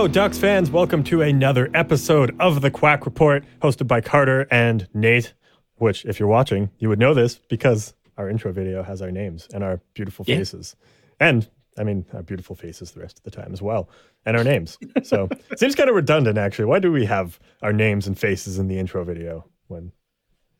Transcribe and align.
Hello, 0.00 0.08
Ducks 0.08 0.38
fans. 0.38 0.70
Welcome 0.70 1.04
to 1.04 1.20
another 1.20 1.68
episode 1.74 2.34
of 2.40 2.62
the 2.62 2.70
Quack 2.70 3.04
Report, 3.04 3.44
hosted 3.60 3.86
by 3.86 4.00
Carter 4.00 4.46
and 4.50 4.88
Nate. 4.94 5.34
Which, 5.76 6.06
if 6.06 6.18
you're 6.18 6.26
watching, 6.26 6.70
you 6.78 6.88
would 6.88 6.98
know 6.98 7.12
this 7.12 7.34
because 7.50 7.92
our 8.16 8.30
intro 8.30 8.50
video 8.50 8.82
has 8.82 9.02
our 9.02 9.10
names 9.10 9.46
and 9.52 9.62
our 9.62 9.82
beautiful 9.92 10.24
Yeah. 10.26 10.38
faces. 10.38 10.74
And 11.20 11.46
I 11.76 11.84
mean, 11.84 12.06
our 12.14 12.22
beautiful 12.22 12.56
faces 12.56 12.92
the 12.92 13.00
rest 13.00 13.18
of 13.18 13.24
the 13.24 13.30
time 13.30 13.52
as 13.52 13.60
well, 13.60 13.90
and 14.24 14.38
our 14.38 14.42
names. 14.42 14.78
So 15.02 15.28
it 15.50 15.58
seems 15.58 15.74
kind 15.74 15.90
of 15.90 15.94
redundant, 15.94 16.38
actually. 16.38 16.64
Why 16.64 16.78
do 16.78 16.90
we 16.90 17.04
have 17.04 17.38
our 17.60 17.74
names 17.74 18.06
and 18.06 18.18
faces 18.18 18.58
in 18.58 18.68
the 18.68 18.78
intro 18.78 19.04
video 19.04 19.50
when 19.68 19.92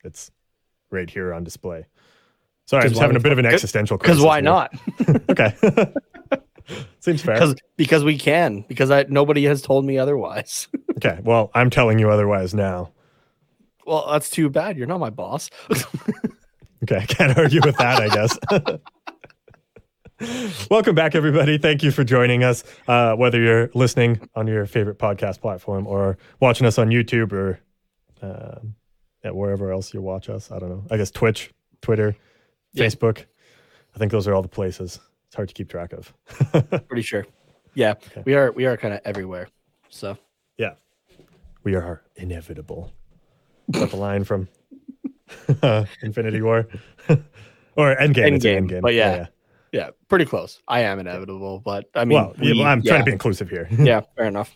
it's 0.03 0.29
right 0.91 1.09
here 1.09 1.33
on 1.33 1.43
display? 1.43 1.87
Sorry, 2.67 2.83
I'm 2.83 2.89
just 2.89 3.01
having 3.01 3.17
a 3.17 3.19
bit 3.19 3.31
of 3.31 3.39
an 3.39 3.47
existential 3.47 3.97
Because 3.97 4.19
crisis 4.19 4.23
why 4.23 4.35
here. 4.35 4.43
not? 4.43 4.73
Okay. 5.31 5.93
Seems 6.99 7.21
fair. 7.21 7.35
Because 7.35 7.55
because 7.77 8.03
we 8.03 8.17
can. 8.17 8.63
Because 8.67 8.91
I, 8.91 9.05
nobody 9.09 9.43
has 9.45 9.61
told 9.61 9.85
me 9.85 9.97
otherwise. 9.97 10.67
Okay. 10.97 11.19
Well, 11.23 11.49
I'm 11.55 11.71
telling 11.71 11.97
you 11.97 12.11
otherwise 12.11 12.53
now. 12.53 12.91
well, 13.87 14.07
that's 14.11 14.29
too 14.29 14.49
bad. 14.51 14.77
You're 14.77 14.85
not 14.87 14.99
my 14.99 15.09
boss. 15.09 15.49
Okay, 16.83 16.97
I 16.97 17.05
can't 17.05 17.37
argue 17.37 17.61
with 17.63 17.77
that, 17.77 18.01
I 18.01 18.07
guess. 18.09 18.37
Welcome 20.69 20.93
back, 20.95 21.13
everybody. 21.15 21.57
Thank 21.57 21.81
you 21.83 21.91
for 21.91 22.03
joining 22.03 22.43
us. 22.43 22.63
Uh, 22.87 23.15
whether 23.15 23.39
you're 23.41 23.69
listening 23.73 24.19
on 24.35 24.47
your 24.47 24.65
favorite 24.67 24.99
podcast 24.99 25.41
platform 25.41 25.85
or 25.87 26.17
watching 26.39 26.67
us 26.67 26.77
on 26.77 26.89
YouTube 26.89 27.31
or 27.33 27.59
um 28.21 28.75
at 29.23 29.35
wherever 29.35 29.71
else 29.71 29.93
you 29.93 30.01
watch 30.01 30.29
us, 30.29 30.51
I 30.51 30.57
don't 30.59 30.69
know. 30.69 30.83
I 30.89 30.97
guess 30.97 31.11
Twitch, 31.11 31.51
Twitter, 31.81 32.15
Yeah. 32.73 32.85
Facebook. 32.85 33.25
I 33.95 33.99
think 33.99 34.11
those 34.11 34.27
are 34.27 34.33
all 34.33 34.41
the 34.41 34.47
places. 34.47 34.99
It's 35.31 35.37
hard 35.37 35.47
to 35.47 35.53
keep 35.53 35.69
track 35.69 35.93
of. 35.93 36.13
Pretty 36.89 37.03
sure. 37.03 37.25
Yeah, 37.73 37.93
we 38.25 38.33
are. 38.35 38.51
We 38.51 38.65
are 38.65 38.75
kind 38.75 38.93
of 38.93 38.99
everywhere. 39.05 39.47
So 39.87 40.17
yeah, 40.57 40.73
we 41.63 41.73
are 41.73 42.01
inevitable. 42.17 42.91
Is 43.73 43.79
that 43.79 43.91
the 43.91 43.95
line 43.95 44.25
from 44.25 44.49
Infinity 46.01 46.41
War 46.41 46.67
or 47.77 47.95
Endgame? 47.95 48.39
Endgame, 48.41 48.67
Endgame. 48.67 48.81
but 48.81 48.93
yeah. 48.93 49.27
yeah, 49.71 49.91
pretty 50.09 50.25
close. 50.25 50.61
I 50.67 50.81
am 50.81 50.99
inevitable, 50.99 51.61
but 51.63 51.85
I 51.95 52.03
mean, 52.03 52.17
well, 52.17 52.35
we, 52.37 52.61
I'm 52.61 52.81
trying 52.81 52.95
yeah. 52.95 52.97
to 52.97 53.03
be 53.05 53.11
inclusive 53.13 53.49
here. 53.49 53.69
yeah, 53.71 54.01
fair 54.17 54.25
enough. 54.25 54.53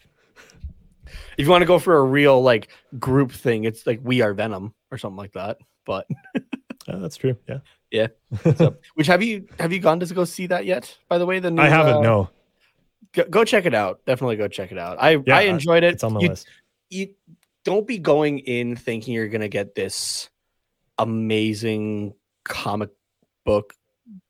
If 1.37 1.45
you 1.45 1.49
want 1.49 1.61
to 1.61 1.67
go 1.67 1.79
for 1.79 1.99
a 1.99 2.03
real 2.03 2.41
like 2.41 2.67
group 2.99 3.31
thing, 3.31 3.63
it's 3.63 3.87
like 3.87 4.01
we 4.03 4.19
are 4.19 4.33
Venom 4.33 4.73
or 4.91 4.97
something 4.97 5.15
like 5.15 5.31
that. 5.31 5.57
But 5.85 6.05
Uh, 6.87 6.99
that's 6.99 7.17
true. 7.17 7.35
Yeah. 7.47 7.59
Yeah, 7.95 8.07
so, 8.55 8.75
which 8.95 9.07
have 9.07 9.23
you 9.23 9.47
have 9.59 9.71
you 9.73 9.79
gone 9.79 9.99
to 9.99 10.13
go 10.13 10.25
see 10.25 10.47
that 10.47 10.65
yet? 10.65 10.97
By 11.09 11.17
the 11.17 11.25
way, 11.25 11.39
the 11.39 11.51
new, 11.51 11.61
I 11.61 11.69
haven't. 11.69 11.97
uh, 11.97 12.01
no. 12.01 12.29
Go, 13.13 13.23
go 13.29 13.43
check 13.45 13.65
it 13.65 13.73
out. 13.73 14.01
Definitely 14.05 14.35
go 14.35 14.47
check 14.47 14.71
it 14.71 14.77
out. 14.77 14.97
I 14.99 15.17
Yeah, 15.25 15.37
I 15.37 15.41
enjoyed 15.43 15.83
it. 15.83 15.93
It's 15.95 16.03
on 16.03 16.13
my 16.13 16.19
you, 16.19 16.29
list. 16.29 16.47
you 16.89 17.13
don't 17.63 17.87
be 17.87 17.97
going 17.97 18.39
in 18.39 18.75
thinking 18.75 19.13
you're 19.13 19.29
gonna 19.29 19.47
get 19.47 19.73
this 19.75 20.29
amazing 20.97 22.13
comic 22.43 22.89
book 23.45 23.73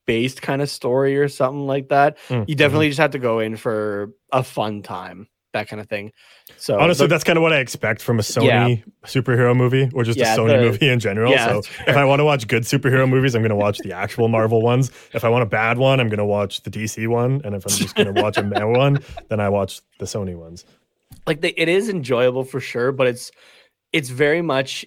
based 0.06 0.42
kind 0.42 0.62
of 0.62 0.70
story 0.70 1.18
or 1.18 1.28
something 1.28 1.66
like 1.66 1.90
that. 1.90 2.18
Mm, 2.30 2.46
You 2.48 2.56
definitely 2.56 2.90
just 2.90 3.00
have 3.00 3.12
to 3.12 3.20
go 3.20 3.40
in 3.40 3.56
for 3.58 4.14
a 4.32 4.44
fun 4.44 4.84
time, 4.84 5.28
that 5.56 5.68
kind 5.68 5.82
of 5.82 5.88
thing. 5.90 6.12
So. 6.58 6.80
Honestly, 6.80 7.08
the- 7.08 7.10
that's 7.10 7.24
kind 7.24 7.38
of 7.38 7.42
what 7.44 7.52
I 7.52 7.58
expect 7.60 8.02
from 8.02 8.20
a 8.20 8.22
Sony 8.22 8.46
Yeah. 8.48 8.76
superhero 9.06 9.56
movie 9.56 9.90
or 9.94 10.04
just 10.04 10.18
Yeah, 10.20 10.36
a 10.36 10.38
Sony 10.38 10.58
the- 10.60 10.62
movie 10.72 10.88
in 10.90 11.00
general. 11.00 11.32
yeah, 11.32 11.48
so 11.48 11.58
if 11.88 11.98
I 11.98 12.06
want 12.06 12.20
to 12.20 12.24
watch 12.26 12.48
good 12.48 12.64
superhero 12.64 13.10
movies, 13.10 13.34
I'm 13.36 13.42
going 13.42 13.50
to 13.50 13.56
watch 13.56 13.80
the 13.80 13.92
actual 13.94 14.28
Marvel 14.28 14.62
ones. 14.62 14.92
If 15.14 15.24
I 15.26 15.30
want 15.30 15.44
a 15.44 15.48
bad 15.48 15.78
one, 15.78 16.00
I'm 16.00 16.08
going 16.10 16.20
to 16.20 16.26
watch 16.26 16.62
the 16.62 16.70
DC 16.70 17.08
one. 17.08 17.42
And 17.44 17.56
if 17.56 17.66
I'm 17.66 17.72
just 17.76 17.96
going 17.96 18.14
to 18.14 18.22
watch 18.22 18.38
a 18.38 18.44
meh 18.52 18.64
one, 18.64 19.00
then 19.30 19.40
I 19.40 19.50
watch 19.50 19.82
the 20.00 20.06
Sony 20.06 20.36
ones. 20.38 20.66
like 21.28 21.42
the, 21.42 21.60
it 21.60 21.68
is 21.70 21.90
enjoyable 21.90 22.44
for 22.44 22.60
sure, 22.60 22.92
but 22.92 23.08
it's 23.08 23.32
it's 23.92 24.10
very 24.10 24.42
much 24.42 24.86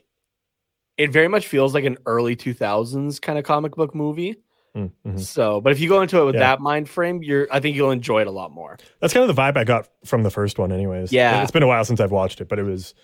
it 0.97 1.11
very 1.13 1.29
much 1.29 1.47
feels 1.47 1.75
like 1.75 1.85
an 1.85 1.97
early 2.07 2.35
2000s 2.37 3.21
kind 3.21 3.39
of 3.39 3.45
comic 3.45 3.75
book 3.77 3.95
movie. 3.95 4.37
Mm, 4.77 4.91
mhm. 5.07 5.21
So, 5.21 5.61
but 5.61 5.73
if 5.73 5.81
you 5.81 5.89
go 5.89 6.03
into 6.03 6.21
it 6.21 6.25
with 6.27 6.35
Yeah. 6.35 6.41
that 6.41 6.61
mind 6.61 6.89
frame, 6.89 7.23
you're 7.23 7.49
I 7.51 7.61
think 7.61 7.77
you'll 7.77 7.91
enjoy 7.91 8.21
it 8.21 8.27
a 8.27 8.31
lot 8.31 8.53
more. 8.53 8.79
That's 9.01 9.13
kind 9.15 9.29
of 9.29 9.35
the 9.35 9.41
vibe 9.41 9.57
I 9.57 9.65
got 9.65 9.89
from 10.05 10.23
the 10.23 10.31
first 10.31 10.59
one, 10.59 10.73
anyways. 10.73 11.13
Yeah. 11.13 11.43
It's 11.43 11.51
been 11.51 11.63
a 11.63 11.67
while 11.67 11.85
since 11.85 12.01
I've 12.01 12.13
watched 12.13 12.41
it, 12.41 12.49
but 12.49 12.59
it 12.59 12.65
was 12.65 12.95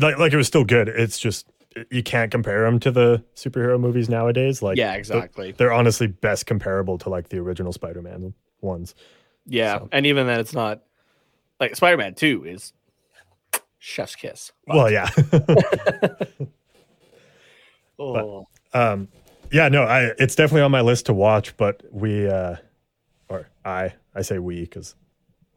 like, 0.00 0.18
like 0.18 0.32
it 0.32 0.36
was 0.36 0.46
still 0.46 0.64
good. 0.64 0.88
It's 0.88 1.18
just, 1.18 1.46
you 1.90 2.02
can't 2.02 2.30
compare 2.30 2.64
them 2.64 2.78
to 2.80 2.90
the 2.90 3.24
superhero 3.34 3.80
movies 3.80 4.08
nowadays. 4.08 4.60
Like, 4.62 4.76
yeah, 4.76 4.94
exactly. 4.94 5.52
they're 5.52 5.72
honestly 5.72 6.06
best 6.06 6.46
comparable 6.46 6.98
to 6.98 7.08
like 7.08 7.28
the 7.30 7.38
original 7.38 7.72
Spider-Man 7.72 8.34
ones. 8.60 8.94
Yeah, 9.46 9.78
So- 9.78 9.88
and 9.92 10.06
even 10.06 10.26
then, 10.26 10.40
it's 10.40 10.52
not 10.52 10.82
like 11.60 11.76
Spider 11.76 11.96
Man 11.96 12.14
Two 12.14 12.44
is 12.44 12.72
chef's 13.78 14.16
kiss. 14.16 14.52
Well, 14.66 14.90
yeah. 14.90 15.08
Oh, 17.98 18.48
um, 18.72 19.08
yeah, 19.52 19.68
no, 19.68 19.82
I 19.84 20.12
it's 20.18 20.34
definitely 20.34 20.62
on 20.62 20.70
my 20.70 20.80
list 20.80 21.06
to 21.06 21.12
watch, 21.14 21.56
but 21.56 21.82
we 21.90 22.28
uh 22.28 22.56
or 23.28 23.48
I 23.64 23.94
I 24.14 24.22
say 24.22 24.38
we 24.38 24.62
because 24.62 24.94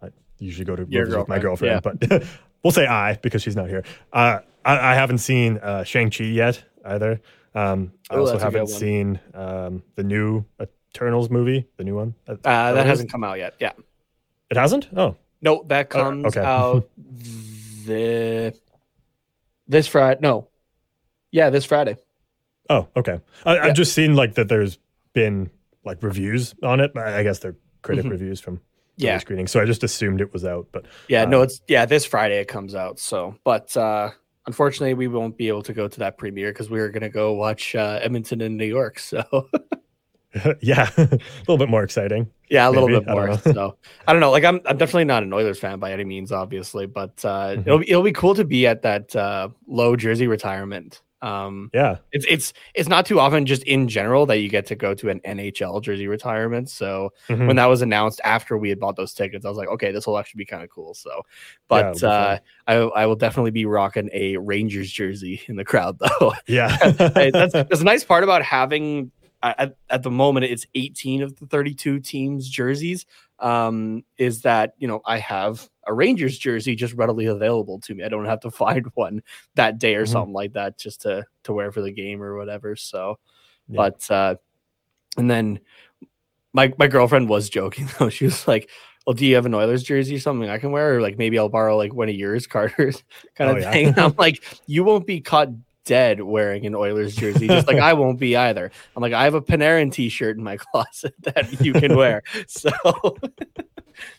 I 0.02 0.10
usually 0.38 0.66
go 0.66 0.76
to 0.76 0.86
Your 0.90 1.06
movies 1.06 1.18
with 1.18 1.28
my 1.28 1.40
girlfriend, 1.40 1.82
girlfriend, 1.84 2.10
but 2.10 2.28
we'll 2.64 2.72
say 2.72 2.86
I 2.86 3.16
because 3.16 3.42
she's 3.42 3.56
not 3.56 3.70
here. 3.70 3.84
Uh 4.14 4.40
I, 4.64 4.92
I 4.92 4.96
haven't 4.96 5.20
seen 5.20 5.58
uh 5.60 5.84
Shang-Chi 5.84 6.24
yet 6.26 6.64
either. 6.84 7.22
Um 7.54 7.94
I 8.10 8.16
also 8.18 8.34
that's 8.34 8.44
a 8.44 8.46
good 8.48 8.54
haven't 8.54 8.68
seen 8.68 9.20
um 9.34 9.84
the 9.96 10.04
new 10.04 10.46
Eternals 10.94 11.30
movie, 11.30 11.66
the 11.78 11.84
new 11.84 11.96
one. 11.96 12.16
Uh, 12.28 12.36
that 12.74 12.86
hasn't 12.86 13.12
come 13.12 13.24
out 13.24 13.38
yet. 13.38 13.56
Yeah, 13.60 13.74
It 14.50 14.58
hasn't? 14.58 14.88
Oh. 14.96 15.16
no, 15.42 15.64
that 15.68 15.88
Oh, 15.94 16.00
comes 16.04 16.26
okay. 16.28 16.40
out 16.46 16.90
the 17.86 18.54
this 19.68 19.88
Friday. 19.88 20.20
No, 20.22 20.48
yeah, 21.32 21.50
this 21.50 21.66
Friday. 21.66 21.98
Oh, 22.70 22.88
okay. 22.96 23.20
I, 23.46 23.56
Yeah. 23.56 23.64
I've 23.66 23.76
just 23.76 23.94
seen 23.94 24.16
like 24.16 24.36
that 24.36 24.48
there's 24.50 24.80
been 25.14 25.50
like 25.84 26.02
reviews 26.02 26.56
on 26.64 26.80
it. 26.80 26.92
I 26.96 27.20
I 27.20 27.24
guess 27.24 27.40
they're 27.40 27.56
critic 27.82 28.06
Mhm. 28.06 28.12
reviews 28.12 28.40
from 28.42 28.60
Yeah, 28.98 29.18
screening. 29.20 29.48
So 29.48 29.62
I 29.62 29.66
just 29.66 29.84
assumed 29.84 30.22
it 30.22 30.32
was 30.34 30.46
out, 30.46 30.68
but 30.72 30.86
yeah, 31.10 31.26
no, 31.26 31.40
Uh, 31.42 31.44
it's 31.44 31.62
yeah, 31.68 31.86
this 31.86 32.06
Friday 32.06 32.40
it 32.40 32.48
comes 32.48 32.74
out. 32.76 32.98
So, 33.00 33.36
but 33.44 33.76
uh 33.78 34.12
unfortunately, 34.48 34.94
we 34.94 35.08
won't 35.08 35.38
be 35.38 35.48
able 35.48 35.64
to 35.64 35.74
go 35.74 35.88
to 35.88 36.00
that 36.00 36.18
premiere 36.18 36.52
because 36.52 36.70
we 36.70 36.80
were 36.80 36.90
gonna 36.90 37.10
go 37.10 37.34
watch 37.34 37.76
uh, 37.76 38.00
Edmonton 38.02 38.42
in 38.42 38.58
New 38.58 38.66
York. 38.66 39.00
So, 39.00 39.24
yeah, 40.62 40.90
a 40.98 41.20
little 41.48 41.58
bit 41.58 41.70
more 41.70 41.84
exciting. 41.84 42.30
Yeah, 42.50 42.68
a 42.68 42.72
little 42.72 42.88
Maybe. 42.90 43.00
bit 43.06 43.10
more. 43.10 43.28
know. 43.28 43.38
so 43.38 43.78
I 44.08 44.12
don't 44.12 44.20
know. 44.22 44.32
Like 44.32 44.44
I'm, 44.44 44.60
I'm 44.66 44.78
definitely 44.78 45.06
not 45.06 45.24
an 45.24 45.34
Oilers 45.34 45.60
fan 45.60 45.80
by 45.80 45.92
any 45.94 46.04
means, 46.04 46.32
obviously, 46.32 46.86
but 46.86 47.24
uh, 47.26 47.56
Mhm. 47.56 47.62
it'll 47.66 47.80
be 47.80 47.90
it'll 47.90 48.04
be 48.04 48.12
cool 48.12 48.36
to 48.36 48.44
be 48.46 48.68
at 48.68 48.82
that 48.84 49.16
uh, 49.16 49.50
Lowe 49.68 49.96
jersey 49.96 50.28
retirement. 50.28 51.02
Um, 51.26 51.72
Yeah, 51.74 51.98
it's 52.12 52.26
it's 52.30 52.54
it's 52.76 52.88
not 52.88 53.06
too 53.06 53.20
often 53.20 53.46
just 53.46 53.64
in 53.64 53.88
general 53.88 54.26
that 54.28 54.38
you 54.38 54.50
get 54.50 54.66
to 54.68 54.76
go 54.76 54.94
to 54.94 55.10
an 55.10 55.20
NHL 55.26 55.82
jersey 55.82 56.08
retirement. 56.08 56.70
So 56.70 57.12
Mhm. 57.30 57.48
when 57.48 57.56
that 57.56 57.66
was 57.66 57.82
announced 57.82 58.22
after 58.24 58.58
we 58.58 58.70
had 58.70 58.80
bought 58.80 58.96
those 58.96 59.14
tickets, 59.14 59.46
I 59.46 59.50
was 59.50 59.58
like, 59.58 59.70
okay, 59.70 59.92
this 59.92 60.06
will 60.06 60.18
actually 60.20 60.40
be 60.40 60.46
kind 60.46 60.64
of 60.64 60.70
cool. 60.70 60.94
So, 60.94 61.24
but 61.68 61.96
it'll 61.98 62.10
uh. 62.10 62.38
I 62.68 62.74
I 62.76 63.06
will 63.08 63.16
definitely 63.16 63.52
be 63.52 63.66
rocking 63.66 64.10
a 64.14 64.38
Rangers 64.38 64.92
jersey 64.92 65.42
in 65.48 65.56
the 65.56 65.66
crowd 65.66 65.98
though. 66.00 66.34
yeah. 66.48 66.78
That's 66.92 67.54
that's 67.54 67.82
a 67.82 67.84
nice 67.84 68.04
part 68.04 68.24
about 68.24 68.44
having 68.44 69.12
uh, 69.44 69.54
at, 69.58 69.76
at 69.90 70.04
the 70.04 70.12
moment 70.12 70.46
it's 70.46 70.66
18 70.76 71.22
of 71.22 71.36
the 71.40 71.46
32 71.48 72.00
teams 72.00 72.48
jerseys 72.50 73.06
um 73.40 74.04
is 74.18 74.42
that 74.44 74.74
you 74.78 74.88
know 74.88 75.02
i 75.06 75.18
have 75.18 75.70
a 75.88 75.94
rangers 75.94 76.38
jersey 76.38 76.76
just 76.76 76.94
readily 76.96 77.26
available 77.28 77.80
to 77.80 77.94
me 77.96 78.04
i 78.04 78.10
don't 78.10 78.26
have 78.26 78.40
to 78.40 78.52
find 78.64 78.86
one 78.96 79.22
that 79.56 79.78
day 79.78 79.96
or 79.96 80.06
Mhm. 80.06 80.10
something 80.10 80.34
like 80.34 80.54
that 80.54 80.78
just 80.78 81.02
to 81.02 81.24
to 81.44 81.54
wear 81.54 81.72
for 81.72 81.82
the 81.82 81.92
game 81.92 82.22
or 82.22 82.38
whatever 82.38 82.76
so 82.76 83.20
Yeah. 83.68 83.78
but 83.78 84.12
uh 84.12 84.36
and 85.18 85.30
then 85.30 85.60
my 86.54 86.74
my 86.78 86.88
girlfriend 86.88 87.30
was 87.30 87.50
joking 87.50 87.88
though 88.00 88.10
she 88.10 88.26
was 88.26 88.48
like 88.48 88.70
well, 89.08 89.14
do 89.14 89.24
you 89.24 89.36
have 89.36 89.46
an 89.46 89.54
Oilers 89.54 89.84
jersey 89.84 90.16
or 90.16 90.20
something 90.20 90.50
I 90.50 90.58
can 90.58 90.72
wear? 90.72 90.96
Or 90.96 91.00
like 91.00 91.16
maybe 91.20 91.38
I'll 91.38 91.48
borrow 91.48 91.78
like 91.78 91.94
one 91.94 92.10
of 92.10 92.16
yours, 92.16 92.48
Carter's 92.54 93.04
kind 93.36 93.52
Oh, 93.52 93.56
of 93.56 93.62
yeah. 93.62 93.72
thing. 93.72 93.94
I'm 94.00 94.16
like, 94.18 94.44
you 94.66 94.84
won't 94.84 95.06
be 95.06 95.22
caught 95.22 95.50
dead 95.86 96.22
wearing 96.22 96.66
an 96.66 96.76
Oilers 96.76 97.16
jersey, 97.16 97.48
just 97.48 97.68
like 97.68 97.78
I 97.78 97.94
won't 98.02 98.20
be 98.20 98.36
either. 98.36 98.72
I'm 98.96 99.02
like, 99.02 99.14
I 99.14 99.24
have 99.24 99.34
a 99.36 99.42
Panarin 99.42 99.92
t-shirt 99.92 100.38
in 100.38 100.44
my 100.44 100.58
closet 100.72 101.14
that 101.22 101.62
you 101.64 101.74
can 101.74 101.96
wear. 101.96 102.24
So 102.48 102.72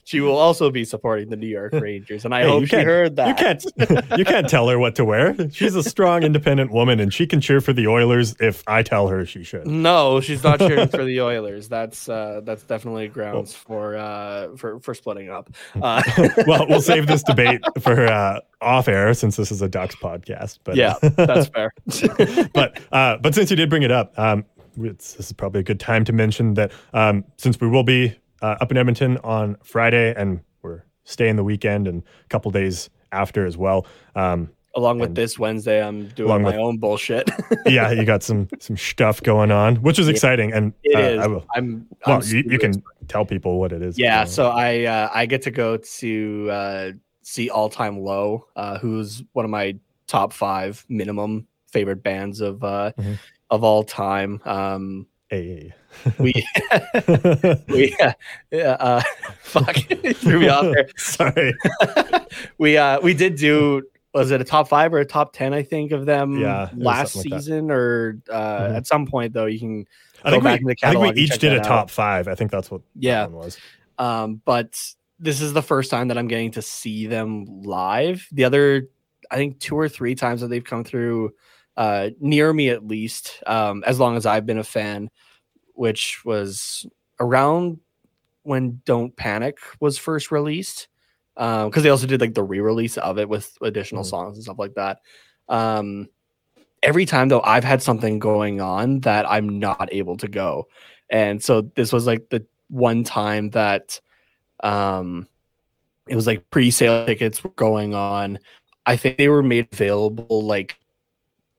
she 0.04 0.20
will 0.20 0.36
also 0.36 0.70
be 0.70 0.84
supporting 0.84 1.28
the 1.28 1.36
New 1.36 1.46
York 1.46 1.72
Rangers. 1.74 2.24
And 2.24 2.34
I 2.34 2.42
Hey, 2.42 2.48
hope 2.48 2.66
she 2.66 2.76
heard 2.76 3.16
that. 3.16 3.28
You 3.28 3.34
can't 3.34 4.18
you 4.18 4.24
can't 4.24 4.48
tell 4.48 4.68
her 4.68 4.78
what 4.78 4.94
to 4.96 5.04
wear. 5.04 5.34
She's 5.50 5.74
a 5.74 5.82
strong, 5.82 6.22
independent 6.22 6.70
woman, 6.72 6.98
and 6.98 7.12
she 7.12 7.26
can 7.26 7.40
cheer 7.42 7.60
for 7.60 7.72
the 7.74 7.86
Oilers 7.86 8.34
if 8.40 8.62
I 8.66 8.82
tell 8.82 9.08
her 9.08 9.26
she 9.26 9.42
should. 9.44 9.66
No, 9.66 10.20
she's 10.20 10.42
not 10.42 10.60
cheering 10.60 10.88
for 10.88 11.04
the 11.04 11.20
Oilers. 11.20 11.68
That's 11.68 12.08
uh 12.08 12.40
that's 12.44 12.62
definitely 12.62 13.08
grounds 13.08 13.54
for 13.54 13.96
uh 13.96 14.56
for 14.56 14.80
for 14.80 14.94
splitting 14.94 15.28
up. 15.28 15.50
Uh 15.80 16.02
well, 16.46 16.66
we'll 16.68 16.80
save 16.80 17.06
this 17.06 17.22
debate 17.22 17.60
for 17.80 18.06
uh, 18.06 18.40
off 18.60 18.88
air 18.88 19.12
since 19.14 19.36
this 19.36 19.52
is 19.52 19.62
a 19.62 19.68
Ducks 19.68 19.94
podcast. 19.96 20.58
But 20.64 20.76
yeah, 20.76 20.94
that's 21.02 21.48
fair. 21.48 21.72
but 22.54 22.80
uh, 22.92 23.18
but 23.18 23.34
since 23.34 23.50
you 23.50 23.56
did 23.56 23.70
bring 23.70 23.82
it 23.82 23.90
up, 23.92 24.18
um, 24.18 24.44
it's, 24.78 25.14
this 25.14 25.26
is 25.26 25.32
probably 25.32 25.60
a 25.60 25.64
good 25.64 25.80
time 25.80 26.04
to 26.04 26.12
mention 26.12 26.54
that 26.54 26.72
um, 26.92 27.24
since 27.36 27.60
we 27.60 27.68
will 27.68 27.84
be 27.84 28.16
uh, 28.42 28.56
up 28.60 28.70
in 28.70 28.76
Edmonton 28.76 29.18
on 29.18 29.56
Friday 29.62 30.14
and 30.16 30.40
we're 30.62 30.82
staying 31.04 31.36
the 31.36 31.44
weekend 31.44 31.86
and 31.88 32.02
a 32.24 32.28
couple 32.28 32.50
days 32.50 32.90
after 33.12 33.46
as 33.46 33.56
well. 33.56 33.86
Um, 34.14 34.50
Along 34.74 34.98
with 34.98 35.14
this 35.14 35.38
Wednesday, 35.38 35.82
I'm 35.82 36.08
doing 36.08 36.42
my 36.42 36.50
with- 36.50 36.56
own 36.56 36.76
bullshit. 36.76 37.30
yeah, 37.66 37.92
you 37.92 38.04
got 38.04 38.22
some 38.22 38.46
some 38.60 38.76
stuff 38.76 39.22
going 39.22 39.50
on, 39.50 39.76
which 39.76 39.98
is 39.98 40.06
Yeah, 40.06 40.12
exciting. 40.12 40.52
And 40.52 40.74
It 40.82 40.94
uh, 40.94 40.98
is. 40.98 41.18
I 41.20 41.26
will, 41.28 41.46
I'm 41.54 41.86
well, 42.06 42.16
I'm 42.16 42.22
you, 42.26 42.44
you 42.46 42.58
can 42.58 42.82
tell 43.08 43.24
people 43.24 43.58
what 43.58 43.72
it 43.72 43.80
is. 43.80 43.98
Yeah, 43.98 44.24
so 44.24 44.50
I 44.50 44.84
uh, 44.84 45.08
I 45.14 45.24
get 45.24 45.40
to 45.42 45.50
go 45.50 45.78
to 45.78 46.48
uh, 46.50 46.90
see 47.28 47.50
All 47.50 47.68
Time 47.68 47.98
Low, 47.98 48.46
uh, 48.54 48.78
who's 48.78 49.24
one 49.32 49.44
of 49.44 49.50
my 49.50 49.76
top 50.06 50.32
five 50.32 50.84
minimum 50.88 51.48
favorite 51.72 52.02
bands 52.02 52.40
of 52.40 52.62
uh, 52.62 52.92
Mhm. 52.98 53.18
of 53.50 53.64
all 53.64 53.82
time. 53.82 54.40
Um, 54.44 55.06
hey. 55.28 55.74
we 56.20 56.32
we 57.68 57.96
uh, 58.00 58.12
yeah, 58.52 58.76
uh, 58.78 59.02
fuck 59.40 59.74
threw 60.16 60.40
me 60.40 60.48
off 60.48 60.62
there. 60.64 60.88
Sorry. 60.96 61.52
We 62.58 62.76
uh 62.76 63.00
we 63.00 63.12
did 63.14 63.34
do 63.36 63.82
was 64.14 64.30
it 64.30 64.40
a 64.40 64.44
top 64.44 64.68
five 64.68 64.94
or 64.94 64.98
a 65.00 65.04
top 65.04 65.32
ten? 65.32 65.52
I 65.52 65.62
think 65.62 65.90
of 65.92 66.06
them 66.06 66.40
Yeah, 66.40 66.70
last 66.76 67.12
something 67.12 67.32
like 67.32 67.38
that. 67.40 67.44
season 67.44 67.70
or 67.70 68.18
uh, 68.30 68.60
Mhm. 68.60 68.76
at 68.76 68.86
some 68.86 69.06
point 69.06 69.32
though 69.32 69.46
you 69.46 69.58
can 69.58 69.84
I 70.24 70.30
Go 70.30 70.36
think, 70.36 70.44
back 70.44 70.60
we, 70.60 70.62
in 70.62 70.66
the 70.68 70.76
I 70.86 70.90
think 70.92 71.14
we 71.16 71.22
each 71.22 71.38
did 71.38 71.52
a 71.52 71.56
that 71.56 71.66
out. 71.66 71.68
top 71.68 71.90
five. 71.90 72.28
I 72.28 72.34
think 72.36 72.50
that's 72.52 72.70
what 72.70 72.82
that 72.82 73.02
Yeah. 73.02 73.22
one 73.26 73.32
was. 73.34 73.58
Um, 73.98 74.40
but 74.44 74.78
this 75.18 75.40
is 75.40 75.52
the 75.52 75.62
first 75.62 75.90
time 75.90 76.08
that 76.08 76.18
I'm 76.18 76.28
getting 76.28 76.52
to 76.52 76.62
see 76.62 77.06
them 77.06 77.62
live. 77.62 78.26
The 78.32 78.44
other, 78.44 78.88
I 79.30 79.36
think, 79.36 79.60
two 79.60 79.76
or 79.78 79.88
three 79.88 80.14
times 80.14 80.40
that 80.40 80.48
they've 80.48 80.62
come 80.62 80.84
through 80.84 81.32
uh, 81.76 82.10
near 82.20 82.52
me 82.52 82.70
at 82.70 82.86
least, 82.86 83.42
um, 83.46 83.82
as 83.86 83.98
long 83.98 84.16
as 84.16 84.26
I've 84.26 84.46
been 84.46 84.58
a 84.58 84.64
fan, 84.64 85.10
which 85.74 86.24
was 86.24 86.86
around 87.20 87.78
when 88.42 88.80
Don't 88.84 89.16
Panic 89.16 89.58
was 89.80 89.98
first 89.98 90.30
released. 90.30 90.88
Because 91.34 91.82
they 91.82 91.90
also 91.90 92.06
did 92.06 92.22
like 92.22 92.32
the 92.32 92.42
re-release 92.42 92.96
of 92.96 93.18
it 93.18 93.28
with 93.28 93.58
additional 93.60 94.04
Mm. 94.04 94.08
songs 94.08 94.36
and 94.38 94.44
stuff 94.44 94.58
like 94.58 94.72
that. 94.74 95.00
Um, 95.50 96.08
every 96.82 97.04
time 97.04 97.28
though, 97.28 97.42
I've 97.42 97.62
had 97.62 97.82
something 97.82 98.18
going 98.18 98.62
on 98.62 99.00
that 99.00 99.30
I'm 99.30 99.58
not 99.58 99.90
able 99.92 100.16
to 100.16 100.28
go, 100.28 100.66
and 101.10 101.44
so 101.44 101.60
this 101.74 101.92
was 101.92 102.06
like 102.06 102.30
the 102.30 102.46
one 102.68 103.04
time 103.04 103.50
that 103.50 104.00
um 104.60 105.26
it 106.08 106.14
was 106.14 106.26
like 106.26 106.48
pre-sale 106.50 107.04
tickets 107.06 107.42
were 107.42 107.50
going 107.50 107.94
on. 107.94 108.38
I 108.86 108.96
think 108.96 109.18
they 109.18 109.28
were 109.28 109.42
made 109.42 109.68
available 109.72 110.42
like 110.44 110.78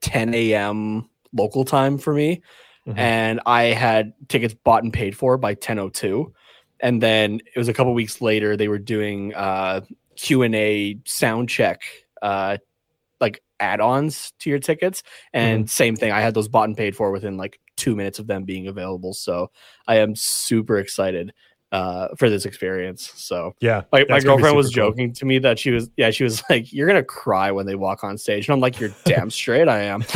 10 0.00 0.32
a.m 0.34 1.08
local 1.34 1.64
time 1.64 1.98
for 1.98 2.14
me. 2.14 2.40
Mhm. 2.86 2.96
and 2.96 3.40
i 3.44 3.64
had 3.64 4.14
tickets 4.28 4.54
bought 4.54 4.82
and 4.82 4.92
paid 4.94 5.14
for 5.14 5.36
by 5.36 5.52
1002 5.54 6.32
and 6.80 7.02
then 7.02 7.40
it 7.54 7.58
was 7.58 7.68
a 7.68 7.74
couple 7.74 7.92
weeks 7.92 8.22
later 8.22 8.56
they 8.56 8.68
were 8.68 8.78
doing 8.78 9.34
uh 9.34 9.82
q&a 10.16 10.98
sound 11.04 11.50
check 11.50 11.82
uh 12.22 12.56
like 13.20 13.42
add-ons 13.60 14.32
to 14.38 14.48
your 14.48 14.60
tickets. 14.60 15.02
And 15.34 15.68
same 15.68 15.96
thing 15.96 16.12
i 16.12 16.20
had 16.20 16.32
those 16.32 16.48
bought 16.48 16.68
and 16.68 16.76
paid 16.76 16.96
for 16.96 17.10
within 17.10 17.36
like 17.36 17.60
two 17.76 17.94
minutes 17.94 18.18
of 18.18 18.26
them 18.26 18.44
being 18.44 18.68
available. 18.68 19.12
So 19.12 19.50
i 19.86 19.96
am 19.98 20.14
super 20.16 20.78
excited 20.78 21.34
uh 21.72 22.08
for 22.16 22.30
this 22.30 22.46
experience 22.46 23.12
so 23.14 23.54
Yeah. 23.60 23.82
my, 23.92 24.04
my 24.08 24.16
it's 24.16 24.24
gonna 24.24 24.26
be 24.36 24.42
girlfriend 24.42 24.56
was 24.56 24.68
super 24.68 24.80
cool. 24.80 24.90
joking 24.92 25.12
to 25.14 25.26
me 25.26 25.38
that 25.40 25.58
she 25.58 25.70
was 25.70 25.90
yeah 25.96 26.10
she 26.10 26.24
was 26.24 26.42
like 26.50 26.72
you're 26.72 26.86
gonna 26.86 27.02
cry 27.02 27.50
when 27.50 27.66
they 27.66 27.74
walk 27.74 28.04
on 28.04 28.16
stage 28.16 28.48
and 28.48 28.54
i'm 28.54 28.60
like 28.60 28.80
you're 28.80 28.94
damn 29.04 29.30
straight 29.30 29.68
i 29.68 29.82
am 29.82 30.02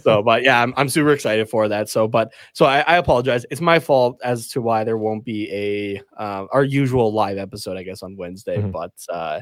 so 0.00 0.22
but 0.22 0.42
yeah 0.42 0.62
I'm, 0.62 0.72
I'm 0.76 0.88
super 0.88 1.12
excited 1.12 1.50
for 1.50 1.68
that 1.68 1.90
so 1.90 2.08
but 2.08 2.32
so 2.54 2.64
I, 2.64 2.80
I 2.80 2.96
apologize 2.96 3.44
it's 3.50 3.60
my 3.60 3.78
fault 3.78 4.18
as 4.24 4.48
to 4.48 4.62
why 4.62 4.84
there 4.84 4.96
won't 4.96 5.24
be 5.24 5.50
a 5.52 6.00
uh, 6.18 6.46
our 6.52 6.64
usual 6.64 7.12
live 7.12 7.36
episode 7.36 7.76
i 7.76 7.82
guess 7.82 8.02
on 8.02 8.16
wednesday 8.16 8.62
Mhm. 8.62 8.72
but 8.72 8.92
uh 9.12 9.40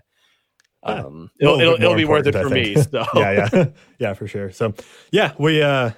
um 0.83 1.31
a 1.41 1.45
it'll, 1.45 1.61
it'll, 1.61 1.75
it'll 1.75 1.95
be 1.95 2.05
worth 2.05 2.27
it 2.27 2.35
for 2.35 2.51
me 2.51 2.75
so 2.75 3.05
yeah, 3.15 3.49
yeah, 3.53 3.67
yeah, 4.01 4.15
for 4.15 4.27
sure. 4.27 4.51
So, 4.51 4.75
yeah, 5.13 5.33
we 5.39 5.63
uh, 5.63 5.91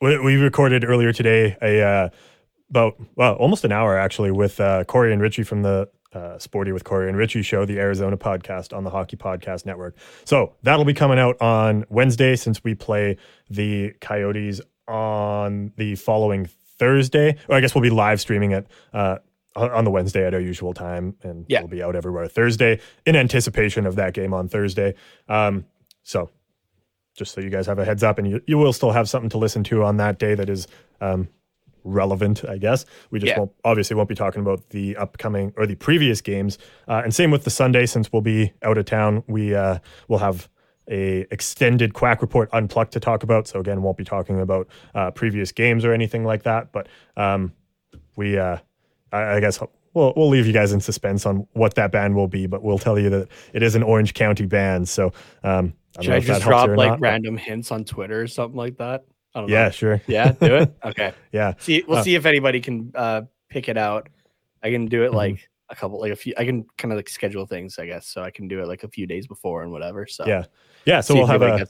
we, 0.00 0.16
we 0.18 0.36
recorded 0.36 0.84
earlier 0.84 1.12
today 1.12 1.56
a 1.60 1.82
uh, 1.82 2.08
about 2.72 2.96
well 3.16 3.34
almost 3.34 3.64
an 3.64 3.70
hour 3.72 3.98
actually 3.98 4.30
with 4.30 4.58
uh, 4.58 4.82
Corey 4.84 5.12
and 5.12 5.20
Richie 5.20 5.42
from 5.42 5.62
the 5.62 5.88
uh, 6.14 6.38
Sporty 6.38 6.72
with 6.72 6.84
Corey 6.84 7.08
and 7.08 7.16
Richie 7.16 7.42
show, 7.42 7.64
the 7.66 7.78
Arizona 7.78 8.16
podcast 8.16 8.74
on 8.76 8.82
the 8.84 8.90
Hockey 8.90 9.16
Podcast 9.16 9.64
Network. 9.66 9.94
So 10.24 10.54
that'll 10.62 10.84
be 10.86 10.94
coming 10.94 11.18
out 11.18 11.40
on 11.40 11.84
Wednesday 11.90 12.34
since 12.36 12.64
we 12.64 12.74
play 12.74 13.16
the 13.50 13.92
Coyotes 14.00 14.60
on 14.88 15.72
the 15.76 15.94
following 15.96 16.48
Thursday. 16.78 17.36
Or 17.48 17.56
I 17.56 17.60
guess 17.60 17.74
we'll 17.74 17.82
be 17.82 17.90
live 17.90 18.20
streaming 18.20 18.52
it. 18.52 18.66
Uh, 18.92 19.18
on 19.54 19.84
the 19.84 19.90
Wednesday 19.90 20.26
at 20.26 20.32
our 20.32 20.40
usual 20.40 20.72
time, 20.72 21.14
and 21.22 21.44
Yeah. 21.46 21.60
we'll 21.60 21.68
be 21.68 21.82
out 21.82 21.94
everywhere 21.94 22.26
Thursday 22.26 22.80
in 23.04 23.14
anticipation 23.14 23.84
of 23.86 23.96
that 23.96 24.14
game 24.14 24.32
on 24.32 24.48
Thursday. 24.48 24.94
Um, 25.28 25.66
so 26.02 26.30
just 27.18 27.34
so 27.34 27.42
you 27.42 27.50
guys 27.50 27.66
have 27.66 27.78
a 27.78 27.84
heads 27.84 28.02
up 28.02 28.16
and 28.18 28.26
you, 28.26 28.40
you 28.46 28.56
will 28.56 28.72
still 28.72 28.92
have 28.92 29.10
something 29.10 29.28
to 29.28 29.36
listen 29.36 29.62
to 29.64 29.82
on 29.84 29.98
that 29.98 30.18
day 30.18 30.34
that 30.34 30.48
is 30.48 30.68
um, 31.02 31.28
relevant 31.84 32.44
i 32.48 32.58
guess. 32.58 32.84
We 33.10 33.18
just 33.18 33.30
Yeah. 33.30 33.38
won't 33.40 33.52
obviously 33.64 33.96
won't 33.96 34.08
be 34.08 34.14
talking 34.14 34.40
about 34.40 34.70
the 34.70 34.96
upcoming 34.96 35.52
or 35.56 35.66
the 35.66 35.74
previous 35.74 36.20
games. 36.20 36.58
Uh, 36.88 37.02
and 37.04 37.14
same 37.14 37.30
with 37.30 37.44
the 37.44 37.50
sunday 37.50 37.86
since 37.86 38.12
we'll 38.12 38.22
be 38.22 38.52
out 38.62 38.78
of 38.78 38.84
town 38.84 39.22
we 39.26 39.54
uh, 39.54 39.78
will 40.08 40.18
have 40.18 40.48
a 40.90 41.26
extended 41.30 41.94
quack 41.94 42.20
report 42.20 42.48
unplugged 42.52 42.92
to 42.92 43.00
talk 43.00 43.22
about. 43.22 43.46
So 43.46 43.60
again 43.60 43.82
won't 43.82 43.96
be 43.96 44.04
talking 44.04 44.40
about 44.40 44.68
uh, 44.94 45.10
previous 45.12 45.52
games 45.52 45.84
or 45.84 45.92
anything 45.92 46.24
like 46.24 46.42
that. 46.42 46.72
But 46.72 46.88
um, 47.16 47.52
we 48.16 48.38
uh, 48.38 48.58
I, 49.12 49.36
I 49.36 49.40
guess 49.40 49.60
we'll, 49.94 50.12
we'll 50.16 50.28
leave 50.28 50.46
you 50.46 50.52
guys 50.52 50.72
in 50.72 50.80
suspense 50.80 51.24
on 51.24 51.46
what 51.52 51.74
that 51.74 51.92
band 51.92 52.14
will 52.16 52.28
be 52.28 52.46
but 52.46 52.62
we'll 52.62 52.78
tell 52.78 52.98
you 52.98 53.10
that 53.10 53.28
it 53.52 53.62
is 53.62 53.74
an 53.74 53.82
orange 53.82 54.14
county 54.14 54.46
band. 54.46 54.88
So 54.88 55.12
um, 55.44 55.74
I 55.98 56.02
should 56.02 56.14
i 56.14 56.20
just 56.20 56.42
drop 56.42 56.68
like 56.70 56.90
not, 56.90 57.00
random 57.00 57.36
hints 57.36 57.70
on 57.70 57.84
twitter 57.84 58.22
or 58.22 58.26
something 58.26 58.56
like 58.56 58.78
that 58.78 59.04
I 59.34 59.40
don't 59.40 59.48
know. 59.50 59.54
yeah 59.56 59.70
sure 59.70 60.00
Yeah, 60.06 60.32
do 60.32 60.56
it. 60.56 60.74
Okay. 60.84 61.12
yeah 61.32 61.54
See, 61.58 61.84
we'll 61.86 61.98
Uh, 61.98 62.02
see 62.02 62.14
if 62.14 62.26
anybody 62.26 62.60
can 62.60 62.92
uh 62.94 63.22
pick 63.48 63.68
it 63.68 63.76
out. 63.76 64.08
I 64.62 64.70
can 64.70 64.86
do 64.86 65.04
it 65.04 65.10
Mhm. 65.12 65.14
like 65.16 65.48
a 65.68 65.74
couple, 65.74 66.00
like 66.00 66.12
a 66.12 66.16
few. 66.16 66.34
I 66.36 66.44
can 66.44 66.64
kind 66.76 66.92
of 66.92 66.96
like 66.96 67.08
schedule 67.08 67.46
things, 67.46 67.78
I 67.78 67.86
guess. 67.86 68.06
So 68.06 68.22
I 68.22 68.30
can 68.30 68.46
do 68.46 68.60
it 68.60 68.66
like 68.68 68.84
a 68.84 68.88
few 68.88 69.06
days 69.06 69.26
before 69.26 69.62
and 69.62 69.72
whatever. 69.72 70.06
So 70.06 70.26
Yeah. 70.26 70.44
Yeah, 70.84 71.00
so 71.00 71.14
see 71.14 71.18
we'll 71.20 71.26
have 71.28 71.42
a 71.42 71.66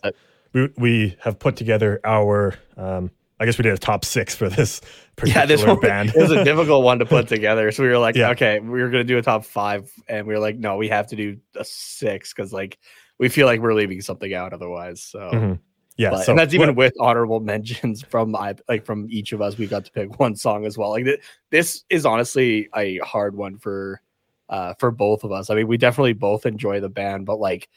we, 0.52 0.68
we 0.76 1.16
have 1.20 1.38
put 1.38 1.56
together 1.56 2.00
our 2.04 2.54
um 2.76 3.10
I 3.40 3.44
guess 3.44 3.58
we 3.58 3.62
did 3.64 3.72
a 3.72 3.78
top 3.78 4.04
six 4.04 4.34
for 4.36 4.48
this 4.48 4.80
yeah, 5.24 5.46
this 5.46 5.64
one 5.64 5.80
band. 5.80 6.10
it 6.10 6.16
was 6.16 6.30
a 6.30 6.44
difficult 6.44 6.84
one 6.84 6.98
to 7.00 7.06
put 7.06 7.26
together. 7.28 7.72
So 7.72 7.82
we 7.82 7.88
were 7.88 7.98
like, 7.98 8.14
Yeah. 8.16 8.30
okay, 8.30 8.60
we 8.60 8.80
were 8.82 8.88
gonna 8.88 9.02
do 9.04 9.18
a 9.18 9.22
top 9.22 9.44
five, 9.44 9.90
and 10.08 10.26
we 10.26 10.32
were 10.34 10.38
like, 10.40 10.56
no, 10.58 10.76
we 10.76 10.88
have 10.88 11.06
to 11.08 11.16
do 11.16 11.38
a 11.56 11.64
six 11.64 12.32
because 12.32 12.52
like 12.52 12.78
we 13.18 13.28
feel 13.28 13.46
like 13.46 13.60
we're 13.60 13.74
leaving 13.74 14.00
something 14.00 14.32
out 14.34 14.52
otherwise. 14.52 15.02
So. 15.02 15.18
Mhm. 15.32 15.58
Yeah, 15.96 16.10
But, 16.10 16.24
so 16.24 16.32
and 16.32 16.38
that's 16.38 16.54
even 16.54 16.68
what- 16.68 16.76
with 16.76 16.94
honorable 17.00 17.40
mentions 17.40 18.02
from 18.08 18.34
I 18.36 18.54
like 18.68 18.84
from 18.84 19.06
each 19.10 19.32
of 19.32 19.40
us. 19.42 19.58
We 19.58 19.66
got 19.66 19.84
to 19.84 19.92
pick 19.92 20.18
one 20.18 20.36
song 20.36 20.64
as 20.66 20.76
well. 20.78 20.90
Like 20.90 21.04
th- 21.04 21.20
this 21.50 21.84
is 21.90 22.06
honestly 22.06 22.68
a 22.76 22.98
hard 22.98 23.36
one 23.36 23.58
for 23.58 24.00
uh 24.48 24.74
for 24.78 24.90
both 24.90 25.24
of 25.24 25.32
us. 25.32 25.50
I 25.50 25.54
mean, 25.54 25.68
we 25.68 25.76
definitely 25.76 26.12
both 26.14 26.46
enjoy 26.46 26.80
the 26.80 26.88
band, 26.88 27.26
but 27.26 27.38
like 27.40 27.68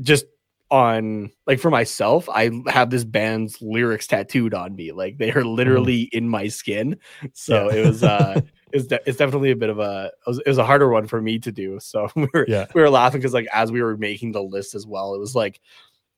just 0.00 0.24
on 0.70 1.30
like 1.46 1.58
for 1.58 1.70
myself, 1.70 2.28
I 2.28 2.50
have 2.68 2.90
this 2.90 3.04
band's 3.04 3.60
lyrics 3.60 4.06
tattooed 4.06 4.54
on 4.54 4.76
me. 4.76 4.92
Like 4.92 5.18
they 5.18 5.32
are 5.32 5.44
literally 5.44 6.02
in 6.12 6.28
my 6.28 6.48
skin. 6.48 6.96
So 7.32 7.66
Mm-hmm. 7.68 7.76
Yeah. 7.76 7.82
it 7.82 7.86
was 7.86 8.02
uh 8.04 8.40
it's, 8.72 8.86
de- 8.86 9.00
it's 9.08 9.18
definitely 9.18 9.50
a 9.50 9.56
bit 9.56 9.68
of 9.68 9.80
a 9.80 10.12
it 10.26 10.28
was, 10.28 10.38
it 10.38 10.46
was 10.48 10.58
a 10.58 10.64
harder 10.64 10.88
one 10.88 11.06
for 11.08 11.20
me 11.20 11.38
to 11.40 11.50
do. 11.50 11.80
So 11.80 12.08
we 12.16 12.28
were 12.32 12.46
Yeah. 12.48 12.66
we 12.74 12.80
were 12.80 12.90
laughing 12.90 13.20
because 13.20 13.34
like 13.34 13.48
as 13.52 13.72
we 13.72 13.82
were 13.82 13.96
making 13.96 14.32
the 14.32 14.42
list 14.42 14.74
as 14.74 14.86
well, 14.86 15.14
it 15.14 15.18
was 15.18 15.34
like 15.34 15.60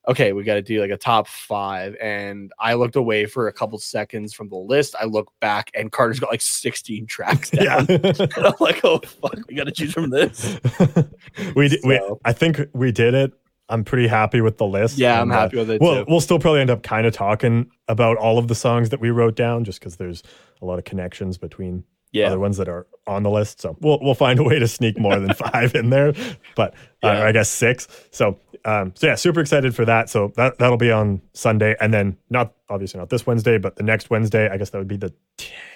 okay, 0.08 0.32
we 0.32 0.42
got 0.42 0.54
to 0.54 0.62
do 0.62 0.80
like 0.80 0.90
a 0.90 0.96
top 0.96 1.28
five. 1.28 1.96
And 2.00 2.52
I 2.58 2.74
looked 2.74 2.96
away 2.96 3.26
for 3.26 3.48
a 3.48 3.52
couple 3.52 3.78
seconds 3.78 4.34
from 4.34 4.48
the 4.48 4.56
list. 4.56 4.94
I 5.00 5.04
look 5.04 5.30
back 5.40 5.70
and 5.74 5.92
Carter's 5.92 6.18
got 6.18 6.30
like 6.30 6.40
16 6.42 7.06
tracks 7.06 7.50
down. 7.50 7.86
yeah. 7.88 7.98
And 8.36 8.46
I'm 8.46 8.54
like, 8.60 8.80
oh 8.84 8.98
fuck, 8.98 9.36
we 9.48 9.54
got 9.54 9.64
to 9.64 9.72
choose 9.72 9.92
from 9.92 10.10
this. 10.10 10.58
we, 11.54 11.68
did, 11.68 11.80
we 11.84 12.00
I 12.24 12.32
think 12.32 12.60
we 12.72 12.90
did 12.92 13.14
it. 13.14 13.32
I'm 13.68 13.84
pretty 13.84 14.06
happy 14.08 14.40
with 14.40 14.58
the 14.58 14.66
list. 14.66 14.98
Yeah, 14.98 15.20
I'm 15.20 15.30
uh, 15.30 15.34
happy 15.34 15.56
with 15.56 15.70
it 15.70 15.80
Well, 15.80 16.04
too. 16.04 16.10
we'll 16.10 16.20
still 16.20 16.38
probably 16.38 16.60
end 16.60 16.68
up 16.70 16.82
kind 16.82 17.06
of 17.06 17.14
talking 17.14 17.70
about 17.88 18.16
all 18.18 18.38
of 18.38 18.48
the 18.48 18.54
songs 18.54 18.90
that 18.90 19.00
we 19.00 19.10
wrote 19.10 19.34
down, 19.36 19.64
just 19.64 19.78
because 19.80 19.96
there's 19.96 20.22
a 20.60 20.64
lot 20.66 20.78
of 20.78 20.84
connections 20.84 21.38
between 21.38 21.84
Yeah. 22.10 22.26
other 22.26 22.38
ones 22.38 22.56
that 22.58 22.68
are 22.68 22.86
on 23.06 23.22
the 23.22 23.30
list. 23.30 23.60
So 23.60 23.76
we'll 23.80 23.98
we'll 24.00 24.14
find 24.14 24.38
a 24.38 24.42
way 24.42 24.58
to 24.58 24.68
sneak 24.68 24.98
more 24.98 25.18
than 25.18 25.34
five 25.52 25.74
in 25.74 25.90
there, 25.90 26.12
but 26.56 26.74
uh, 27.02 27.08
I 27.08 27.32
guess 27.32 27.48
six. 27.50 27.88
So 28.10 28.38
um, 28.64 28.92
so 28.94 29.08
yeah, 29.08 29.16
super 29.16 29.40
excited 29.40 29.74
for 29.74 29.84
that. 29.84 30.08
So 30.08 30.32
that 30.36 30.58
that'll 30.58 30.76
be 30.76 30.92
on 30.92 31.20
Sunday, 31.32 31.74
and 31.80 31.92
then 31.92 32.16
not 32.30 32.52
obviously 32.68 32.98
not 33.00 33.10
this 33.10 33.26
Wednesday, 33.26 33.58
but 33.58 33.76
the 33.76 33.82
next 33.82 34.08
Wednesday. 34.10 34.48
I 34.48 34.56
guess 34.56 34.70
that 34.70 34.78
would 34.78 34.88
be 34.88 34.96
the 34.96 35.12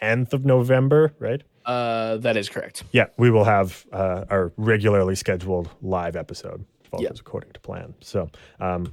10th 0.00 0.32
of 0.32 0.44
November, 0.44 1.12
right? 1.18 1.42
Uh, 1.64 2.16
that 2.18 2.36
is 2.36 2.48
correct. 2.48 2.84
Yeah, 2.92 3.06
we 3.18 3.28
will 3.30 3.42
have 3.44 3.84
uh, 3.92 4.24
our 4.30 4.52
regularly 4.56 5.16
scheduled 5.16 5.68
live 5.82 6.14
episode. 6.14 6.64
if 6.84 6.94
all 6.94 7.02
Yeah. 7.02 7.08
goes 7.08 7.18
according 7.18 7.50
to 7.52 7.60
plan. 7.60 7.92
So, 8.00 8.30
um, 8.60 8.92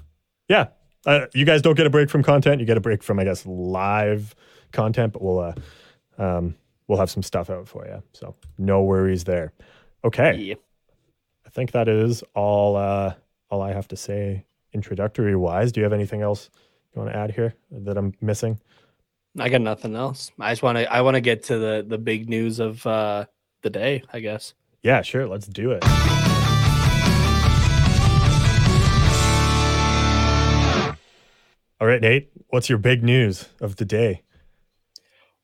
yeah, 0.50 0.70
uh, 1.06 1.28
you 1.36 1.46
guys 1.46 1.62
don't 1.62 1.76
get 1.76 1.86
a 1.86 1.92
break 1.92 2.10
from 2.10 2.24
content. 2.24 2.60
You 2.60 2.66
get 2.66 2.78
a 2.78 2.82
break 2.82 3.04
from, 3.04 3.20
I 3.20 3.26
guess, 3.26 3.46
live 3.46 4.34
content, 4.72 5.14
but 5.14 5.22
we'll 5.22 5.40
uh, 5.40 5.54
um, 6.18 6.56
we'll 6.94 7.00
have 7.00 7.10
some 7.10 7.24
stuff 7.24 7.50
out 7.50 7.68
for 7.68 7.88
you. 7.88 8.04
So 8.14 8.36
no 8.60 8.84
worries 8.84 9.24
there. 9.24 9.52
Okay, 10.06 10.36
Yeah. 10.36 10.56
I 11.44 11.50
think 11.50 11.72
that 11.72 11.88
is 11.88 12.24
all. 12.36 12.76
Uh, 12.76 13.14
all 13.50 13.62
I 13.62 13.72
have 13.74 13.88
to 13.90 13.96
say 13.96 14.46
introductory 14.74 15.36
wise. 15.36 15.72
Do 15.72 15.80
you 15.80 15.84
have 15.86 15.94
anything 15.94 16.22
else 16.22 16.50
you 16.96 17.02
want 17.02 17.12
to 17.14 17.18
add 17.18 17.32
here 17.32 17.54
that 17.72 17.98
I'm 17.98 18.14
missing? 18.22 18.60
I 19.40 19.50
got 19.50 19.62
nothing 19.62 19.96
else. 19.96 20.32
I 20.40 20.52
just 20.52 20.62
want 20.64 20.78
to 20.78 20.92
I 20.92 21.02
want 21.02 21.16
to 21.16 21.22
get 21.22 21.44
to 21.44 21.58
the 21.58 21.86
the 21.88 21.98
big 21.98 22.30
news 22.30 22.60
of 22.60 22.86
uh 22.86 23.26
the 23.64 23.70
day, 23.72 24.04
I 24.12 24.20
guess. 24.20 24.54
Yeah, 24.84 25.02
sure. 25.02 25.28
Let's 25.28 25.48
do 25.48 25.72
it. 25.72 25.84
All 31.82 31.88
right, 31.88 32.02
Nate, 32.02 32.30
what's 32.48 32.70
your 32.70 32.78
big 32.78 33.04
news 33.04 33.50
of 33.60 33.76
the 33.78 33.84
day? 33.86 34.22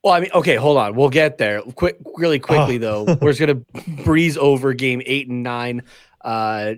Well, 0.03 0.13
I 0.13 0.22
mean, 0.22 0.29
okay, 0.34 0.56
hold 0.56 0.77
on. 0.77 0.96
We'll 0.96 1.10
get 1.10 1.38
there. 1.38 1.62
Quick, 1.62 1.98
really 2.15 2.39
quickly 2.39 2.75
Oh. 2.77 3.03
though. 3.06 3.18
We're 3.22 3.34
just 3.34 3.39
gonna 3.39 3.62
breeze 4.03 4.38
over 4.38 4.74
game 4.74 5.01
eight 5.06 5.27
and 5.27 5.44
nine. 5.44 5.84
Uh, 6.24 6.75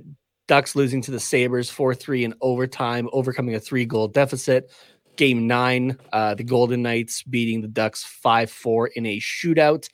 Ducks 0.47 0.75
losing 0.75 1.01
to 1.03 1.11
the 1.11 1.19
Sabres 1.19 1.69
four 1.69 1.93
three 1.95 2.23
in 2.23 2.33
overtime, 2.41 3.07
overcoming 3.13 3.55
a 3.55 3.59
three 3.59 3.85
goal 3.85 4.07
deficit. 4.07 4.71
Game 5.17 5.45
nine, 5.45 5.97
uh, 6.11 6.33
the 6.35 6.43
Golden 6.43 6.81
Knights 6.81 7.21
beating 7.23 7.61
the 7.61 7.67
Ducks 7.67 8.03
five 8.03 8.49
four 8.49 8.87
in 8.87 9.05
a 9.05 9.19
shootout. 9.19 9.87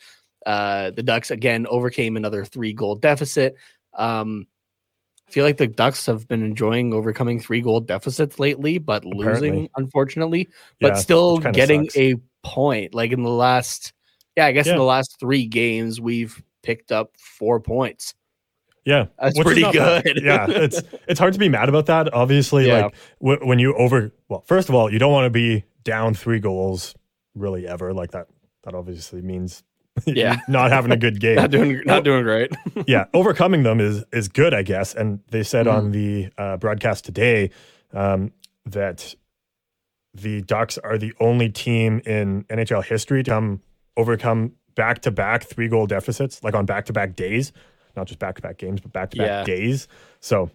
Uh, 0.46 0.91
the 0.91 1.03
Ducks 1.03 1.29
again 1.31 1.67
overcame 1.67 2.15
another 2.15 2.46
three 2.46 2.72
goal 2.74 2.96
deficit. 2.96 3.55
Um, 3.98 4.48
I 5.27 5.31
feel 5.31 5.43
like 5.43 5.57
the 5.57 5.67
Ducks 5.67 6.05
have 6.05 6.27
been 6.29 6.41
enjoying 6.43 6.93
overcoming 6.93 7.41
three 7.41 7.60
goal 7.62 7.81
deficits 7.81 8.39
lately, 8.39 8.77
but 8.77 9.03
losing 9.03 9.27
Apparently. 9.27 9.72
unfortunately 9.75 10.48
Yeah, 10.79 10.89
but 10.89 10.98
still 10.98 11.39
getting 11.39 11.84
sucks. 11.89 11.98
a 11.98 12.13
point. 12.44 12.94
Like 12.94 13.12
in 13.12 13.24
the 13.24 13.29
last, 13.29 13.94
yeah, 14.36 14.46
I 14.46 14.51
guess 14.51 14.67
in 14.67 14.75
the 14.77 14.84
last 14.84 15.20
three 15.20 15.46
games, 15.48 16.00
we've 16.01 16.41
picked 16.63 16.91
up 16.91 17.12
four 17.17 17.60
points. 17.60 18.13
Yeah, 18.86 19.08
That's 19.20 19.38
which 19.38 19.46
pretty 19.46 19.63
bad. 19.63 20.03
good. 20.06 20.22
yeah, 20.24 20.46
it's 20.50 20.82
it's 21.10 21.20
hard 21.20 21.34
to 21.34 21.39
be 21.39 21.50
mad 21.50 21.67
about 21.67 21.88
that. 21.88 22.13
Obviously, 22.13 22.67
Yeah. 22.67 22.86
like 22.86 22.96
w- 23.22 23.46
when 23.48 23.60
you 23.60 23.75
over 23.75 24.13
well, 24.29 24.44
first 24.48 24.70
of 24.70 24.75
all, 24.75 24.91
you 24.91 24.98
don't 24.98 25.12
want 25.12 25.25
to 25.25 25.29
be 25.29 25.65
down 25.84 26.13
three 26.13 26.39
goals 26.39 26.96
really 27.36 27.67
ever. 27.67 27.94
Like 27.94 28.12
that. 28.12 28.27
That 28.63 28.75
obviously 28.75 29.22
means 29.22 29.63
Yeah. 30.06 30.38
not 30.48 30.72
having 30.72 30.91
a 30.91 30.98
good 30.98 31.20
game. 31.20 31.36
Not 31.36 31.51
doing, 31.51 31.82
not 31.86 32.03
doing 32.06 32.24
great. 32.24 32.51
yeah, 32.88 33.06
overcoming 33.13 33.63
them 33.63 33.82
is 33.82 34.06
is 34.13 34.29
good, 34.29 34.53
I 34.53 34.62
guess. 34.63 34.94
And 34.94 35.20
they 35.32 35.44
said 35.44 35.65
Mm-hmm. 35.65 35.77
on 35.77 35.91
the 35.91 36.29
uh, 36.38 36.56
broadcast 36.58 37.03
today 37.03 37.50
um, 37.94 38.32
that 38.67 39.15
the 40.21 40.41
Ducks 40.41 40.77
are 40.79 40.97
the 40.97 41.13
only 41.19 41.50
team 41.50 42.01
in 42.05 42.43
NHL 42.45 42.83
history 42.86 43.24
to 43.24 43.31
come 43.31 43.62
overcome 43.95 44.53
back 44.75 45.01
to 45.01 45.12
back 45.12 45.43
three 45.43 45.67
goal 45.67 45.88
deficits, 45.88 46.43
like 46.43 46.53
on 46.53 46.65
back 46.65 46.86
to 46.86 46.93
back 46.93 47.15
days, 47.15 47.51
not 47.95 48.07
just 48.07 48.19
back 48.19 48.36
to 48.36 48.41
back 48.41 48.57
games, 48.57 48.81
but 48.81 48.91
back 48.93 49.09
to 49.12 49.17
back 49.17 49.45
days. 49.45 49.88
So, 50.19 50.51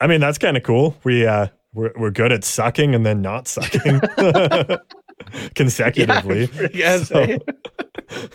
I 0.00 0.06
mean, 0.06 0.20
that's 0.20 0.38
kind 0.38 0.56
of 0.56 0.62
cool. 0.62 0.96
We 1.04 1.26
uh, 1.26 1.48
we're 1.74 1.92
we're 1.96 2.10
good 2.10 2.32
at 2.32 2.44
sucking 2.44 2.94
and 2.94 3.04
then 3.04 3.20
not 3.22 3.46
sucking 3.48 4.00
consecutively. 5.54 6.48
yeah, 6.74 6.98
So- 6.98 7.38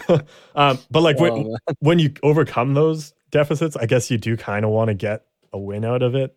um, 0.55 0.77
but 0.91 1.01
like 1.01 1.19
when, 1.19 1.33
man. 1.47 1.55
when 1.79 1.97
you 1.99 2.13
overcome 2.21 2.75
those 2.75 3.13
deficits, 3.31 3.75
I 3.75 3.87
guess 3.87 4.11
you 4.11 4.17
do 4.19 4.37
kind 4.37 4.63
of 4.65 4.71
want 4.71 4.89
to 4.89 4.93
get 4.93 5.25
a 5.51 5.57
win 5.57 5.83
out 5.83 6.03
of 6.03 6.13
it. 6.13 6.35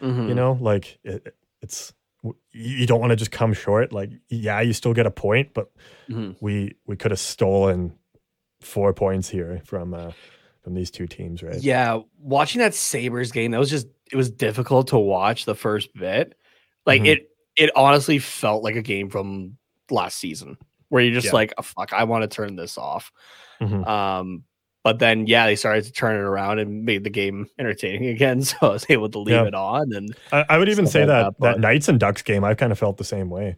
Mhm. 0.00 0.28
You 0.28 0.34
know, 0.34 0.56
like 0.58 0.98
it, 1.04 1.34
it's 1.60 1.92
you 2.52 2.86
don't 2.86 3.00
want 3.00 3.10
to 3.10 3.16
just 3.16 3.30
come 3.30 3.52
short. 3.52 3.92
Like, 3.92 4.10
yeah, 4.28 4.60
you 4.60 4.72
still 4.72 4.92
get 4.94 5.06
a 5.06 5.10
point, 5.10 5.54
but 5.54 5.70
Mhm. 6.10 6.36
we 6.40 6.74
we 6.86 6.96
could 6.96 7.10
have 7.12 7.20
stolen 7.20 7.94
four 8.60 8.92
points 8.92 9.28
here 9.28 9.62
from 9.64 9.94
uh, 9.94 10.12
from 10.62 10.74
these 10.74 10.90
two 10.90 11.06
teams, 11.06 11.42
right? 11.42 11.60
Yeah, 11.62 12.00
watching 12.18 12.58
that 12.60 12.74
Sabres 12.74 13.32
game, 13.32 13.52
that 13.52 13.58
was 13.58 13.70
just 13.70 13.86
it 14.12 14.16
was 14.16 14.30
difficult 14.30 14.88
to 14.88 14.98
watch 14.98 15.44
the 15.44 15.54
first 15.54 15.94
bit. 15.94 16.34
Like 16.86 17.02
Mhm. 17.02 17.06
it 17.08 17.30
it 17.56 17.70
honestly 17.76 18.18
felt 18.18 18.62
like 18.62 18.76
a 18.76 18.82
game 18.82 19.08
from 19.10 19.56
last 19.90 20.18
season 20.18 20.56
where 20.88 21.02
you're 21.02 21.14
just 21.14 21.26
Yeah. 21.26 21.32
like, 21.32 21.52
oh, 21.58 21.62
fuck, 21.62 21.92
I 21.92 22.04
want 22.04 22.22
to 22.22 22.28
turn 22.28 22.56
this 22.56 22.76
off. 22.78 23.12
Mhm. 23.60 23.86
Um, 23.86 24.44
but 24.82 24.98
then 24.98 25.26
yeah, 25.26 25.46
they 25.46 25.56
started 25.56 25.84
to 25.84 25.92
turn 25.92 26.16
it 26.16 26.20
around 26.22 26.58
and 26.58 26.84
made 26.84 27.04
the 27.04 27.10
game 27.10 27.48
entertaining 27.58 28.08
again. 28.08 28.42
So 28.44 28.56
I 28.62 28.68
was 28.68 28.86
able 28.88 29.08
to 29.10 29.18
leave 29.18 29.34
Yeah. 29.36 29.46
it 29.46 29.54
on. 29.54 29.92
And 29.92 30.14
I, 30.32 30.44
I 30.48 30.58
would 30.58 30.68
even 30.68 30.86
say 30.86 31.00
like 31.00 31.08
that 31.08 31.24
that, 31.40 31.40
that 31.54 31.60
Knights 31.60 31.88
and 31.88 32.00
Ducks 32.00 32.22
game, 32.22 32.44
I 32.44 32.54
kind 32.54 32.72
of 32.72 32.78
felt 32.78 32.96
the 32.96 33.04
same 33.04 33.28
way. 33.30 33.56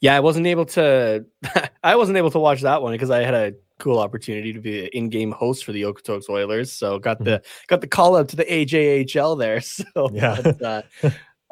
yeah, 0.00 0.16
I 0.16 0.20
wasn't 0.20 0.46
able 0.46 0.66
to 0.66 1.24
I 1.82 1.96
wasn't 1.96 2.18
able 2.18 2.30
to 2.32 2.38
watch 2.38 2.60
that 2.62 2.82
one 2.82 2.92
because 2.92 3.10
I 3.10 3.22
had 3.22 3.34
a 3.34 3.54
cool 3.78 3.98
opportunity 3.98 4.52
to 4.52 4.60
be 4.60 4.80
an 4.80 4.90
in-game 4.92 5.32
host 5.32 5.64
for 5.64 5.72
the 5.72 5.82
Okotoks 5.82 6.28
Oilers. 6.28 6.70
So 6.70 6.98
got 6.98 7.18
the 7.24 7.40
got 7.66 7.80
the 7.80 7.86
call 7.88 8.14
up 8.16 8.28
to 8.28 8.36
the 8.36 8.44
AJHL 8.44 9.38
there. 9.38 9.60
So 9.62 9.84
Mm-hmm. 9.96 10.16
Yeah. 10.16 10.40
but, 10.42 10.62
uh, 10.62 10.82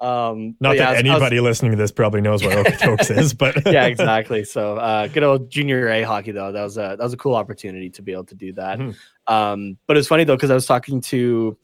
um 0.01 0.55
Not 0.61 0.77
yeah, 0.77 0.85
that 0.85 0.91
was- 0.91 0.97
I 0.99 1.15
was- 1.15 1.23
anybody 1.23 1.41
listening 1.41 1.73
to 1.73 1.77
this 1.79 1.91
probably 1.91 2.21
knows 2.21 2.45
what 2.45 2.53
Okotoks 2.67 3.11
is, 3.19 3.35
but 3.35 3.67
yeah, 3.73 3.87
exactly. 3.87 4.45
So 4.45 4.77
uh 4.77 5.09
good 5.09 5.23
old 5.25 5.51
junior 5.51 5.89
A 5.89 6.03
hockey 6.03 6.33
though. 6.33 6.53
That 6.53 6.63
was 6.63 6.77
a 6.77 6.97
that 6.97 7.01
was 7.01 7.13
a 7.13 7.17
cool 7.17 7.35
opportunity 7.35 7.91
to 7.91 8.03
be 8.03 8.13
able 8.13 8.25
to 8.27 8.35
do 8.35 8.53
that. 8.55 8.79
Mhm. 8.79 8.97
Um, 9.27 9.79
but 9.87 9.97
it's 9.97 10.09
funny 10.09 10.25
though, 10.25 10.37
because 10.37 10.51
I 10.51 10.55
was 10.55 10.67
talking 10.67 11.01
to 11.03 11.57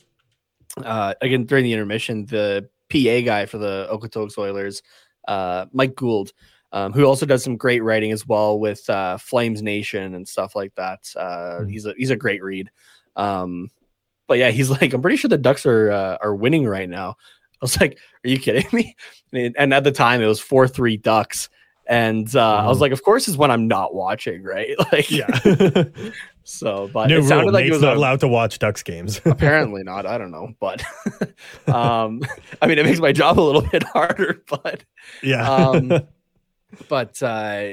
uh 0.85 1.15
again 1.21 1.45
during 1.45 1.65
the 1.65 1.73
intermission, 1.73 2.27
the 2.27 2.69
PA 2.91 3.21
guy 3.25 3.47
for 3.47 3.59
the 3.59 3.89
Okotoks 3.93 4.37
Oilers, 4.39 4.83
uh 5.29 5.67
Mike 5.73 5.95
Gould, 5.95 6.33
um, 6.73 6.93
who 6.93 7.05
also 7.05 7.27
does 7.27 7.45
some 7.45 7.57
great 7.57 7.83
writing 7.85 8.11
as 8.13 8.27
well 8.27 8.59
with 8.59 8.89
uh 8.91 9.17
Flames 9.19 9.63
Nation 9.63 10.15
and 10.15 10.27
stuff 10.27 10.57
like 10.57 10.75
that. 10.75 11.01
Uh 11.17 11.61
Mhm. 11.61 11.71
he's 11.71 11.87
a 11.87 11.95
he's 11.97 12.11
a 12.11 12.17
great 12.17 12.43
read. 12.43 12.71
Um 13.17 13.71
but 14.27 14.39
yeah, 14.39 14.51
he's 14.51 14.71
like, 14.71 14.93
I'm 14.95 15.03
pretty 15.03 15.19
sure 15.19 15.29
the 15.29 15.37
Ducks 15.37 15.67
are 15.67 15.91
uh, 15.93 16.17
are 16.23 16.35
winning 16.35 16.67
right 16.67 16.89
now. 16.89 17.17
I 17.65 17.67
was 17.67 17.81
like, 17.81 17.99
Are 18.25 18.29
you 18.29 18.39
kidding 18.39 18.67
me? 18.73 18.95
And, 19.33 19.73
at 19.73 19.85
the 19.85 19.91
time, 19.93 20.21
it 20.21 20.27
was 20.27 20.39
four 20.39 20.69
three 20.69 20.99
Ducks, 20.99 21.49
and 21.87 22.29
uh, 22.37 22.57
I 22.57 22.67
was 22.67 22.77
Mhm. 22.77 22.81
like, 22.83 22.93
Of 22.93 23.03
course, 23.03 23.27
is 23.27 23.39
when 23.39 23.51
I'm 23.51 23.67
not 23.69 23.95
watching, 23.95 24.43
right? 24.43 24.77
Like, 24.93 25.11
yeah. 25.11 25.85
So, 26.47 26.91
but 26.93 27.09
New 27.09 27.21
it 27.21 27.23
sounded 27.25 27.45
rule: 27.45 27.53
like 27.55 27.63
Nate's 27.65 27.71
it 27.71 27.77
was 27.77 27.83
not 27.83 27.95
a, 27.95 27.97
allowed 27.99 28.21
to 28.21 28.29
watch 28.29 28.59
Ducks 28.59 28.83
games. 28.83 29.19
apparently 29.25 29.83
not. 29.83 30.05
I 30.05 30.19
don't 30.19 30.31
know, 30.31 30.53
but 30.61 30.83
um, 31.67 32.21
I 32.61 32.67
mean, 32.67 32.79
it 32.79 32.85
makes 32.85 32.99
my 33.01 33.13
job 33.13 33.41
a 33.41 33.41
little 33.41 33.63
bit 33.63 33.83
harder. 33.83 34.43
But 34.47 34.85
yeah. 35.23 35.49
um, 35.51 36.03
but 36.91 37.23
uh, 37.23 37.73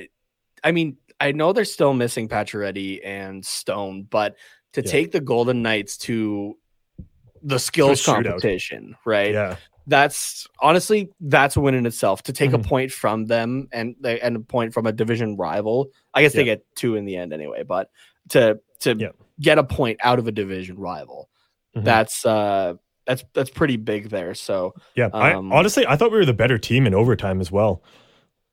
I 0.64 0.72
mean, 0.72 0.96
I 1.20 1.34
know 1.34 1.52
they're 1.52 1.66
still 1.66 1.94
missing 1.94 2.30
Pacioretty 2.30 3.02
and 3.06 3.46
Stone, 3.46 4.04
but 4.10 4.38
to 4.72 4.82
Yeah. 4.82 4.90
take 4.90 5.12
the 5.12 5.20
Golden 5.20 5.62
Knights 5.62 5.98
to 6.08 6.58
the 7.44 7.60
skills 7.60 8.02
shootout. 8.02 8.24
competition, 8.24 8.96
right? 9.06 9.34
Yeah. 9.34 9.58
That's 9.88 10.48
honestly 10.62 11.10
that's 11.20 11.56
a 11.56 11.62
win 11.62 11.74
in 11.76 11.86
itself. 11.86 12.24
To 12.24 12.34
take 12.34 12.52
Mhm. 12.52 12.54
a 12.56 12.60
point 12.60 12.92
from 12.92 13.26
them 13.26 13.68
and 13.72 13.96
and 14.06 14.36
a 14.36 14.40
point 14.40 14.74
from 14.74 14.86
a 14.86 14.92
division 14.92 15.36
rival. 15.38 15.90
I 16.14 16.22
guess 16.22 16.34
they 16.34 16.44
get 16.44 16.64
two 16.76 16.96
in 16.96 17.06
the 17.06 17.16
end 17.18 17.34
anyway, 17.34 17.64
but 17.64 17.90
to 18.30 18.60
to 18.82 18.96
Yeah. 18.96 19.10
get 19.40 19.58
a 19.58 19.64
point 19.64 20.00
out 20.04 20.20
of 20.20 20.28
a 20.28 20.32
division 20.32 20.78
rival, 20.78 21.30
Mhm. 21.76 21.84
that's 21.84 22.26
uh 22.26 22.76
that's 23.08 23.24
that's 23.34 23.50
pretty 23.50 23.78
big 23.78 24.10
there. 24.10 24.36
So 24.36 24.74
Yeah. 24.96 25.10
I, 25.14 25.34
Um, 25.34 25.52
honestly, 25.52 25.86
I 25.88 25.96
thought 25.96 26.12
we 26.12 26.18
were 26.20 26.26
the 26.26 26.34
better 26.34 26.58
team 26.60 26.86
in 26.86 26.94
overtime 26.94 27.42
as 27.42 27.52
well. 27.52 27.82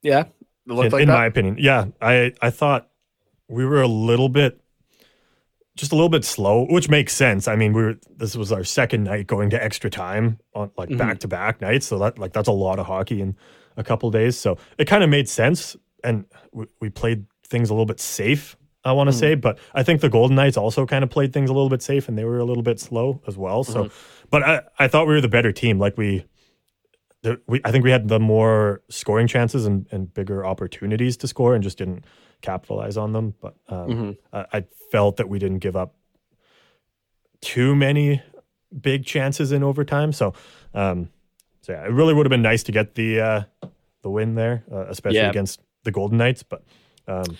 yeah, 0.03 0.21
it 0.21 0.29
looked 0.73 0.87
in, 0.87 0.93
like 0.93 1.03
in 1.03 1.09
my 1.09 1.27
opinion. 1.27 1.57
Yeah, 1.59 1.87
I 2.01 2.33
I 2.41 2.49
thought 2.51 2.89
we 3.49 3.67
were 3.67 3.83
a 3.83 3.89
little 3.89 4.29
bit, 4.31 4.61
just 5.79 5.93
a 5.93 5.95
little 5.95 6.09
bit 6.09 6.25
slow, 6.25 6.67
which 6.69 6.89
makes 6.91 7.15
sense. 7.15 7.49
I 7.49 7.57
mean, 7.57 7.73
we 7.73 7.83
were 7.83 7.95
this 8.17 8.37
was 8.37 8.53
our 8.53 8.65
second 8.65 9.05
night 9.05 9.27
going 9.27 9.51
to 9.51 9.63
extra 9.63 9.89
time 9.89 10.39
on 10.55 10.71
like 10.77 10.95
back 10.97 11.21
to 11.21 11.29
back 11.29 11.61
nights, 11.61 11.87
so 11.87 11.99
that 12.01 12.19
like 12.19 12.33
that's 12.33 12.49
a 12.49 12.53
lot 12.53 12.79
of 12.79 12.87
hockey 12.87 13.21
in 13.21 13.37
a 13.77 13.85
couple 13.85 14.11
days. 14.11 14.37
So 14.37 14.59
it 14.77 14.87
kind 14.87 15.03
of 15.05 15.09
made 15.11 15.29
sense, 15.29 15.77
and 16.05 16.25
we, 16.53 16.67
we 16.81 16.91
played 16.91 17.27
things 17.47 17.71
a 17.71 17.73
little 17.73 17.87
bit 17.87 18.01
safe. 18.01 18.57
I 18.85 18.93
want 18.93 19.09
to 19.11 19.17
Mhm. 19.17 19.21
say, 19.21 19.35
but 19.35 19.59
I 19.75 19.83
think 19.83 20.01
the 20.01 20.09
Golden 20.09 20.37
Knights 20.37 20.57
also 20.57 20.85
kind 20.87 21.03
of 21.05 21.11
played 21.11 21.33
things 21.33 21.51
a 21.51 21.53
little 21.53 21.69
bit 21.69 21.83
safe, 21.83 22.09
and 22.09 22.17
they 22.19 22.25
were 22.25 22.39
a 22.39 22.45
little 22.45 22.63
bit 22.63 22.81
slow 22.81 23.21
as 23.27 23.37
well. 23.37 23.65
So, 23.65 23.85
Mm-hmm. 23.85 24.27
but 24.31 24.43
I 24.43 24.61
I 24.79 24.89
thought 24.89 25.07
we 25.07 25.15
were 25.15 25.21
the 25.21 25.29
better 25.29 25.53
team. 25.53 25.79
Like 25.79 25.97
we 25.97 26.25
the, 27.23 27.41
we, 27.49 27.61
I 27.65 27.73
think 27.73 27.85
we 27.85 27.91
had 27.91 28.07
the 28.09 28.21
more 28.21 28.81
scoring 28.91 29.27
chances 29.27 29.67
and, 29.67 29.87
and 29.91 30.13
bigger 30.15 30.47
opportunities 30.47 31.17
to 31.19 31.27
score 31.27 31.55
and 31.55 31.65
just 31.65 31.79
didn't 31.79 32.05
capitalize 32.43 32.97
on 32.97 33.13
them. 33.13 33.35
But 33.41 33.55
um, 33.69 33.89
Mhm. 33.89 34.17
I, 34.33 34.47
I 34.59 34.65
felt 34.91 35.17
that 35.17 35.29
we 35.29 35.39
didn't 35.39 35.59
give 35.59 35.77
up 35.77 35.95
too 37.41 37.75
many 37.77 38.23
big 38.81 39.05
chances 39.05 39.53
in 39.53 39.63
overtime. 39.63 40.13
So, 40.13 40.35
um, 40.75 41.09
so 41.63 41.73
yeah, 41.73 41.85
it 41.85 41.91
really 41.91 42.15
would 42.15 42.27
have 42.27 42.31
been 42.31 42.43
nice 42.43 42.63
to 42.65 42.73
get 42.73 42.95
the 42.95 43.21
uh, 43.21 43.43
the 44.03 44.11
win 44.11 44.35
there, 44.35 44.65
uh, 44.73 44.87
especially 44.89 45.19
Yeah. 45.19 45.31
against 45.31 45.61
the 45.85 45.91
Golden 45.91 46.19
Knights. 46.19 46.43
But 46.43 46.63
um, 47.07 47.37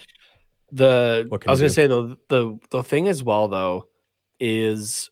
the 0.73 1.29
I 1.47 1.51
was 1.51 1.61
gonna 1.61 1.69
do? 1.69 1.75
say 1.75 1.87
the 1.87 2.17
the 2.29 2.59
the 2.71 2.83
thing 2.83 3.09
as 3.09 3.23
well 3.23 3.49
though 3.49 3.89
is 4.41 5.11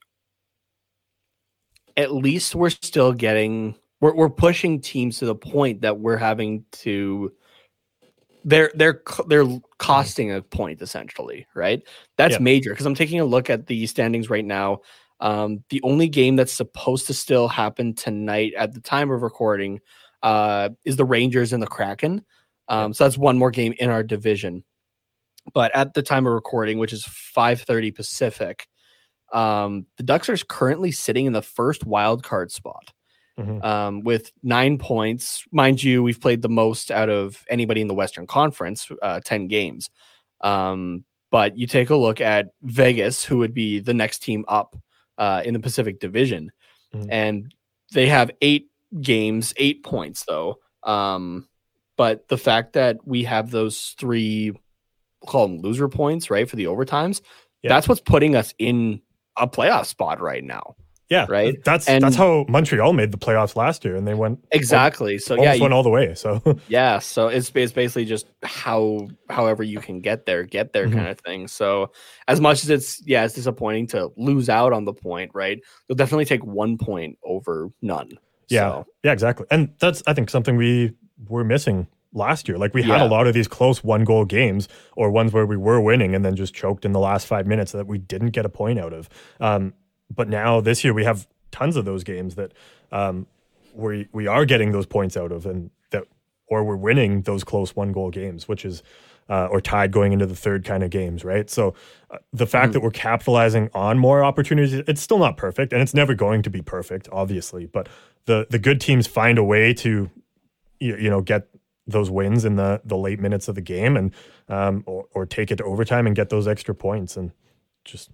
at 1.96 2.12
least 2.12 2.54
we're 2.54 2.70
still 2.70 3.12
getting 3.12 3.74
we're 4.00 4.14
we're 4.14 4.28
pushing 4.30 4.80
teams 4.80 5.18
to 5.18 5.26
the 5.26 5.34
point 5.34 5.80
that 5.80 5.98
we're 5.98 6.18
having 6.18 6.64
to 6.70 7.32
they're 8.46 8.72
they're 8.76 9.02
they're 9.28 9.46
costing 9.78 10.32
a 10.32 10.42
point 10.42 10.82
essentially, 10.82 11.46
right? 11.56 11.82
That's 12.16 12.34
Yeah. 12.34 12.44
major 12.44 12.70
because 12.72 12.86
I'm 12.86 12.94
taking 12.94 13.20
a 13.20 13.26
look 13.26 13.50
at 13.50 13.66
the 13.68 13.86
standings 13.88 14.30
right 14.30 14.44
now. 14.46 14.80
Um, 15.20 15.64
the 15.70 15.82
only 15.84 16.08
game 16.08 16.36
that's 16.36 16.52
supposed 16.52 17.08
to 17.08 17.14
still 17.14 17.48
happen 17.48 17.94
tonight 17.94 18.54
at 18.56 18.74
the 18.74 18.80
time 18.80 19.10
of 19.10 19.22
recording 19.22 19.80
uh, 20.22 20.70
is 20.84 20.96
the 20.96 21.04
Rangers 21.06 21.52
and 21.52 21.62
the 21.62 21.66
Kraken. 21.68 22.24
Um, 22.68 22.94
So 22.94 23.04
that's 23.04 23.18
one 23.18 23.38
more 23.38 23.50
game 23.52 23.74
in 23.78 23.90
our 23.90 24.04
division. 24.04 24.64
But 25.54 25.74
at 25.76 25.94
the 25.94 26.02
time 26.02 26.26
of 26.26 26.32
recording, 26.34 26.78
which 26.78 26.92
is 26.92 27.04
5:30 27.04 27.94
Pacific, 27.94 28.68
um, 29.32 29.86
the 29.98 30.04
Ducks 30.04 30.28
are 30.30 30.36
currently 30.38 30.92
sitting 30.92 31.26
in 31.26 31.34
the 31.34 31.42
first 31.42 31.86
wild 31.86 32.24
card 32.24 32.52
spot 32.52 32.92
Mhm. 33.38 33.62
um, 33.64 34.02
with 34.02 34.32
nine 34.42 34.78
points. 34.78 35.44
Mind 35.52 35.82
you, 35.82 36.02
we've 36.02 36.20
played 36.20 36.40
the 36.42 36.48
most 36.48 36.90
out 36.90 37.10
of 37.10 37.44
anybody 37.50 37.80
in 37.82 37.86
the 37.88 37.94
Western 37.94 38.26
Conference, 38.26 38.88
uh, 39.02 39.20
10 39.24 39.46
games. 39.48 39.90
Um, 40.40 41.04
but 41.30 41.56
you 41.58 41.66
take 41.66 41.90
a 41.90 41.96
look 41.96 42.20
at 42.20 42.48
Vegas, 42.62 43.24
who 43.24 43.38
would 43.38 43.52
be 43.52 43.78
the 43.80 43.92
next 43.94 44.20
team 44.22 44.44
up 44.48 44.74
uh, 45.18 45.42
in 45.44 45.52
the 45.54 45.60
Pacific 45.60 45.98
Division, 46.00 46.50
Mhm. 46.94 47.06
and 47.10 47.54
they 47.92 48.06
have 48.06 48.30
eight 48.42 48.68
games, 49.00 49.52
eight 49.56 49.82
points 49.82 50.24
though. 50.24 50.58
Um, 50.82 51.48
but 51.96 52.28
the 52.28 52.38
fact 52.38 52.74
that 52.74 52.98
we 53.06 53.24
have 53.24 53.50
those 53.50 53.94
three, 53.98 54.50
we'll 54.50 54.60
call 55.30 55.48
them 55.48 55.58
loser 55.58 55.88
points, 55.88 56.30
right, 56.30 56.48
for 56.48 56.56
the 56.56 56.64
overtimes, 56.64 57.20
Yeah. 57.62 57.70
that's 57.70 57.88
what's 57.88 58.00
putting 58.02 58.36
us 58.36 58.54
in 58.58 59.00
a 59.36 59.46
playoff 59.48 59.86
spot 59.86 60.20
right 60.20 60.44
now. 60.44 60.76
Yeah, 61.08 61.26
Right. 61.28 61.62
That's 61.64 61.88
And- 61.88 62.02
that's 62.02 62.16
how 62.16 62.44
Montreal 62.48 62.92
made 62.92 63.12
the 63.12 63.18
playoffs 63.18 63.54
last 63.56 63.84
year, 63.84 63.94
and 63.96 64.06
they 64.06 64.14
went 64.14 64.40
Exactly. 64.52 65.18
So 65.18 65.34
yeah, 65.34 65.40
almost 65.40 65.56
you- 65.58 65.62
went 65.62 65.74
all 65.74 65.82
the 65.82 65.90
way. 65.90 66.14
So 66.14 66.42
Yeah, 66.68 66.98
so 66.98 67.28
it's 67.28 67.50
it's 67.54 67.72
basically 67.72 68.04
just 68.04 68.26
how 68.42 69.08
however 69.30 69.62
you 69.62 69.78
can 69.80 70.00
get 70.00 70.26
there, 70.26 70.42
get 70.44 70.72
there 70.72 70.86
Mhm. 70.88 70.92
kind 70.94 71.08
of 71.08 71.18
thing. 71.20 71.48
So 71.48 71.92
as 72.28 72.40
much 72.40 72.62
as 72.64 72.70
it's 72.70 73.02
yeah, 73.06 73.24
it's 73.24 73.34
disappointing 73.34 73.86
to 73.88 74.10
lose 74.16 74.48
out 74.48 74.72
on 74.72 74.84
the 74.84 74.92
point, 74.92 75.30
right? 75.34 75.58
You'll 75.88 75.96
definitely 75.96 76.24
take 76.26 76.44
one 76.44 76.76
point 76.78 77.18
over 77.24 77.68
none. 77.82 78.10
Yeah, 78.48 78.70
So, 78.70 78.86
yeah, 79.04 79.12
exactly. 79.12 79.46
And 79.50 79.70
that's 79.80 80.02
I 80.06 80.12
think 80.14 80.30
something 80.30 80.56
we 80.56 80.92
were 81.28 81.44
missing 81.44 81.86
last 82.12 82.48
year. 82.48 82.56
Like 82.56 82.72
we 82.74 82.82
had 82.82 83.00
a 83.02 83.06
lot 83.06 83.26
of 83.26 83.34
these 83.34 83.46
close 83.48 83.84
one 83.84 84.04
goal 84.04 84.24
games 84.24 84.68
or 84.96 85.10
ones 85.10 85.32
where 85.32 85.44
we 85.44 85.56
were 85.56 85.80
winning 85.80 86.14
and 86.14 86.24
then 86.24 86.34
just 86.34 86.54
choked 86.54 86.84
in 86.84 86.92
the 86.92 87.00
last 87.00 87.26
five 87.26 87.46
minutes 87.46 87.72
that 87.72 87.86
we 87.86 87.98
didn't 87.98 88.30
get 88.30 88.44
a 88.46 88.48
point 88.48 88.78
out 88.78 88.92
of. 88.94 89.08
Um, 89.40 89.74
but 90.14 90.28
now 90.28 90.60
this 90.60 90.84
year 90.84 90.92
we 90.92 91.04
have 91.04 91.26
tons 91.50 91.76
of 91.76 91.84
those 91.84 92.04
games 92.04 92.34
that 92.34 92.52
um, 92.92 93.26
we 93.74 94.08
we 94.12 94.26
are 94.26 94.44
getting 94.44 94.72
those 94.72 94.86
points 94.86 95.16
out 95.16 95.32
of 95.32 95.46
and 95.46 95.70
that 95.90 96.04
or 96.48 96.64
we're 96.64 96.76
winning 96.76 97.22
those 97.22 97.44
close 97.44 97.74
one 97.74 97.92
goal 97.92 98.10
games, 98.10 98.48
which 98.48 98.64
is 98.64 98.82
uh, 99.28 99.48
or 99.50 99.60
tied 99.60 99.90
going 99.90 100.12
into 100.12 100.26
the 100.26 100.36
third 100.36 100.64
kind 100.64 100.82
of 100.84 100.90
games, 100.90 101.24
right? 101.24 101.50
So 101.50 101.74
uh, 102.10 102.18
the 102.32 102.46
fact 102.46 102.72
that 102.72 102.80
we're 102.80 102.90
capitalizing 102.90 103.70
on 103.74 103.98
more 103.98 104.22
opportunities, 104.22 104.72
it's 104.72 105.00
still 105.00 105.18
not 105.18 105.36
perfect, 105.36 105.72
and 105.72 105.82
it's 105.82 105.94
never 105.94 106.14
going 106.14 106.42
to 106.42 106.50
be 106.50 106.62
perfect, 106.62 107.08
obviously. 107.10 107.66
But 107.66 107.88
the 108.26 108.46
the 108.50 108.58
good 108.58 108.80
teams 108.80 109.06
find 109.06 109.38
a 109.38 109.44
way 109.44 109.74
to, 109.74 110.10
you, 110.78 110.96
you 110.96 111.10
know, 111.10 111.20
get 111.20 111.48
those 111.88 112.10
wins 112.10 112.44
in 112.44 112.56
the 112.56 112.80
the 112.84 112.96
late 112.96 113.18
minutes 113.20 113.48
of 113.48 113.56
the 113.56 113.60
game, 113.60 113.96
and 113.96 114.12
um, 114.48 114.84
or 114.86 115.06
or 115.12 115.26
take 115.26 115.50
it 115.50 115.56
to 115.56 115.64
overtime 115.64 116.06
and 116.06 116.14
get 116.14 116.28
those 116.28 116.46
extra 116.46 116.74
points, 116.74 117.16
and 117.16 117.32
just 117.84 118.10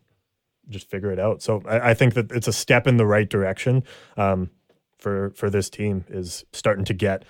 just 0.69 0.89
figure 0.89 1.11
it 1.11 1.19
out. 1.19 1.43
So 1.43 1.63
I, 1.67 1.91
I 1.91 1.95
think 1.95 2.15
that 2.15 2.31
it's 2.33 2.49
a 2.49 2.53
step 2.53 2.87
in 2.87 2.97
the 2.97 3.07
right 3.07 3.29
direction 3.29 3.85
um, 4.17 4.51
for 4.99 5.31
for 5.31 5.51
this 5.51 5.69
team 5.69 6.05
is 6.09 6.45
starting 6.53 6.85
to 6.87 6.95
get 6.95 7.25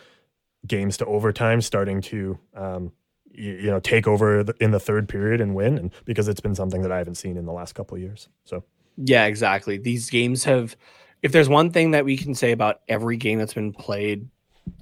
games 0.67 0.97
to 0.99 1.07
overtime, 1.07 1.61
starting 1.61 2.01
to 2.03 2.39
um, 2.55 2.93
you, 3.31 3.53
you 3.53 3.71
know 3.71 3.81
take 3.81 4.07
over 4.07 4.45
the, 4.45 4.55
in 4.61 4.71
the 4.71 4.81
third 4.81 5.09
period 5.09 5.41
and 5.41 5.55
win, 5.55 5.79
and 5.79 5.93
because 6.05 6.29
it's 6.29 6.41
been 6.41 6.55
something 6.55 6.83
that 6.83 6.93
I 6.93 6.99
haven't 6.99 7.17
seen 7.17 7.37
in 7.37 7.47
the 7.47 7.53
last 7.53 7.75
couple 7.75 7.99
years. 7.99 8.29
So 8.45 8.65
yeah, 8.97 9.27
exactly. 9.27 9.79
These 9.79 10.11
games 10.11 10.45
have 10.45 10.77
if 11.23 11.33
there's 11.33 11.49
one 11.49 11.71
thing 11.71 11.93
that 11.93 12.05
we 12.05 12.17
can 12.17 12.35
say 12.35 12.53
about 12.53 12.81
every 12.89 13.17
game 13.17 13.39
that's 13.39 13.55
been 13.55 13.73
played 13.73 14.29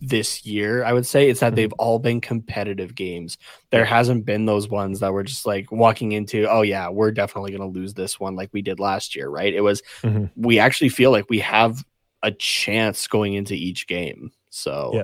this 0.02 0.44
year, 0.46 0.84
I 0.84 0.92
would 0.92 1.06
say 1.06 1.28
it's 1.28 1.40
that 1.40 1.52
Mhm. 1.52 1.56
they've 1.56 1.72
all 1.74 1.98
been 1.98 2.20
competitive 2.20 2.94
games. 2.94 3.38
There 3.70 3.84
hasn't 3.84 4.24
been 4.26 4.44
those 4.46 4.68
ones 4.68 5.00
that 5.00 5.12
were 5.12 5.22
just 5.22 5.46
like 5.46 5.70
walking 5.72 6.12
into, 6.12 6.46
oh 6.50 6.62
yeah, 6.62 6.88
we're 6.88 7.10
definitely 7.12 7.50
going 7.52 7.72
to 7.72 7.78
lose 7.78 7.94
this 7.94 8.18
one 8.20 8.34
like 8.36 8.50
we 8.52 8.62
did 8.62 8.78
last 8.80 9.14
year, 9.16 9.28
right? 9.28 9.52
It 9.52 9.60
was 9.62 9.82
Mhm. 10.02 10.30
we 10.36 10.58
actually 10.58 10.88
feel 10.90 11.10
like 11.10 11.28
we 11.30 11.38
have 11.40 11.84
a 12.22 12.30
chance 12.30 13.06
going 13.06 13.34
into 13.34 13.54
each 13.54 13.86
game. 13.86 14.32
So 14.50 14.92
Yeah. 14.94 15.02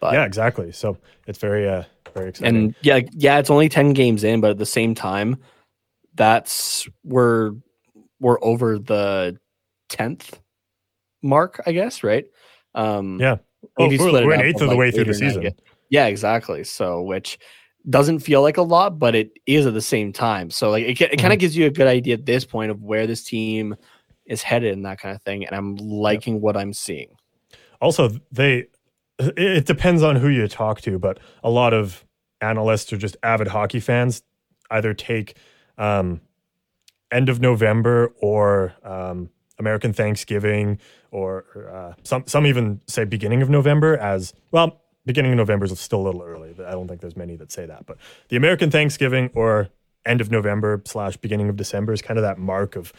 but, 0.00 0.14
yeah, 0.14 0.24
exactly. 0.24 0.70
So 0.72 0.98
it's 1.26 1.38
very 1.38 1.68
uh 1.68 1.84
very 2.14 2.28
exciting. 2.28 2.56
and 2.56 2.74
yeah, 2.82 3.00
yeah, 3.12 3.38
it's 3.38 3.50
only 3.50 3.68
10 3.68 3.92
games 3.92 4.22
in, 4.22 4.40
but 4.40 4.50
at 4.50 4.58
the 4.58 4.66
same 4.66 4.94
time, 4.94 5.36
that's 6.14 6.86
we're 7.02 7.52
we're 8.20 8.38
over 8.42 8.78
the 8.78 9.36
10th 9.88 10.40
mark, 11.22 11.60
I 11.66 11.72
guess, 11.72 12.04
right? 12.04 12.26
Um 12.74 13.18
yeah, 13.20 13.38
if 13.78 13.86
oh, 13.86 13.90
you 13.90 13.98
we're, 13.98 14.08
split 14.08 14.22
it 14.22 14.26
we're 14.26 14.34
an 14.34 14.40
eighth 14.42 14.54
of, 14.56 14.60
the 14.60 14.66
like, 14.68 14.78
way 14.78 14.90
through 14.90 15.04
the 15.04 15.10
or 15.10 15.18
nine 15.20 15.30
season. 15.30 15.54
Yeah, 15.90 16.06
exactly. 16.06 16.64
So, 16.64 17.02
which 17.02 17.38
doesn't 17.90 18.20
feel 18.20 18.40
like 18.42 18.56
a 18.56 18.62
lot, 18.62 18.98
but 18.98 19.14
it 19.14 19.30
is 19.46 19.66
at 19.66 19.74
the 19.74 19.82
same 19.82 20.12
time. 20.12 20.50
So, 20.50 20.70
like, 20.70 20.84
it, 20.84 20.90
it 20.92 20.98
kind 20.98 21.18
Mm-hmm. 21.20 21.32
of 21.32 21.38
gives 21.38 21.56
you 21.56 21.66
a 21.66 21.70
good 21.70 21.86
idea 21.86 22.14
at 22.14 22.24
this 22.26 22.44
point 22.44 22.70
of 22.70 22.82
where 22.82 23.06
this 23.06 23.22
team 23.24 23.76
is 24.26 24.42
headed 24.42 24.72
and 24.72 24.84
that 24.86 24.98
kind 25.00 25.14
of 25.14 25.22
thing. 25.22 25.44
And 25.46 25.54
I'm 25.54 25.76
liking 25.76 26.40
what 26.40 26.56
I'm 26.56 26.72
seeing. 26.72 27.08
also 27.80 28.08
they 28.32 28.66
it- 29.18 29.38
it 29.38 29.66
depends 29.66 30.02
on 30.02 30.16
who 30.16 30.28
you 30.28 30.48
talk 30.48 30.80
to 30.80 30.98
but 30.98 31.18
a 31.44 31.50
lot 31.50 31.72
of 31.74 32.04
analysts 32.40 32.92
or 32.92 32.96
just 32.96 33.16
avid 33.22 33.46
hockey 33.48 33.78
fans 33.80 34.22
either 34.70 34.94
take 34.94 35.36
um, 35.78 36.20
end 37.12 37.28
of 37.28 37.40
november 37.40 38.12
or 38.20 38.72
um, 38.82 39.28
american 39.64 39.92
thanksgiving 39.92 40.78
or 41.10 41.44
uh, 41.72 41.92
some 42.02 42.22
some 42.26 42.44
even 42.46 42.80
say 42.86 43.04
beginning 43.04 43.40
of 43.42 43.48
november 43.48 43.96
as 43.96 44.32
well 44.50 44.80
beginning 45.06 45.32
of 45.32 45.38
november 45.38 45.64
is 45.66 45.78
still 45.80 46.00
a 46.02 46.06
little 46.08 46.22
early 46.22 46.52
but 46.56 46.66
i 46.66 46.72
don't 46.72 46.86
think 46.88 47.00
there's 47.00 47.16
many 47.16 47.34
that 47.36 47.50
say 47.50 47.64
that 47.66 47.86
but 47.86 47.96
the 48.28 48.36
american 48.36 48.70
thanksgiving 48.70 49.30
or 49.34 49.68
end 50.06 50.20
of 50.20 50.30
november 50.30 50.82
slash 50.84 51.16
beginning 51.16 51.48
of 51.48 51.56
december 51.56 51.92
is 51.92 52.02
kind 52.02 52.18
of 52.18 52.22
that 52.22 52.38
mark 52.38 52.76
of 52.76 52.92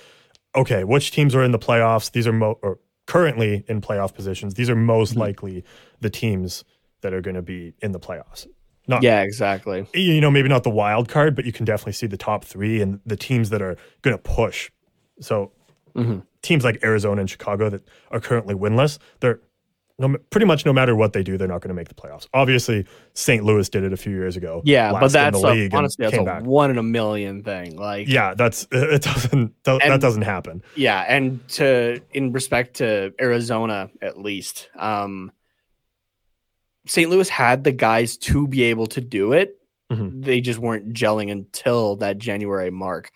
okay, 0.55 0.85
which 0.85 1.11
teams 1.11 1.35
are 1.35 1.43
in 1.43 1.51
the 1.51 1.59
playoffs? 1.59 2.09
These 2.13 2.27
are 2.27 2.31
mo- 2.31 2.57
or 2.61 2.79
currently 3.07 3.65
in 3.67 3.81
playoff 3.81 4.13
positions. 4.15 4.53
These 4.53 4.69
are 4.69 4.75
most 4.75 5.17
likely 5.17 5.65
the 5.99 6.09
teams 6.09 6.63
that 7.01 7.13
are 7.13 7.19
going 7.19 7.35
to 7.35 7.41
be 7.41 7.73
in 7.81 7.91
the 7.91 7.99
playoffs. 7.99 8.47
Not 8.87 9.03
Yeah, 9.03 9.21
exactly. 9.21 9.85
you 9.93 10.21
know 10.21 10.31
maybe 10.31 10.47
not 10.47 10.63
the 10.63 10.69
wild 10.69 11.09
card, 11.09 11.35
but 11.35 11.43
you 11.43 11.51
can 11.51 11.65
definitely 11.65 11.91
see 11.91 12.07
the 12.07 12.15
top 12.15 12.45
three 12.45 12.81
and 12.81 13.01
the 13.05 13.17
teams 13.17 13.49
that 13.49 13.61
are 13.61 13.75
going 14.01 14.15
to 14.15 14.23
push. 14.23 14.71
So 15.19 15.51
Mhm. 15.93 16.23
Teams 16.45 16.63
like 16.63 16.83
Arizona 16.83 17.21
and 17.21 17.29
Chicago 17.29 17.69
that 17.69 17.81
are 18.11 18.19
currently 18.19 18.55
winless, 18.55 18.97
they're 19.19 19.39
no, 19.97 20.17
pretty 20.29 20.45
much 20.45 20.65
no 20.65 20.73
matter 20.73 20.93
what 20.93 21.13
they 21.13 21.23
do, 21.23 21.37
they're 21.37 21.47
not 21.47 21.61
going 21.61 21.69
to 21.69 21.73
make 21.73 21.87
the 21.87 21.93
playoffs. 21.95 22.27
Obviously, 22.33 22.85
St. 23.13 23.45
Louis 23.45 23.69
did 23.69 23.85
it 23.85 23.93
a 23.93 23.97
few 23.97 24.11
years 24.11 24.35
ago. 24.35 24.61
Yeah, 24.65 24.91
but 24.91 25.07
that's 25.09 25.41
a, 25.41 25.69
honestly 25.71 26.03
that's 26.03 26.17
a 26.17 26.23
back. 26.23 26.43
one 26.43 26.69
in 26.69 26.77
a 26.77 26.83
million 26.83 27.43
thing. 27.43 27.77
Like 27.77 28.09
Yeah, 28.09 28.33
that's 28.33 28.67
it. 28.71 29.03
Doesn't 29.03 29.53
that 29.63 29.81
And- 29.81 30.01
doesn't 30.01 30.23
happen. 30.23 30.63
Yeah, 30.75 30.99
and 31.07 31.47
to 31.49 32.01
in 32.11 32.33
respect 32.33 32.75
to 32.75 33.13
Arizona 33.21 33.89
at 34.01 34.19
least, 34.19 34.69
um 34.77 35.31
St. 36.87 37.09
Louis 37.09 37.29
had 37.29 37.63
the 37.63 37.71
guys 37.71 38.17
to 38.17 38.47
be 38.47 38.63
able 38.63 38.87
to 38.87 39.01
do 39.01 39.33
it. 39.33 39.57
Mhm. 39.91 40.23
They 40.23 40.41
just 40.41 40.59
weren't 40.59 40.93
gelling 40.93 41.31
until 41.31 41.95
that 41.97 42.17
January 42.17 42.69
mark. 42.69 43.11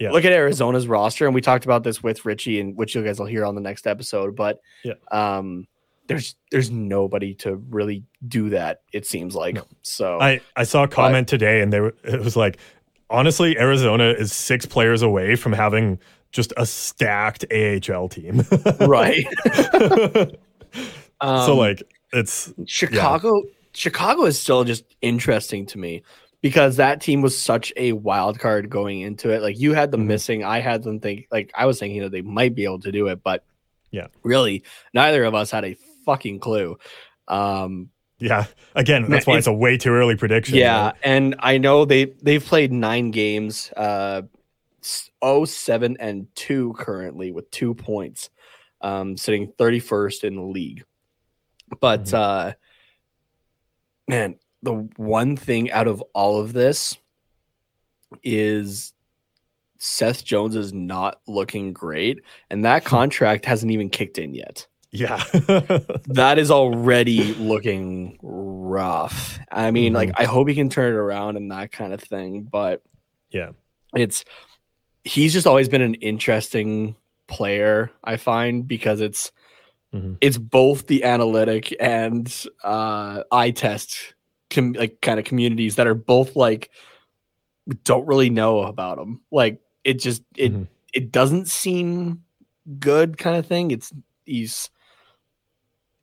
Yeah. 0.00 0.10
Look 0.12 0.24
at 0.24 0.32
Arizona's 0.32 0.88
roster, 0.88 1.26
and 1.26 1.34
we 1.34 1.42
talked 1.42 1.64
about 1.66 1.84
this 1.84 2.02
with 2.02 2.24
Richie, 2.24 2.58
and 2.58 2.74
which 2.76 2.94
you 2.94 3.04
guys 3.04 3.18
will 3.18 3.26
hear 3.26 3.44
on 3.44 3.54
the 3.54 3.60
next 3.60 3.86
episode. 3.86 4.34
But 4.34 4.60
Yeah. 4.82 4.94
um, 5.12 5.66
there's 6.06 6.34
there's 6.50 6.70
nobody 6.70 7.34
to 7.34 7.56
really 7.68 8.02
do 8.26 8.48
that. 8.50 8.80
It 8.92 9.06
seems 9.06 9.34
like 9.36 9.58
so. 9.82 10.18
I 10.20 10.40
I 10.56 10.64
saw 10.64 10.84
a 10.84 10.88
comment 10.88 11.28
today, 11.28 11.60
and 11.60 11.72
they 11.72 11.80
were 11.80 11.94
it 12.02 12.18
was 12.20 12.34
like, 12.34 12.56
honestly, 13.10 13.56
Arizona 13.58 14.10
is 14.10 14.32
six 14.32 14.66
players 14.66 15.02
away 15.02 15.36
from 15.36 15.52
having 15.52 16.00
just 16.32 16.52
a 16.56 16.64
stacked 16.64 17.44
AHL 17.52 18.08
team. 18.08 18.42
right. 18.80 19.24
so 20.14 20.32
Um, 21.20 21.58
like 21.58 21.82
it's 22.12 22.52
Chicago 22.66 23.42
Chicago 23.72 24.24
is 24.24 24.38
still 24.40 24.64
just 24.64 24.84
interesting 25.02 25.66
to 25.66 25.78
me 25.78 26.02
because 26.42 26.76
that 26.76 27.00
team 27.00 27.20
was 27.22 27.36
such 27.36 27.72
a 27.76 27.92
wild 27.92 28.38
card 28.38 28.70
going 28.70 29.00
into 29.00 29.30
it. 29.30 29.42
Like 29.42 29.58
you 29.58 29.74
had 29.74 29.90
them 29.90 30.04
Mhm. 30.04 30.08
missing, 30.08 30.44
I 30.44 30.60
had 30.60 30.82
them 30.82 31.00
think 31.00 31.26
like 31.30 31.50
I 31.54 31.66
was 31.66 31.78
thinking 31.78 32.00
that 32.02 32.12
they 32.12 32.22
might 32.22 32.54
be 32.54 32.64
able 32.64 32.80
to 32.80 32.92
do 32.92 33.08
it, 33.08 33.22
but 33.22 33.44
Yeah. 33.90 34.06
really 34.22 34.62
neither 34.94 35.24
of 35.24 35.34
us 35.34 35.50
had 35.50 35.64
a 35.64 35.76
fucking 36.06 36.38
clue. 36.40 36.78
Um 37.28 37.90
yeah. 38.18 38.46
Again, 38.74 39.06
that's 39.10 39.26
why 39.26 39.38
it's, 39.38 39.46
a 39.46 39.52
way 39.52 39.76
too 39.78 39.90
early 39.92 40.14
prediction. 40.16 40.56
yeah, 40.56 40.86
right? 40.86 40.94
and 41.02 41.36
I 41.38 41.58
know 41.58 41.84
they 41.84 42.06
they've 42.22 42.44
played 42.44 42.72
9 42.72 43.10
games 43.10 43.70
uh 43.76 44.22
s- 44.82 45.10
07 45.22 45.96
and 46.00 46.26
2 46.34 46.74
currently 46.78 47.32
with 47.32 47.50
2 47.50 47.74
points. 47.74 48.30
Um 48.80 49.16
sitting 49.18 49.52
31st 49.58 50.24
in 50.24 50.36
the 50.36 50.42
league. 50.42 50.84
But 51.80 52.04
Mhm. 52.04 52.14
uh 52.14 52.52
man, 54.08 54.36
the 54.62 54.74
one 54.96 55.36
thing 55.36 55.70
out 55.70 55.86
of 55.88 56.02
all 56.14 56.40
of 56.40 56.52
this 56.52 56.96
is 58.22 58.92
Seth 59.78 60.24
Jones 60.24 60.56
is 60.56 60.72
not 60.72 61.20
looking 61.26 61.72
great, 61.72 62.22
and 62.50 62.64
that 62.64 62.84
contract 62.84 63.44
hasn't 63.46 63.72
even 63.72 63.90
kicked 63.90 64.18
in 64.18 64.34
yet. 64.34 64.66
Yeah. 64.92 65.22
That 66.06 66.38
is 66.38 66.50
already 66.50 67.34
looking 67.34 68.18
rough. 68.22 69.38
I 69.50 69.70
mean, 69.70 69.92
like, 69.92 70.10
I 70.16 70.24
hope 70.24 70.48
he 70.48 70.54
can 70.56 70.68
turn 70.68 70.92
it 70.92 70.96
around 70.96 71.36
and 71.36 71.50
that 71.52 71.70
kind 71.70 71.92
of 71.92 72.00
thing, 72.00 72.42
but 72.42 72.82
yeah. 73.30 73.50
it's 73.94 74.24
he's 75.04 75.32
just 75.32 75.46
always 75.46 75.68
been 75.68 75.82
an 75.82 75.94
interesting 75.94 76.96
player, 77.28 77.90
I 78.02 78.16
find, 78.16 78.66
because 78.66 79.00
it's 79.00 79.30
Mhm. 79.94 80.18
it's 80.20 80.38
both 80.38 80.86
the 80.86 81.02
analytic 81.04 81.74
and 81.80 82.32
uh 82.62 83.22
eye 83.32 83.50
test 83.50 84.14
com- 84.50 84.72
like 84.74 85.00
kind 85.00 85.18
of 85.18 85.24
communities 85.24 85.76
that 85.76 85.86
are 85.86 85.94
both 85.94 86.36
like 86.36 86.70
don't 87.84 88.06
really 88.06 88.30
know 88.30 88.60
about 88.62 88.98
him. 88.98 89.20
Like 89.30 89.60
it 89.84 89.94
just 89.94 90.22
it 90.36 90.52
Mhm. 90.52 90.66
it 90.92 91.12
doesn't 91.12 91.48
seem 91.48 92.22
good 92.78 93.16
kind 93.18 93.36
of 93.36 93.46
thing. 93.46 93.70
It's 93.70 93.92
he's 94.26 94.70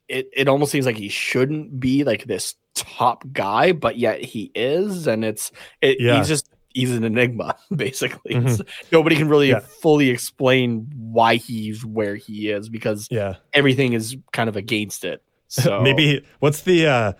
it 0.08 0.28
it 0.32 0.48
almost 0.48 0.72
seems 0.72 0.86
like 0.86 0.96
he 0.96 1.08
shouldn't 1.08 1.78
be 1.78 2.04
like 2.04 2.24
this 2.24 2.54
top 2.74 3.24
guy, 3.32 3.72
but 3.72 3.98
yet 3.98 4.22
he 4.22 4.50
is, 4.54 5.06
and 5.06 5.24
it's 5.24 5.50
it, 5.82 6.00
Yeah. 6.00 6.18
he's 6.18 6.28
just 6.28 6.48
he's 6.74 6.94
an 6.94 7.04
enigma 7.04 7.56
basically. 7.74 8.34
It's- 8.36 8.60
nobody 8.92 9.16
can 9.16 9.28
really 9.28 9.50
Yeah. 9.50 9.60
fully 9.60 10.10
explain 10.10 10.86
why 10.96 11.36
he's 11.36 11.84
where 11.84 12.14
he 12.16 12.50
is 12.50 12.68
because 12.68 13.08
Yeah. 13.10 13.36
everything 13.52 13.92
is 13.94 14.16
kind 14.32 14.48
of 14.48 14.56
against 14.56 15.04
it. 15.04 15.22
So 15.50 15.80
Maybe 15.80 16.24
what's 16.40 16.60
the 16.62 16.86
uh 16.86 17.12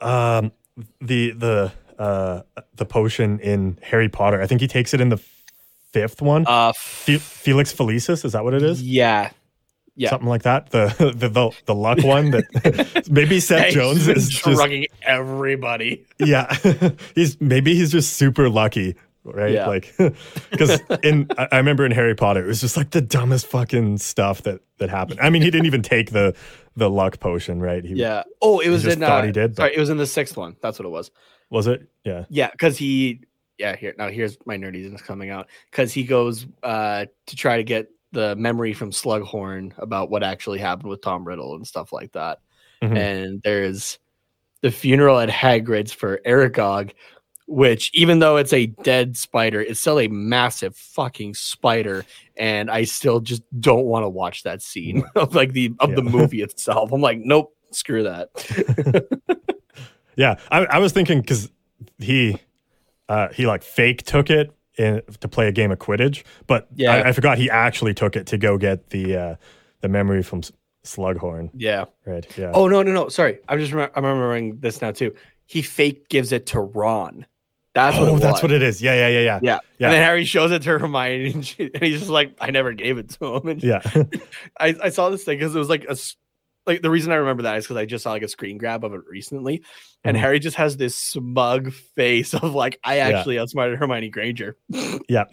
um 0.00 0.50
the 1.00 1.30
the 1.32 1.72
uh 1.98 2.42
the 2.74 2.84
potion 2.84 3.38
in 3.40 3.78
Harry 3.82 4.08
Potter? 4.08 4.40
I 4.40 4.46
think 4.46 4.60
he 4.60 4.66
takes 4.68 4.92
it 4.94 5.00
in 5.00 5.08
the 5.08 5.18
fifth 5.92 6.20
one. 6.20 6.44
uh 6.46 6.72
Fe- 6.74 7.18
Felix 7.18 7.72
Felicis, 7.72 8.24
is 8.24 8.32
that 8.32 8.44
what 8.44 8.54
it 8.54 8.62
is? 8.62 8.82
yeah. 8.82 9.30
Yeah. 9.98 10.10
Something 10.10 10.28
like 10.28 10.42
that. 10.42 10.68
The 10.70 10.88
the 11.16 11.28
the, 11.30 11.50
the 11.64 11.74
luck 11.74 11.98
one 12.04 12.30
that 12.32 13.04
maybe 13.10 13.40
Seth 13.40 13.72
Jones 13.72 14.06
is 14.06 14.28
just 14.28 14.44
drugging 14.44 14.86
everybody. 15.00 16.04
yeah. 16.18 16.54
he's 17.14 17.40
maybe 17.40 17.74
he's 17.74 17.92
just 17.92 18.12
super 18.12 18.50
lucky, 18.50 18.94
right? 19.24 19.52
Yeah. 19.54 19.66
Like 19.66 19.94
because 20.50 20.80
in 21.02 21.28
I 21.38 21.48
I 21.50 21.56
remember 21.56 21.86
in 21.86 21.92
Harry 21.92 22.14
Potter, 22.14 22.44
it 22.44 22.46
was 22.46 22.60
just 22.60 22.76
like 22.76 22.90
the 22.90 23.00
dumbest 23.00 23.46
fucking 23.46 23.96
stuff 23.96 24.42
that 24.42 24.60
that 24.76 24.90
happened. 24.90 25.18
I 25.22 25.30
mean, 25.30 25.40
he 25.40 25.50
didn't 25.50 25.64
even 25.66 25.80
take 25.80 26.10
the 26.10 26.34
the 26.76 26.90
luck 26.90 27.18
potion, 27.20 27.60
right? 27.60 27.84
He, 27.84 27.94
Yeah. 27.94 28.22
Oh, 28.42 28.60
it 28.60 28.68
was 28.68 28.86
in 28.86 29.02
uh, 29.02 29.22
he 29.22 29.32
did, 29.32 29.52
but- 29.54 29.62
Sorry, 29.62 29.74
it 29.76 29.80
was 29.80 29.88
in 29.90 29.96
the 29.96 30.06
sixth 30.06 30.36
one. 30.36 30.56
That's 30.60 30.78
what 30.78 30.86
it 30.86 30.90
was. 30.90 31.10
Was 31.50 31.66
it? 31.66 31.88
Yeah. 32.04 32.24
Yeah, 32.28 32.50
because 32.50 32.76
he 32.76 33.20
yeah, 33.58 33.74
here 33.76 33.94
now 33.96 34.08
here's 34.08 34.36
my 34.44 34.56
nerdiness 34.56 35.02
coming 35.02 35.30
out. 35.30 35.48
Because 35.70 35.92
he 35.92 36.04
goes 36.04 36.46
uh 36.62 37.06
to 37.26 37.36
try 37.36 37.56
to 37.56 37.64
get 37.64 37.88
the 38.12 38.36
memory 38.36 38.72
from 38.72 38.90
Slughorn 38.90 39.72
about 39.78 40.10
what 40.10 40.22
actually 40.22 40.58
happened 40.58 40.88
with 40.88 41.00
Tom 41.02 41.24
Riddle 41.26 41.54
and 41.54 41.66
stuff 41.66 41.92
like 41.92 42.12
that. 42.12 42.40
Mhm. 42.82 42.96
And 42.96 43.42
there's 43.42 43.98
the 44.62 44.70
funeral 44.70 45.18
at 45.18 45.28
Hagrid's 45.28 45.92
for 45.92 46.20
Aragog, 46.26 46.92
which 47.46 47.90
even 47.94 48.18
though 48.18 48.36
it's 48.36 48.52
a 48.52 48.66
dead 48.66 49.16
spider, 49.16 49.60
it's 49.60 49.80
still 49.80 49.98
a 50.00 50.08
massive 50.08 50.76
fucking 50.76 51.34
spider. 51.34 52.04
And 52.36 52.70
I 52.70 52.84
still 52.84 53.20
just 53.20 53.42
don't 53.60 53.86
want 53.86 54.04
to 54.04 54.08
watch 54.08 54.42
that 54.42 54.62
scene 54.62 55.04
of 55.16 55.34
like 55.34 55.52
the 55.52 55.72
of 55.80 55.94
the 55.94 56.02
movie 56.02 56.42
itself. 56.42 56.92
I'm 56.92 57.00
like, 57.00 57.18
nope, 57.18 57.54
screw 57.72 58.02
that. 58.04 58.28
Yeah, 60.16 60.36
I, 60.50 60.64
I 60.64 60.78
was 60.78 60.92
thinking 60.92 61.20
because 61.20 61.50
he 61.98 62.38
uh, 63.08 63.28
he 63.28 63.46
like 63.46 63.62
fake 63.62 64.02
took 64.04 64.30
it 64.30 64.50
in, 64.78 65.02
to 65.20 65.28
play 65.28 65.46
a 65.46 65.52
game 65.52 65.70
of 65.70 65.78
Quidditch, 65.78 66.24
but 66.46 66.68
Yeah. 66.74 66.94
I, 66.94 67.08
I 67.08 67.12
forgot 67.12 67.38
he 67.38 67.50
actually 67.50 67.92
took 67.94 68.16
it 68.16 68.26
to 68.28 68.38
go 68.38 68.56
get 68.56 68.88
the 68.90 69.16
uh, 69.16 69.36
the 69.82 69.88
memory 69.88 70.22
from 70.22 70.40
Slughorn. 70.84 71.50
Yeah. 71.54 71.84
Right? 72.06 72.26
Yeah. 72.38 72.52
Oh 72.54 72.66
no, 72.66 72.82
no, 72.82 72.92
no. 72.92 73.08
Sorry, 73.10 73.40
I'm 73.48 73.58
just 73.58 73.72
I'm 73.74 73.90
remembering 73.94 74.58
this 74.60 74.80
now 74.80 74.90
too. 74.90 75.14
He 75.44 75.60
fake 75.60 76.08
gives 76.08 76.32
it 76.32 76.46
to 76.46 76.60
Ron. 76.60 77.26
That's 77.76 77.98
what 77.98 78.08
Oh, 78.08 78.16
it 78.16 78.20
that's 78.20 78.42
what 78.42 78.52
it 78.52 78.62
is. 78.62 78.80
Yeah, 78.80 78.94
yeah, 78.94 79.08
yeah, 79.08 79.20
yeah. 79.20 79.38
Yeah. 79.42 79.58
Yeah. 79.78 79.86
And 79.88 79.94
then 79.94 80.02
Harry 80.02 80.24
shows 80.24 80.50
it 80.50 80.62
to 80.62 80.78
Hermione, 80.78 81.30
and, 81.32 81.46
she, 81.46 81.70
and 81.74 81.82
he's 81.82 81.98
just 82.00 82.10
like, 82.10 82.34
"I 82.40 82.50
never 82.50 82.72
gave 82.72 82.96
it 82.96 83.10
to 83.20 83.36
him." 83.36 83.48
And 83.48 83.62
Yeah. 83.62 83.82
I, 84.58 84.74
I 84.84 84.88
saw 84.88 85.10
this 85.10 85.24
thing 85.24 85.38
because 85.38 85.54
it 85.54 85.58
was 85.58 85.68
like 85.68 85.84
a 85.88 85.96
like 86.66 86.80
the 86.82 86.88
reason 86.90 87.12
I 87.12 87.16
remember 87.16 87.42
that 87.44 87.58
is 87.58 87.64
because 87.64 87.76
I 87.76 87.84
just 87.84 88.02
saw 88.02 88.10
like 88.12 88.22
a 88.22 88.28
screen 88.28 88.56
grab 88.58 88.82
of 88.82 88.94
it 88.94 89.02
recently, 89.08 89.62
and 90.04 90.16
Mhm. 90.16 90.20
Harry 90.20 90.38
just 90.40 90.56
has 90.56 90.76
this 90.78 90.96
smug 90.96 91.70
face 91.72 92.32
of 92.34 92.54
like, 92.54 92.80
"I 92.82 92.98
actually 93.00 93.38
outsmarted 93.38 93.78
Hermione 93.78 94.08
Granger," 94.08 94.56
yeah. 95.08 95.24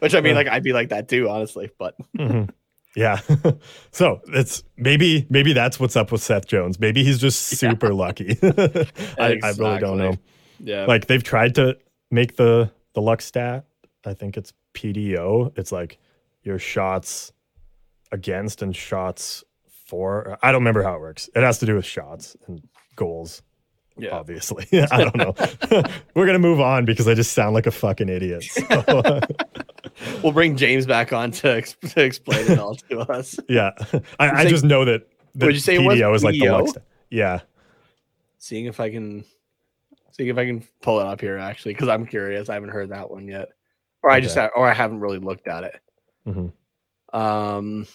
which 0.00 0.14
I 0.14 0.20
mean, 0.20 0.32
Uh. 0.32 0.36
like 0.36 0.48
I'd 0.48 0.62
be 0.64 0.72
like 0.72 0.88
that 0.88 1.08
too, 1.08 1.28
honestly. 1.28 1.70
But 1.78 1.94
Mhm. 2.18 2.50
Yeah. 2.96 3.20
so 3.92 4.20
it's 4.28 4.62
maybe 4.76 5.26
maybe 5.30 5.52
that's 5.52 5.78
what's 5.78 5.96
up 5.96 6.10
with 6.12 6.22
Seth 6.22 6.46
Jones. 6.46 6.80
Maybe 6.80 7.04
he's 7.04 7.18
just 7.18 7.40
super 7.46 7.94
lucky. 7.94 8.36
I, 8.42 9.38
I 9.42 9.52
really 9.58 9.78
don't 9.78 9.98
know. 9.98 10.16
Yeah, 10.62 10.84
Like 10.86 11.06
they've 11.06 11.22
tried 11.22 11.54
to 11.54 11.78
make 12.10 12.36
the 12.36 12.70
the 12.94 13.00
luck 13.00 13.22
stat. 13.22 13.64
I 14.04 14.14
think 14.14 14.36
it's 14.36 14.52
PDO. 14.74 15.56
It's 15.56 15.72
like 15.72 15.98
your 16.42 16.58
shots 16.58 17.32
against 18.12 18.62
and 18.62 18.74
shots 18.74 19.44
for. 19.86 20.36
I 20.42 20.52
don't 20.52 20.60
remember 20.60 20.82
how 20.82 20.94
it 20.96 21.00
works. 21.00 21.30
It 21.34 21.42
has 21.42 21.58
to 21.60 21.66
do 21.66 21.76
with 21.76 21.84
shots 21.84 22.36
and 22.46 22.60
goals. 22.96 23.42
yeah. 23.96 24.10
Obviously, 24.16 24.66
I 24.90 25.04
don't 25.04 25.16
know. 25.16 25.34
We're 26.14 26.26
gonna 26.26 26.38
move 26.38 26.60
on 26.60 26.84
because 26.84 27.06
I 27.08 27.14
just 27.14 27.32
sound 27.32 27.54
like 27.54 27.66
a 27.66 27.70
fucking 27.70 28.08
idiot. 28.08 28.42
So, 28.44 29.20
We'll 30.22 30.32
bring 30.32 30.56
James 30.56 30.86
back 30.86 31.12
on 31.12 31.30
to, 31.32 31.56
ex- 31.56 31.76
to 31.90 32.02
explain 32.02 32.50
it 32.50 32.58
all 32.58 32.74
to 32.74 33.00
us. 33.00 33.38
yeah, 33.48 33.70
I, 34.18 34.42
I 34.42 34.44
just 34.46 34.64
know 34.64 34.84
that. 34.84 35.08
the 35.34 35.46
Would 35.46 35.54
you 35.54 35.60
say 35.60 35.78
PDO 35.78 36.14
is 36.14 36.24
like 36.24 36.32
the 36.34 36.40
PDO? 36.40 36.76
Yeah. 37.10 37.40
Seeing 38.38 38.66
if 38.66 38.80
I 38.80 38.90
can, 38.90 39.24
seeing 40.12 40.28
if 40.28 40.38
I 40.38 40.46
can 40.46 40.62
pull 40.82 41.00
it 41.00 41.06
up 41.06 41.20
here 41.20 41.38
actually, 41.38 41.74
because 41.74 41.88
I'm 41.88 42.06
curious. 42.06 42.48
I 42.48 42.54
haven't 42.54 42.70
heard 42.70 42.90
that 42.90 43.10
one 43.10 43.26
yet, 43.28 43.48
or 44.02 44.10
I 44.10 44.20
just 44.20 44.36
Okay. 44.36 44.46
ha- 44.52 44.60
or 44.60 44.68
I 44.68 44.74
haven't 44.74 45.00
really 45.00 45.18
looked 45.18 45.46
at 45.48 45.64
it. 45.64 45.80
Mhm. 46.26 46.52
Um, 47.12 47.86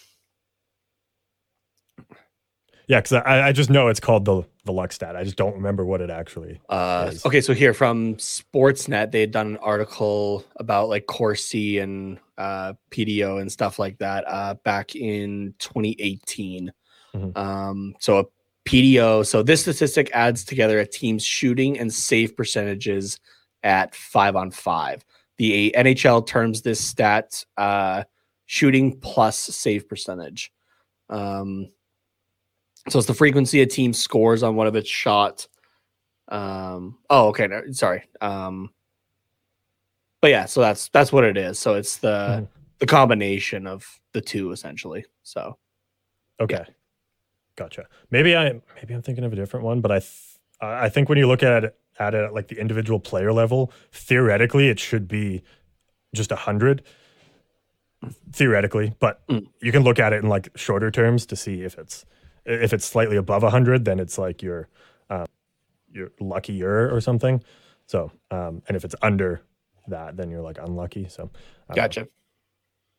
Yeah, 2.88 3.00
because 3.00 3.12
I, 3.14 3.48
I 3.48 3.52
just 3.52 3.70
know 3.70 3.88
it's 3.88 4.00
called 4.00 4.24
the 4.24 4.42
the 4.66 4.72
luck 4.72 4.92
stat. 4.92 5.16
I 5.16 5.24
just 5.24 5.36
don't 5.36 5.54
remember 5.54 5.84
what 5.84 6.00
it 6.00 6.10
actually. 6.10 6.60
Uh, 6.68 7.10
is. 7.12 7.24
okay, 7.24 7.40
so 7.40 7.54
here 7.54 7.72
from 7.72 8.16
Sportsnet, 8.16 9.10
they 9.12 9.20
had 9.20 9.30
done 9.30 9.46
an 9.46 9.56
article 9.58 10.44
about 10.56 10.88
like 10.88 11.06
Corsi 11.06 11.78
and 11.78 12.18
uh, 12.36 12.74
PDO 12.90 13.40
and 13.40 13.50
stuff 13.50 13.78
like 13.78 13.98
that 13.98 14.24
uh, 14.26 14.54
back 14.64 14.94
in 14.94 15.54
2018. 15.58 16.72
Mhm. 17.14 17.36
Um, 17.36 17.94
so 17.98 18.18
a 18.18 18.24
PDO, 18.68 19.24
so 19.24 19.42
this 19.42 19.62
statistic 19.62 20.10
adds 20.12 20.44
together 20.44 20.78
a 20.80 20.86
team's 20.86 21.24
shooting 21.24 21.78
and 21.78 21.92
save 21.92 22.36
percentages 22.36 23.18
at 23.62 23.94
five 23.94 24.36
on 24.36 24.50
five. 24.50 25.04
The 25.38 25.74
NHL 25.76 26.26
terms 26.26 26.62
this 26.62 26.80
stat 26.80 27.44
uh, 27.56 28.04
shooting 28.46 28.98
plus 28.98 29.38
save 29.38 29.88
percentage. 29.88 30.52
Um, 31.08 31.70
so 32.88 32.98
it's 32.98 33.06
the 33.08 33.14
frequency 33.14 33.60
a 33.62 33.66
team 33.66 33.92
scores 33.92 34.42
on 34.42 34.56
one 34.56 34.66
of 34.66 34.76
its 34.76 34.88
shots. 34.88 35.48
Um, 36.28 36.98
oh, 37.10 37.28
okay. 37.28 37.46
No, 37.46 37.62
sorry. 37.72 38.04
Um, 38.20 38.70
but 40.20 40.30
yeah, 40.30 40.44
so 40.46 40.60
that's 40.60 40.88
that's 40.88 41.12
what 41.12 41.24
it 41.24 41.36
is. 41.36 41.58
So 41.58 41.74
it's 41.74 41.98
the 41.98 42.08
Mhm. 42.08 42.48
the 42.78 42.86
combination 42.86 43.66
of 43.66 43.86
the 44.12 44.20
two 44.20 44.50
essentially. 44.52 45.04
So 45.22 45.58
Okay, 46.40 46.64
gotcha. 47.56 47.86
Maybe 48.10 48.36
I 48.36 48.60
maybe 48.76 48.92
I'm 48.94 49.02
thinking 49.02 49.24
of 49.24 49.32
a 49.32 49.36
different 49.36 49.64
one, 49.64 49.80
but 49.80 49.90
I 49.92 49.98
th- 50.00 50.38
I 50.60 50.84
I 50.86 50.88
think 50.88 51.08
when 51.08 51.18
you 51.18 51.26
look 51.28 51.42
at 51.42 51.64
it 51.64 51.78
at 51.98 52.14
it 52.14 52.24
at 52.24 52.34
like 52.34 52.48
the 52.48 52.58
individual 52.60 52.98
player 53.00 53.32
level, 53.32 53.72
theoretically 53.92 54.68
it 54.68 54.78
should 54.78 55.06
be 55.08 55.42
just 56.14 56.30
a 56.32 56.36
hundred. 56.36 56.82
Theoretically, 58.32 58.94
but 59.00 59.26
Mm. 59.28 59.46
you 59.62 59.72
can 59.72 59.82
look 59.82 59.98
at 59.98 60.12
it 60.12 60.22
in 60.22 60.28
like 60.28 60.50
shorter 60.56 60.90
terms 60.90 61.24
to 61.26 61.36
see 61.36 61.62
if 61.62 61.78
it's 61.78 62.04
if 62.46 62.72
it's 62.72 62.86
slightly 62.86 63.16
above 63.16 63.42
a 63.42 63.50
hundred, 63.50 63.84
then 63.84 63.98
it's 64.00 64.18
like 64.18 64.42
you're 64.42 64.68
um, 65.10 65.26
you're 65.90 66.10
luckier 66.20 66.94
or 66.94 67.00
something. 67.00 67.42
So, 67.86 68.10
um, 68.30 68.62
and 68.68 68.76
if 68.76 68.84
it's 68.84 68.94
under 69.02 69.42
that, 69.88 70.16
then 70.16 70.30
you're 70.30 70.42
like 70.42 70.58
unlucky. 70.58 71.08
So, 71.08 71.30
know. 71.68 71.74
gotcha. 71.74 72.08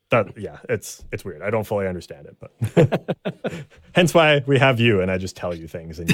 that 0.09 0.37
yeah 0.37 0.59
it's 0.69 1.03
it's 1.11 1.25
weird 1.25 1.41
i 1.41 1.49
don't 1.49 1.65
fully 1.65 1.85
understand 1.85 2.27
it 2.27 2.37
but 2.39 3.65
hence 3.93 4.13
why 4.13 4.41
we 4.45 4.57
have 4.57 4.79
you 4.79 5.01
and 5.01 5.11
i 5.11 5.17
just 5.17 5.35
tell 5.35 5.53
you 5.53 5.67
things 5.67 5.99
and 5.99 6.09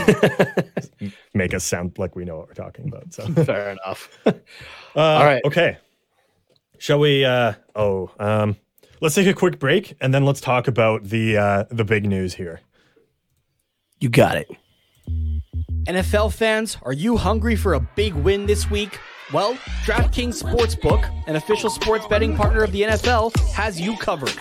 you 0.99 1.11
make 1.35 1.53
us 1.53 1.63
sound 1.63 1.97
like 1.99 2.15
we 2.15 2.25
know 2.25 2.37
what 2.37 2.47
we're 2.47 2.53
talking 2.55 2.87
about 2.87 3.13
so 3.13 3.25
Fair 3.43 3.69
enough. 3.71 4.09
uh, 4.25 4.31
all 4.95 5.25
right. 5.25 5.41
okay 5.45 5.77
shall 6.79 6.97
we 6.99 7.23
uh 7.23 7.53
oh 7.75 8.09
um 8.19 8.55
let's 8.99 9.13
take 9.13 9.27
a 9.27 9.33
quick 9.33 9.59
break 9.59 9.95
and 10.01 10.11
then 10.11 10.25
let's 10.25 10.41
talk 10.41 10.67
about 10.67 11.03
the 11.03 11.37
uh 11.37 11.63
the 11.69 11.83
big 11.83 12.05
news 12.07 12.33
here 12.33 12.61
you 14.03 14.09
got 14.09 14.35
it. 14.35 14.51
NFL 15.87 16.33
fans, 16.33 16.77
are 16.81 16.91
you 16.91 17.15
hungry 17.15 17.55
for 17.55 17.73
a 17.73 17.79
big 17.79 18.13
win 18.13 18.45
this 18.45 18.69
week? 18.69 18.99
Well, 19.31 19.55
DraftKings 19.85 20.43
Sportsbook, 20.43 21.09
an 21.25 21.37
official 21.37 21.69
sports 21.69 22.05
betting 22.07 22.35
partner 22.35 22.63
of 22.63 22.73
the 22.73 22.81
NFL, 22.81 23.33
has 23.53 23.79
you 23.79 23.95
covered. 23.95 24.33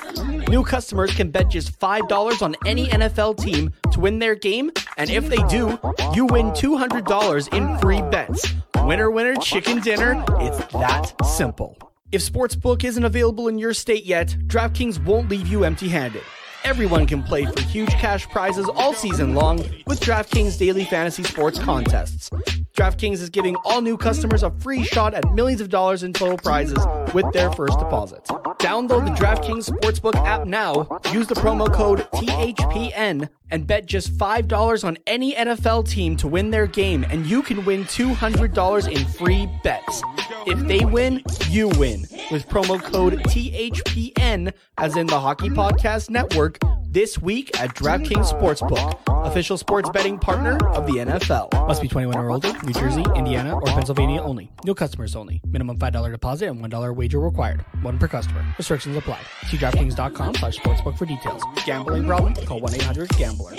New 0.49 0.65
customers 0.65 1.15
can 1.15 1.31
bet 1.31 1.49
just 1.49 1.79
$5 1.79 2.43
on 2.43 2.57
any 2.67 2.89
NFL 2.89 3.39
team 3.39 3.73
to 3.93 4.01
win 4.01 4.19
their 4.19 4.35
game, 4.35 4.73
and 4.97 5.09
if 5.09 5.29
they 5.29 5.43
do, 5.45 5.79
you 6.13 6.27
win 6.27 6.51
$200 6.51 7.55
in 7.55 7.79
free 7.79 8.03
bets. 8.11 8.53
Winner, 8.79 9.13
winner, 9.13 9.37
chicken 9.37 9.81
dinner. 9.81 10.25
It's 10.41 10.59
that 10.73 11.15
simple. 11.25 11.79
If 12.11 12.21
Sportsbook 12.21 12.83
isn't 12.83 13.05
available 13.05 13.47
in 13.47 13.59
your 13.59 13.75
state 13.75 14.05
yet, 14.05 14.37
DraftKings 14.49 15.03
won't 15.05 15.29
leave 15.29 15.47
you 15.47 15.63
empty 15.63 15.89
handed. 15.89 16.23
Everyone 16.65 17.07
can 17.07 17.23
play 17.23 17.45
for 17.45 17.61
huge 17.63 17.91
cash 17.91 18.29
prizes 18.29 18.69
all 18.69 18.95
season 18.95 19.35
long 19.35 19.59
with 19.87 20.01
DraftKings 20.01 20.59
daily 20.59 20.85
fantasy 20.85 21.23
sports 21.23 21.59
contests. 21.59 22.31
DraftKings 22.77 23.21
is 23.21 23.31
giving 23.31 23.57
all 23.65 23.83
new 23.83 23.97
customers 23.97 24.43
a 24.43 24.51
free 24.51 24.85
shot 24.85 25.13
at 25.13 25.25
millions 25.35 25.61
of 25.61 25.69
dollars 25.69 26.03
in 26.03 26.13
total 26.13 26.39
prizes 26.39 26.79
with 27.13 27.31
their 27.33 27.53
first 27.53 27.79
deposit. 27.79 28.25
Download 28.59 29.05
the 29.05 29.13
DraftKings 29.13 29.69
Sportsbook 29.71 30.15
app 30.25 30.47
now, 30.47 30.89
use 31.13 31.27
the 31.27 31.35
promo 31.35 31.73
code 31.73 32.07
THPN, 32.15 33.29
and 33.53 33.67
bet 33.67 33.87
just 33.87 34.17
$5 34.19 34.85
on 34.85 34.99
any 35.07 35.35
NFL 35.35 35.89
team 35.89 36.17
to 36.17 36.27
win 36.27 36.51
their 36.51 36.67
game, 36.67 37.05
and 37.11 37.25
you 37.27 37.43
can 37.43 37.65
win 37.65 37.85
$200 37.85 38.91
in 38.91 39.07
free 39.07 39.49
bets. 39.63 40.03
If 40.47 40.59
they 40.67 40.85
win, 40.85 41.23
you 41.49 41.69
win 41.69 42.01
with 42.33 42.49
promo 42.49 42.83
code 42.83 43.21
THPN, 43.29 44.53
as 44.79 44.97
in 44.97 45.07
the 45.07 45.21
Hockey 45.21 45.51
Podcast 45.51 46.11
Network, 46.11 46.59
this 46.93 47.19
week 47.19 47.59
at 47.59 47.75
DraftKings 47.75 48.31
Sportsbook, 48.31 49.27
official 49.27 49.57
sports 49.57 49.89
betting 49.91 50.19
partner 50.19 50.59
of 50.69 50.87
the 50.87 50.93
NFL. 50.93 51.51
Must 51.67 51.81
be 51.81 51.89
21 51.89 52.17
or 52.17 52.31
older, 52.31 52.53
New 52.65 52.73
Jersey, 52.75 53.05
Indiana, 53.17 53.55
or 53.55 53.63
Pennsylvania 53.63 54.21
only. 54.21 54.51
New 54.65 54.75
customers 54.75 55.17
only. 55.17 55.41
Minimum 55.47 55.79
$5 55.79 56.13
deposit 56.13 56.49
and 56.49 56.63
$1 56.63 56.95
wager 56.95 57.19
required. 57.19 57.65
One 57.81 57.99
per 57.99 58.09
customer. 58.09 58.45
Restrictions 58.59 58.97
apply. 58.97 59.21
See 59.49 59.57
DraftKings.com 59.57 60.35
slash 60.35 60.59
sportsbook 60.59 60.99
for 60.99 61.07
details. 61.07 61.43
Gambling 61.65 62.07
problem? 62.07 62.35
Call 62.35 62.61
1-800-GAMBLER. 62.61 63.57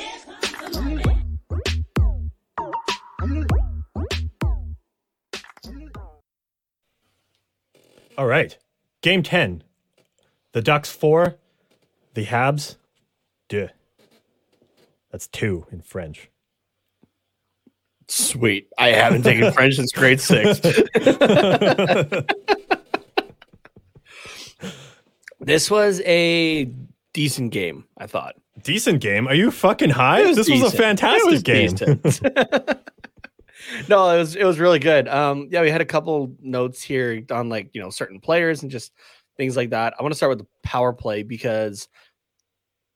all 8.15 8.27
right 8.27 8.59
game 9.01 9.23
10 9.23 9.63
the 10.51 10.61
ducks 10.61 10.91
four 10.91 11.37
the 12.13 12.25
habs 12.25 12.75
deux 13.53 13.69
that's 15.11 15.27
two 15.27 15.65
in 15.71 15.81
french 15.81 16.29
Sweet. 18.09 18.67
I 18.77 18.89
haven't 18.89 19.23
taken 19.23 19.49
French 19.53 19.75
since 19.75 19.93
grade 19.93 20.19
six. 20.19 20.59
this 25.39 25.71
was 25.71 26.01
a 26.01 26.65
decent 27.13 27.53
game, 27.53 27.85
I 27.97 28.07
thought. 28.07 28.35
decent 28.61 28.99
game 29.01 29.25
are 29.27 29.33
you 29.33 29.49
fucking 29.51 29.89
high 29.89 30.25
was 30.25 30.35
this 30.35 30.49
was 30.49 30.73
a 30.73 30.77
fantastic 30.77 31.31
was 31.31 31.43
game 31.43 31.75
no, 33.89 34.09
it 34.09 34.17
was 34.17 34.35
it 34.35 34.45
was 34.45 34.59
really 34.59 34.79
good. 34.79 35.07
Um, 35.07 35.47
yeah, 35.51 35.61
we 35.61 35.71
had 35.71 35.81
a 35.81 35.85
couple 35.85 36.35
notes 36.41 36.81
here 36.81 37.23
on 37.31 37.49
like 37.49 37.69
you 37.73 37.81
know 37.81 37.89
certain 37.89 38.19
players 38.19 38.61
and 38.61 38.71
just 38.71 38.91
things 39.37 39.57
like 39.57 39.71
that. 39.71 39.93
I 39.97 40.03
want 40.03 40.11
to 40.11 40.17
start 40.17 40.31
with 40.31 40.39
the 40.39 40.47
power 40.63 40.93
play 40.93 41.23
because 41.23 41.87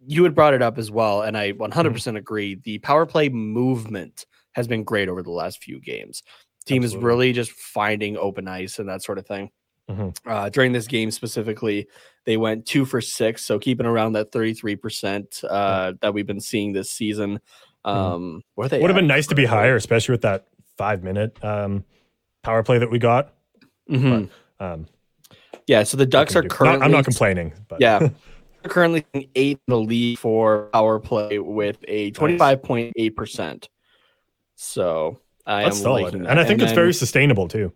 you 0.08 0.24
had 0.24 0.34
brought 0.34 0.54
it 0.54 0.62
up 0.62 0.78
as 0.78 0.90
well, 0.90 1.22
and 1.22 1.38
I 1.38 1.52
100% 1.52 2.18
agree. 2.18 2.56
The 2.64 2.80
power 2.80 3.06
play 3.06 3.30
movement 3.30 4.26
has 4.54 4.68
been 4.68 4.84
great 4.84 5.10
over 5.10 5.22
the 5.22 5.32
last 5.32 5.62
few 5.64 5.80
games. 5.80 6.24
Team 6.66 6.82
Absolutely. 6.84 6.86
is 7.00 7.04
really 7.04 7.34
just 7.34 7.52
finding 7.52 8.18
open 8.18 8.48
ice 8.48 8.80
and 8.80 8.88
that 8.90 9.04
sort 9.04 9.18
of 9.20 9.28
thing. 9.28 9.52
Mhm. 9.90 10.18
Uh, 10.26 10.50
during 10.50 10.72
this 10.72 10.88
game 10.88 11.12
specifically, 11.12 11.88
they 12.26 12.36
went 12.38 12.66
two 12.66 12.84
for 12.86 13.00
six, 13.00 13.46
so 13.46 13.60
keeping 13.60 13.86
around 13.86 14.14
that 14.14 14.32
33% 14.32 15.44
uh, 15.50 15.94
that 16.02 16.14
we've 16.14 16.28
been 16.28 16.42
seeing 16.42 16.74
this 16.74 16.90
season. 16.90 17.40
Um, 17.86 18.42
where 18.56 18.68
they 18.68 18.80
Would 18.82 18.90
have 18.90 18.98
been 18.98 19.08
nice 19.08 19.28
to 19.28 19.36
be 19.36 19.46
higher, 19.46 19.76
especially 19.78 20.14
with 20.14 20.24
that 20.24 20.48
five 20.78 21.04
minute 21.04 21.42
um, 21.44 21.86
power 22.44 22.64
play 22.64 22.80
that 22.80 22.92
we 22.92 23.00
got. 23.00 23.34
Mhm. 23.90 24.30
Um, 24.60 24.88
Yeah, 25.68 25.84
so 25.84 25.96
the 25.98 26.06
Ducks 26.06 26.36
are 26.36 26.42
do- 26.42 26.48
not- 26.50 26.58
currently. 26.58 26.86
I'm 26.86 26.92
not 26.92 27.04
complaining, 27.06 27.54
but 27.70 27.80
Yeah, 27.80 28.10
currently 28.68 29.06
in 29.14 29.26
eighth 29.36 29.60
in 29.68 29.72
the 29.72 29.80
league 29.80 30.18
for 30.20 30.70
power 30.74 31.00
play 31.00 31.40
with 31.40 31.78
a 31.88 32.12
25.8 32.12 33.16
percent. 33.16 33.70
So 34.56 35.20
I 35.46 35.64
that's 35.64 35.78
am 35.78 35.84
solid, 35.84 36.16
and 36.16 36.28
I 36.40 36.44
think 36.46 36.62
it's 36.62 36.70
then- 36.72 36.76
very 36.76 36.94
sustainable 36.94 37.48
too. 37.48 37.72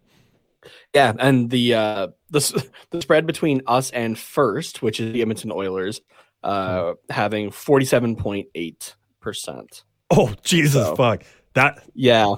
yeah. 0.94 1.14
And 1.20 1.50
the 1.50 1.74
uh 1.76 2.08
the 2.30 2.66
the 2.92 3.02
spread 3.02 3.26
between 3.26 3.62
us 3.68 3.92
and 3.92 4.18
first, 4.18 4.82
which 4.82 5.00
is 5.00 5.14
the 5.14 5.22
Edmonton 5.22 5.52
Oilers, 5.52 6.02
uh, 6.44 6.94
Hmm. 7.10 7.14
having 7.14 7.50
47.8 7.52 8.96
percent. 9.22 9.84
Oh 10.10 10.34
Jesus, 10.44 10.88
So- 10.88 10.96
fuck 10.96 11.24
that. 11.54 11.84
Yeah, 11.94 12.36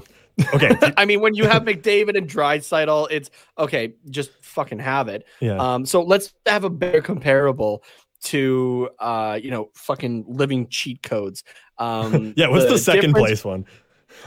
Okay, 0.54 0.72
I 0.98 1.06
mean 1.06 1.22
when 1.22 1.36
you 1.36 1.46
have 1.48 1.64
McDavid 1.64 2.18
and 2.18 2.28
Draisaitl, 2.30 3.08
it's 3.12 3.30
okay. 3.58 3.94
Just 4.10 4.32
fucking 4.44 4.80
have 4.80 5.08
it. 5.08 5.26
yeah, 5.40 5.58
Um, 5.58 5.86
so 5.86 6.02
let's 6.02 6.34
have 6.48 6.64
a 6.64 6.70
better 6.70 7.02
comparable 7.02 7.84
to 8.24 8.90
uh, 9.00 9.40
you 9.42 9.52
know, 9.52 9.70
fucking 9.76 10.26
living 10.28 10.68
cheat 10.70 11.04
codes. 11.04 11.44
Um, 11.78 12.34
yeah. 12.38 12.48
What's 12.48 12.66
the, 12.66 12.78
second 12.78 13.14
place 13.14 13.44
one? 13.44 13.66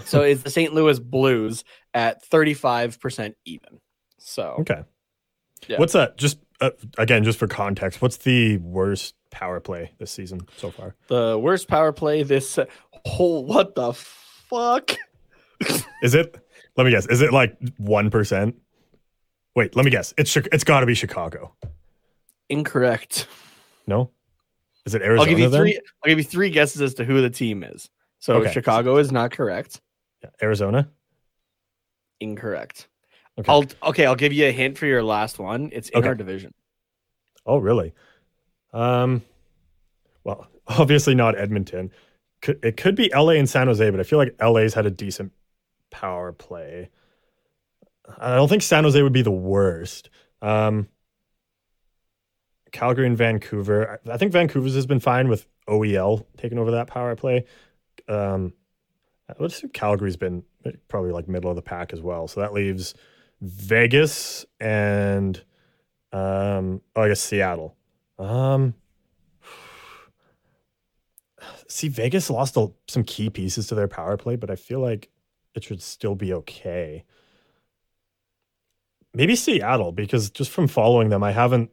So 0.05 0.23
it's 0.23 0.43
the 0.43 0.51
St. 0.51 0.75
Louis 0.75 0.99
Blues 0.99 1.63
at 1.95 2.29
35% 2.29 3.35
even. 3.45 3.81
So 4.19 4.57
Okay, 4.61 4.83
Yeah. 5.69 5.79
what's 5.79 5.93
that? 5.93 6.19
Just 6.19 6.39
uh, 6.61 6.71
again, 6.99 7.23
just 7.23 7.39
for 7.39 7.47
context, 7.47 8.03
what's 8.03 8.17
the 8.17 8.59
worst 8.59 9.15
power 9.31 9.61
play 9.61 9.93
this 9.99 10.11
season 10.11 10.41
so 10.57 10.71
far? 10.71 10.97
the 11.07 11.39
worst 11.39 11.69
power 11.69 11.93
play 11.93 12.25
this 12.25 12.59
whole 13.05 13.45
what 13.45 13.75
the 13.77 13.93
fuck? 13.95 14.91
Is 16.03 16.15
it? 16.15 16.37
Let 16.77 16.85
me 16.85 16.91
guess. 16.91 17.07
Is 17.07 17.23
it 17.23 17.33
like 17.33 17.57
one 17.79 18.11
percent? 18.11 18.57
Wait, 19.55 19.77
let 19.77 19.85
me 19.85 19.91
guess. 19.91 20.13
It's 20.19 20.37
it's 20.37 20.65
got 20.65 20.81
to 20.81 20.87
be 20.87 20.95
Chicago. 20.95 21.55
Incorrect. 22.49 23.29
No, 23.87 24.11
is 24.85 24.95
it 24.95 25.03
Arizona? 25.03 25.21
I'll 25.23 25.29
give 25.29 25.39
you 25.39 25.49
then? 25.49 25.61
three 25.61 25.81
I'll 26.05 26.09
give 26.09 26.19
you 26.19 26.25
three 26.25 26.51
guesses 26.51 26.83
as 26.83 26.95
to 26.95 27.05
who 27.05 27.21
the 27.21 27.31
team 27.31 27.63
is. 27.63 27.89
So 28.19 28.37
Okay. 28.37 28.53
Chicago 28.53 28.97
is 28.97 29.13
not 29.13 29.31
correct. 29.31 29.81
Yeah, 30.23 30.31
Arizona. 30.43 30.89
Incorrect. 32.21 32.89
Okay. 33.39 33.53
I'll 33.53 33.65
okay. 33.91 34.07
I'll 34.07 34.17
give 34.17 34.33
you 34.33 34.47
a 34.47 34.53
hint 34.53 34.79
for 34.79 34.87
your 34.87 35.03
last 35.03 35.39
one. 35.39 35.71
It's 35.73 35.89
in 35.91 35.99
Okay. 35.99 36.09
our 36.09 36.15
division. 36.15 36.55
Oh, 37.45 37.59
really? 37.59 37.93
Um, 38.73 39.23
well, 40.25 40.49
obviously 40.67 41.15
not 41.15 41.39
Edmonton. 41.39 41.91
Could, 42.43 42.65
it 42.65 42.77
could 42.77 42.97
be 42.97 43.11
LA 43.15 43.33
and 43.33 43.49
San 43.49 43.67
Jose, 43.67 43.89
but 43.91 44.01
I 44.01 44.03
feel 44.03 44.19
like 44.19 44.35
LA's 44.43 44.75
had 44.75 44.87
a 44.87 44.91
decent 44.91 45.33
power 45.91 46.33
play. 46.33 46.91
I 48.19 48.35
don't 48.37 48.49
think 48.49 48.63
San 48.63 48.85
Jose 48.85 49.01
would 49.01 49.13
be 49.13 49.23
the 49.23 49.31
worst. 49.31 50.11
Um, 50.43 50.89
Calgary 52.77 53.07
and 53.07 53.17
Vancouver. 53.17 54.01
I 54.07 54.13
I 54.13 54.17
think 54.19 54.33
Vancouver's 54.33 54.75
has 54.75 54.87
been 54.87 55.01
fine 55.01 55.29
with 55.29 55.47
OEL 55.67 56.27
taking 56.37 56.59
over 56.59 56.73
that 56.73 56.89
power 56.89 57.17
play. 57.17 57.47
Um, 58.07 58.53
let's 59.39 59.57
say 59.57 59.69
Calgary's 59.69 60.19
been 60.19 60.45
probably 60.89 61.11
like 61.11 61.27
middle 61.27 61.49
of 61.49 61.57
the 61.57 61.63
pack 61.63 61.95
as 61.95 62.03
well. 62.03 62.29
So 62.29 62.41
that 62.41 62.53
leaves 62.53 62.95
Vegas 63.41 64.45
and 64.61 65.43
um, 66.13 66.83
oh, 66.95 67.03
I 67.03 67.09
guess 67.09 67.21
Seattle. 67.21 67.77
Um, 68.19 68.75
see, 71.67 71.89
Vegas 71.89 72.29
lost 72.29 72.59
a, 72.59 72.69
some 72.89 73.05
key 73.05 73.31
pieces 73.31 73.69
to 73.69 73.75
their 73.75 73.89
power 73.89 74.19
play, 74.19 74.37
but 74.37 74.51
I 74.51 74.57
feel 74.57 74.81
like 74.81 75.09
it 75.55 75.65
should 75.65 75.83
still 75.83 76.15
be 76.15 76.33
okay. 76.33 77.05
Maybe 79.15 79.35
Seattle, 79.35 79.93
because 79.93 80.31
just 80.31 80.51
from 80.51 80.69
following 80.69 81.09
them, 81.09 81.23
I 81.23 81.33
haven't 81.33 81.71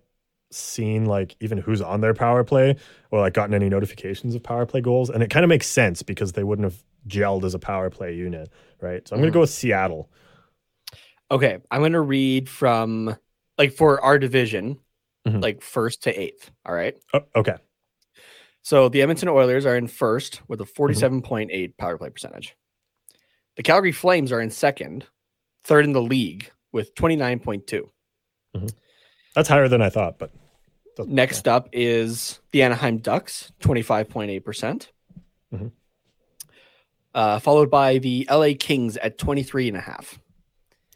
seen 0.53 1.05
like 1.05 1.35
even 1.39 1.57
who's 1.57 1.81
on 1.81 2.01
their 2.01 2.13
power 2.13 2.43
play 2.43 2.75
or 3.11 3.19
like 3.19 3.33
gotten 3.33 3.53
any 3.53 3.69
notifications 3.69 4.35
of 4.35 4.43
power 4.43 4.65
play 4.65 4.81
goals. 4.81 5.09
And 5.09 5.23
it 5.23 5.29
kind 5.29 5.43
of 5.43 5.49
makes 5.49 5.67
sense 5.67 6.01
because 6.01 6.33
they 6.33 6.43
wouldn't 6.43 6.65
have 6.65 6.83
gelled 7.07 7.43
as 7.43 7.53
a 7.53 7.59
power 7.59 7.89
play 7.89 8.13
unit, 8.15 8.51
right? 8.81 9.07
So 9.07 9.15
I'm 9.15 9.21
going 9.21 9.27
to 9.27 9.29
mm-hmm. 9.31 9.37
go 9.37 9.41
with 9.41 9.49
Seattle. 9.49 10.09
Okay, 11.31 11.57
I'm 11.71 11.81
going 11.81 11.93
to 11.93 12.01
read 12.01 12.49
from 12.49 13.15
like 13.57 13.73
for 13.73 14.01
our 14.01 14.19
division, 14.19 14.79
Mhm. 15.27 15.41
like 15.41 15.61
first 15.61 16.03
to 16.03 16.19
eighth. 16.19 16.51
All 16.65 16.75
right. 16.75 16.95
Oh, 17.13 17.21
okay. 17.35 17.55
So 18.61 18.89
the 18.89 19.01
Edmonton 19.01 19.29
Oilers 19.29 19.65
are 19.65 19.75
in 19.75 19.87
first 19.87 20.41
with 20.47 20.61
a 20.61 20.65
mm-hmm. 20.65 21.19
47.8 21.23 21.77
power 21.77 21.97
play 21.97 22.09
percentage. 22.09 22.55
The 23.55 23.63
Calgary 23.63 23.91
Flames 23.91 24.31
are 24.31 24.41
in 24.41 24.49
second, 24.49 25.05
third 25.63 25.85
in 25.85 25.93
the 25.93 26.01
league 26.01 26.51
with 26.71 26.95
29.2. 26.95 27.89
Mm-hmm. 28.55 28.67
That's 29.35 29.49
higher 29.49 29.67
than 29.67 29.81
I 29.81 29.89
thought, 29.89 30.19
but 30.19 30.31
Next 30.99 31.47
up 31.47 31.69
is 31.71 32.39
the 32.51 32.61
Anaheim 32.63 32.97
Ducks, 32.99 33.51
25.8%. 33.59 34.43
percent 34.43 34.91
Mhm. 35.53 35.71
Uh, 37.13 37.39
followed 37.39 37.69
by 37.69 37.99
the 37.99 38.27
LA 38.29 38.53
Kings 38.55 38.97
at 38.97 39.17
23.5. 39.17 40.19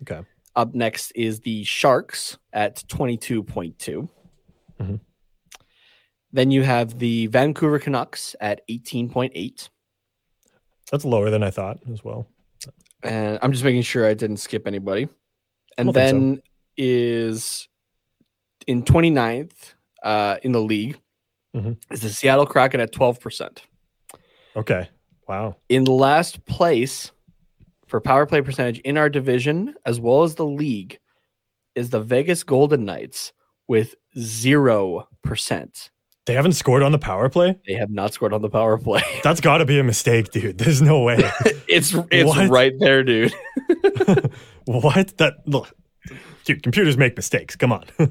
Okay. 0.02 0.22
Up 0.56 0.74
next 0.74 1.12
is 1.12 1.42
the 1.42 1.64
Sharks 1.64 2.38
at 2.54 2.84
22.2. 2.88 4.10
Mhm. 4.80 5.00
Then 6.34 6.52
you 6.52 6.64
have 6.64 6.98
the 7.00 7.28
Vancouver 7.28 7.80
Canucks 7.80 8.36
at 8.42 8.62
18.8. 8.68 9.70
That's 10.92 11.06
lower 11.06 11.30
than 11.30 11.44
I 11.44 11.52
thought 11.52 11.80
as 11.92 12.04
well. 12.04 12.28
And 13.04 13.38
I'm 13.42 13.52
just 13.52 13.64
making 13.64 13.84
sure 13.84 14.08
I 14.08 14.14
didn't 14.16 14.38
skip 14.38 14.66
anybody. 14.68 15.08
And 15.78 15.88
don't 15.88 15.94
so. 15.94 16.00
then 16.00 16.42
is 16.76 17.68
in 18.66 18.84
29th 18.84 19.76
uh, 20.04 20.38
in 20.44 20.52
the 20.52 20.62
league 20.62 20.98
Mhm. 21.56 21.78
is 21.92 22.02
the 22.02 22.10
Seattle 22.10 22.46
Kraken 22.46 22.80
at 22.80 22.92
12%. 22.92 23.62
Okay. 24.56 24.90
Wow. 25.28 25.56
In 25.70 25.86
last 25.86 26.46
place 26.46 27.12
for 27.88 28.00
power 28.02 28.26
play 28.26 28.42
percentage 28.42 28.80
in 28.80 28.98
our 28.98 29.10
division 29.10 29.76
as 29.86 30.00
well 30.00 30.24
as 30.24 30.36
the 30.36 30.46
league 30.46 31.00
is 31.76 31.90
the 31.90 32.02
Vegas 32.02 32.44
Golden 32.44 32.86
Knights 32.86 33.34
with 33.68 33.96
0%. 34.18 35.90
They 36.26 36.34
haven't 36.34 36.54
scored 36.54 36.84
on 36.84 36.92
the 36.92 37.00
power 37.00 37.30
play? 37.30 37.58
They 37.66 37.76
have 37.76 37.90
not 37.90 38.14
scored 38.14 38.34
on 38.34 38.42
the 38.42 38.50
power 38.50 38.78
play. 38.78 39.02
That's 39.24 39.40
got 39.40 39.60
to 39.60 39.66
be 39.66 39.80
a 39.80 39.84
mistake, 39.84 40.32
dude. 40.32 40.58
There's 40.58 40.82
no 40.82 41.02
way. 41.02 41.18
it's 41.70 41.94
it's 42.12 42.28
What? 42.28 42.50
right 42.50 42.74
there, 42.80 43.04
dude. 43.04 43.34
what? 44.66 45.18
That 45.18 45.36
look. 45.46 45.74
Dude, 46.48 46.64
computers 46.64 46.96
make 46.96 47.18
mistakes. 47.18 47.58
Come 47.58 47.74
on. 47.74 47.84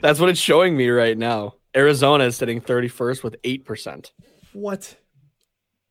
That's 0.00 0.18
what 0.18 0.30
it's 0.30 0.40
showing 0.40 0.78
me 0.78 0.88
right 0.88 1.16
now. 1.18 1.56
Arizona 1.76 2.24
is 2.24 2.36
sitting 2.36 2.58
31st 2.58 3.22
with 3.22 3.36
8%. 3.42 4.12
what? 4.54 4.96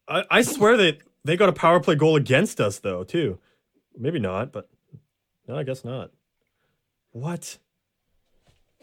I, 0.08 0.24
I 0.32 0.42
swear 0.42 0.78
that 0.78 0.98
they 1.26 1.38
got 1.38 1.48
a 1.48 1.54
power 1.54 1.80
play 1.80 1.94
goal 1.94 2.16
against 2.16 2.60
us 2.60 2.80
though, 2.80 3.04
too. 3.04 3.38
Maybe 3.96 4.18
not, 4.18 4.52
but 4.52 4.68
no, 5.48 5.56
I 5.56 5.62
guess 5.62 5.86
not. 5.86 6.10
What? 7.12 7.60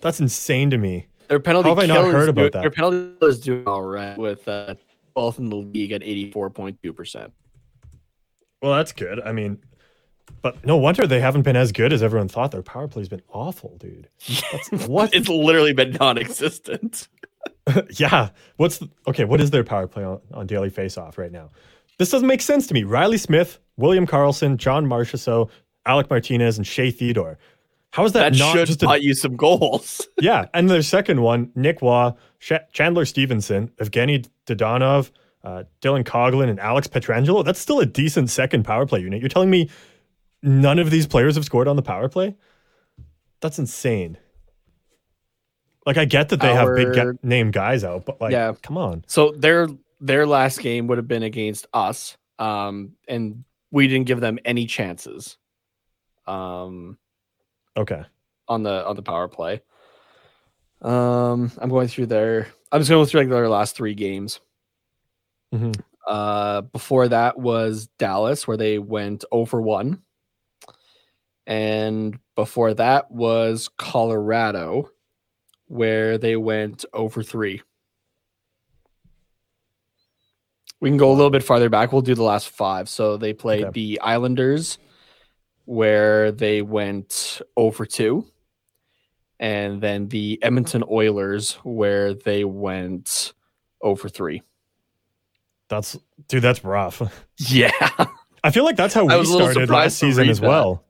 That's 0.01 0.21
insane 0.21 0.71
to 0.71 0.79
me. 0.79 1.09
Their 1.27 1.41
penalty 1.41 1.71
How 1.71 1.75
have 1.75 1.83
I 1.83 1.87
not 1.93 2.05
heard 2.05 2.23
is 2.23 2.29
about 2.29 2.53
that? 2.53 2.61
Their 2.61 2.71
penalty 2.71 3.27
is 3.27 3.41
doing 3.41 3.67
all 3.67 3.83
right 3.83 4.17
with 4.17 4.47
uh, 4.47 4.77
both 5.13 5.41
in 5.41 5.49
the 5.49 5.57
league 5.57 5.91
at 5.91 6.03
84.2%. 6.03 7.33
Well, 8.63 8.77
that's 8.77 8.93
good. 8.93 9.21
I 9.23 9.33
mean, 9.33 9.59
but 10.43 10.65
no 10.65 10.77
wonder 10.77 11.07
they 11.07 11.21
haven't 11.21 11.43
been 11.43 11.57
as 11.57 11.73
good 11.73 11.93
as 11.93 12.03
everyone 12.03 12.29
thought. 12.29 12.51
Their 12.51 12.63
power 12.63 12.89
play's 12.89 13.09
been 13.09 13.23
awful, 13.31 13.77
dude. 13.79 14.09
That's, 14.53 14.71
what? 14.87 15.15
It's 15.15 15.29
literally 15.29 15.73
been 15.73 15.93
non-existent. 15.93 17.09
yeah. 17.99 18.31
What's 18.57 18.79
the, 18.79 18.91
okay? 19.07 19.25
What 19.25 19.41
is 19.41 19.51
their 19.51 19.65
power 19.65 19.87
play 19.87 20.05
on, 20.05 20.21
on 20.33 20.47
daily 20.47 20.71
faceoff 20.71 21.19
right 21.19 21.33
now? 21.33 21.51
This 21.99 22.11
doesn't 22.11 22.29
make 22.29 22.43
sense 22.43 22.67
to 22.67 22.75
me. 22.75 22.83
Reilly 22.83 23.19
Smith, 23.19 23.59
William 23.77 24.07
Karlsson, 24.07 24.57
John 24.57 24.87
Marchessault, 24.87 25.51
Alec 25.87 26.11
Martinez, 26.11 26.57
and 26.57 26.67
Shea 26.67 26.91
Theodore. 26.91 27.39
How 27.93 28.05
is 28.05 28.13
that, 28.13 28.33
That 28.33 28.39
not 28.39 28.53
should 28.53 28.67
just 28.67 28.83
a 28.83 29.01
you 29.01 29.15
some 29.15 29.37
goals. 29.37 30.09
yeah? 30.21 30.47
And 30.53 30.69
their 30.69 30.83
second 30.83 31.23
one, 31.23 31.53
Nick 31.55 31.81
Waugh, 31.81 32.15
Sh- 32.41 32.53
Chandler 32.73 33.05
Stephenson, 33.05 33.69
Evgenii 33.81 34.29
Dadonov, 34.47 35.11
uh, 35.45 35.63
Dylan 35.81 36.03
Coghlan, 36.03 36.49
and 36.49 36.59
Alex 36.59 36.89
Pietrangelo. 36.89 37.45
That's 37.45 37.61
still 37.61 37.79
a 37.79 37.87
decent 37.87 38.31
second 38.31 38.65
power 38.65 38.85
play 38.85 39.01
unit. 39.01 39.21
You're 39.21 39.29
telling 39.29 39.51
me 39.51 39.71
none 40.45 40.79
of 40.79 40.91
these 40.91 41.07
players 41.07 41.35
have 41.35 41.45
scored 41.45 41.67
on 41.69 41.77
the 41.77 41.83
power 41.83 42.09
play? 42.09 42.37
That's 43.41 43.59
insane. 43.59 44.17
Like 45.87 45.97
I 45.99 46.05
get 46.05 46.29
that 46.31 46.41
they 46.41 46.55
have 46.55 46.75
big 46.75 46.93
ga- 46.95 47.13
name 47.23 47.51
guys 47.51 47.85
out, 47.85 48.05
but 48.07 48.21
like, 48.21 48.33
Yeah. 48.33 48.55
come 48.63 48.79
on. 48.79 49.05
So 49.07 49.33
their 49.33 49.69
their 50.01 50.27
last 50.27 50.61
game 50.61 50.87
would 50.87 50.99
have 50.99 51.09
been 51.09 51.23
against 51.23 51.67
us, 51.73 52.17
um, 52.39 52.93
and 53.09 53.45
we 53.71 53.87
didn't 53.89 54.07
give 54.07 54.21
them 54.21 54.39
any 54.45 54.67
chances, 54.67 55.37
um, 56.27 56.99
Okay. 57.77 58.03
on 58.49 58.63
the 58.63 58.87
on 58.87 58.97
the 58.97 59.03
power 59.03 59.29
play. 59.29 59.63
Um, 60.83 61.51
I'm 61.59 61.71
going 61.71 61.89
through 61.89 62.07
their. 62.07 62.49
I'm 62.73 62.81
just 62.81 62.91
going 62.91 63.07
through 63.07 63.21
like 63.21 63.29
their 63.31 63.49
last 63.49 63.77
three 63.77 63.95
games. 63.95 64.41
Mhm. 65.55 65.79
Uh, 66.07 66.61
before 66.63 67.09
that 67.09 67.39
was 67.39 67.87
Dallas, 67.99 68.47
where 68.47 68.57
they 68.59 68.79
went 68.79 69.25
over 69.33 69.61
one, 69.63 70.03
and 71.47 72.19
before 72.35 72.75
that 72.75 73.11
was 73.11 73.69
Colorado, 73.77 74.91
where 75.67 76.19
they 76.19 76.37
went 76.37 76.85
oh 76.93 77.05
over 77.05 77.23
three. 77.23 77.63
We 80.81 80.91
can 80.91 80.97
go 80.99 81.11
a 81.11 81.15
little 81.15 81.31
bit 81.31 81.43
farther 81.43 81.69
back. 81.71 81.93
We'll 81.93 82.03
do 82.03 82.15
the 82.15 82.23
last 82.23 82.51
five. 82.51 82.89
So 82.89 83.17
they 83.17 83.33
played 83.33 83.65
Okay. 83.67 83.71
the 83.73 84.01
Islanders, 84.01 84.79
where 85.65 86.31
they 86.31 86.61
went 86.63 87.41
oh 87.57 87.67
over 87.67 87.87
two, 87.87 88.27
and 89.41 89.81
then 89.81 90.09
the 90.09 90.39
Edmonton 90.43 90.85
Oilers, 90.91 91.55
where 91.63 92.13
they 92.15 92.45
went 92.45 93.33
oh 93.83 93.91
over 93.91 94.09
three. 94.09 94.43
That's 95.69 95.99
dude, 96.29 96.43
that's 96.43 96.65
rough. 96.65 97.01
Yeah. 97.39 97.71
I 98.45 98.51
feel 98.51 98.65
like 98.65 98.77
that's 98.77 98.93
how 98.93 99.07
we 99.07 99.25
started 99.25 99.71
last 99.71 99.99
season 99.99 100.29
as 100.29 100.39
that. 100.39 100.47
well. 100.47 100.85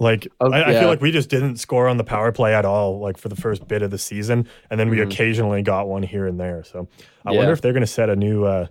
Like 0.00 0.26
Oh, 0.40 0.50
I, 0.52 0.70
I 0.70 0.72
feel 0.74 0.88
like 0.88 1.00
we 1.00 1.10
just 1.12 1.30
didn't 1.30 1.56
score 1.56 1.86
on 1.88 1.96
the 1.98 2.04
power 2.04 2.32
play 2.32 2.54
at 2.54 2.64
all, 2.64 2.98
like 2.98 3.16
for 3.16 3.28
the 3.28 3.36
first 3.36 3.68
bit 3.68 3.82
of 3.82 3.90
the 3.90 3.98
season, 3.98 4.48
and 4.70 4.78
then 4.80 4.90
we 4.90 4.96
Mhm. 4.98 5.04
occasionally 5.04 5.62
got 5.62 5.86
one 5.88 6.02
here 6.02 6.26
and 6.26 6.38
there. 6.40 6.64
So 6.64 6.88
I 7.24 7.32
Yeah. 7.32 7.38
wonder 7.38 7.52
if 7.52 7.60
they're 7.60 7.72
going 7.72 7.82
to 7.82 7.86
set 7.86 8.10
a 8.10 8.16
new 8.16 8.44
uh, 8.44 8.66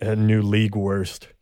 a 0.00 0.16
new 0.16 0.42
league 0.42 0.74
worst. 0.76 1.28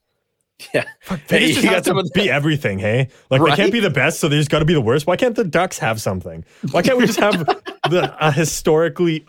Yeah. 0.72 0.84
They 1.28 1.48
just 1.52 1.66
have 1.66 1.84
got 1.84 2.04
to 2.04 2.10
be 2.14 2.30
everything, 2.30 2.78
hey? 2.78 3.08
Like 3.28 3.42
they 3.44 3.56
can't 3.56 3.72
be 3.72 3.80
the 3.80 3.90
best, 3.90 4.20
so 4.20 4.28
they 4.28 4.38
just 4.38 4.48
got 4.48 4.60
to 4.60 4.64
be 4.64 4.72
the 4.72 4.80
worst. 4.80 5.06
Why 5.06 5.16
can't 5.16 5.34
the 5.36 5.44
Ducks 5.44 5.78
have 5.80 6.00
something? 6.00 6.46
Why 6.70 6.80
can't 6.80 6.96
we 6.96 7.04
just 7.04 7.20
have 7.20 7.44
the 7.90 8.16
a 8.18 8.32
historically 8.32 9.26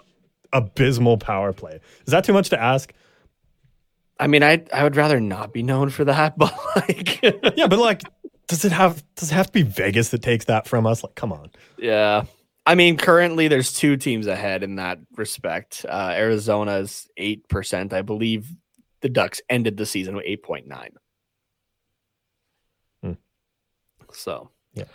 abysmal 0.54 1.18
power 1.18 1.52
play? 1.52 1.82
Is 2.06 2.12
that 2.12 2.24
too 2.24 2.32
much 2.32 2.50
to 2.52 2.60
ask? 2.62 2.94
I 4.20 4.28
mean, 4.28 4.42
I 4.42 4.64
I 4.74 4.84
would 4.84 4.96
rather 4.96 5.20
not 5.20 5.52
be 5.54 5.64
known 5.64 5.90
for 5.90 6.06
that, 6.06 6.38
but 6.38 6.54
like, 6.78 7.22
Yeah, 7.58 7.68
but 7.68 7.78
like, 7.78 8.04
does 8.48 8.66
it 8.66 8.72
have 8.72 9.04
does 9.16 9.32
it 9.32 9.36
have 9.36 9.48
to 9.48 9.52
be 9.52 9.62
Vegas 9.64 10.10
that 10.10 10.22
takes 10.22 10.46
that 10.46 10.68
from 10.68 10.86
us? 10.88 11.04
Like, 11.04 11.16
come 11.16 11.32
on. 11.34 11.50
yeah. 11.78 12.24
I 12.66 12.76
mean, 12.76 12.98
currently 12.98 13.48
there's 13.48 13.72
two 13.74 13.96
teams 13.96 14.28
ahead 14.28 14.62
in 14.62 14.76
that 14.76 15.00
respect. 15.16 15.86
Uh, 15.88 16.12
Arizona 16.14 16.78
is 16.80 17.08
eight 17.16 17.48
percent, 17.48 17.94
I 17.94 18.02
believe. 18.02 18.50
The 19.02 19.10
Ducks 19.10 19.40
ended 19.50 19.78
the 19.78 19.86
season 19.86 20.16
with 20.16 20.26
8.9. 20.26 20.90
Hmm. 23.04 23.12
So, 24.12 24.50
Yeah. 24.74 24.86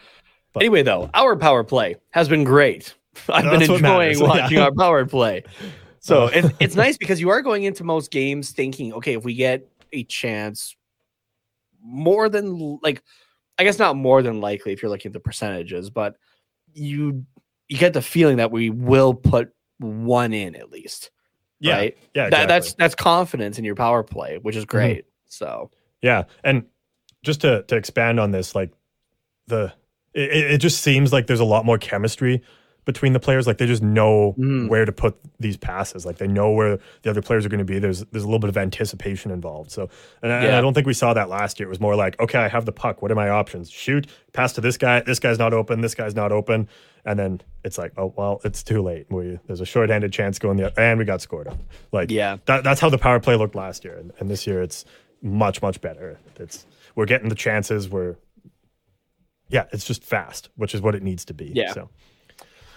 But- 0.53 0.65
anyway, 0.65 0.83
though, 0.83 1.09
our 1.15 1.37
power 1.37 1.63
play 1.65 1.97
has 2.11 2.29
been 2.29 2.45
great. 2.45 2.95
I've 3.29 3.45
been 3.45 3.63
enjoying 3.63 3.83
matters, 3.83 4.21
yeah. 4.21 4.27
watching 4.27 4.59
our 4.59 4.73
power 4.75 5.07
play. 5.07 5.45
So 6.05 6.27
it, 6.27 6.53
it's 6.59 6.75
nice 6.75 6.99
because 6.99 7.21
you 7.21 7.29
are 7.31 7.43
going 7.43 7.63
into 7.63 7.85
most 7.85 8.11
games 8.11 8.51
thinking, 8.51 8.93
okay, 8.95 9.15
if 9.15 9.23
we 9.23 9.35
get 9.35 9.69
a 9.93 10.03
chance, 10.03 10.75
more 11.81 12.29
than 12.29 12.81
like, 12.83 13.05
I 13.59 13.65
guess 13.65 13.79
not 13.79 13.97
more 13.97 14.23
than 14.23 14.41
likely 14.41 14.73
if 14.73 14.83
you're 14.83 14.91
looking 14.91 15.11
at 15.11 15.13
the 15.13 15.21
percentages, 15.21 15.91
but 15.91 16.17
you 16.73 17.25
you 17.69 17.79
get 17.79 17.93
the 17.93 18.03
feeling 18.03 18.37
that 18.37 18.51
we 18.51 18.71
will 18.71 19.15
put 19.15 19.53
one 19.79 20.33
in 20.33 20.57
at 20.57 20.71
least. 20.71 21.11
Yeah, 21.61 21.77
right? 21.77 21.99
yeah, 22.15 22.29
That, 22.29 22.49
that's 22.49 22.75
that's 22.75 22.95
confidence 22.95 23.59
in 23.59 23.65
your 23.65 23.77
power 23.77 24.03
play, 24.03 24.39
which 24.39 24.57
is 24.57 24.65
mm-hmm. 24.65 24.77
great. 24.77 25.05
So 25.27 25.71
Yeah, 26.03 26.25
and 26.45 26.65
just 27.23 27.41
to 27.43 27.63
to 27.65 27.77
expand 27.77 28.19
on 28.19 28.31
this, 28.33 28.55
like 28.55 28.73
the 29.47 29.73
it 30.15 30.53
it 30.53 30.59
just 30.59 30.81
seems 30.81 31.13
like 31.13 31.27
there's 31.27 31.41
a 31.41 31.45
lot 31.45 31.65
more 31.65 31.79
chemistry 31.79 32.43
between 32.85 33.13
the 33.13 33.21
players. 33.21 33.47
Like 33.47 33.59
they 33.59 33.67
just 33.67 33.83
know 33.83 34.35
Mm. 34.39 34.69
where 34.69 34.85
to 34.85 34.93
put 34.93 35.17
these 35.39 35.57
passes. 35.57 36.05
Like 36.05 36.19
they 36.19 36.27
know 36.27 36.51
where 36.51 36.79
the 37.03 37.11
other 37.11 37.23
players 37.23 37.47
are 37.47 37.49
going 37.49 37.59
to 37.59 37.65
be. 37.65 37.79
There's 37.79 38.01
there's 38.07 38.25
a 38.25 38.27
little 38.27 38.39
bit 38.41 38.49
of 38.51 38.57
anticipation 38.57 39.31
involved. 39.31 39.71
So, 39.71 39.89
and 40.23 40.33
I, 40.33 40.45
and 40.45 40.55
I 40.57 40.61
don't 40.61 40.75
think 40.75 40.87
we 40.87 40.95
saw 40.95 41.15
that 41.15 41.29
last 41.29 41.61
year. 41.61 41.69
It 41.69 41.71
was 41.71 41.81
more 41.81 41.95
like, 41.97 42.19
okay, 42.21 42.39
I 42.39 42.49
have 42.49 42.65
the 42.65 42.73
puck. 42.73 43.03
What 43.03 43.11
are 43.11 43.15
my 43.15 43.29
options? 43.29 43.71
Shoot, 43.71 44.07
pass 44.33 44.53
to 44.55 44.61
this 44.61 44.77
guy. 44.77 45.01
This 45.01 45.19
guy's 45.19 45.39
not 45.39 45.53
open. 45.53 45.81
This 45.81 45.95
guy's 45.95 46.15
not 46.15 46.33
open. 46.33 46.69
And 47.05 47.19
then 47.19 47.41
it's 47.65 47.79
like, 47.79 47.93
oh 47.97 48.13
well, 48.17 48.41
it's 48.45 48.63
too 48.63 48.83
late. 48.83 49.07
We 49.11 49.39
there's 49.47 49.61
a 49.61 49.67
shorthanded 49.67 50.13
chance 50.13 50.39
going 50.39 50.57
the 50.57 50.73
and 50.81 50.99
we 50.99 51.05
got 51.05 51.21
scored 51.21 51.49
on. 51.49 51.59
Like 51.93 52.11
Yeah. 52.11 52.39
that, 52.47 52.63
that's 52.65 52.81
how 52.81 52.89
the 52.91 52.99
power 52.99 53.21
play 53.21 53.37
looked 53.37 53.55
last 53.55 53.85
year, 53.85 53.97
and, 53.97 54.13
and 54.19 54.31
this 54.31 54.47
year 54.47 54.63
it's 54.63 54.85
much 55.21 55.63
much 55.63 55.81
better. 55.81 56.19
It's 56.39 56.67
we're 56.95 57.07
getting 57.07 57.29
the 57.29 57.35
chances. 57.35 57.89
We're 57.89 58.17
yeah, 59.49 59.65
it's 59.73 59.85
just 59.85 60.03
fast, 60.05 60.49
which 60.57 60.75
is 60.75 60.81
what 60.81 60.95
it 60.95 61.03
needs 61.03 61.25
to 61.27 61.35
be. 61.35 61.53
Yeah. 61.55 61.73
So 61.73 61.91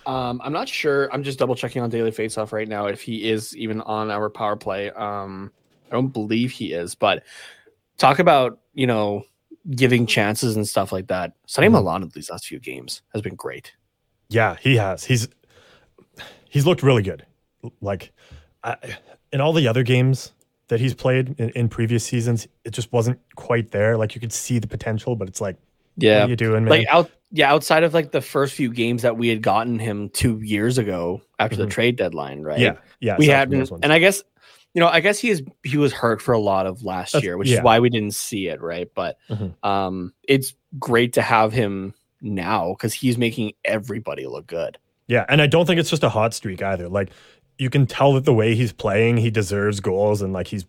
Um, 0.05 0.41
I'm 0.43 0.53
not 0.53 0.67
sure. 0.69 1.11
I'm 1.13 1.23
just 1.23 1.39
double 1.39 1.55
checking 1.55 1.81
on 1.81 1.89
Daily 1.89 2.11
Faceoff 2.11 2.51
right 2.51 2.67
now 2.67 2.85
if 2.87 3.01
he 3.01 3.29
is 3.29 3.55
even 3.57 3.81
on 3.81 4.11
our 4.11 4.29
power 4.29 4.55
play. 4.55 4.91
Um, 4.91 5.51
I 5.89 5.93
don't 5.93 6.09
believe 6.13 6.51
he 6.51 6.73
is, 6.73 6.95
but 6.95 7.23
talk 7.97 8.19
about 8.19 8.59
you 8.73 8.87
know 8.87 9.23
giving 9.71 10.05
chances 10.05 10.55
and 10.55 10.67
stuff 10.67 10.91
like 10.91 11.07
that. 11.07 11.33
Sonny 11.47 11.67
Mhm. 11.67 11.73
Milano 11.73 12.07
these 12.13 12.29
last 12.29 12.45
few 12.47 12.59
games 12.59 13.01
has 13.13 13.21
been 13.21 13.35
great. 13.35 13.73
yeah, 14.29 14.55
he 14.59 14.75
has. 14.77 15.03
He's 15.05 15.27
he's 16.49 16.65
looked 16.65 16.83
really 16.83 17.03
good. 17.03 17.25
Like 17.81 18.11
I, 18.63 18.77
in 19.31 19.41
all 19.41 19.53
the 19.53 19.67
other 19.67 19.83
games 19.83 20.31
that 20.67 20.79
he's 20.79 20.93
played 20.95 21.35
in, 21.39 21.49
in 21.51 21.69
previous 21.69 22.03
seasons, 22.03 22.47
it 22.63 22.71
just 22.71 22.91
wasn't 22.91 23.19
quite 23.35 23.71
there. 23.71 23.97
Like 23.97 24.15
you 24.15 24.21
could 24.21 24.33
see 24.33 24.57
the 24.59 24.67
potential, 24.67 25.15
but 25.15 25.27
it's 25.27 25.41
like, 25.41 25.57
what 25.95 26.07
are 26.07 26.27
you 26.27 26.35
doing, 26.35 26.63
man? 26.63 26.69
like 26.71 26.87
out 26.87 27.09
yeah 27.35 27.51
outside 27.51 27.83
of 27.83 27.93
like 27.93 28.11
the 28.11 28.21
first 28.21 28.53
few 28.55 28.71
games 28.71 29.01
that 29.03 29.17
we 29.17 29.27
had 29.27 29.41
gotten 29.41 29.77
him 29.77 30.09
two 30.09 30.39
years 30.41 30.77
ago 30.77 31.21
after 31.37 31.55
the 31.57 31.65
Mhm. 31.65 31.69
trade 31.71 31.95
deadline, 31.97 32.41
right? 32.41 32.59
yeah, 32.59 32.75
yeah. 33.01 33.17
we 33.19 33.27
hadn't, 33.27 33.69
and 33.83 33.91
I 33.93 33.99
guess 33.99 34.23
you 34.73 34.81
know, 34.81 34.87
I 34.87 34.99
guess 34.99 35.19
he 35.19 35.29
is 35.29 35.41
he 35.63 35.77
was 35.77 35.93
hurt 35.93 36.21
for 36.21 36.33
a 36.33 36.39
lot 36.39 36.65
of 36.65 36.83
last 36.83 37.13
That's- 37.13 37.23
year, 37.23 37.37
which 37.37 37.49
yeah. 37.49 37.57
is 37.57 37.63
why 37.63 37.79
we 37.79 37.89
didn't 37.89 38.13
see 38.13 38.47
it, 38.47 38.61
right? 38.61 38.89
But 38.93 39.17
Mhm. 39.29 39.53
um, 39.65 40.13
it's 40.27 40.53
great 40.79 41.13
to 41.13 41.21
have 41.21 41.53
him 41.53 41.93
now 42.21 42.73
because 42.73 42.93
he's 42.93 43.17
making 43.17 43.53
everybody 43.63 44.25
look 44.27 44.47
good. 44.47 44.77
Yeah, 45.07 45.25
and 45.29 45.41
I 45.41 45.47
don't 45.47 45.65
think 45.65 45.79
it's 45.79 45.89
just 45.89 46.03
a 46.03 46.09
hot 46.09 46.33
streak 46.33 46.61
either. 46.61 46.89
Like 46.89 47.09
you 47.57 47.69
can 47.69 47.85
tell 47.85 48.11
that 48.13 48.25
the 48.25 48.33
way 48.33 48.53
he's 48.55 48.73
playing, 48.73 49.17
he 49.17 49.29
deserves 49.29 49.79
goals 49.79 50.21
and 50.21 50.33
like 50.33 50.47
he's 50.47 50.65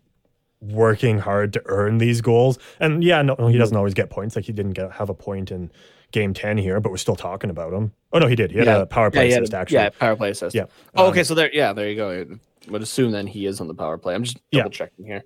working 0.61 1.19
hard 1.19 1.53
to 1.53 1.63
earn 1.67 1.99
these 1.99 2.21
goals. 2.21 2.59
And 2.81 3.03
yeah, 3.05 3.23
no, 3.23 3.35
Mm-hmm. 3.37 3.53
he 3.53 3.59
doesn't 3.59 3.77
always 3.77 3.95
get 3.95 4.09
points. 4.11 4.37
Like 4.37 4.45
he 4.45 4.53
didn't 4.53 4.73
get 4.75 4.93
have 4.93 5.11
a 5.11 5.15
point 5.15 5.51
in 5.51 5.71
game 6.17 6.33
10 6.33 6.57
here, 6.57 6.81
but 6.81 6.91
we're 6.91 6.97
still 6.97 7.15
talking 7.15 7.51
about 7.51 7.73
him. 7.75 7.93
Oh 8.13 8.19
no, 8.19 8.27
he 8.27 8.35
did. 8.35 8.51
He 8.51 8.57
had 8.59 8.67
Yeah. 8.67 8.79
a 8.79 8.87
power 8.87 9.11
play 9.11 9.31
had 9.31 9.43
assist 9.43 9.53
a- 9.53 9.59
actually. 9.59 9.75
yeah, 9.75 9.91
power 9.91 10.17
play 10.17 10.31
assist. 10.31 10.55
Yeah. 10.55 10.65
Oh, 10.95 11.05
Um, 11.05 11.11
okay, 11.11 11.23
so 11.23 11.35
there, 11.35 11.51
yeah, 11.53 11.75
there 11.75 11.91
you 11.91 11.95
go. 11.97 12.11
I 12.11 12.71
would 12.71 12.81
assume 12.83 13.13
then 13.13 13.27
he 13.27 13.45
is 13.45 13.61
on 13.61 13.69
the 13.69 13.75
power 13.75 13.99
play. 13.99 14.15
I'm 14.15 14.25
just 14.25 14.39
Yeah. 14.51 14.61
double 14.63 14.71
checking 14.71 15.05
here. 15.05 15.25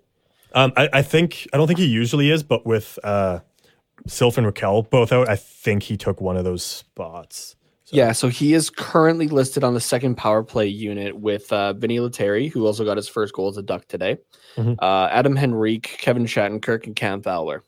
Um, 0.52 0.72
I, 0.76 0.88
I 0.94 1.02
think 1.02 1.46
I 1.52 1.56
don't 1.56 1.68
think 1.68 1.78
he 1.78 1.86
usually 1.86 2.28
is, 2.30 2.42
but 2.42 2.66
with 2.66 2.98
uh, 3.04 3.38
Sylph 4.08 4.36
and 4.36 4.46
Rakell 4.46 4.90
both 4.90 5.12
out, 5.12 5.28
I 5.28 5.36
think 5.36 5.84
he 5.84 5.96
took 5.96 6.20
one 6.20 6.36
of 6.36 6.42
those 6.44 6.64
spots. 6.64 7.54
So- 7.84 7.96
Yeah, 7.96 8.10
so 8.10 8.28
he 8.28 8.52
is 8.52 8.68
currently 8.68 9.28
listed 9.28 9.62
on 9.62 9.74
the 9.74 9.80
second 9.80 10.16
power 10.16 10.42
play 10.42 10.66
unit 10.66 11.16
with 11.16 11.52
uh, 11.52 11.72
Vinny 11.74 12.00
Lettieri, 12.00 12.48
who 12.48 12.66
also 12.66 12.84
got 12.84 12.96
his 12.96 13.08
first 13.08 13.32
goal 13.32 13.46
as 13.48 13.56
a 13.58 13.62
Duck 13.62 13.86
today. 13.86 14.18
Mhm. 14.56 14.74
Uh, 14.80 15.08
Adam 15.12 15.36
Henrique, 15.38 15.96
Kevin 16.00 16.24
Shattenkirk, 16.26 16.86
and 16.86 16.96
Cam 16.96 17.22
Fowler. 17.22 17.62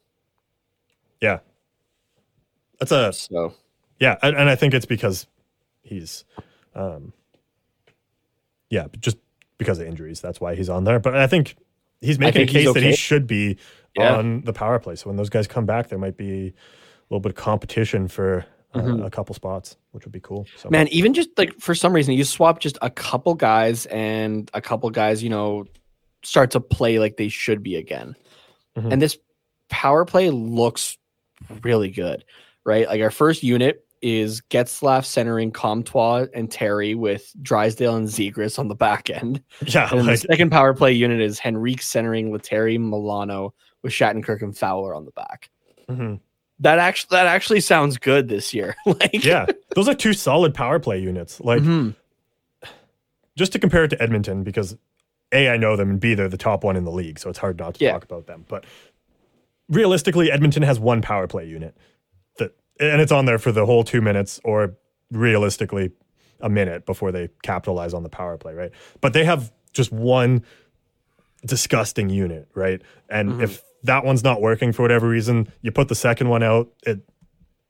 yeah. 1.20 1.39
That's 2.89 2.93
a 2.93 3.12
So 3.12 3.55
Yeah, 4.01 4.16
and, 4.22 4.37
and 4.37 4.49
I 4.49 4.57
think 4.57 4.74
it's 4.74 4.87
because 4.87 5.26
he's, 5.83 6.24
um, 6.74 7.12
yeah, 8.70 8.87
just 9.01 9.16
because 9.59 9.78
of 9.78 9.87
injuries. 9.87 10.20
That's 10.20 10.41
why 10.41 10.55
he's 10.55 10.68
on 10.68 10.85
there. 10.85 10.99
But 10.99 11.16
I 11.16 11.26
think 11.26 11.57
he's 12.01 12.18
making 12.18 12.43
a 12.43 12.47
think 12.47 12.51
he's 12.51 12.66
case 12.66 12.74
that 12.74 12.83
he 12.83 12.97
should 12.97 13.26
be 13.26 13.57
Yeah. 13.97 14.16
on 14.16 14.43
the 14.43 14.53
power 14.53 14.78
play. 14.78 14.97
So 14.97 15.09
when 15.09 15.16
those 15.16 15.28
guys 15.28 15.47
come 15.47 15.66
back, 15.66 15.89
there 15.89 15.99
might 15.99 16.16
be 16.16 16.49
a 16.49 16.53
little 17.11 17.20
bit 17.20 17.30
of 17.30 17.37
competition 17.37 18.09
for 18.09 18.45
uh, 18.74 18.80
Mhm. 18.80 19.05
a 19.05 19.11
couple 19.11 19.35
spots, 19.35 19.76
which 19.91 20.07
would 20.07 20.12
be 20.12 20.20
cool. 20.20 20.47
So 20.57 20.70
man, 20.70 20.89
even 20.89 21.12
just 21.12 21.28
like 21.37 21.53
for 21.61 21.74
some 21.74 21.93
reason, 21.93 22.14
you 22.14 22.24
swap 22.24 22.59
just 22.59 22.78
a 22.80 22.89
couple 22.89 23.35
guys 23.35 23.85
and 23.87 24.51
a 24.55 24.62
couple 24.62 24.89
guys, 24.89 25.22
you 25.22 25.28
know, 25.28 25.66
start 26.22 26.51
to 26.53 26.61
play 26.61 26.99
like 26.99 27.18
they 27.18 27.28
should 27.28 27.62
be 27.62 27.76
again. 27.76 28.16
Mhm. 28.78 28.93
And 28.95 29.03
this 29.03 29.18
power 29.68 30.07
play 30.07 30.30
looks 30.30 30.97
really 31.62 31.91
good, 31.91 32.24
right? 32.64 32.86
Like 32.86 33.00
our 33.00 33.10
first 33.10 33.42
unit 33.42 33.84
is 34.02 34.40
Getzlaf 34.50 35.04
centering 35.04 35.52
Comtois 35.52 36.26
and 36.34 36.50
Terry 36.50 36.94
with 36.96 37.32
Drysdale 37.40 37.94
and 37.96 38.08
Zegras 38.08 38.58
on 38.58 38.66
the 38.68 38.74
back 38.74 39.08
end. 39.10 39.40
yeah, 39.66 39.88
And 39.90 40.00
then 40.00 40.06
the 40.06 40.16
second 40.16 40.50
power 40.50 40.74
play 40.74 40.92
unit 40.92 41.20
is 41.20 41.40
Henrique 41.44 41.82
centering 41.82 42.32
Lettieri 42.32 42.78
Milano 42.78 43.54
with 43.82 43.92
Shattenkirk 43.92 44.42
and 44.42 44.56
Fowler 44.56 44.94
on 44.94 45.04
the 45.04 45.12
back. 45.12 45.50
mhm. 45.88 46.20
That 46.60 46.78
actually 46.78 47.16
that 47.16 47.26
actually 47.26 47.60
sounds 47.60 47.96
good 47.98 48.28
this 48.28 48.52
year. 48.54 48.76
like 48.86 49.24
yeah, 49.24 49.46
those 49.74 49.88
are 49.88 49.94
two 49.94 50.12
solid 50.12 50.54
power 50.54 50.78
play 50.78 50.98
units. 51.00 51.40
Like 51.40 51.62
Mhm. 51.62 51.94
just 53.36 53.52
to 53.52 53.58
compare 53.58 53.84
it 53.84 53.88
to 53.88 54.00
Edmonton, 54.02 54.44
because 54.44 54.76
A, 55.32 55.48
I 55.48 55.56
know 55.56 55.76
them, 55.76 55.90
and 55.90 55.98
B, 56.00 56.14
they're 56.14 56.28
the 56.28 56.36
top 56.36 56.62
one 56.62 56.76
in 56.76 56.84
the 56.84 56.92
league, 56.92 57.18
so 57.18 57.30
it's 57.30 57.38
hard 57.38 57.58
not 57.58 57.74
to 57.74 57.84
Yeah. 57.84 57.92
talk 57.92 58.04
about 58.04 58.26
them. 58.26 58.44
But 58.48 58.64
realistically, 59.68 60.30
Edmonton 60.30 60.62
has 60.62 60.78
one 60.78 61.02
power 61.02 61.26
play 61.26 61.46
unit 61.46 61.76
and 62.83 63.01
it's 63.01 63.12
on 63.12 63.24
there 63.24 63.39
for 63.39 63.53
the 63.53 63.64
whole 63.66 63.85
two 63.85 64.01
minutes, 64.01 64.41
or 64.45 64.74
realistically, 65.11 65.93
a 66.41 66.49
minute 66.49 66.85
before 66.87 67.12
they 67.12 67.28
capitalize 67.43 67.95
on 67.95 68.03
the 68.03 68.09
power 68.09 68.37
play, 68.37 68.55
right? 68.55 68.72
But 69.01 69.12
they 69.12 69.24
have 69.24 69.53
just 69.72 69.93
one 69.93 70.45
disgusting 71.47 72.09
unit, 72.09 72.49
right? 72.55 72.83
And 73.09 73.35
Mhm. 73.35 73.43
if 73.43 73.62
that 73.85 74.05
one's 74.05 74.22
not 74.24 74.41
working 74.41 74.72
for 74.72 74.83
whatever 74.83 75.09
reason, 75.09 75.49
you 75.61 75.70
put 75.72 75.89
the 75.89 75.95
second 75.95 76.28
one 76.28 76.43
out, 76.43 76.68
it 76.87 77.01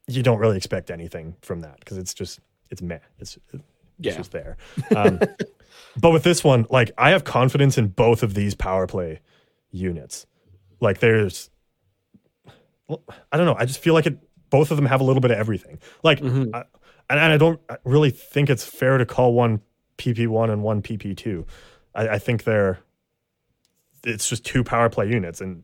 you 0.08 0.22
don't 0.22 0.38
really 0.40 0.56
expect 0.56 0.90
anything 0.90 1.36
from 1.42 1.60
that 1.60 1.78
because 1.78 1.96
it's 1.96 2.12
just 2.12 2.40
it's 2.70 2.82
meh. 2.82 2.98
It's 3.18 3.38
it's 3.52 3.62
Yeah. 3.98 4.16
just 4.16 4.32
there. 4.32 4.56
Um, 4.96 5.20
but 5.96 6.10
with 6.10 6.22
this 6.24 6.42
one, 6.42 6.66
like 6.70 6.90
I 6.98 7.10
have 7.10 7.24
confidence 7.24 7.78
in 7.78 7.88
both 7.88 8.22
of 8.22 8.34
these 8.34 8.54
power 8.54 8.86
play 8.86 9.20
units. 9.70 10.26
Like 10.80 10.98
there's, 10.98 11.50
well, 12.88 13.02
I 13.30 13.36
don't 13.36 13.46
know. 13.46 13.54
I 13.58 13.64
just 13.64 13.78
feel 13.80 13.94
like 13.94 14.06
it. 14.06 14.18
Both 14.52 14.70
of 14.70 14.76
them 14.76 14.86
have 14.86 15.00
a 15.00 15.04
little 15.04 15.20
bit 15.20 15.32
of 15.32 15.38
everything. 15.38 15.80
Like, 16.04 16.20
Mhm. 16.20 16.54
I, 16.54 16.62
and 17.10 17.18
I 17.18 17.36
don't 17.36 17.60
really 17.84 18.10
think 18.10 18.48
it's 18.48 18.64
fair 18.64 18.96
to 18.98 19.04
call 19.04 19.34
one 19.34 19.60
PP 19.98 20.28
one 20.28 20.48
and 20.50 20.62
one 20.62 20.80
PP 20.82 21.16
two. 21.16 21.44
I, 21.94 22.08
I 22.10 22.18
think 22.20 22.44
they're. 22.44 22.78
It's 24.04 24.28
just 24.28 24.44
two 24.44 24.64
power 24.64 24.88
play 24.88 25.08
units, 25.08 25.40
and 25.40 25.62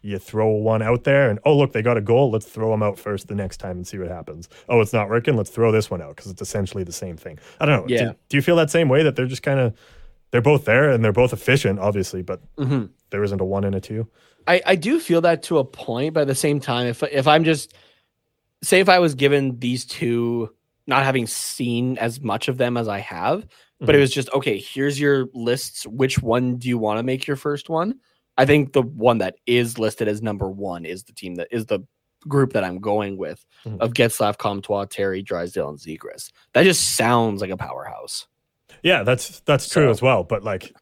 you 0.00 0.18
throw 0.18 0.48
one 0.48 0.82
out 0.82 1.04
there, 1.04 1.28
and 1.30 1.38
oh 1.44 1.56
look, 1.56 1.72
they 1.72 1.82
got 1.82 1.96
a 1.96 2.00
goal. 2.00 2.30
Let's 2.30 2.46
throw 2.46 2.70
them 2.70 2.82
out 2.82 2.98
first 2.98 3.28
the 3.28 3.34
next 3.34 3.58
time 3.58 3.76
and 3.78 3.86
see 3.86 3.98
what 3.98 4.08
happens. 4.08 4.48
Oh, 4.68 4.80
it's 4.80 4.92
not 4.92 5.08
working. 5.08 5.36
Let's 5.36 5.50
throw 5.50 5.70
this 5.72 5.90
one 5.90 6.00
out 6.02 6.16
because 6.16 6.30
it's 6.30 6.42
essentially 6.42 6.84
the 6.84 6.92
same 6.92 7.16
thing. 7.16 7.38
I 7.60 7.66
don't 7.66 7.80
know. 7.88 7.94
Yeah. 7.94 8.04
Do, 8.10 8.14
do 8.30 8.36
you 8.38 8.42
feel 8.42 8.56
that 8.56 8.70
same 8.70 8.88
way 8.88 9.02
that 9.02 9.16
they're 9.16 9.26
just 9.26 9.42
kind 9.42 9.60
of 9.60 9.74
they're 10.30 10.40
both 10.42 10.64
there 10.64 10.90
and 10.90 11.04
they're 11.04 11.12
both 11.12 11.32
efficient, 11.32 11.78
obviously, 11.78 12.22
but 12.22 12.40
Mhm. 12.56 12.90
there 13.10 13.22
isn't 13.22 13.40
a 13.40 13.44
one 13.44 13.64
and 13.64 13.74
a 13.74 13.80
two. 13.80 14.08
I, 14.46 14.60
I 14.66 14.76
do 14.76 14.98
feel 15.00 15.20
that 15.22 15.42
to 15.44 15.58
a 15.58 15.64
point, 15.64 16.12
but 16.14 16.22
at 16.22 16.26
the 16.26 16.34
same 16.34 16.60
time, 16.60 16.86
if 16.86 17.02
if 17.02 17.26
I'm 17.28 17.44
just 17.44 17.74
say 18.64 18.80
if 18.80 18.88
I 18.88 18.98
was 18.98 19.14
given 19.14 19.58
these 19.58 19.84
two, 19.84 20.50
not 20.86 21.04
having 21.04 21.26
seen 21.26 21.96
as 21.98 22.20
much 22.20 22.48
of 22.48 22.58
them 22.58 22.76
as 22.76 22.88
I 22.88 22.98
have, 22.98 23.46
but 23.80 23.94
it 23.94 23.98
Mhm. 23.98 24.00
was 24.02 24.12
just 24.12 24.32
okay. 24.32 24.58
Here's 24.58 24.98
your 25.00 25.26
lists. 25.34 25.86
Which 25.86 26.20
one 26.22 26.56
do 26.56 26.68
you 26.68 26.78
want 26.78 26.98
to 26.98 27.02
make 27.02 27.26
your 27.26 27.36
first 27.36 27.68
one? 27.68 28.00
I 28.36 28.44
think 28.46 28.72
the 28.72 28.82
one 28.82 29.18
that 29.18 29.36
is 29.46 29.78
listed 29.78 30.08
as 30.08 30.20
number 30.22 30.48
one 30.50 30.84
is 30.84 31.04
the 31.04 31.12
team 31.12 31.36
that 31.36 31.48
is 31.50 31.66
the 31.66 31.80
group 32.26 32.52
that 32.54 32.64
I'm 32.64 32.78
going 32.78 33.16
with 33.18 33.44
Mhm. 33.66 33.80
of 33.80 33.92
Getzlaf, 33.92 34.38
Comtois, 34.38 34.86
Terry, 34.86 35.22
Drysdale, 35.22 35.68
and 35.68 35.78
Zegras. 35.78 36.32
That 36.54 36.62
just 36.64 36.96
sounds 36.96 37.40
like 37.42 37.50
a 37.50 37.56
powerhouse. 37.56 38.26
Yeah, 38.82 39.02
that's 39.02 39.40
that's 39.40 39.68
true 39.68 39.86
So- 39.86 39.90
as 39.90 40.02
well. 40.02 40.24
But 40.24 40.42
like, 40.42 40.72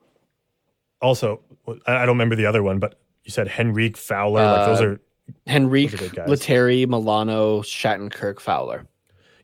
also, 1.00 1.40
I 1.86 2.00
don't 2.00 2.08
remember 2.16 2.36
the 2.36 2.46
other 2.46 2.62
one, 2.62 2.78
but 2.78 2.98
you 3.24 3.30
said 3.30 3.48
Henrique 3.58 3.96
Fowler. 3.96 4.44
like 4.44 4.66
those 4.66 4.80
Uh, 4.80 4.84
are, 4.86 5.00
Henrique, 5.48 5.90
Those 5.92 6.00
are 6.00 6.04
good 6.08 6.16
guys. 6.16 6.28
Lettieri, 6.28 6.86
Milano, 6.86 7.60
Shattenkirk, 7.62 8.40
Fowler. 8.40 8.86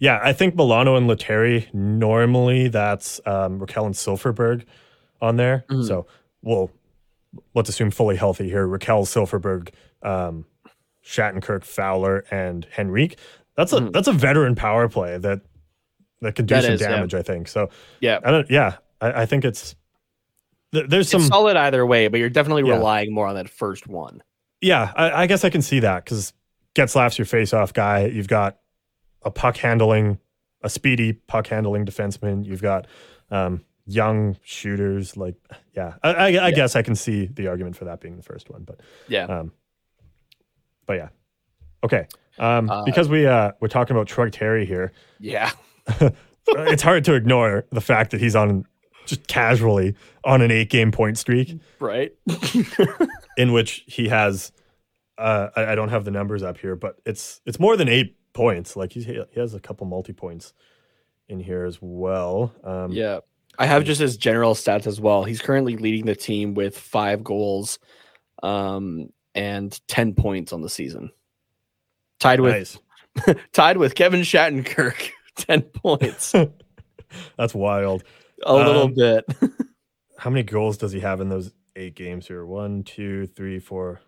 yeah. 0.00 0.20
I 0.22 0.32
think 0.32 0.54
Milano 0.56 0.96
and 0.96 1.06
Lettieri 1.08 1.68
normally 1.72 2.68
that's 2.68 3.20
um, 3.26 3.60
Rakell 3.60 3.86
and 3.86 3.94
Silfverberg 3.94 4.64
on 5.20 5.36
there. 5.36 5.64
Mhm. 5.68 5.86
So 5.86 6.06
we'll 6.42 6.70
let's 7.54 7.68
assume 7.68 7.90
fully 7.90 8.16
healthy 8.16 8.48
here. 8.48 8.66
Rakell 8.66 9.02
Silfverberg, 9.06 9.70
um, 10.02 10.44
Shattenkirk, 11.04 11.64
Fowler, 11.64 12.24
and 12.30 12.66
Henrique. 12.78 13.18
That's 13.56 13.72
a 13.72 13.80
Mhm. 13.80 13.92
that's 13.92 14.08
a 14.08 14.12
veteran 14.12 14.54
power 14.54 14.88
play 14.88 15.18
that 15.18 15.40
that 16.20 16.34
can 16.34 16.46
do 16.46 16.54
That 16.54 16.64
some 16.64 16.72
is, 16.74 16.80
yeah. 16.80 16.88
damage. 16.88 17.14
I 17.14 17.22
think 17.22 17.48
so. 17.48 17.70
Yeah. 18.00 18.18
I 18.24 18.30
don't. 18.30 18.50
Yeah, 18.50 18.76
I, 19.00 19.22
I 19.22 19.26
think 19.26 19.44
it's 19.44 19.74
th- 20.72 20.86
there's 20.88 21.08
some 21.08 21.20
it's 21.22 21.28
solid 21.28 21.56
either 21.56 21.84
way, 21.86 22.08
but 22.08 22.18
you're 22.20 22.28
definitely 22.28 22.68
Yeah. 22.68 22.76
relying 22.76 23.12
more 23.14 23.26
on 23.26 23.34
that 23.36 23.48
first 23.48 23.86
one. 23.88 24.22
Yeah, 24.60 24.92
I, 24.96 25.22
I 25.22 25.26
guess 25.26 25.44
I 25.44 25.50
can 25.50 25.62
see 25.62 25.80
that 25.80 26.04
because 26.04 26.32
Getzlaf's 26.74 27.18
your 27.18 27.26
face-off 27.26 27.72
guy. 27.72 28.06
You've 28.06 28.28
got 28.28 28.58
a 29.22 29.30
puck 29.30 29.56
handling, 29.56 30.18
a 30.62 30.68
speedy 30.70 31.12
puck 31.12 31.46
handling 31.46 31.84
defenseman. 31.86 32.44
You've 32.44 32.62
got 32.62 32.86
um, 33.30 33.64
young 33.86 34.36
shooters. 34.42 35.16
Like, 35.16 35.36
yeah, 35.76 35.94
I, 36.02 36.10
I, 36.36 36.46
I 36.46 36.50
guess 36.50 36.74
I 36.76 36.82
can 36.82 36.94
see 36.96 37.26
the 37.26 37.46
argument 37.48 37.76
for 37.76 37.84
that 37.84 38.00
being 38.00 38.16
the 38.16 38.22
first 38.22 38.50
one. 38.50 38.64
But, 38.64 38.80
Yeah. 39.08 39.24
um, 39.26 39.52
but 40.86 40.94
yeah, 40.94 41.08
okay. 41.84 42.06
Um, 42.38 42.68
Uh, 42.70 42.84
because 42.84 43.08
we 43.08 43.26
uh, 43.26 43.52
we're 43.60 43.68
talking 43.68 43.94
about 43.96 44.06
Troy 44.08 44.30
Terry 44.30 44.64
here, 44.66 44.92
Yeah. 45.20 45.50
it's 46.48 46.82
hard 46.82 47.04
to 47.04 47.14
ignore 47.14 47.66
the 47.70 47.80
fact 47.80 48.10
that 48.12 48.20
he's 48.20 48.34
on 48.36 48.64
just 49.06 49.26
casually 49.26 49.94
on 50.24 50.42
an 50.42 50.50
eight-game 50.50 50.92
point 50.92 51.16
streak. 51.18 51.58
Right. 51.80 52.12
in 53.38 53.52
which 53.52 53.84
he 53.86 54.08
has 54.08 54.52
uh 55.16 55.48
I, 55.56 55.72
I 55.72 55.74
don't 55.74 55.88
have 55.88 56.04
the 56.04 56.10
numbers 56.10 56.42
up 56.42 56.58
here 56.58 56.76
but 56.76 56.96
it's 57.06 57.40
it's 57.46 57.58
more 57.58 57.76
than 57.76 57.88
eight 57.88 58.16
points 58.34 58.76
like 58.76 58.92
he's, 58.92 59.06
he 59.06 59.18
has 59.36 59.54
a 59.54 59.60
couple 59.60 59.86
multi 59.86 60.12
points 60.12 60.52
in 61.28 61.40
here 61.40 61.64
as 61.64 61.78
well 61.80 62.52
um 62.64 62.92
yeah. 62.92 63.20
I 63.60 63.66
have 63.66 63.82
just 63.84 64.00
his 64.00 64.16
general 64.16 64.54
stats 64.54 64.86
as 64.86 65.00
well. 65.00 65.24
He's 65.24 65.42
currently 65.42 65.76
leading 65.76 66.06
the 66.06 66.14
team 66.14 66.54
with 66.54 66.78
five 66.78 67.24
goals 67.24 67.80
um, 68.40 69.08
and 69.34 69.76
10 69.88 70.14
points 70.14 70.52
on 70.52 70.60
the 70.62 70.68
season. 70.68 71.10
Tied 72.20 72.38
with 72.38 72.52
nice 72.52 72.78
tied 73.52 73.76
with 73.78 73.96
Kevin 73.96 74.20
Shattenkirk, 74.20 75.10
10 75.38 75.62
points. 75.62 76.32
That's 77.36 77.52
wild 77.54 78.04
A 78.44 78.54
little 78.54 78.82
Um, 78.82 78.94
bit. 78.94 79.24
how 80.16 80.30
many 80.30 80.44
goals 80.44 80.76
does 80.76 80.92
he 80.92 81.00
have 81.00 81.20
in 81.20 81.28
those 81.28 81.52
eight 81.78 81.94
games 81.94 82.26
here. 82.28 82.44
One 82.44 82.82
two 82.82 83.26
three 83.26 83.58
four 83.58 84.00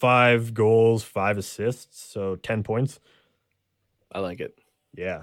five 0.00 0.52
goals 0.52 1.02
five 1.02 1.38
assists 1.38 2.02
so 2.12 2.36
10 2.36 2.62
points. 2.62 3.00
I 4.12 4.18
like 4.20 4.40
it. 4.40 4.58
yeah. 4.94 5.22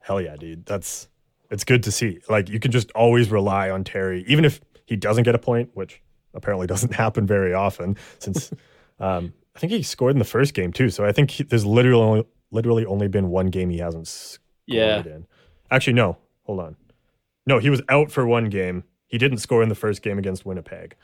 Hell 0.00 0.20
yeah 0.20 0.36
dude. 0.36 0.66
That's 0.66 1.08
it's 1.50 1.64
good 1.64 1.82
to 1.84 1.92
see. 1.92 2.20
Like 2.28 2.48
you 2.48 2.58
can 2.60 2.70
just 2.72 2.90
always 2.92 3.30
rely 3.30 3.70
on 3.70 3.84
terry 3.84 4.24
even 4.26 4.44
if 4.44 4.60
he 4.84 4.96
doesn't 4.96 5.24
get 5.24 5.34
a 5.34 5.38
point 5.38 5.70
which 5.74 6.02
apparently 6.34 6.66
doesn't 6.72 6.92
happen 6.94 7.26
very 7.26 7.54
often 7.54 7.96
since 8.18 8.52
um 9.00 9.32
i 9.54 9.58
think 9.58 9.70
he 9.72 9.82
scored 9.82 10.12
in 10.12 10.18
the 10.18 10.24
first 10.24 10.54
game 10.54 10.72
too. 10.72 10.90
So 10.90 11.04
i 11.04 11.12
think 11.12 11.30
he, 11.30 11.44
there's 11.44 11.64
literally 11.66 12.02
only, 12.02 12.24
literally 12.50 12.84
only 12.86 13.08
been 13.08 13.28
one 13.30 13.46
game 13.46 13.70
he 13.70 13.78
hasn't 13.78 14.08
scored 14.08 14.40
Yeah. 14.66 14.98
in. 15.00 15.26
Actually 15.70 15.94
no. 15.94 16.18
Hold 16.42 16.60
on. 16.60 16.76
No 17.46 17.58
he 17.58 17.70
was 17.70 17.80
out 17.88 18.10
for 18.10 18.26
one 18.26 18.48
game 18.50 18.84
he 19.12 19.18
didn't 19.18 19.38
score 19.38 19.62
in 19.62 19.68
the 19.68 19.74
first 19.76 20.02
game 20.02 20.18
against 20.18 20.44
winnipeg 20.44 20.96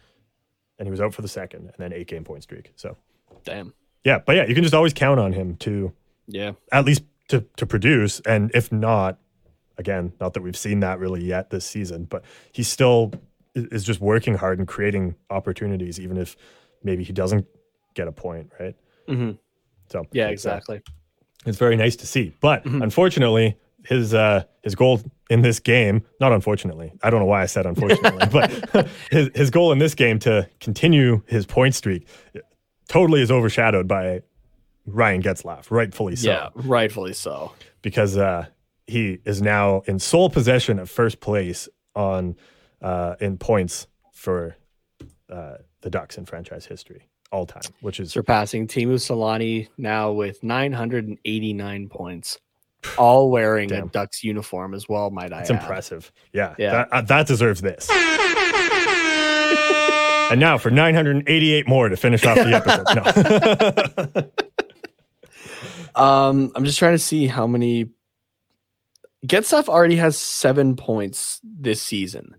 and 0.78 0.86
he 0.86 0.90
was 0.90 1.00
out 1.00 1.14
for 1.14 1.22
the 1.22 1.28
second 1.28 1.60
and 1.66 1.74
then 1.78 1.92
eight 1.92 2.08
game 2.08 2.24
point 2.24 2.42
streak 2.42 2.72
so 2.74 2.96
Damn. 3.44 3.72
yeah 4.04 4.18
but 4.26 4.34
yeah 4.34 4.44
you 4.46 4.54
can 4.54 4.64
just 4.64 4.74
always 4.74 4.92
count 4.92 5.20
on 5.20 5.32
him 5.32 5.54
to 5.58 5.92
Yeah. 6.26 6.52
at 6.72 6.84
least 6.84 7.02
to 7.28 7.44
to 7.56 7.66
produce 7.66 8.18
and 8.20 8.50
if 8.54 8.72
not 8.72 9.18
again 9.76 10.12
not 10.20 10.34
that 10.34 10.42
we've 10.42 10.56
seen 10.56 10.80
that 10.80 10.98
really 10.98 11.22
yet 11.22 11.50
this 11.50 11.64
season 11.64 12.04
but 12.04 12.24
he 12.52 12.62
still 12.64 13.12
is 13.54 13.84
just 13.84 14.00
working 14.00 14.34
hard 14.34 14.58
and 14.58 14.66
creating 14.66 15.14
opportunities 15.30 16.00
even 16.00 16.16
if 16.16 16.36
maybe 16.82 17.04
he 17.04 17.12
doesn't 17.12 17.46
get 17.94 18.08
a 18.08 18.12
point 18.12 18.50
right 18.58 18.74
Mm-hmm. 19.08 19.32
so 19.90 20.04
Yeah, 20.12 20.28
exactly. 20.28 20.82
it's 21.46 21.56
very 21.58 21.76
nice 21.76 21.96
to 21.96 22.06
see 22.06 22.32
but 22.40 22.64
Mhm. 22.64 22.82
unfortunately 22.82 23.56
his 23.84 24.12
uh 24.14 24.44
his 24.62 24.74
goal 24.74 25.00
in 25.30 25.42
this 25.42 25.60
game 25.60 26.02
not 26.20 26.32
unfortunately. 26.32 26.92
I 27.02 27.10
don't 27.10 27.20
know 27.20 27.26
why 27.26 27.42
i 27.42 27.46
said 27.46 27.66
unfortunately 27.66 28.26
but 28.32 28.88
his, 29.10 29.30
his 29.34 29.50
goal 29.50 29.72
in 29.72 29.78
this 29.78 29.94
game 29.94 30.18
to 30.20 30.48
continue 30.60 31.22
his 31.26 31.46
point 31.46 31.74
streak 31.74 32.08
totally 32.88 33.20
is 33.22 33.30
overshadowed 33.30 33.86
by 33.86 34.22
ryan 34.86 35.22
getzlaf 35.22 35.70
rightfully 35.70 36.16
so. 36.16 36.30
Yeah, 36.30 36.48
rightfully 36.54 37.12
so. 37.12 37.52
because 37.82 38.16
uh, 38.16 38.46
he 38.86 39.18
is 39.24 39.42
now 39.42 39.82
in 39.86 39.98
sole 39.98 40.30
possession 40.30 40.78
of 40.78 40.88
first 40.90 41.20
place 41.20 41.68
on 41.94 42.36
uh, 42.80 43.16
in 43.20 43.36
points 43.36 43.86
for 44.12 44.56
uh, 45.30 45.56
the 45.82 45.90
Ducks 45.90 46.16
in 46.16 46.24
franchise 46.24 46.64
history 46.66 47.08
all 47.30 47.44
time, 47.44 47.62
which 47.82 48.00
is 48.00 48.10
Surpassing 48.12 48.66
Teemu 48.66 48.94
Selanne 48.94 49.68
now 49.76 50.12
with 50.12 50.42
989 50.42 51.88
points, 51.88 52.38
all 52.96 53.30
wearing 53.30 53.68
Damn. 53.68 53.84
a 53.84 53.88
Ducks 53.88 54.24
uniform 54.24 54.74
as 54.74 54.88
well, 54.88 55.10
might 55.10 55.32
I 55.32 55.40
it's 55.40 55.50
impressive. 55.50 56.10
Yeah, 56.32 56.54
Yeah. 56.58 56.70
That, 56.70 56.88
uh, 56.92 57.00
that 57.02 57.26
deserves 57.26 57.60
this. 57.60 57.88
and 60.30 60.40
now 60.40 60.58
for 60.58 60.70
988 60.70 61.68
more 61.68 61.88
to 61.88 61.96
finish 61.96 62.24
off 62.24 62.36
the 62.36 62.54
episode. 62.54 64.14
No. 64.14 64.30
Um, 65.94 66.52
I'm 66.54 66.64
just 66.64 66.78
trying 66.78 66.94
to 66.94 66.98
see 66.98 67.26
how 67.26 67.46
many. 67.46 67.86
Getzlaf 69.26 69.68
already 69.68 69.96
has 69.96 70.16
seven 70.16 70.76
points 70.76 71.40
this 71.42 71.82
season 71.82 72.36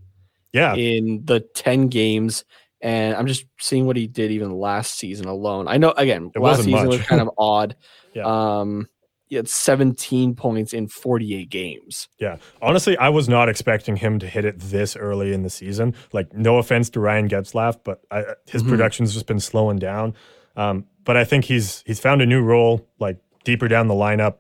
yeah, 0.54 0.76
in 0.76 1.24
the 1.26 1.41
10 1.41 1.89
games. 1.89 2.45
And 2.82 3.16
I'm 3.16 3.28
just 3.28 3.43
seeing 3.60 3.86
what 3.86 3.97
he 3.97 4.08
did 4.08 4.32
even 4.32 4.54
last 4.54 4.97
season 4.97 5.26
alone. 5.26 5.68
I 5.68 5.78
know, 5.78 5.91
again, 5.91 6.32
It 6.34 6.39
last 6.39 6.60
wasn't 6.60 6.76
season 6.76 6.88
was 6.88 7.02
kind 7.02 7.22
of 7.22 7.30
odd. 7.38 7.76
Yeah. 8.14 8.60
Um, 8.60 8.88
he 9.30 9.36
had 9.36 9.48
17 9.48 10.36
points 10.36 10.74
in 10.74 10.88
48 10.88 11.50
games. 11.50 12.10
Yeah. 12.20 12.38
Honestly, 12.62 12.98
I 12.98 13.10
was 13.10 13.30
not 13.30 13.48
expecting 13.48 13.96
him 13.96 14.20
to 14.20 14.28
hit 14.28 14.44
it 14.44 14.60
this 14.60 14.96
early 14.96 15.34
in 15.34 15.44
the 15.44 15.50
season. 15.50 15.94
Like, 16.12 16.34
no 16.34 16.58
offense 16.58 16.90
to 16.92 17.00
Ryan 17.00 17.30
Getzlaf, 17.30 17.78
but 17.84 18.02
I, 18.12 18.26
his 18.48 18.64
Mhm. 18.64 18.70
production's 18.70 19.14
just 19.14 19.28
been 19.28 19.40
slowing 19.40 19.78
down. 19.78 20.16
Um, 20.56 20.86
but 21.06 21.16
I 21.16 21.24
think 21.24 21.46
he's 21.46 21.84
he's 21.86 22.00
found 22.00 22.22
a 22.22 22.26
new 22.26 22.42
role, 22.42 22.86
like 23.00 23.18
deeper 23.44 23.68
down 23.68 23.88
the 23.88 23.94
lineup, 23.94 24.36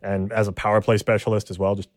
and 0.00 0.32
as 0.32 0.48
a 0.48 0.52
power 0.52 0.80
play 0.80 0.96
specialist 0.96 1.50
as 1.50 1.58
well, 1.58 1.74
just 1.74 1.90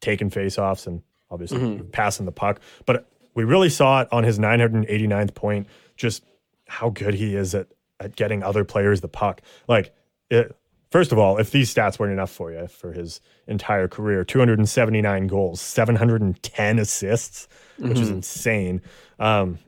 taking 0.00 0.30
faceoffs 0.30 0.86
and 0.86 1.02
obviously 1.30 1.58
Mhm. 1.60 1.92
passing 1.92 2.26
the 2.26 2.32
puck. 2.32 2.60
But 2.86 3.06
we 3.34 3.44
really 3.44 3.68
saw 3.70 4.02
it 4.02 4.08
on 4.12 4.24
his 4.24 4.38
989th 4.38 5.34
point, 5.34 5.68
just 5.96 6.24
how 6.66 6.90
good 6.90 7.14
he 7.14 7.36
is 7.36 7.54
at 7.54 7.68
at 8.00 8.14
getting 8.16 8.42
other 8.42 8.64
players 8.64 9.00
the 9.00 9.08
puck. 9.08 9.40
Like, 9.68 9.92
it, 10.30 10.54
first 10.90 11.12
of 11.12 11.18
all, 11.18 11.38
if 11.38 11.50
these 11.50 11.72
stats 11.74 11.98
weren't 11.98 12.12
enough 12.12 12.30
for 12.30 12.52
you 12.52 12.66
for 12.68 12.92
his 12.92 13.20
entire 13.46 13.88
career, 13.88 14.24
279 14.24 15.26
goals, 15.26 15.60
710 15.60 16.78
assists, 16.78 17.48
which 17.78 17.98
is 17.98 18.08
Mhm. 18.10 18.14
insane. 18.14 18.82
Um, 19.18 19.58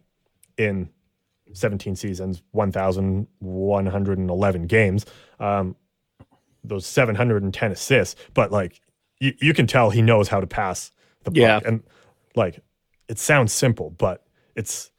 in 0.57 0.89
17 1.53 1.97
seasons, 1.97 2.43
1,111 3.41 4.67
games. 4.67 5.07
Um, 5.39 5.77
those 6.63 6.87
710 6.87 7.73
assists, 7.73 8.17
but 8.35 8.53
like 8.53 8.81
you, 9.19 9.33
you 9.41 9.55
can 9.55 9.67
tell 9.67 9.91
he 9.91 10.03
knows 10.03 10.29
how 10.29 10.41
to 10.41 10.47
pass 10.47 10.93
the 11.25 11.31
puck. 11.31 11.37
Yeah. 11.37 11.61
And 11.65 11.83
like 12.37 12.61
it 13.09 13.19
sounds 13.19 13.53
simple, 13.53 13.91
but 13.91 14.27
it's 14.55 14.91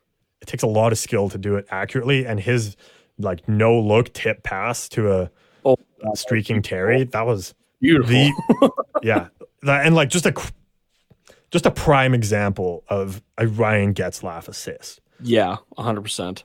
it 0.41 0.47
takes 0.47 0.63
a 0.63 0.67
lot 0.67 0.91
of 0.91 0.97
skill 0.97 1.29
to 1.29 1.37
do 1.37 1.55
it 1.55 1.67
accurately. 1.69 2.25
And 2.25 2.39
his 2.39 2.75
like 3.19 3.47
no 3.47 3.79
look 3.79 4.11
tip 4.13 4.41
pass 4.43 4.89
to 4.89 5.11
a 5.11 5.31
Oh, 6.05 6.13
streaking 6.15 6.61
Terry, 6.61 7.03
that 7.05 7.25
was 7.25 7.53
beautiful. 7.79 8.11
the 8.13 8.71
yeah, 9.03 9.27
and 9.63 9.93
like 9.95 10.09
just 10.09 10.25
a 10.25 10.33
just 11.51 11.65
a 11.65 11.71
prime 11.71 12.13
example 12.13 12.83
of 12.87 13.21
a 13.37 13.45
Ryan 13.47 13.93
Getzlaf 13.93 14.47
assist. 14.47 15.01
yeah, 15.21 15.57
100%. 15.77 16.43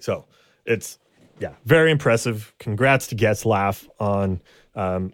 So 0.00 0.26
it's 0.66 0.98
yeah, 1.38 1.54
very 1.64 1.90
impressive. 1.92 2.52
Congrats 2.58 3.06
to 3.08 3.16
Getzlaf 3.16 3.86
on 4.00 4.40
um, 4.74 5.12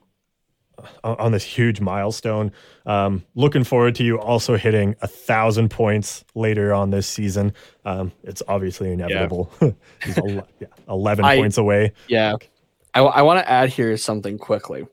on 1.04 1.32
this 1.32 1.44
huge 1.44 1.80
milestone. 1.80 2.50
Um, 2.86 3.24
looking 3.34 3.62
forward 3.64 3.94
to 3.96 4.04
you 4.04 4.18
also 4.18 4.56
hitting 4.56 4.96
a 5.02 5.06
thousand 5.06 5.68
points 5.70 6.24
later 6.34 6.72
on 6.74 6.90
this 6.90 7.06
season. 7.06 7.52
Um, 7.84 8.10
it's 8.24 8.42
obviously 8.48 8.92
inevitable. 8.92 9.52
He's 10.04 10.18
ele- 10.18 10.48
yeah, 10.60 10.66
eleven 10.88 11.24
I- 11.24 11.36
points 11.36 11.58
away. 11.58 11.92
Yeah. 12.08 12.36
I, 13.00 13.22
want 13.22 13.40
to 13.40 13.50
add 13.50 13.70
here 13.70 13.96
something 13.96 14.38
quickly. 14.38 14.86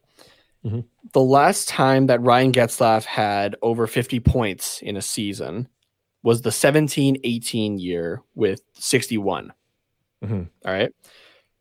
Mhm. 0.65 0.85
The 1.13 1.21
last 1.21 1.67
time 1.69 2.07
that 2.07 2.21
Ryan 2.21 2.51
Getzlaf 2.51 3.05
had 3.05 3.55
over 3.61 3.87
50 3.87 4.19
points 4.19 4.81
in 4.81 4.95
a 4.97 5.01
season 5.01 5.67
was 6.23 6.41
the 6.41 6.51
17 6.51 7.17
18 7.23 7.79
year 7.79 8.21
with 8.35 8.61
61. 8.73 9.53
Mhm. 10.23 10.49
All 10.65 10.73
right. 10.73 10.91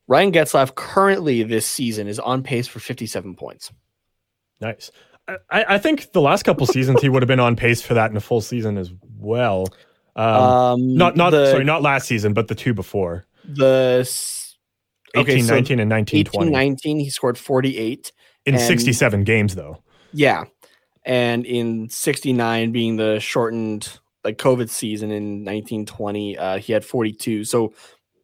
Ryan 0.06 0.32
Getzlaf 0.32 0.74
currently 0.74 1.42
this 1.42 1.66
season 1.66 2.08
is 2.08 2.18
on 2.18 2.42
pace 2.42 2.66
for 2.66 2.80
57 2.80 3.34
points. 3.36 3.72
Nice. 4.60 4.90
I, 5.28 5.64
I 5.76 5.78
think 5.78 6.12
the 6.12 6.20
last 6.20 6.42
couple 6.42 6.66
seasons 6.66 7.00
he 7.00 7.08
would 7.08 7.22
have 7.22 7.28
been 7.28 7.38
on 7.40 7.54
pace 7.54 7.80
for 7.80 7.94
that 7.94 8.10
in 8.10 8.16
a 8.16 8.20
full 8.20 8.40
season 8.40 8.76
as 8.76 8.92
well. 9.18 9.66
Um, 10.16 10.26
Um, 10.26 10.94
not 10.96 11.16
not 11.16 11.30
the, 11.30 11.50
sorry, 11.52 11.64
not 11.64 11.82
last 11.82 12.06
season, 12.08 12.34
but 12.34 12.48
the 12.48 12.54
two 12.56 12.74
before. 12.74 13.26
the 13.44 14.02
s- 15.14 15.20
18, 15.20 15.22
okay, 15.36 15.40
so 15.42 15.54
19, 15.54 15.80
and 15.80 15.88
19, 15.88 16.20
18 16.20 16.32
20. 16.32 16.50
19 16.50 16.98
he 17.00 17.10
scored 17.10 17.38
48. 17.38 18.12
in 18.46 18.54
and- 18.54 18.62
67 18.62 19.24
games, 19.24 19.54
though. 19.54 19.82
Yeah. 20.12 20.44
And 21.04 21.44
in 21.46 21.88
69 21.88 22.72
being 22.72 22.96
the 22.96 23.18
shortened 23.20 23.98
like 24.24 24.36
COVID 24.38 24.68
season 24.68 25.10
in 25.10 25.44
1920, 25.44 26.36
uh, 26.38 26.58
he 26.58 26.72
had 26.72 26.84
42. 26.84 27.44
So 27.44 27.72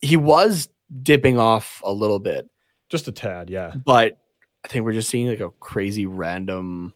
he 0.03 0.16
was 0.16 0.68
dipping 1.03 1.39
off 1.39 1.80
a 1.84 1.93
little 1.93 2.18
bit, 2.18 2.49
Just 2.91 3.09
a 3.09 3.12
tad, 3.12 3.49
yeah. 3.51 3.72
but 3.84 4.18
I 4.64 4.68
think 4.68 4.84
we're 4.84 4.93
just 4.93 5.09
seeing 5.09 5.26
like 5.28 5.41
a 5.41 5.51
crazy 5.61 6.05
random 6.07 6.93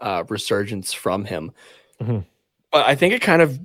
uh, 0.00 0.24
resurgence 0.28 0.92
from 0.92 1.24
him. 1.24 1.52
Mhm. 2.00 2.24
But 2.70 2.86
I 2.86 2.94
think 2.94 3.14
it 3.14 3.22
kind 3.22 3.42
of 3.42 3.58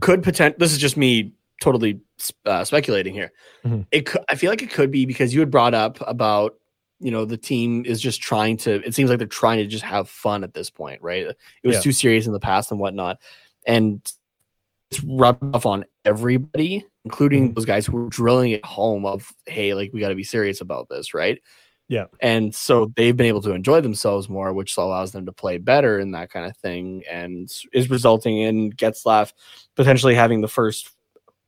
could 0.00 0.22
potential. 0.22 0.56
This 0.58 0.72
is 0.72 0.78
just 0.78 0.96
me 0.96 1.32
totally 1.60 2.00
uh, 2.44 2.64
speculating 2.64 3.12
here. 3.14 3.32
Mhm. 3.64 3.86
It 3.90 4.06
could, 4.06 4.22
I 4.28 4.34
feel 4.34 4.50
like 4.50 4.62
it 4.62 4.70
could 4.70 4.90
be 4.90 5.06
because 5.06 5.32
you 5.34 5.40
had 5.40 5.50
brought 5.50 5.74
up 5.74 5.98
about 6.06 6.54
you 6.98 7.10
know 7.10 7.24
the 7.26 7.36
team 7.36 7.84
is 7.84 8.00
just 8.00 8.20
trying 8.22 8.56
to. 8.58 8.82
It 8.86 8.94
seems 8.94 9.10
like 9.10 9.18
they're 9.18 9.26
trying 9.26 9.58
to 9.58 9.66
just 9.66 9.84
have 9.84 10.08
fun 10.08 10.42
at 10.44 10.54
this 10.54 10.70
point, 10.70 11.02
right? 11.02 11.26
It 11.26 11.36
was 11.66 11.76
Yeah. 11.76 11.82
too 11.82 11.92
serious 11.92 12.26
in 12.26 12.32
the 12.32 12.40
past 12.40 12.70
and 12.70 12.80
whatnot, 12.80 13.18
and 13.66 14.00
it's 14.90 15.02
rubbed 15.04 15.54
off 15.54 15.66
on 15.66 15.84
everybody, 16.04 16.86
including 17.04 17.50
Mhm. 17.50 17.54
those 17.56 17.64
guys 17.66 17.84
who 17.86 17.92
were 17.96 18.08
drilling 18.08 18.52
it 18.52 18.64
home 18.64 19.04
of, 19.04 19.30
hey, 19.46 19.74
like 19.74 19.92
we 19.92 20.00
got 20.00 20.08
to 20.10 20.14
be 20.14 20.24
serious 20.24 20.60
about 20.60 20.88
this, 20.88 21.12
right? 21.12 21.38
Yeah. 21.88 22.06
And 22.20 22.54
so 22.54 22.92
they've 22.96 23.16
been 23.16 23.26
able 23.26 23.42
to 23.42 23.52
enjoy 23.52 23.80
themselves 23.80 24.28
more, 24.28 24.52
which 24.52 24.76
allows 24.76 25.12
them 25.12 25.26
to 25.26 25.32
play 25.32 25.58
better 25.58 25.98
and 25.98 26.14
that 26.14 26.30
kind 26.30 26.46
of 26.46 26.56
thing, 26.56 27.02
and 27.10 27.52
is 27.72 27.90
resulting 27.90 28.38
in 28.38 28.72
Getzlaf 28.72 29.32
potentially 29.76 30.14
having 30.14 30.40
the 30.40 30.48
first 30.48 30.90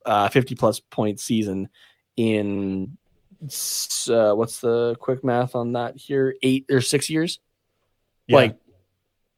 uh, 0.09 0.29
50 0.29 0.55
plus 0.55 0.79
point 0.79 1.19
season 1.19 1.69
in 2.17 2.97
uh, 3.41 4.33
what's 4.33 4.59
the 4.59 4.95
quick 4.99 5.23
math 5.23 5.55
on 5.55 5.73
that 5.73 5.95
here? 5.97 6.35
Eight 6.41 6.65
or 6.69 6.81
six 6.81 7.09
years? 7.09 7.39
Yeah. 8.27 8.35
Like 8.37 8.57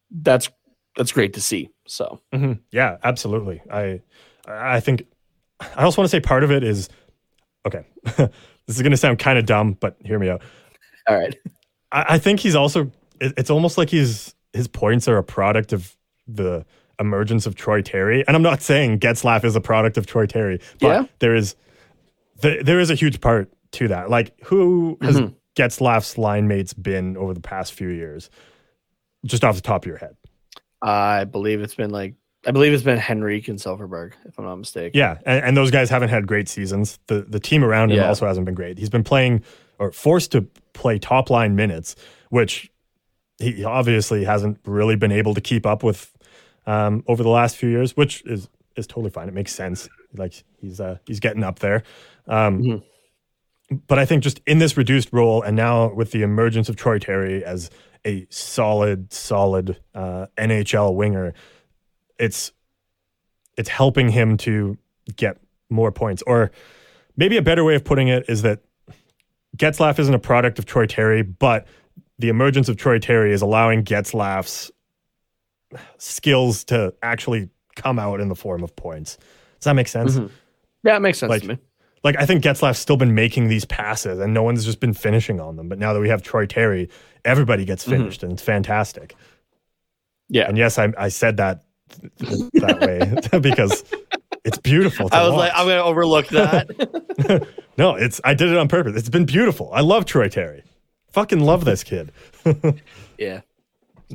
that's 0.09 0.49
that's 0.95 1.11
great 1.11 1.33
to 1.33 1.41
see. 1.41 1.69
So 1.87 2.21
Mhm. 2.33 2.59
Yeah, 2.71 2.97
absolutely. 3.03 3.61
I 3.71 4.01
I 4.47 4.79
think 4.79 5.05
I 5.59 5.83
also 5.83 6.01
want 6.01 6.09
to 6.09 6.15
say 6.17 6.19
part 6.19 6.43
of 6.43 6.51
it 6.51 6.63
is 6.63 6.89
okay. 7.65 7.85
this 8.03 8.29
is 8.67 8.81
going 8.81 8.91
to 8.91 8.97
sound 8.97 9.19
kind 9.19 9.37
of 9.37 9.45
dumb, 9.45 9.73
but 9.79 9.95
hear 10.03 10.17
me 10.19 10.29
out. 10.29 10.41
all 11.07 11.17
right. 11.17 11.35
I, 11.91 12.05
I 12.15 12.17
think 12.17 12.39
he's 12.39 12.55
also. 12.55 12.91
it- 13.19 13.33
It's 13.37 13.49
almost 13.51 13.77
like 13.77 13.89
he's 13.89 14.33
his 14.53 14.67
points 14.67 15.07
are 15.07 15.17
a 15.17 15.23
product 15.23 15.71
of 15.73 15.95
the 16.27 16.65
emergence 17.01 17.45
of 17.45 17.55
Troy 17.55 17.81
Terry, 17.81 18.25
and 18.27 18.35
I'm 18.37 18.41
not 18.43 18.61
saying 18.61 18.99
Getzlaf 18.99 19.43
is 19.43 19.55
a 19.57 19.61
product 19.61 19.97
of 19.97 20.05
Troy 20.05 20.25
Terry, 20.25 20.59
but 20.79 20.87
Yeah. 20.87 21.03
there 21.19 21.35
is 21.35 21.55
there, 22.41 22.63
there 22.63 22.79
is 22.79 22.89
a 22.89 22.95
huge 22.95 23.19
part 23.21 23.51
to 23.73 23.87
that. 23.89 24.09
Like 24.09 24.33
who 24.45 24.97
has 25.01 25.17
Mhm. 25.19 25.35
Getzlaf's 25.55 26.17
line 26.17 26.47
mates 26.47 26.73
been 26.73 27.17
over 27.17 27.33
the 27.33 27.41
past 27.41 27.73
few 27.73 27.89
years? 27.89 28.29
Just 29.25 29.43
off 29.43 29.55
the 29.55 29.61
top 29.61 29.83
of 29.83 29.87
your 29.87 29.97
head. 29.97 30.15
I 30.81 31.25
believe 31.25 31.61
it's 31.61 31.75
been 31.75 31.91
like 31.91 32.15
I 32.47 32.49
believe 32.49 32.73
it's 32.73 32.81
been 32.83 32.97
Henrique 32.97 33.47
and 33.49 33.59
Silfverberg, 33.59 34.13
if 34.25 34.39
I'm 34.39 34.45
not 34.45 34.55
mistaken. 34.55 34.97
Yeah, 34.97 35.19
and, 35.27 35.45
and 35.45 35.57
those 35.57 35.69
guys 35.69 35.91
haven't 35.91 36.09
had 36.09 36.25
great 36.25 36.49
seasons. 36.49 36.97
The 37.07 37.21
the 37.21 37.39
team 37.39 37.63
around 37.63 37.91
him 37.91 37.97
Yeah. 37.97 38.07
also 38.07 38.25
hasn't 38.25 38.45
been 38.45 38.55
great. 38.55 38.79
He's 38.79 38.89
been 38.89 39.03
playing 39.03 39.43
or 39.77 39.91
forced 39.91 40.31
to 40.31 40.41
play 40.73 40.97
top 40.97 41.29
line 41.29 41.55
minutes, 41.55 41.95
which 42.29 42.71
he 43.37 43.63
obviously 43.63 44.23
hasn't 44.23 44.57
really 44.65 44.95
been 44.95 45.11
able 45.11 45.33
to 45.35 45.41
keep 45.41 45.65
up 45.67 45.83
with 45.83 46.11
um, 46.65 47.03
over 47.07 47.23
the 47.23 47.29
last 47.29 47.57
few 47.57 47.69
years, 47.69 47.95
which 47.97 48.23
is 48.25 48.47
is 48.75 48.87
totally 48.87 49.09
fine. 49.09 49.27
It 49.27 49.33
makes 49.33 49.53
sense. 49.53 49.89
Like 50.15 50.33
he's 50.59 50.79
uh, 50.79 50.97
he's 51.05 51.19
getting 51.19 51.43
up 51.43 51.59
there. 51.59 51.83
Um, 52.27 52.61
Mhm. 52.61 52.83
But 53.87 53.99
I 53.99 54.05
think 54.05 54.21
just 54.21 54.41
in 54.45 54.57
this 54.57 54.75
reduced 54.75 55.13
role, 55.13 55.41
and 55.41 55.55
now 55.55 55.93
with 55.93 56.11
the 56.11 56.23
emergence 56.23 56.67
of 56.67 56.75
Troy 56.75 56.99
Terry 56.99 57.41
as 57.43 57.69
a 58.05 58.27
solid, 58.29 59.13
solid 59.13 59.77
uh, 59.95 60.25
NHL 60.37 60.93
winger, 60.93 61.33
it's 62.19 62.51
it's 63.57 63.69
helping 63.69 64.09
him 64.09 64.35
to 64.37 64.77
get 65.15 65.37
more 65.69 65.89
points. 65.91 66.21
Or 66.27 66.51
maybe 67.15 67.37
a 67.37 67.41
better 67.41 67.63
way 67.63 67.75
of 67.75 67.85
putting 67.85 68.09
it 68.09 68.25
is 68.27 68.41
that 68.41 68.59
Getzlaf 69.55 69.99
isn't 69.99 70.13
a 70.13 70.19
product 70.19 70.59
of 70.59 70.65
Troy 70.65 70.85
Terry, 70.85 71.21
but 71.21 71.65
the 72.19 72.27
emergence 72.29 72.67
of 72.67 72.75
Troy 72.75 72.99
Terry 72.99 73.31
is 73.31 73.41
allowing 73.41 73.83
Getzlaf's 73.85 74.69
skills 75.97 76.63
to 76.65 76.93
actually 77.03 77.49
come 77.75 77.99
out 77.99 78.19
in 78.19 78.27
the 78.29 78.35
form 78.35 78.63
of 78.63 78.75
points. 78.75 79.17
Does 79.59 79.65
that 79.65 79.73
make 79.75 79.87
sense? 79.87 80.15
Mhm. 80.17 80.29
Yeah, 80.83 80.97
it 80.97 80.99
makes 81.01 81.19
sense 81.19 81.29
Like- 81.29 81.41
to 81.43 81.47
me. 81.49 81.57
Like 82.03 82.15
I 82.17 82.25
think 82.25 82.43
Getzlaf's 82.43 82.79
still 82.79 82.97
been 82.97 83.13
making 83.13 83.47
these 83.47 83.63
passes 83.63 84.19
and 84.19 84.33
no 84.33 84.41
one's 84.41 84.65
just 84.65 84.79
been 84.79 84.93
finishing 84.93 85.39
on 85.39 85.55
them. 85.55 85.69
But 85.69 85.77
now 85.77 85.93
that 85.93 85.99
we 85.99 86.09
have 86.09 86.23
Troy 86.23 86.47
Terry, 86.47 86.89
everybody 87.23 87.63
gets 87.63 87.85
Mhm. 87.85 87.89
finished 87.91 88.23
and 88.23 88.31
it's 88.33 88.41
fantastic. 88.41 89.13
Yeah. 90.27 90.47
And 90.47 90.57
yes, 90.57 90.79
I, 90.79 90.91
I 90.97 91.09
said 91.09 91.37
that 91.37 91.61
that 92.53 92.79
way 93.31 93.39
because 93.39 93.83
it's 94.43 94.57
beautiful. 94.57 95.09
To 95.09 95.15
I 95.15 95.21
was 95.21 95.31
watch. 95.33 95.39
like, 95.39 95.51
I'm 95.53 95.67
gonna 95.67 95.83
overlook 95.83 96.27
that. 96.29 97.47
no, 97.77 97.93
it's 97.95 98.19
I 98.23 98.33
did 98.33 98.49
it 98.49 98.57
on 98.57 98.67
purpose. 98.67 98.95
It's 98.97 99.09
been 99.09 99.25
beautiful. 99.25 99.69
I 99.71 99.81
love 99.81 100.05
Troy 100.05 100.27
Terry. 100.27 100.63
Fucking 101.11 101.41
love 101.41 101.65
this 101.65 101.83
kid. 101.83 102.11
yeah. 103.19 103.41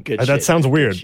Good 0.04 0.20
Uh, 0.20 0.24
that 0.24 0.36
shit, 0.36 0.44
sounds 0.44 0.66
weird. 0.66 0.96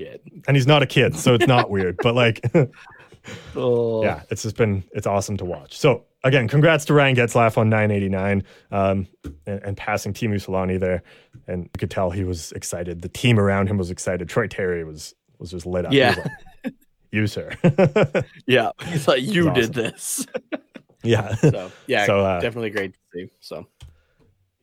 And 0.47 0.57
he's 0.57 0.67
not 0.67 0.83
a 0.83 0.87
kid, 0.87 1.17
so 1.17 1.35
it's 1.35 1.47
not 1.47 1.71
weird. 1.71 1.97
But 2.03 2.15
like, 2.15 2.41
Oh. 3.57 4.03
yeah, 4.03 4.23
it's 4.31 4.43
just 4.43 4.57
been 4.57 4.83
it's 4.93 5.07
awesome 5.07 5.37
to 5.37 5.45
watch. 5.45 5.79
So 5.79 6.05
again, 6.25 6.49
congrats 6.49 6.85
to 6.87 6.95
Ryan 6.95 7.15
Getzlaf 7.15 7.57
on 7.57 7.69
989 7.69 8.43
um, 8.73 9.07
and, 9.47 9.63
and 9.63 9.77
passing 9.77 10.13
Teemu 10.13 10.35
Selanne 10.45 10.81
there. 10.81 11.03
And 11.47 11.65
you 11.65 11.71
could 11.79 11.91
tell 11.91 12.11
he 12.11 12.25
was 12.25 12.51
excited. 12.53 13.01
The 13.03 13.09
team 13.09 13.39
around 13.39 13.69
him 13.69 13.79
was 13.79 13.91
excited. 13.91 14.29
Troy 14.29 14.49
Terry 14.49 14.83
was 14.85 15.15
was 15.39 15.51
just 15.53 15.67
lit 15.67 15.87
up. 15.87 15.93
Yeah. 15.93 16.17
like, 16.65 16.75
you 17.13 17.27
sir. 17.27 17.51
Yeah. 18.47 18.71
He's 18.87 19.07
like, 19.07 19.23
you 19.23 19.45
That's 19.45 19.69
did 19.69 19.75
this. 19.75 20.27
yeah. 21.05 21.35
So 21.37 21.71
yeah, 21.87 22.07
So, 22.07 22.21
uh, 22.21 22.41
definitely 22.41 22.71
great 22.71 22.95
to 22.95 22.99
see. 23.15 23.31
So 23.41 23.69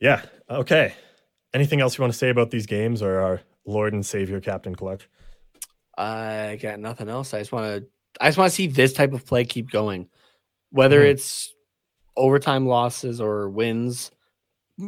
Yeah. 0.00 0.22
Okay. 0.50 0.92
Anything 1.54 1.80
else 1.80 1.96
you 1.96 2.02
want 2.02 2.12
to 2.12 2.18
say 2.18 2.28
about 2.28 2.50
these 2.50 2.66
games 2.66 3.02
or 3.02 3.20
our 3.20 3.40
Lord 3.64 3.92
and 3.92 4.04
Savior 4.04 4.40
Captain 4.40 4.74
Clutch? 4.74 5.08
I 5.96 6.58
got 6.60 6.80
nothing 6.80 7.08
else. 7.08 7.34
I 7.34 7.38
just 7.40 7.52
want 7.52 7.66
to. 7.82 7.88
I 8.20 8.28
just 8.28 8.38
want 8.38 8.50
to 8.50 8.54
see 8.54 8.66
this 8.66 8.92
type 8.92 9.12
of 9.12 9.24
play 9.26 9.44
keep 9.44 9.70
going, 9.70 10.08
whether 10.70 11.00
Mhm. 11.00 11.10
it's 11.10 11.54
overtime 12.16 12.66
losses 12.66 13.20
or 13.20 13.48
wins, 13.48 14.10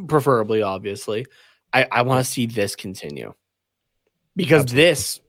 preferably. 0.07 0.61
Obviously, 0.61 1.25
I 1.71 1.87
I 1.91 2.01
want 2.01 2.25
to 2.25 2.29
see 2.31 2.45
this 2.47 2.75
continue 2.75 3.33
because 4.35 4.65
this 4.65 5.21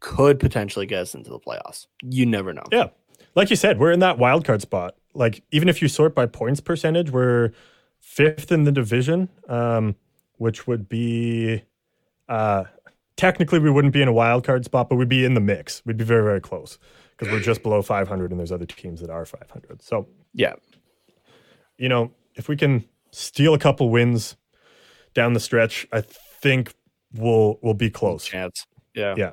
could 0.00 0.38
potentially 0.40 0.86
get 0.86 1.00
us 1.00 1.14
into 1.14 1.30
the 1.30 1.38
playoffs. 1.38 1.86
You 2.02 2.26
never 2.26 2.52
know. 2.52 2.64
Yeah. 2.72 2.88
Like 3.34 3.50
you 3.50 3.56
said, 3.56 3.78
we're 3.78 3.92
in 3.92 4.00
that 4.00 4.18
wild 4.18 4.44
card 4.44 4.60
spot. 4.60 4.96
Like 5.14 5.42
even 5.50 5.68
if 5.68 5.80
you 5.80 5.88
sort 5.88 6.14
by 6.14 6.26
points 6.26 6.60
percentage, 6.60 7.10
we're 7.10 7.52
fifth 8.00 8.52
in 8.52 8.64
the 8.64 8.72
division, 8.72 9.28
um, 9.48 9.96
which 10.36 10.66
would 10.66 10.88
be 10.88 11.62
uh, 12.28 12.64
technically 13.16 13.58
we 13.58 13.70
wouldn't 13.70 13.92
be 13.94 14.02
in 14.02 14.08
a 14.08 14.12
wild 14.12 14.44
card 14.44 14.64
spot, 14.64 14.88
but 14.88 14.96
we'd 14.96 15.08
be 15.08 15.24
in 15.24 15.34
the 15.34 15.40
mix. 15.40 15.82
We'd 15.84 15.96
be 15.96 16.04
very 16.04 16.22
very 16.22 16.40
close 16.40 16.78
because 17.16 17.32
we're 17.32 17.40
just 17.40 17.62
below 17.62 17.80
500, 17.82 18.30
and 18.30 18.40
there's 18.40 18.52
other 18.52 18.66
teams 18.66 19.00
that 19.00 19.10
are 19.10 19.24
500. 19.24 19.82
So 19.82 20.08
Yeah. 20.32 20.54
you 21.78 21.88
know, 21.88 22.10
if 22.34 22.48
we 22.48 22.56
can 22.56 22.84
steal 23.12 23.54
a 23.54 23.58
couple 23.58 23.90
wins 23.90 24.36
down 25.14 25.32
the 25.32 25.40
stretch, 25.40 25.86
I 25.92 26.00
think 26.00 26.74
we'll 27.14 27.58
we'll 27.62 27.74
be 27.74 27.90
close. 27.90 28.24
Chance. 28.26 28.66
Yeah. 28.94 29.14
Yeah, 29.16 29.30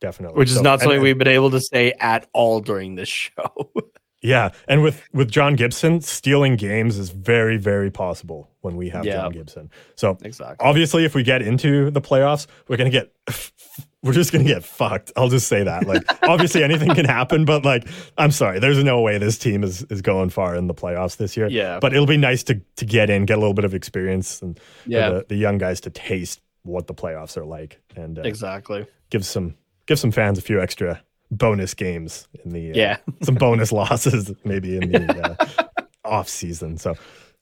definitely. 0.00 0.38
Which 0.38 0.50
is 0.50 0.56
So- 0.56 0.62
not 0.62 0.80
something 0.80 0.96
and- 0.96 1.02
we've 1.02 1.18
been 1.18 1.28
able 1.28 1.50
to 1.52 1.60
say 1.60 1.92
at 2.00 2.28
all 2.32 2.60
during 2.60 2.94
this 2.96 3.08
show. 3.08 3.72
Yeah, 4.20 4.50
and 4.66 4.82
with 4.82 5.02
with 5.12 5.30
John 5.30 5.54
Gibson, 5.54 6.00
stealing 6.00 6.56
games 6.56 6.98
is 6.98 7.10
very 7.10 7.56
very 7.56 7.90
possible 7.90 8.50
when 8.62 8.76
we 8.76 8.88
have 8.88 9.04
Yeah. 9.04 9.14
John 9.22 9.32
Gibson. 9.32 9.70
So 9.94 10.18
exactly. 10.22 10.66
obviously, 10.66 11.04
if 11.04 11.14
we 11.14 11.22
get 11.22 11.40
into 11.42 11.90
the 11.90 12.00
playoffs, 12.00 12.46
we're 12.66 12.76
gonna 12.78 12.90
get 12.90 13.12
we're 14.02 14.12
just 14.12 14.32
gonna 14.32 14.44
get 14.44 14.64
fucked. 14.64 15.12
I'll 15.16 15.28
just 15.28 15.46
say 15.46 15.62
that. 15.62 15.86
Like, 15.86 16.02
obviously, 16.28 16.64
anything 16.64 16.94
can 16.94 17.04
happen, 17.04 17.44
but 17.44 17.64
like, 17.64 17.86
I'm 18.16 18.32
sorry, 18.32 18.58
there's 18.58 18.82
no 18.82 19.00
way 19.02 19.18
this 19.18 19.38
team 19.38 19.62
is 19.62 19.82
is 19.84 20.02
going 20.02 20.30
far 20.30 20.56
in 20.56 20.66
the 20.66 20.74
playoffs 20.74 21.16
this 21.16 21.36
year. 21.36 21.48
Yeah. 21.48 21.78
but 21.80 21.92
it'll 21.94 22.06
be 22.06 22.16
nice 22.16 22.42
to 22.44 22.60
to 22.76 22.84
get 22.84 23.10
in, 23.10 23.24
get 23.24 23.36
a 23.36 23.40
little 23.40 23.54
bit 23.54 23.64
of 23.64 23.74
experience, 23.74 24.42
and 24.42 24.58
Yeah. 24.86 25.10
the, 25.10 25.26
the 25.28 25.36
young 25.36 25.58
guys 25.58 25.80
to 25.82 25.90
taste 25.90 26.40
what 26.64 26.88
the 26.88 26.94
playoffs 26.94 27.36
are 27.36 27.44
like, 27.46 27.80
and 27.94 28.18
uh, 28.18 28.22
Exactly. 28.22 28.84
give 29.10 29.24
some 29.24 29.54
give 29.86 29.98
some 30.00 30.10
fans 30.10 30.38
a 30.38 30.42
few 30.42 30.60
extra 30.60 31.00
bonus 31.30 31.74
games 31.74 32.26
in 32.44 32.50
the 32.52 32.70
uh, 32.72 32.74
Yeah. 32.74 32.96
some 33.22 33.34
bonus 33.34 33.72
losses 33.72 34.32
maybe 34.44 34.76
in 34.76 34.90
the 34.92 35.38
uh, 35.68 35.82
off 36.04 36.28
season. 36.28 36.78
So 36.78 36.94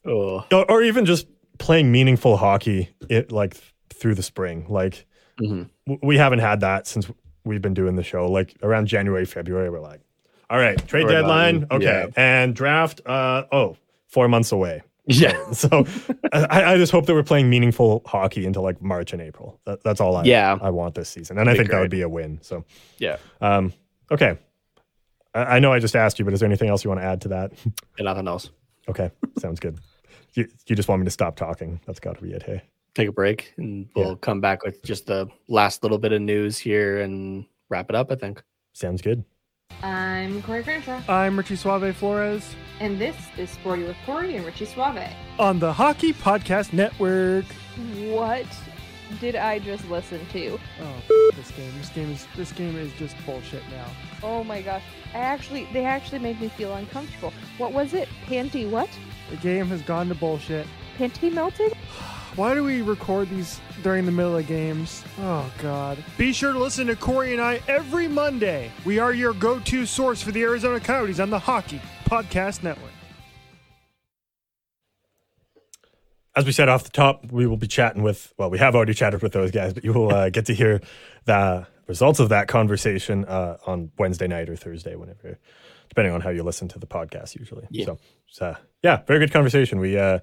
Oh. 0.05 0.45
or, 0.53 0.71
or 0.71 0.83
even 0.83 1.05
just 1.05 1.27
playing 1.59 1.91
meaningful 1.91 2.37
hockey 2.37 2.91
it 3.09 3.33
like 3.33 3.57
through 3.93 4.15
the 4.15 4.23
spring. 4.23 4.67
Like 4.69 5.07
Mhm. 5.41 5.69
w- 5.87 6.01
we 6.03 6.17
haven't 6.17 6.39
had 6.41 6.61
that 6.61 6.87
since 6.87 7.11
we've 7.45 7.63
been 7.63 7.75
doing 7.75 7.97
the 7.97 8.03
show. 8.03 8.27
Like 8.31 8.55
around 8.63 8.87
January, 8.87 9.25
February, 9.25 9.69
we're 9.71 9.81
like, 9.81 10.01
all 10.49 10.59
right, 10.59 10.79
trade 10.89 11.09
deadline, 11.09 11.67
okay, 11.71 11.85
Yeah. 11.85 12.07
and 12.17 12.55
draft. 12.55 13.01
Uh, 13.05 13.45
oh, 13.53 13.77
four 14.07 14.29
months 14.29 14.53
away. 14.53 14.83
Yeah. 15.07 15.37
So 15.53 15.87
I, 16.33 16.75
I 16.75 16.77
just 16.77 16.91
hope 16.93 17.07
that 17.07 17.15
we're 17.15 17.23
playing 17.23 17.49
meaningful 17.49 18.03
hockey 18.07 18.45
into 18.45 18.61
like 18.61 18.83
March 18.83 19.13
and 19.13 19.23
April. 19.23 19.61
That, 19.65 19.83
that's 19.83 20.01
all 20.01 20.17
I 20.17 20.25
Yeah. 20.25 20.59
I 20.61 20.71
want 20.71 20.95
this 20.95 21.09
season, 21.09 21.39
and 21.39 21.49
I 21.49 21.55
think 21.55 21.71
that 21.71 21.81
would 21.81 21.91
be 21.91 22.03
a 22.03 22.09
win. 22.09 22.39
So 22.43 22.65
Yeah. 22.99 23.17
um, 23.41 23.73
okay, 24.11 24.37
I, 25.35 25.57
I 25.57 25.59
know 25.61 25.73
I 25.73 25.79
just 25.79 25.95
asked 25.97 26.19
you, 26.19 26.25
but 26.25 26.35
is 26.35 26.41
there 26.41 26.49
anything 26.49 26.69
else 26.69 26.83
you 26.85 26.91
want 26.91 27.01
to 27.01 27.07
add 27.07 27.21
to 27.23 27.29
that? 27.29 27.53
Nothing 27.99 28.27
else. 28.29 28.51
Okay, 28.89 29.11
sounds 29.39 29.61
good. 29.61 29.79
You, 30.35 30.49
you 30.67 30.77
just 30.77 30.89
want 30.89 31.01
me 31.01 31.05
to 31.07 31.11
stop 31.11 31.37
talking? 31.37 31.81
That's 31.87 32.01
got 32.01 32.17
to 32.17 32.23
be 32.23 32.33
it. 32.33 32.43
Hey, 32.43 32.63
Take 32.95 33.09
a 33.09 33.13
break 33.13 33.53
and 33.59 33.89
we'll 33.95 34.11
Yeah. 34.11 34.15
come 34.21 34.41
back 34.41 34.65
with 34.65 34.83
just 34.83 35.07
the 35.07 35.29
last 35.49 35.83
little 35.83 35.99
bit 35.99 36.13
of 36.13 36.21
news 36.23 36.59
here 36.59 37.01
and 37.01 37.45
wrap 37.69 37.91
it 37.91 37.95
up, 37.97 38.11
I 38.11 38.15
think. 38.17 38.43
sounds 38.73 39.03
good. 39.03 39.25
I'm 39.83 40.43
Corey 40.43 40.63
Crenshaw, 40.63 41.01
I'm 41.09 41.37
Richie 41.37 41.57
Suave 41.57 41.95
Flores 41.97 42.55
and 42.81 42.99
this 42.99 43.17
is 43.39 43.51
Sporty 43.51 43.85
with 43.85 43.97
Corey 44.05 44.37
and 44.37 44.45
Richie 44.45 44.65
Suave. 44.65 45.13
on 45.39 45.59
the 45.59 45.73
Hockey 45.73 46.13
Podcast 46.13 46.73
Network. 46.73 47.45
What 48.09 48.47
did 49.21 49.37
I 49.37 49.59
just 49.59 49.89
listen 49.89 50.27
to? 50.33 50.59
Oh, 50.83 51.31
this 51.37 51.51
game. 51.53 51.73
This 51.79 51.91
game 51.91 52.11
is 52.11 52.27
this 52.37 52.53
game 52.53 52.77
is 52.77 52.93
just 52.95 53.17
bullshit 53.25 53.63
now. 53.71 53.87
Oh 54.23 54.43
my 54.43 54.63
gosh. 54.63 54.83
I 55.15 55.19
actually 55.19 55.69
they 55.73 55.85
actually 55.85 56.19
made 56.19 56.41
me 56.41 56.49
feel 56.49 56.75
uncomfortable. 56.75 57.33
What 57.59 57.73
was 57.73 57.95
it? 57.95 58.09
Panty 58.27 58.69
what? 58.69 58.89
The 59.31 59.37
game 59.37 59.67
has 59.69 59.83
gone 59.83 60.09
to 60.09 60.15
bullshit. 60.15 60.67
Panty 60.99 61.33
melted? 61.33 61.73
Why 62.37 62.53
do 62.53 62.63
we 62.63 62.83
record 62.83 63.31
these 63.31 63.59
during 63.83 64.05
the 64.05 64.13
middle 64.13 64.37
of 64.37 64.47
games? 64.47 65.03
Oh 65.21 65.51
God. 65.63 65.97
Be 66.19 66.35
sure 66.35 66.53
to 66.53 66.59
listen 66.59 66.87
to 66.89 66.95
Corey 66.95 67.33
and 67.33 67.41
I 67.41 67.63
every 67.67 68.09
Monday. 68.09 68.71
We 68.85 68.99
are 68.99 69.15
your 69.15 69.33
go-to 69.33 69.87
source 69.87 70.21
for 70.21 70.33
the 70.33 70.43
Arizona 70.43 70.79
Coyotes 70.79 71.19
on 71.19 71.31
the 71.31 71.39
Hockey 71.39 71.81
Podcast 72.05 72.63
Network. 72.63 72.91
As 76.35 76.45
we 76.45 76.53
said 76.53 76.69
off 76.69 76.85
the 76.85 76.91
top, 76.91 77.25
we 77.33 77.47
will 77.47 77.57
be 77.57 77.67
chatting 77.67 78.03
with, 78.03 78.35
well, 78.37 78.51
we 78.51 78.59
have 78.59 78.75
already 78.77 78.93
chatted 78.93 79.23
with 79.23 79.33
those 79.33 79.51
guys, 79.51 79.73
but 79.73 79.83
you 79.83 79.95
will 79.95 80.15
uh, 80.15 80.29
get 80.29 80.45
to 80.45 80.55
hear 80.55 80.83
the 81.25 81.67
results 81.87 82.21
of 82.21 82.29
that 82.29 82.49
conversation 82.49 83.25
uh, 83.25 83.57
on 83.67 83.91
Wednesday 83.99 84.27
night 84.27 84.51
or 84.51 84.57
Thursday, 84.57 84.95
whenever, 84.95 85.39
depending 85.89 86.13
on 86.13 86.21
how 86.21 86.29
you 86.29 86.43
listen 86.43 86.69
to 86.69 86.79
the 86.79 86.87
podcast 86.87 87.35
usually. 87.35 87.67
Yeah. 87.71 87.87
So, 87.87 87.99
so, 88.27 88.57
yeah, 88.83 89.01
very 89.07 89.21
good 89.21 89.33
conversation. 89.33 89.81
We, 89.81 89.97
uh, 89.97 90.19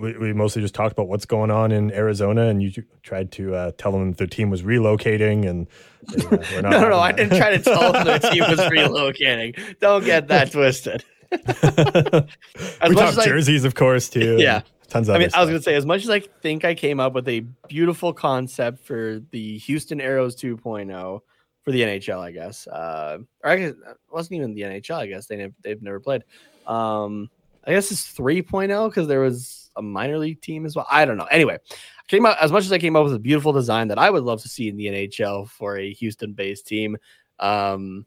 we, 0.00 0.16
we 0.16 0.32
mostly 0.32 0.62
just 0.62 0.74
talked 0.74 0.92
about 0.92 1.08
what's 1.08 1.26
going 1.26 1.50
on 1.50 1.72
in 1.72 1.92
Arizona, 1.92 2.46
and 2.46 2.62
you 2.62 2.72
tried 3.02 3.30
to 3.32 3.54
uh, 3.54 3.72
tell 3.78 3.92
them 3.92 4.12
their 4.12 4.26
team 4.26 4.50
was 4.50 4.62
relocating, 4.62 5.48
and 5.48 5.66
they, 6.12 6.24
uh, 6.56 6.60
No, 6.62 6.70
no, 6.70 6.88
no. 6.88 6.98
I 6.98 7.12
didn't 7.12 7.36
try 7.36 7.56
to 7.56 7.58
tell 7.62 7.92
them 7.92 8.04
their 8.04 8.18
team 8.18 8.40
was 8.48 8.58
relocating. 8.60 9.78
Don't 9.80 10.04
get 10.04 10.28
that 10.28 10.52
twisted. 10.52 11.04
We 11.32 12.94
talked 12.96 13.12
as 13.12 13.18
I- 13.18 13.24
jerseys, 13.26 13.64
of 13.64 13.74
course, 13.74 14.08
too. 14.08 14.36
Yeah. 14.38 14.62
tons 14.88 15.08
of. 15.08 15.16
I 15.16 15.18
mean, 15.18 15.28
other 15.28 15.36
I 15.36 15.40
was 15.40 15.48
going 15.50 15.60
to 15.60 15.62
say, 15.62 15.74
as 15.76 15.86
much 15.86 16.02
as 16.02 16.10
I 16.10 16.20
think 16.20 16.64
I 16.64 16.74
came 16.74 16.98
up 16.98 17.12
with 17.12 17.28
a 17.28 17.40
beautiful 17.68 18.12
concept 18.12 18.84
for 18.84 19.20
the 19.30 19.58
Houston 19.58 20.00
Aeros 20.00 20.34
2.0 20.34 21.20
for 21.62 21.70
the 21.72 21.82
NHL, 21.82 22.18
I 22.18 22.30
guess, 22.32 22.66
uh, 22.66 23.18
or 23.44 23.50
I 23.50 23.56
guess 23.56 23.70
it 23.72 23.76
wasn't 24.10 24.38
even 24.38 24.54
the 24.54 24.62
NHL. 24.62 24.96
I 24.96 25.06
guess 25.06 25.26
they 25.26 25.50
they've 25.62 25.82
never 25.82 26.00
played. 26.00 26.24
Um, 26.66 27.28
I 27.64 27.72
guess 27.72 27.92
it's 27.92 28.12
3.0 28.16 28.88
because 28.88 29.06
there 29.06 29.20
was 29.20 29.59
a 29.80 29.82
minor 29.82 30.18
league 30.18 30.40
team 30.40 30.64
as 30.64 30.76
well. 30.76 30.86
I 30.90 31.04
don't 31.04 31.16
know. 31.16 31.24
Anyway, 31.24 31.56
I 31.56 32.06
came 32.06 32.24
out 32.24 32.36
as 32.40 32.52
much 32.52 32.64
as 32.64 32.72
I 32.72 32.78
came 32.78 32.94
up 32.94 33.04
with 33.04 33.14
a 33.14 33.18
beautiful 33.18 33.52
design 33.52 33.88
that 33.88 33.98
I 33.98 34.10
would 34.10 34.22
love 34.22 34.40
to 34.42 34.48
see 34.48 34.68
in 34.68 34.76
the 34.76 34.86
NHL 34.86 35.48
for 35.48 35.76
a 35.76 35.92
Houston-based 35.94 36.66
team. 36.66 36.96
Um, 37.38 38.06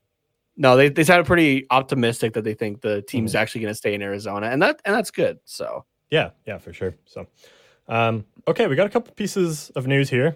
no, 0.56 0.78
they, 0.78 0.90
they 0.90 1.04
sounded 1.04 1.26
pretty 1.26 1.66
optimistic 1.72 2.34
that 2.34 2.44
they 2.44 2.54
think 2.54 2.82
the 2.82 3.02
team's 3.02 3.34
actually 3.36 3.62
going 3.62 3.72
to 3.72 3.78
stay 3.78 3.94
in 3.94 4.02
Arizona, 4.02 4.48
and 4.48 4.62
that 4.62 4.80
and 4.86 4.96
that's 4.96 5.12
good. 5.12 5.40
So 5.46 5.86
Yeah, 6.12 6.30
yeah, 6.46 6.60
for 6.60 6.74
sure. 6.74 6.96
So, 7.06 7.26
um, 7.88 8.24
okay, 8.48 8.68
we 8.68 8.76
got 8.76 8.86
a 8.86 8.90
couple 8.90 9.14
pieces 9.16 9.72
of 9.72 9.88
news 9.88 10.12
here. 10.12 10.36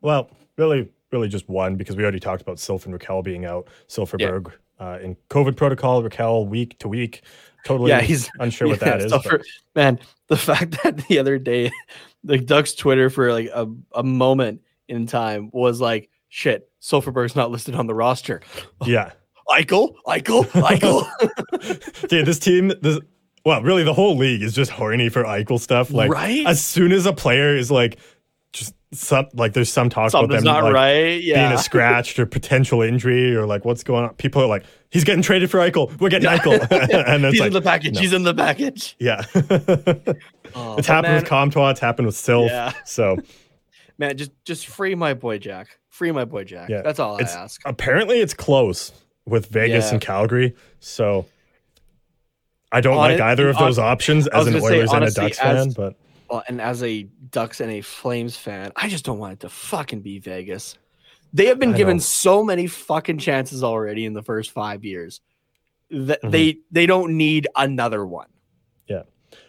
Well, 0.00 0.30
really, 0.56 0.88
really 1.10 1.28
just 1.28 1.48
one 1.48 1.74
because 1.74 1.96
we 1.96 2.04
already 2.04 2.20
talked 2.20 2.42
about 2.42 2.60
Sylph 2.60 2.86
and 2.86 2.94
Rakell 2.94 3.24
being 3.24 3.44
out. 3.44 3.66
Silfverberg 3.88 4.52
uh, 4.78 4.98
in 5.02 5.16
COVID 5.30 5.56
protocol, 5.56 6.02
Rakell 6.02 6.46
week 6.46 6.78
to 6.78 6.88
week. 6.88 7.22
Totally 7.66 7.90
Yeah, 7.90 8.00
he's- 8.00 8.30
unsure 8.38 8.68
what 8.68 8.78
that 8.80 9.00
is. 9.02 9.12
For, 9.12 9.42
man, 9.74 9.98
the 10.28 10.36
fact 10.48 10.78
that 10.84 10.98
the 11.08 11.18
other 11.18 11.36
day, 11.38 11.72
the 12.22 12.38
Ducks 12.38 12.74
Twitter 12.74 13.10
for 13.10 13.32
like 13.32 13.48
a, 13.52 13.66
a 13.92 14.02
moment 14.04 14.60
in 14.88 15.06
time 15.06 15.50
was 15.52 15.80
like, 15.80 16.08
shit, 16.28 16.70
Silfverberg's 16.80 17.34
not 17.34 17.50
listed 17.50 17.74
on 17.74 17.86
the 17.88 17.94
roster. 17.94 18.40
yeah. 18.86 19.10
Eichel, 19.50 19.94
Eichel, 20.06 20.44
Eichel. 20.46 22.08
Dude, 22.08 22.26
this 22.26 22.38
team, 22.38 22.72
this, 22.82 22.98
well, 23.44 23.62
really, 23.62 23.82
the 23.84 23.94
whole 23.94 24.16
league 24.16 24.42
is 24.42 24.52
just 24.54 24.70
horny 24.72 25.08
for 25.08 25.22
Eichel 25.24 25.60
stuff. 25.60 25.90
Like, 25.92 26.10
Right? 26.10 26.44
as 26.46 26.64
soon 26.64 26.90
as 26.92 27.04
a 27.06 27.12
player 27.12 27.56
is 27.56 27.70
like, 27.70 27.98
some, 28.92 29.26
like, 29.34 29.52
there's 29.52 29.72
some 29.72 29.90
talk 29.90 30.14
about 30.14 30.28
them 30.28 30.44
not 30.44 30.62
like, 30.64 30.72
right. 30.72 31.20
being 31.20 31.36
a 31.52 31.58
scratched 31.58 32.18
or 32.18 32.26
potential 32.26 32.82
injury 32.82 33.34
or 33.34 33.44
like 33.46 33.64
what's 33.64 33.82
going 33.82 34.04
on. 34.04 34.14
People 34.14 34.42
are 34.42 34.46
like, 34.46 34.64
he's 34.90 35.02
getting 35.04 35.22
traded 35.22 35.50
for 35.50 35.58
Eichel. 35.58 35.98
We're 36.00 36.08
getting 36.08 36.28
Eichel. 36.28 36.52
and 37.08 37.24
it's 37.24 37.32
He's 37.32 37.40
like, 37.40 37.48
in 37.48 37.52
the 37.52 37.62
package. 37.62 37.94
no. 37.94 38.00
He's 38.00 38.12
in 38.12 38.22
the 38.22 38.34
package. 38.34 38.96
yeah. 39.00 39.24
Oh, 39.34 39.42
it's 39.44 40.14
but 40.54 40.86
happened 40.86 41.14
with 41.14 41.22
man, 41.24 41.28
Comtois. 41.28 41.70
It's 41.70 41.80
happened 41.80 42.06
with 42.06 42.16
Sylph. 42.16 42.50
Yeah. 42.50 42.72
So 42.84 43.16
man, 43.98 44.16
just 44.16 44.30
just 44.44 44.66
free 44.68 44.94
my 44.94 45.14
boy 45.14 45.38
Jack. 45.38 45.78
Free 45.88 46.12
my 46.12 46.24
boy 46.24 46.44
Jack. 46.44 46.68
Yeah, 46.68 46.82
That's 46.82 46.98
all 47.00 47.16
I 47.16 47.22
ask. 47.22 47.60
apparently 47.64 48.20
it's 48.20 48.34
close 48.34 48.92
with 49.26 49.46
Vegas 49.46 49.86
Yeah. 49.86 49.92
and 49.94 50.00
Calgary. 50.00 50.54
So 50.78 51.26
I 52.70 52.80
don't 52.80 52.92
On 52.94 52.98
like 52.98 53.14
it- 53.14 53.20
either 53.20 53.48
of 53.48 53.56
on- 53.56 53.64
those 53.64 53.78
options 53.78 54.26
as 54.28 54.46
an 54.46 54.52
gonna 54.54 54.64
say, 54.64 54.76
Oilers 54.78 54.90
and 54.90 54.98
a 54.98 55.02
honestly, 55.02 55.24
Ducks 55.24 55.38
fan, 55.38 55.70
but 55.70 55.94
Well, 56.28 56.42
and 56.48 56.60
as 56.60 56.82
a 56.82 57.04
Ducks 57.30 57.60
and 57.60 57.70
a 57.70 57.80
Flames 57.80 58.36
fan, 58.36 58.72
I 58.76 58.88
just 58.88 59.04
don't 59.04 59.18
want 59.18 59.34
it 59.34 59.40
to 59.40 59.48
fucking 59.48 60.00
be 60.00 60.18
Vegas. 60.18 60.76
They 61.32 61.46
have 61.46 61.58
been 61.58 61.74
I 61.74 61.76
given 61.76 61.96
know. 61.96 62.00
so 62.02 62.42
many 62.44 62.66
fucking 62.66 63.18
chances 63.18 63.62
already 63.62 64.04
in 64.06 64.12
the 64.14 64.22
first 64.22 64.50
five 64.52 64.84
years 64.84 65.20
that 65.90 66.22
Mhm. 66.22 66.30
they 66.30 66.58
they 66.70 66.86
don't 66.86 67.16
need 67.16 67.46
another 67.54 68.04
one. 68.06 68.28
Yeah. 68.88 69.02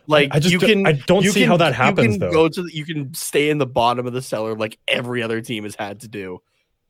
like 0.07 0.29
I 0.33 0.39
just 0.39 0.51
you 0.51 0.59
can. 0.59 0.85
I 0.85 0.93
don't 0.93 1.23
see 1.23 1.41
can- 1.41 1.49
how 1.49 1.57
that 1.57 1.73
happens, 1.73 2.15
You 2.15 2.19
can 2.19 2.19
though. 2.19 2.31
go 2.31 2.49
to 2.49 2.63
the, 2.63 2.73
you 2.75 2.85
can 2.85 3.13
stay 3.13 3.49
in 3.49 3.57
the 3.57 3.65
bottom 3.67 4.05
of 4.07 4.13
the 4.13 4.21
cellar 4.21 4.55
like 4.55 4.77
every 4.87 5.21
other 5.23 5.39
team 5.41 5.63
has 5.63 5.75
had 5.75 6.01
to 6.01 6.07
do. 6.07 6.41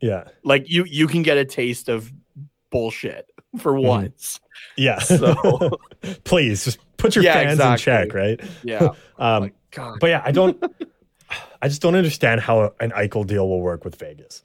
yeah. 0.01 0.25
Like 0.43 0.69
you 0.69 0.83
you 0.85 1.07
can 1.07 1.21
get 1.23 1.37
a 1.37 1.45
taste 1.45 1.89
of 1.89 2.11
bullshit 2.71 3.29
for 3.57 3.73
Mhm. 3.73 3.83
once. 3.83 4.39
Yeah. 4.75 4.99
So- 4.99 5.79
Please 6.23 6.65
just 6.65 6.79
put 6.97 7.15
your 7.15 7.23
Yeah, 7.23 7.33
fans 7.33 7.53
exactly. 7.53 7.71
in 7.73 7.77
check, 8.09 8.13
right? 8.13 8.41
Yeah. 8.63 8.89
Um. 9.19 9.51
But 9.99 10.07
yeah, 10.09 10.21
I 10.25 10.31
don't. 10.31 10.61
I 11.61 11.67
just 11.67 11.81
don't 11.81 11.95
understand 11.95 12.41
how 12.41 12.73
an 12.79 12.91
Eichel 12.91 13.25
deal 13.25 13.47
will 13.49 13.61
work 13.61 13.83
with 13.83 13.95
Vegas, 13.97 14.43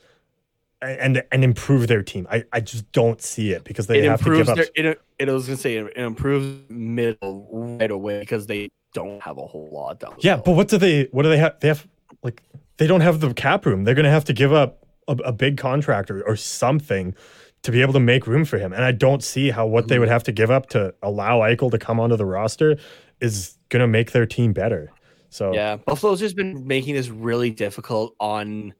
and 0.80 0.98
and, 1.18 1.22
and 1.30 1.44
improve 1.44 1.86
their 1.88 2.02
team. 2.02 2.26
I, 2.30 2.44
I 2.52 2.60
just 2.60 2.90
don't 2.92 3.20
see 3.20 3.52
it 3.52 3.64
because 3.64 3.86
they 3.86 3.98
it 4.00 4.04
have 4.10 4.22
to 4.24 4.34
give 4.34 4.48
up. 4.48 4.56
their, 4.56 4.66
it, 4.74 5.00
it 5.18 5.28
I 5.28 5.32
was 5.32 5.46
gonna 5.46 5.56
say 5.58 5.76
it, 5.76 5.96
improves 5.96 6.58
middle 6.70 7.46
right 7.78 7.90
away 7.90 8.20
because 8.20 8.46
they 8.46 8.70
don't 8.94 9.22
have 9.22 9.36
a 9.38 9.46
whole 9.46 9.68
lot 9.72 10.00
down 10.00 10.14
yeah, 10.20 10.36
but 10.36 10.52
what 10.52 10.68
do 10.68 10.78
they? 10.78 11.04
What 11.12 11.22
do 11.22 11.28
they 11.28 11.38
have? 11.38 11.60
They 11.60 11.68
have 11.68 11.86
like 12.22 12.42
they 12.78 12.86
don't 12.86 13.02
have 13.02 13.20
the 13.20 13.32
cap 13.34 13.64
room. 13.66 13.84
They're 13.84 13.94
going 13.94 14.04
to 14.04 14.10
have 14.10 14.24
to 14.24 14.32
give 14.32 14.52
up 14.52 14.84
a, 15.08 15.12
a 15.24 15.32
big 15.32 15.56
contract 15.58 16.10
or, 16.10 16.22
or 16.26 16.36
something 16.36 17.14
to 17.62 17.70
be 17.70 17.80
able 17.80 17.92
to 17.92 18.00
make 18.00 18.26
room 18.26 18.44
for 18.44 18.58
him. 18.58 18.72
And 18.72 18.84
I 18.84 18.92
don't 18.92 19.22
see 19.22 19.50
how 19.50 19.66
what 19.66 19.88
they 19.88 19.98
would 19.98 20.06
mm-hmm. 20.06 20.12
have 20.12 20.24
to 20.24 20.32
give 20.32 20.50
up 20.50 20.68
to 20.70 20.94
allow 21.02 21.40
Eichel 21.40 21.70
to 21.70 21.78
come 21.78 22.00
onto 22.00 22.16
the 22.16 22.26
roster 22.26 22.76
is 23.20 23.56
going 23.68 23.80
to 23.80 23.86
make 23.86 24.12
their 24.12 24.26
team 24.26 24.52
better. 24.52 24.92
So 25.30 25.54
yeah 25.54 25.76
buffalo's 25.76 26.20
just 26.20 26.36
been 26.36 26.66
making 26.66 26.94
this 26.94 27.08
really 27.08 27.50
difficult 27.50 28.14
on 28.20 28.74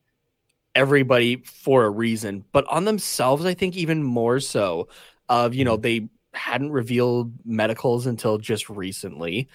everybody 0.75 1.37
for 1.37 1.87
a 1.87 1.91
reason 1.91 2.45
but 2.53 2.67
on 2.67 2.85
themselves 2.85 3.47
i 3.47 3.55
think 3.55 3.75
even 3.75 4.03
more 4.03 4.39
so 4.39 4.89
of 5.31 5.55
you 5.55 5.65
know 5.65 5.77
mm-hmm. 5.77 5.83
they 5.83 6.09
hadn't 6.35 6.71
revealed 6.71 7.33
medicals 7.47 8.07
until 8.07 8.37
just 8.37 8.69
recently 8.69 9.49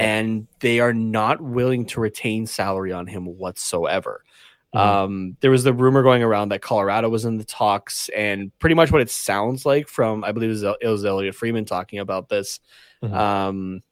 and 0.00 0.46
they 0.60 0.80
are 0.80 0.94
not 0.94 1.40
willing 1.42 1.84
to 1.84 2.00
retain 2.00 2.46
salary 2.46 2.90
on 2.90 3.06
him 3.06 3.26
whatsoever. 3.26 4.24
Um 4.72 5.36
there 5.40 5.50
was 5.50 5.64
the 5.64 5.72
rumor 5.72 6.02
going 6.02 6.22
around 6.22 6.50
that 6.50 6.62
colorado 6.62 7.08
was 7.08 7.24
in 7.24 7.38
the 7.38 7.44
talks 7.44 8.08
and 8.16 8.56
pretty 8.60 8.74
much 8.74 8.92
what 8.92 9.00
it 9.02 9.10
sounds 9.10 9.66
like 9.66 9.88
from 9.88 10.22
i 10.22 10.30
believe 10.32 10.50
it 10.50 10.52
was, 10.52 10.62
it 10.80 10.86
was 10.86 11.04
elliotte 11.04 11.34
friedman 11.34 11.64
talking 11.64 11.98
about 11.98 12.28
this 12.28 12.60
Mhm. 13.02 13.12
um 13.14 13.82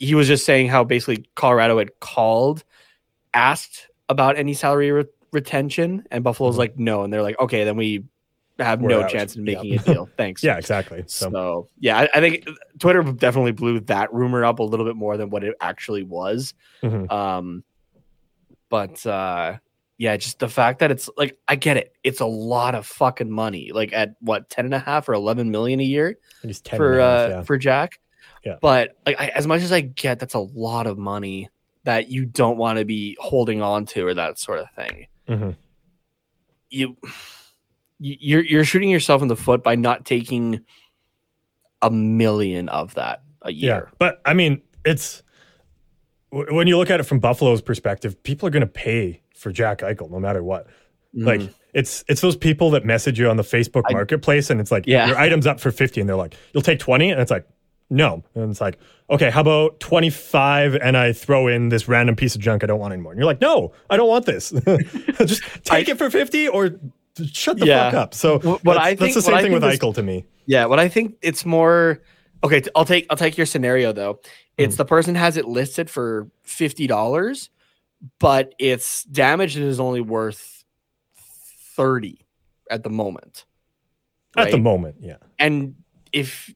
he 0.00 0.14
was 0.16 0.26
just 0.26 0.44
saying 0.44 0.68
how 0.68 0.82
basically 0.82 1.24
colorado 1.36 1.78
had 1.78 1.90
called 2.00 2.64
asked 3.32 3.88
about 4.08 4.36
any 4.36 4.54
salary 4.54 4.90
re- 4.90 5.04
retention 5.32 6.04
and 6.10 6.24
buffalo's 6.24 6.56
Mhm. 6.56 6.58
like 6.58 6.78
no 6.78 7.04
and 7.04 7.12
they're 7.12 7.22
like 7.22 7.38
okay 7.38 7.62
then 7.64 7.76
we 7.76 8.04
have 8.58 8.80
We're 8.80 8.88
no 8.90 9.02
out. 9.02 9.10
chance 9.10 9.34
in 9.36 9.44
Yeah. 9.46 9.56
making 9.62 9.74
a 9.80 9.82
deal. 9.82 10.08
Thanks. 10.16 10.40
Yeah, 10.44 10.56
exactly. 10.58 11.02
So, 11.08 11.28
So 11.28 11.68
yeah, 11.80 11.98
I, 11.98 12.08
I 12.14 12.20
think 12.20 12.46
Twitter 12.78 13.02
definitely 13.02 13.50
blew 13.50 13.80
that 13.80 14.14
rumor 14.14 14.44
up 14.44 14.60
a 14.60 14.62
little 14.62 14.86
bit 14.86 14.94
more 14.94 15.16
than 15.16 15.28
what 15.28 15.42
it 15.42 15.56
actually 15.60 16.04
was. 16.04 16.54
mhm. 16.80 17.10
Um, 17.10 17.64
but 18.68 19.04
uh, 19.04 19.56
yeah, 19.98 20.16
just 20.16 20.38
the 20.40 20.48
fact 20.48 20.80
that 20.80 20.90
it's 20.90 21.08
like 21.16 21.38
I 21.48 21.56
get 21.56 21.76
it, 21.76 21.92
it's 22.02 22.20
a 22.20 22.26
lot 22.26 22.74
of 22.74 22.86
fucking 22.86 23.30
money. 23.30 23.70
Like 23.72 23.92
at 23.92 24.16
what 24.20 24.50
ten 24.50 24.64
and 24.64 24.74
a 24.74 24.78
half 24.78 25.08
or 25.08 25.14
eleven 25.14 25.50
million 25.50 25.80
a 25.80 25.84
year 25.84 26.18
10 26.42 26.54
for 26.76 26.92
and 26.92 27.00
a 27.00 27.04
half, 27.04 27.30
uh 27.30 27.34
yeah. 27.36 27.42
for 27.42 27.56
Jack. 27.58 28.00
Yeah. 28.44 28.56
But 28.60 28.96
like 29.06 29.18
I, 29.20 29.28
as 29.28 29.46
much 29.46 29.62
as 29.62 29.72
I 29.72 29.80
get, 29.82 30.18
that's 30.18 30.34
a 30.34 30.38
lot 30.40 30.86
of 30.86 30.98
money 30.98 31.48
that 31.84 32.08
you 32.10 32.24
don't 32.24 32.56
want 32.56 32.78
to 32.78 32.84
be 32.84 33.16
holding 33.20 33.62
on 33.62 33.86
to 33.86 34.06
or 34.06 34.14
that 34.14 34.38
sort 34.38 34.58
of 34.58 34.66
thing. 34.74 35.06
Mhm. 35.28 35.56
You 36.70 36.96
you- 38.00 38.16
you're 38.20 38.42
you're 38.44 38.64
shooting 38.64 38.90
yourself 38.90 39.22
in 39.22 39.28
the 39.28 39.36
foot 39.36 39.62
by 39.62 39.76
not 39.76 40.04
taking 40.04 40.60
a 41.80 41.90
million 41.90 42.68
of 42.68 42.94
that 42.94 43.22
a 43.42 43.52
Yeah, 43.52 43.74
year. 43.76 43.92
but 43.98 44.20
I 44.24 44.34
mean, 44.34 44.60
it's 44.84 45.22
when 46.30 46.66
you 46.66 46.76
look 46.78 46.90
at 46.90 46.98
it 46.98 47.04
from 47.04 47.20
Buffalo's 47.20 47.62
perspective, 47.62 48.20
people 48.24 48.48
are 48.48 48.50
going 48.50 48.62
to 48.62 48.66
pay 48.66 49.20
for 49.44 49.52
Jack 49.52 49.78
Eichel 49.78 50.10
no 50.10 50.18
matter 50.18 50.42
what. 50.42 50.66
Like 51.16 51.40
Mhm. 51.42 51.54
it's 51.74 52.02
it's 52.08 52.20
those 52.20 52.34
people 52.34 52.70
that 52.72 52.84
message 52.84 53.20
you 53.20 53.28
on 53.28 53.36
the 53.36 53.44
Facebook 53.44 53.82
I- 53.88 53.92
Marketplace, 53.92 54.50
and 54.50 54.60
it's 54.60 54.72
like 54.72 54.84
Yeah. 54.88 55.06
your 55.06 55.16
items 55.16 55.46
up 55.46 55.60
for 55.60 55.70
fifty, 55.70 56.00
and 56.00 56.08
they're 56.08 56.16
like, 56.16 56.34
"You'll 56.52 56.62
take 56.64 56.80
20? 56.80 57.10
and 57.12 57.20
it's 57.20 57.30
like, 57.30 57.46
"No," 57.88 58.24
and 58.34 58.50
it's 58.50 58.60
like, 58.60 58.78
"Okay, 59.10 59.30
how 59.30 59.42
about 59.42 59.78
twenty 59.78 60.10
five? 60.10 60.74
And 60.74 60.96
I 60.96 61.12
throw 61.12 61.46
in 61.46 61.68
this 61.68 61.86
random 61.86 62.16
piece 62.16 62.34
of 62.34 62.40
junk 62.40 62.64
I 62.64 62.66
don't 62.66 62.80
want 62.80 62.92
anymore." 62.94 63.12
And 63.12 63.18
you're 63.20 63.26
like, 63.26 63.40
"No, 63.40 63.72
I 63.88 63.96
don't 63.96 64.08
want 64.08 64.26
this. 64.26 64.50
Just 65.24 65.42
take 65.64 65.88
it 65.88 65.98
for 65.98 66.10
fifty 66.10 66.48
or." 66.48 66.70
Shut 67.32 67.58
the 67.60 67.66
Yeah. 67.66 67.90
fuck 67.92 67.94
up. 67.94 68.14
So 68.14 68.40
Wh- 68.40 68.44
what 68.64 68.74
that's, 68.74 68.78
I 68.80 68.94
that's 68.94 69.14
the 69.14 69.22
same 69.22 69.38
thing 69.38 69.52
with 69.52 69.62
is- 69.62 69.78
Eichel 69.78 69.94
to 69.94 70.02
me. 70.02 70.24
Yeah, 70.46 70.64
what 70.66 70.80
I 70.80 70.88
think 70.88 71.14
it's 71.22 71.46
more 71.46 72.00
okay. 72.42 72.60
I'll 72.74 72.84
take 72.84 73.06
I'll 73.08 73.16
take 73.16 73.36
your 73.36 73.46
scenario 73.46 73.92
though. 73.92 74.18
It's 74.58 74.74
the 74.74 74.84
person 74.84 75.14
has 75.14 75.36
it 75.36 75.44
listed 75.46 75.88
for 75.88 76.26
fifty 76.42 76.88
dollars, 76.88 77.50
but 78.18 78.54
its 78.58 79.04
damage 79.04 79.56
is 79.56 79.80
only 79.80 80.00
worth 80.00 80.64
thirty 81.76 82.26
at 82.70 82.82
the 82.82 82.90
moment. 82.90 83.44
At 84.36 84.50
the 84.50 84.58
moment, 84.58 84.96
yeah. 84.98 85.18
and 85.38 85.76
if 86.12 86.52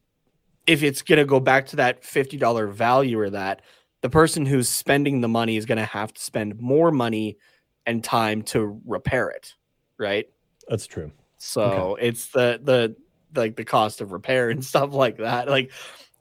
if 0.66 0.82
it's 0.82 1.03
gonna 1.03 1.24
go 1.24 1.38
back 1.38 1.66
to 1.66 1.76
that 1.76 2.05
fifty 2.05 2.36
dollar 2.36 2.66
value 2.66 3.20
or 3.20 3.30
that, 3.30 3.62
the 4.03 4.11
person 4.11 4.44
who's 4.46 4.68
spending 4.68 5.20
the 5.20 5.28
money 5.28 5.57
is 5.57 5.64
gonna 5.64 5.84
have 5.84 6.12
to 6.12 6.20
spend 6.20 6.61
more 6.61 6.90
money 6.90 7.38
and 7.86 8.03
time 8.03 8.42
to 8.42 8.80
repair 8.84 9.28
it, 9.28 9.55
right? 9.96 10.26
That's 10.68 10.86
true. 10.86 11.12
So 11.38 11.96
it's 12.01 12.26
the 12.30 12.61
the 12.62 12.96
like 13.34 13.57
the 13.57 13.64
cost 13.64 14.01
of 14.01 14.12
repair 14.12 14.51
and 14.51 14.64
stuff 14.64 14.92
like 14.92 15.18
that. 15.18 15.49
Like 15.49 15.72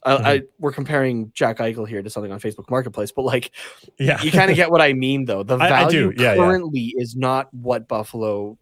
I, 0.04 0.12
Mm-hmm. 0.16 0.26
I 0.26 0.42
we're 0.60 0.72
comparing 0.72 1.32
Jack 1.34 1.58
Eichel 1.58 1.88
here 1.88 2.02
to 2.02 2.10
something 2.10 2.32
on 2.32 2.40
Facebook 2.40 2.70
Marketplace, 2.70 3.12
but 3.12 3.24
like 3.24 3.52
Yeah. 4.00 4.22
you 4.22 4.32
kind 4.32 4.50
of 4.50 4.56
get 4.56 4.72
what 4.72 4.82
I 4.82 4.94
mean 4.94 5.26
though. 5.26 5.44
The 5.44 5.58
value. 5.58 6.14
Yeah, 6.16 6.32
yeah. 6.32 6.36
currently 6.36 6.94
is 6.98 7.16
not 7.16 7.54
what 7.54 7.88
Buffalo 7.88 8.58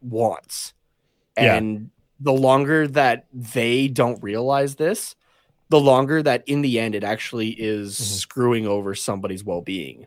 wants. 0.00 0.74
Yeah. 1.38 1.54
And 1.56 1.90
the 2.20 2.32
longer 2.32 2.88
that 2.88 3.26
they 3.32 3.88
don't 3.88 4.22
realize 4.22 4.74
this, 4.76 5.14
the 5.68 5.80
longer 5.80 6.22
that 6.22 6.44
in 6.46 6.62
the 6.62 6.78
end 6.78 6.94
it 6.94 7.04
actually 7.04 7.50
is 7.50 7.94
Mm-hmm. 7.94 8.14
screwing 8.16 8.66
over 8.66 8.94
somebody's 8.94 9.44
well-being. 9.44 10.06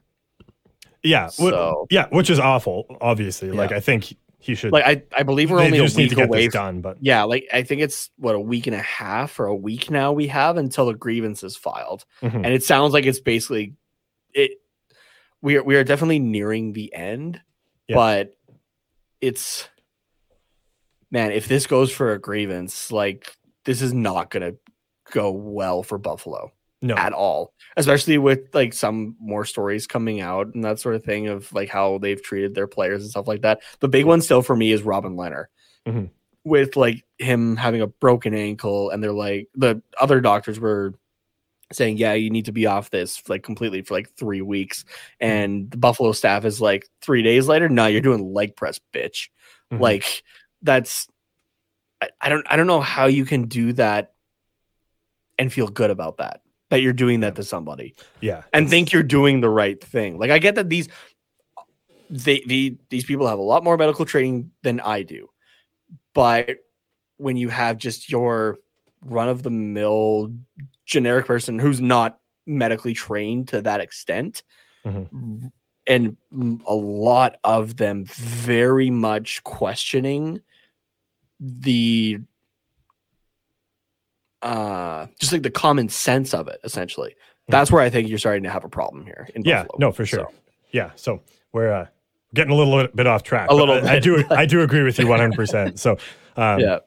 Yeah, 1.04 1.28
wh- 1.28 1.32
So- 1.50 1.88
yeah, 1.90 2.08
which 2.10 2.30
is 2.30 2.40
awful. 2.40 2.86
Obviously, 3.02 3.52
like 3.52 3.72
I 3.72 3.80
think 3.80 4.16
he 4.40 4.56
should. 4.56 4.72
Like 4.72 4.86
I, 4.86 5.04
I 5.16 5.24
believe 5.24 5.52
we're 5.52 5.60
only 5.62 5.80
a 5.80 5.84
week 5.84 6.18
away 6.18 6.48
done. 6.48 6.82
But 6.82 6.98
Yeah, 7.02 7.24
like 7.24 7.48
I 7.54 7.64
think 7.64 7.82
it's 7.82 8.10
what 8.18 8.36
a 8.36 8.40
week 8.40 8.68
and 8.68 8.76
a 8.76 8.82
half 8.82 9.40
or 9.40 9.46
a 9.48 9.56
week 9.56 9.92
now 9.92 10.12
we 10.14 10.28
have 10.28 10.56
until 10.58 10.86
the 10.86 10.94
grievance 10.94 11.44
is 11.44 11.56
filed, 11.58 12.06
Mhm. 12.22 12.36
and 12.36 12.48
it 12.48 12.64
sounds 12.64 12.94
like 12.94 13.06
it's 13.06 13.20
basically 13.20 13.76
it. 14.34 14.52
We 15.42 15.58
are 15.58 15.64
we 15.64 15.76
are 15.76 15.84
definitely 15.84 16.20
nearing 16.20 16.74
the 16.74 16.94
end, 16.94 17.42
Yeah. 17.88 17.96
but 17.96 18.38
it's 19.22 19.68
man, 21.12 21.32
if 21.32 21.48
this 21.48 21.68
goes 21.68 21.92
for 21.92 22.14
a 22.14 22.20
grievance, 22.20 22.92
like 22.92 23.36
this 23.66 23.82
is 23.82 23.94
not 23.94 24.30
gonna 24.30 24.54
go 25.12 25.32
well 25.32 25.84
for 25.84 25.98
Buffalo 25.98 26.52
no, 26.82 26.96
at 26.96 27.14
all, 27.14 27.54
especially 27.78 28.18
with 28.18 28.54
like 28.54 28.74
some 28.74 29.16
more 29.20 29.46
stories 29.46 29.86
coming 29.88 30.22
out 30.22 30.54
and 30.54 30.64
that 30.64 30.80
sort 30.80 30.96
of 30.96 31.04
thing 31.04 31.28
of 31.28 31.52
like 31.54 31.70
how 31.70 31.98
they've 31.98 32.22
treated 32.24 32.56
their 32.56 32.68
players 32.68 33.02
and 33.02 33.12
stuff 33.12 33.28
like 33.28 33.42
that. 33.42 33.62
The 33.80 33.88
big 33.90 34.06
one 34.06 34.22
still 34.22 34.42
for 34.42 34.56
me 34.56 34.72
is 34.72 34.82
Robin 34.84 35.16
Leonard 35.16 35.48
Mhm. 35.88 36.10
with 36.44 36.76
like 36.78 37.04
him 37.18 37.56
having 37.58 37.82
a 37.82 37.88
broken 37.88 38.34
ankle, 38.34 38.90
and 38.92 39.04
they're 39.04 39.12
like 39.12 39.48
the 39.56 39.82
other 40.00 40.22
doctors 40.22 40.60
were 40.60 40.94
saying, 41.72 41.98
yeah, 41.98 42.14
you 42.14 42.32
need 42.32 42.46
to 42.46 42.52
be 42.52 42.66
off 42.66 42.90
this 42.90 43.22
like 43.30 43.44
completely 43.44 43.82
for 43.84 43.94
like 43.94 44.10
three 44.16 44.42
weeks, 44.42 44.86
and 45.20 45.70
the 45.70 45.78
Buffalo 45.78 46.14
staff 46.14 46.46
is 46.46 46.60
like 46.62 46.88
three 47.02 47.22
days 47.22 47.48
later, 47.48 47.70
no, 47.70 47.86
you're 47.88 48.02
doing 48.02 48.34
leg 48.34 48.56
press, 48.56 48.80
bitch. 48.94 49.30
Mhm. 49.72 49.80
Like 49.82 50.24
that's 50.62 51.08
I, 52.02 52.10
I 52.22 52.30
don't 52.30 52.46
I 52.50 52.56
don't 52.56 52.68
know 52.68 52.82
how 52.82 53.06
you 53.08 53.26
can 53.26 53.44
do 53.50 53.74
that 53.74 54.14
and 55.38 55.52
feel 55.54 55.68
good 55.68 55.90
about 55.90 56.18
that 56.18 56.42
that 56.70 56.82
you're 56.82 56.94
doing 56.94 57.20
that 57.22 57.36
to 57.36 57.44
somebody 57.44 57.96
yeah, 58.22 58.44
and 58.54 58.70
think 58.70 58.92
you're 58.92 59.04
doing 59.04 59.42
the 59.42 59.50
right 59.50 59.84
thing. 59.84 60.18
Like 60.18 60.32
I 60.32 60.40
get 60.40 60.56
that 60.56 60.70
these 60.70 60.88
they, 62.10 62.42
the 62.48 62.78
these 62.90 63.06
people 63.06 63.28
have 63.28 63.40
a 63.40 63.44
lot 63.44 63.64
more 63.64 63.78
medical 63.78 64.06
training 64.06 64.52
than 64.64 64.80
I 64.80 65.04
do. 65.04 65.30
But 66.14 66.58
when 67.18 67.38
you 67.38 67.50
have 67.50 67.78
just 67.78 68.10
your 68.12 68.58
run 69.06 69.30
of 69.30 69.44
the 69.44 69.50
mill 69.52 70.34
generic 70.86 71.26
person 71.26 71.60
who's 71.60 71.80
not 71.82 72.20
medically 72.46 72.94
trained 72.94 73.48
to 73.50 73.62
that 73.62 73.80
extent 73.80 74.44
Mhm. 74.86 75.52
and 75.88 76.18
a 76.68 76.74
lot 76.74 77.38
of 77.44 77.78
them 77.78 78.06
very 78.06 78.90
much 78.90 79.44
questioning 79.44 80.42
the 81.40 82.20
uh 84.42 85.06
just 85.20 85.32
like 85.34 85.44
the 85.44 85.52
common 85.52 85.90
sense 85.90 86.34
of 86.34 86.48
it 86.48 86.60
essentially 86.64 87.14
that's 87.50 87.72
where 87.72 87.82
i 87.82 87.90
think 87.90 88.08
you're 88.08 88.18
starting 88.20 88.44
to 88.44 88.50
have 88.50 88.64
a 88.64 88.70
problem 88.70 89.04
here 89.06 89.28
in 89.36 89.42
yeah, 89.44 89.64
Buffalo. 89.64 89.78
no, 89.80 89.92
for 89.92 90.06
sure. 90.06 90.28
So, 90.30 90.34
Yeah, 90.72 90.92
so 90.96 91.22
we're 91.52 91.72
uh, 91.74 91.88
getting 92.36 92.52
a 92.54 92.56
little 92.56 92.88
bit 92.94 93.08
off 93.08 93.24
track. 93.24 93.50
A 93.50 93.56
little 93.56 93.76
I, 93.88 93.94
I 93.96 94.00
do. 94.00 94.24
I 94.30 94.46
do 94.46 94.62
agree 94.62 94.84
with 94.84 95.00
you 95.00 95.08
100. 95.08 95.36
percent 95.36 95.80
So, 95.80 95.98
um, 96.38 96.60
yeah 96.60 96.80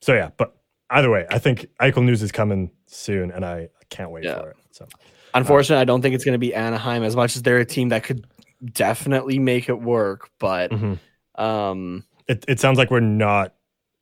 So 0.00 0.14
yeah, 0.14 0.30
but 0.36 0.54
either 0.90 1.10
way, 1.10 1.26
I 1.28 1.40
think 1.40 1.66
Eichel 1.80 2.04
news 2.04 2.22
is 2.22 2.30
coming 2.30 2.70
soon, 2.86 3.32
and 3.32 3.44
I 3.44 3.68
can't 3.90 4.12
wait 4.12 4.22
Yeah. 4.24 4.38
for 4.40 4.50
it. 4.50 4.56
So 4.70 4.86
unfortunately 5.34 5.80
i 5.82 5.84
don't 5.84 6.00
think 6.02 6.14
it's 6.14 6.24
going 6.24 6.32
to 6.34 6.38
be 6.38 6.54
anaheim 6.54 7.02
as 7.02 7.14
much 7.16 7.36
as 7.36 7.42
they're 7.42 7.58
a 7.58 7.64
team 7.64 7.88
that 7.90 8.02
could 8.04 8.26
definitely 8.72 9.38
make 9.38 9.68
it 9.68 9.78
work 9.82 10.30
but 10.38 10.70
Mhm. 10.70 10.98
um 11.34 12.04
it 12.28 12.44
it 12.48 12.58
sounds 12.60 12.78
like 12.78 12.90
we're 12.90 13.00
not 13.00 13.52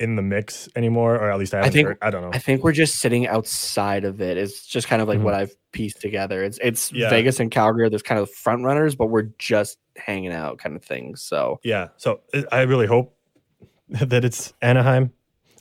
in 0.01 0.17
the 0.17 0.23
mix 0.23 0.69
anymore, 0.75 1.15
or 1.17 1.31
at 1.31 1.39
least 1.39 1.55
I, 1.55 1.59
haven't 1.59 1.73
think- 1.73 1.89
heard, 1.89 1.99
I 2.03 2.11
don't 2.11 2.23
know. 2.23 2.31
I 2.33 2.39
think 2.39 2.65
we're 2.65 2.73
just 2.73 2.97
sitting 2.97 3.27
outside 3.29 4.05
of 4.05 4.21
it. 4.21 4.37
It's 4.37 4.67
just 4.67 4.89
kind 4.89 5.01
of 5.01 5.07
like 5.09 5.21
Mhm. 5.21 5.23
what 5.23 5.35
I've 5.35 5.55
pieced 5.73 6.01
together. 6.01 6.43
It's 6.43 6.59
it's 6.63 6.93
Yeah. 6.93 7.11
Vegas 7.11 7.39
and 7.41 7.51
Calgary 7.51 7.85
are 7.87 7.91
those 7.91 8.03
kind 8.03 8.21
of 8.21 8.31
front 8.31 8.65
runners, 8.65 8.95
but 8.97 9.07
we're 9.07 9.29
just 9.39 9.79
hanging 9.97 10.33
out 10.33 10.59
kind 10.59 10.75
of 10.77 10.85
thing. 10.85 11.15
So 11.17 11.61
yeah, 11.63 11.89
so 11.97 12.21
uh, 12.35 12.43
I 12.51 12.63
really 12.63 12.87
hope 12.87 13.17
that 13.89 14.25
it's 14.25 14.53
Anaheim. 14.61 15.13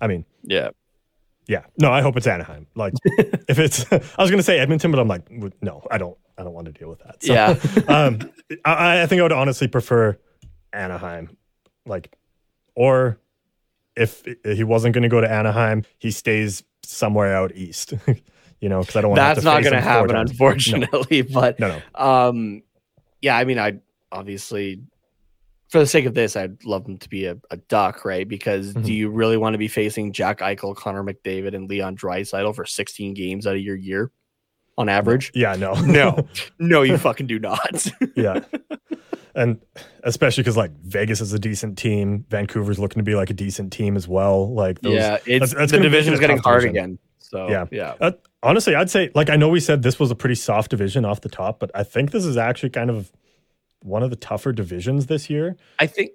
I 0.02 0.08
mean, 0.08 0.26
yeah, 0.44 0.70
yeah, 1.48 1.66
no, 1.78 1.92
I 1.92 2.02
hope 2.02 2.18
it's 2.18 2.26
Anaheim. 2.28 2.66
Like, 2.76 2.94
if 3.06 3.60
it's, 3.60 3.86
I 3.92 4.02
was 4.22 4.32
gonna 4.32 4.42
say 4.44 4.58
Edmonton, 4.60 4.90
but 4.92 5.00
I'm 5.00 5.08
like, 5.08 5.30
no, 5.62 5.86
I 5.92 5.98
don't, 6.00 6.18
I 6.38 6.44
don't 6.44 6.54
want 6.54 6.66
to 6.66 6.72
deal 6.74 6.90
with 6.90 7.00
that. 7.00 7.22
So, 7.24 7.34
Yeah. 7.34 7.58
um, 7.88 8.20
I, 8.66 9.02
I 9.04 9.06
think 9.06 9.20
I 9.20 9.24
would 9.24 9.32
honestly 9.32 9.68
prefer 9.68 10.18
Anaheim, 10.74 11.38
like, 11.86 12.16
or 12.76 13.20
if 13.96 14.24
he 14.44 14.64
wasn't 14.64 14.94
going 14.94 15.04
to 15.04 15.10
go 15.10 15.22
to 15.22 15.32
Anaheim, 15.32 15.84
he 16.00 16.12
stays 16.12 16.64
somewhere 16.84 17.36
out 17.36 17.56
east. 17.56 17.94
you 18.60 18.70
know, 18.70 18.80
because 18.82 18.96
I 18.96 19.02
don't 19.02 19.12
want. 19.12 19.18
that's 19.18 19.44
not 19.44 19.62
going 19.64 19.74
to 19.74 19.82
happen, 19.82 20.16
unfortunately. 20.16 21.22
But 21.34 21.60
No, 21.60 21.80
no. 21.98 22.04
um, 22.06 22.64
yeah, 23.22 23.38
I 23.38 23.46
mean, 23.46 23.60
I 23.60 23.80
obviously. 24.12 24.82
For 25.70 25.80
the 25.80 25.88
sake 25.88 26.06
of 26.06 26.14
this, 26.14 26.36
I'd 26.36 26.64
love 26.66 26.86
him 26.86 26.98
to 27.00 27.10
be 27.10 27.26
a, 27.26 27.36
a 27.50 27.58
duck, 27.58 28.06
right? 28.06 28.28
Because 28.28 28.76
Mhm. 28.76 28.86
do 28.86 28.94
you 28.94 29.10
really 29.10 29.38
want 29.38 29.56
to 29.56 29.58
be 29.58 29.68
facing 29.68 30.14
Jack 30.14 30.38
Eichel, 30.40 30.76
Connor 30.76 31.04
McDavid, 31.04 31.56
and 31.56 31.68
Leon 31.68 31.98
Draisaitl 31.98 32.54
for 32.56 32.64
16 32.64 33.16
games 33.16 33.48
out 33.48 33.56
of 33.56 33.62
your 33.62 33.76
year 33.76 34.12
on 34.78 34.88
average? 34.88 35.32
Yeah, 35.34 35.56
no, 35.56 35.74
No, 35.86 36.28
no, 36.60 36.84
you 36.84 37.00
fucking 37.00 37.26
do 37.26 37.40
not. 37.40 37.88
yeah. 38.16 38.42
And 39.36 39.60
especially 40.04 40.44
because 40.44 40.58
like 40.58 40.72
Vegas 40.84 41.20
is 41.22 41.34
a 41.34 41.40
decent 41.40 41.78
team, 41.78 42.26
Vancouver's 42.30 42.78
looking 42.80 43.00
to 43.00 43.04
be 43.04 43.16
like 43.16 43.30
a 43.30 43.34
decent 43.34 43.74
team 43.74 43.96
as 43.96 44.08
well. 44.08 44.54
Like, 44.54 44.80
those, 44.82 44.94
yeah, 44.94 45.16
it's 45.16 45.26
that's- 45.26 45.54
that's 45.54 45.72
the 45.72 45.78
gonna 45.78 45.84
make 45.84 45.88
it 45.88 45.90
division's 45.90 46.20
getting 46.20 46.38
hard 46.38 46.66
again. 46.66 47.00
So 47.20 47.50
Yeah. 47.50 47.66
yeah, 47.72 47.96
Uh, 48.00 48.12
honestly, 48.44 48.76
I'd 48.76 48.90
say 48.92 49.10
like 49.16 49.30
I 49.32 49.36
know 49.38 49.50
we 49.50 49.60
said 49.60 49.82
this 49.82 50.00
was 50.00 50.12
a 50.12 50.16
pretty 50.16 50.36
soft 50.36 50.70
division 50.70 51.04
off 51.04 51.22
the 51.22 51.30
top, 51.30 51.60
but 51.60 51.72
I 51.74 51.82
think 51.84 52.12
this 52.12 52.26
is 52.26 52.38
actually 52.38 52.70
kind 52.70 52.90
of 52.92 53.12
one 53.82 54.04
of 54.04 54.12
the 54.12 54.16
tougher 54.16 54.52
divisions 54.52 55.08
this 55.08 55.30
year. 55.30 55.58
I 55.80 55.88
think 55.88 56.12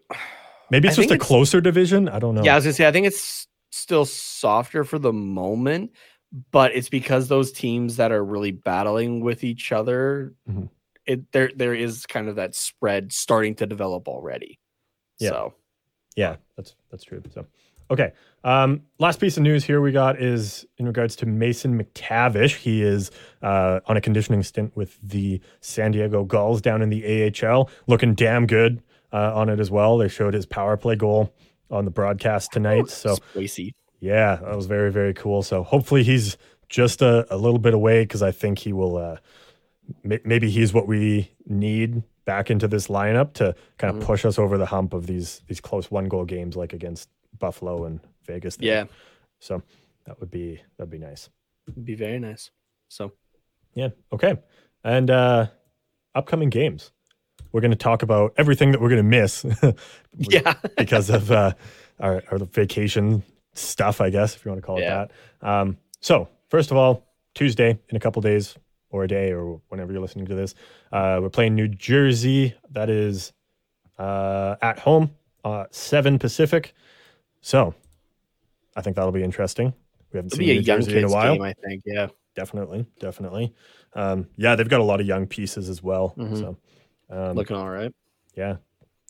Maybe 0.71 0.87
it's 0.89 0.97
I 0.99 1.03
just 1.03 1.11
a 1.11 1.14
it's- 1.14 1.27
closer 1.27 1.61
division. 1.61 2.09
I 2.09 2.19
don't 2.21 2.35
know. 2.37 2.43
Yeah, 2.45 2.53
I 2.53 2.57
was 2.57 2.64
gonna 2.64 2.75
say 2.75 2.87
I 2.87 2.93
think 2.93 3.07
it's 3.07 3.49
still 3.71 4.05
softer 4.05 4.85
for 4.85 4.99
the 4.99 5.12
moment, 5.12 5.91
but 6.53 6.75
it's 6.77 6.89
because 6.89 7.27
those 7.29 7.51
teams 7.53 7.97
that 7.97 8.12
are 8.12 8.25
really 8.25 8.53
battling 8.53 9.21
with 9.21 9.43
each 9.45 9.73
other, 9.73 10.35
Mhm. 10.49 10.69
It 11.09 11.33
there 11.33 11.51
there 11.57 11.75
is 11.75 12.07
kind 12.07 12.29
of 12.29 12.37
that 12.37 12.55
spread 12.55 13.13
starting 13.13 13.55
to 13.57 13.67
develop 13.67 14.07
already. 14.07 14.61
Yeah. 15.19 15.31
So 15.31 15.55
Yeah, 16.15 16.37
that's 16.57 16.77
that's 16.91 17.03
true. 17.03 17.23
So, 17.35 17.47
okay. 17.91 18.13
Um, 18.45 18.83
last 18.99 19.19
piece 19.19 19.37
of 19.37 19.43
news 19.43 19.65
here 19.65 19.81
we 19.81 19.91
got 19.91 20.21
is 20.21 20.65
in 20.77 20.87
regards 20.87 21.17
to 21.17 21.27
Mason 21.27 21.83
McTavish. 21.83 22.57
He 22.57 22.83
is 22.83 23.11
uh, 23.43 23.81
on 23.87 23.97
a 23.97 24.01
conditioning 24.01 24.43
stint 24.43 24.77
with 24.77 24.99
the 25.03 25.41
San 25.61 25.91
Diego 25.91 26.25
Gulls 26.25 26.61
down 26.61 26.83
in 26.83 26.91
the 26.91 27.33
AHL, 27.43 27.71
looking 27.89 28.15
damn 28.15 28.47
good 28.47 28.83
uh, 29.13 29.35
on 29.35 29.49
it 29.49 29.59
as 29.59 29.71
well. 29.71 29.99
They 29.99 30.09
showed 30.09 30.35
his 30.35 30.47
power 30.47 30.77
play 30.77 30.95
goal 30.95 31.35
on 31.71 31.85
the 31.85 31.91
broadcast 31.91 32.53
tonight. 32.53 32.91
So, 32.91 33.17
Spacey. 33.35 33.73
yeah, 34.01 34.37
that 34.37 34.55
was 34.55 34.67
very 34.67 34.93
very 34.93 35.15
cool. 35.15 35.43
So 35.43 35.63
hopefully 35.63 36.05
he's 36.05 36.37
just 36.69 37.01
a, 37.01 37.27
a 37.35 37.37
little 37.37 37.59
bit 37.59 37.73
away 37.73 38.03
because 38.03 38.23
I 38.23 38.31
think 38.31 38.59
he 38.59 38.75
will. 38.75 38.99
Uh, 38.99 39.17
maybe 40.05 40.51
he's 40.51 40.72
what 40.74 40.86
we 40.86 41.30
need 41.47 42.03
back 42.24 42.51
into 42.51 42.68
this 42.68 42.89
lineup 42.89 43.32
to 43.34 43.55
kind 43.78 43.95
of 43.97 44.03
Mhm. 44.03 44.07
push 44.07 44.24
us 44.24 44.39
over 44.39 44.59
the 44.59 44.66
hump 44.66 44.93
of 44.93 45.07
these 45.07 45.41
these 45.49 45.61
close 45.61 45.91
one 45.91 46.07
goal 46.09 46.24
games 46.24 46.57
like 46.57 46.72
against 46.72 47.09
Buffalo 47.39 47.84
and 47.84 48.01
Vegas. 48.26 48.57
there. 48.57 48.66
Yeah, 48.68 48.84
So 49.41 49.62
that 50.05 50.20
would 50.20 50.30
be 50.30 50.61
that'd 50.76 50.91
be 50.91 50.99
nice. 50.99 51.30
it'd 51.68 51.84
be 51.84 51.95
very 51.95 52.18
nice. 52.18 52.51
So 52.89 53.12
Yeah. 53.74 53.91
Okay. 54.12 54.36
And 54.84 55.11
uh 55.11 55.47
upcoming 56.14 56.51
games. 56.51 56.93
We're 57.53 57.61
going 57.62 57.70
to 57.70 57.76
talk 57.78 58.03
about 58.03 58.34
everything 58.36 58.72
that 58.72 58.80
we're 58.80 58.91
going 58.91 59.03
to 59.03 59.16
miss 59.18 59.45
yeah, 60.18 60.55
because 60.76 61.09
of 61.09 61.30
uh, 61.30 61.53
our, 61.99 62.22
our 62.30 62.39
vacation 62.39 63.22
stuff, 63.55 64.01
I 64.03 64.11
guess, 64.11 64.34
if 64.36 64.45
you 64.45 64.51
want 64.51 64.61
to 64.61 64.66
call 64.66 64.80
Yeah. 64.80 65.05
it 65.05 65.12
that. 65.41 65.49
Um, 65.49 65.78
so, 66.01 66.28
first 66.51 66.70
of 66.70 66.76
all, 66.76 67.07
Tuesday 67.34 67.78
in 67.89 67.97
a 67.97 68.01
couple 68.01 68.20
days 68.20 68.55
or 68.91 69.05
a 69.05 69.09
day 69.09 69.32
or 69.32 69.61
whenever 69.68 69.93
you're 69.93 70.01
listening 70.03 70.26
to 70.26 70.34
this, 70.34 70.55
uh, 70.93 71.18
we're 71.20 71.28
playing 71.30 71.55
New 71.55 71.68
Jersey. 71.68 72.55
That 72.70 72.89
is 72.91 73.32
uh, 73.99 74.57
at 74.62 74.78
home, 74.78 75.11
uh, 75.45 75.64
7 75.70 76.18
Pacific. 76.18 76.74
So, 77.41 77.74
I 78.76 78.82
think 78.82 78.97
that'll 78.97 79.12
be 79.12 79.22
interesting. 79.22 79.74
We 80.12 80.18
haven't 80.18 80.32
it'll 80.32 80.39
seen 80.39 80.47
be 80.47 80.51
a 80.53 80.55
New 80.55 80.61
young 80.61 80.80
Jersey 80.80 80.99
in 80.99 81.05
a 81.05 81.09
while. 81.11 81.34
game. 81.34 81.43
I 81.43 81.53
think. 81.53 81.82
Yeah, 81.84 82.09
Definitely, 82.34 82.86
definitely. 83.01 83.53
Um, 83.95 84.28
yeah, 84.36 84.55
they've 84.55 84.68
got 84.68 84.80
a 84.80 84.84
lot 84.84 85.01
of 85.01 85.07
young 85.07 85.26
pieces 85.26 85.68
as 85.68 85.82
well. 85.82 86.14
Mhm. 86.16 86.39
So, 86.39 86.57
um, 87.11 87.36
looking 87.36 87.57
all 87.57 87.68
right. 87.68 87.93
yeah, 88.34 88.59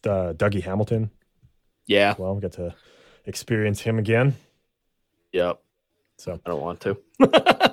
uh, 0.07 0.33
Dougie 0.33 0.63
Hamilton. 0.63 1.11
Yeah, 1.87 2.15
Well, 2.19 2.35
we 2.35 2.41
get 2.41 2.53
to 2.53 2.75
experience 3.27 3.81
him 3.83 3.99
again. 3.99 4.35
yep. 5.33 5.61
So 6.19 6.33
I 6.45 6.51
don't 6.51 6.61
want 6.61 6.81
to. 6.81 6.97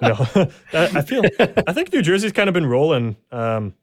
no, 0.02 0.50
I 0.74 1.02
feel 1.02 1.24
I 1.68 1.74
think 1.74 1.91
New 1.91 2.02
Jersey's 2.02 2.32
kind 2.32 2.48
of 2.48 2.54
been 2.54 2.66
rolling 2.68 3.16
um, 3.32 3.74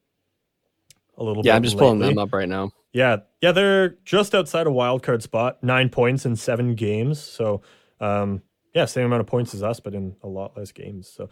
a 1.19 1.23
little. 1.25 1.45
yeah, 1.45 1.53
bit 1.53 1.57
I'm 1.57 1.63
just 1.65 1.77
pulling 1.79 1.99
them 1.99 2.19
up 2.19 2.33
right 2.33 2.49
now. 2.49 2.71
Yeah, 2.93 3.19
yeah, 3.41 3.53
they're 3.53 3.97
just 4.05 4.35
outside 4.35 4.67
a 4.67 4.73
wild 4.73 5.03
card 5.03 5.23
spot, 5.23 5.63
nine 5.65 5.89
points 5.89 6.27
in 6.27 6.37
seven 6.37 6.75
games. 6.75 7.21
So, 7.21 7.63
um, 8.01 8.43
yeah, 8.75 8.85
same 8.85 9.07
amount 9.07 9.21
of 9.21 9.27
points 9.27 9.55
as 9.55 9.63
us, 9.63 9.81
but 9.81 9.95
in 9.95 10.15
a 10.23 10.29
lot 10.29 10.57
less 10.57 10.73
games. 10.73 11.09
So 11.09 11.29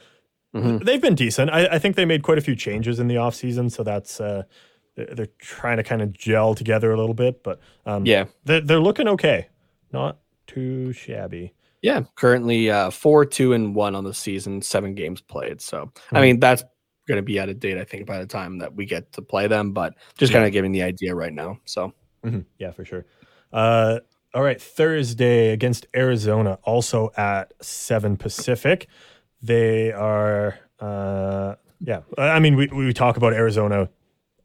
Mhm. 0.54 0.84
they've 0.84 1.00
been 1.00 1.14
decent. 1.14 1.50
I, 1.50 1.66
I 1.66 1.78
think 1.78 1.94
they 1.96 2.04
made 2.04 2.22
quite 2.24 2.38
a 2.38 2.40
few 2.40 2.56
changes 2.56 2.98
in 2.98 3.06
the 3.08 3.14
offseason, 3.16 3.70
so 3.70 3.82
that's 3.84 4.20
uh, 4.20 4.42
they're 4.96 5.06
they're 5.14 5.28
trying 5.38 5.76
to 5.76 5.84
kind 5.84 6.02
of 6.02 6.12
gel 6.12 6.54
together 6.56 6.90
a 6.92 6.96
little 6.98 7.14
bit. 7.14 7.42
But 7.44 7.60
um, 7.86 8.04
Yeah, 8.06 8.24
they're, 8.44 8.60
they're 8.60 8.80
looking 8.80 9.06
okay, 9.08 9.46
not 9.92 10.18
too 10.48 10.92
shabby. 10.92 11.52
Yeah. 11.82 12.02
Currently, 12.16 12.70
uh, 12.70 12.90
four, 12.90 13.24
two, 13.24 13.52
and 13.52 13.74
one 13.74 13.94
on 13.94 14.04
the 14.04 14.14
season. 14.14 14.62
Seven 14.62 14.94
games 14.94 15.20
played. 15.20 15.60
So 15.60 15.90
I 16.12 16.16
Mhm. 16.18 16.22
mean, 16.22 16.40
that's 16.40 16.62
going 17.08 17.16
to 17.16 17.22
be 17.22 17.40
out 17.40 17.48
of 17.48 17.58
date. 17.58 17.78
I 17.78 17.84
think 17.84 18.06
by 18.06 18.18
the 18.18 18.26
time 18.26 18.58
that 18.58 18.74
we 18.74 18.84
get 18.86 19.12
to 19.14 19.22
play 19.22 19.46
them, 19.48 19.72
but 19.72 19.94
just 20.16 20.32
kind 20.32 20.44
of 20.44 20.52
giving 20.52 20.72
the 20.72 20.82
idea 20.82 21.14
right 21.14 21.32
now. 21.32 21.58
So 21.64 21.92
Mhm. 22.24 22.44
Yeah, 22.58 22.70
for 22.72 22.84
sure. 22.84 23.06
Uh, 23.52 24.00
all 24.34 24.42
right, 24.42 24.60
Thursday 24.60 25.50
against 25.50 25.86
Arizona, 25.96 26.58
also 26.62 27.10
at 27.16 27.52
seven 27.62 28.16
Pacific. 28.16 28.86
They 29.42 29.90
are, 29.90 30.58
uh, 30.78 31.54
yeah. 31.80 32.02
I 32.18 32.38
mean, 32.40 32.54
we 32.56 32.66
we 32.68 32.92
talk 32.92 33.16
about 33.16 33.32
Arizona 33.32 33.88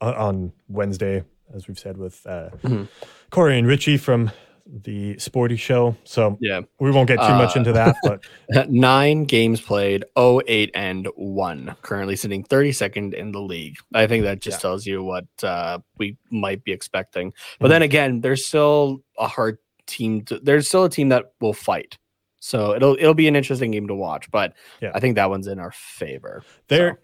on 0.01 0.53
Wednesday, 0.69 1.23
as 1.53 1.67
we've 1.67 1.77
said 1.77 1.97
with 1.97 2.25
uh, 2.25 2.49
Mhm. 2.63 2.88
Corey 3.29 3.59
and 3.59 3.67
Richie 3.67 3.97
from 3.97 4.31
the 4.66 5.18
Sporty 5.20 5.55
Show. 5.55 5.95
So 6.03 6.38
yeah, 6.41 6.61
we 6.80 6.91
won't 6.91 7.07
get 7.07 7.18
too 7.20 7.36
much 7.36 7.55
Uh, 7.55 7.59
into 7.59 7.72
that, 7.74 7.95
but 8.03 8.70
nine 8.70 9.26
games 9.26 9.61
played, 9.61 10.03
0, 10.18 10.41
8, 10.47 10.72
and 10.74 11.07
one. 11.16 11.76
Currently 11.82 12.16
sitting 12.16 12.43
32nd 12.43 13.13
in 13.13 13.32
the 13.32 13.41
league. 13.41 13.76
I 13.93 14.07
think 14.07 14.24
that 14.24 14.39
just 14.41 14.57
Yeah. 14.57 14.61
tells 14.61 14.86
you 14.86 15.03
what 15.03 15.26
uh, 15.43 15.80
we 15.97 16.18
might 16.32 16.63
be 16.63 16.72
expecting. 16.72 17.32
Mm-hmm. 17.32 17.55
But 17.59 17.68
then 17.68 17.82
again, 17.84 18.22
there's 18.22 18.45
still 18.45 19.03
a 19.20 19.28
hard 19.28 19.57
team. 19.88 20.22
To, 20.26 20.39
there's 20.39 20.68
still 20.68 20.86
a 20.86 20.89
team 20.89 21.09
that 21.09 21.26
will 21.41 21.53
fight. 21.53 21.97
So 22.39 22.76
it'll 22.76 22.95
it'll 22.95 23.13
be 23.16 23.28
an 23.28 23.36
interesting 23.36 23.72
game 23.72 23.88
to 23.88 23.95
watch. 23.95 24.30
But 24.32 24.53
Yeah. 24.82 24.91
I 24.93 24.99
think 24.99 25.16
that 25.16 25.30
one's 25.30 25.47
in 25.47 25.59
our 25.59 25.72
favor. 25.72 26.43
they're 26.70 26.99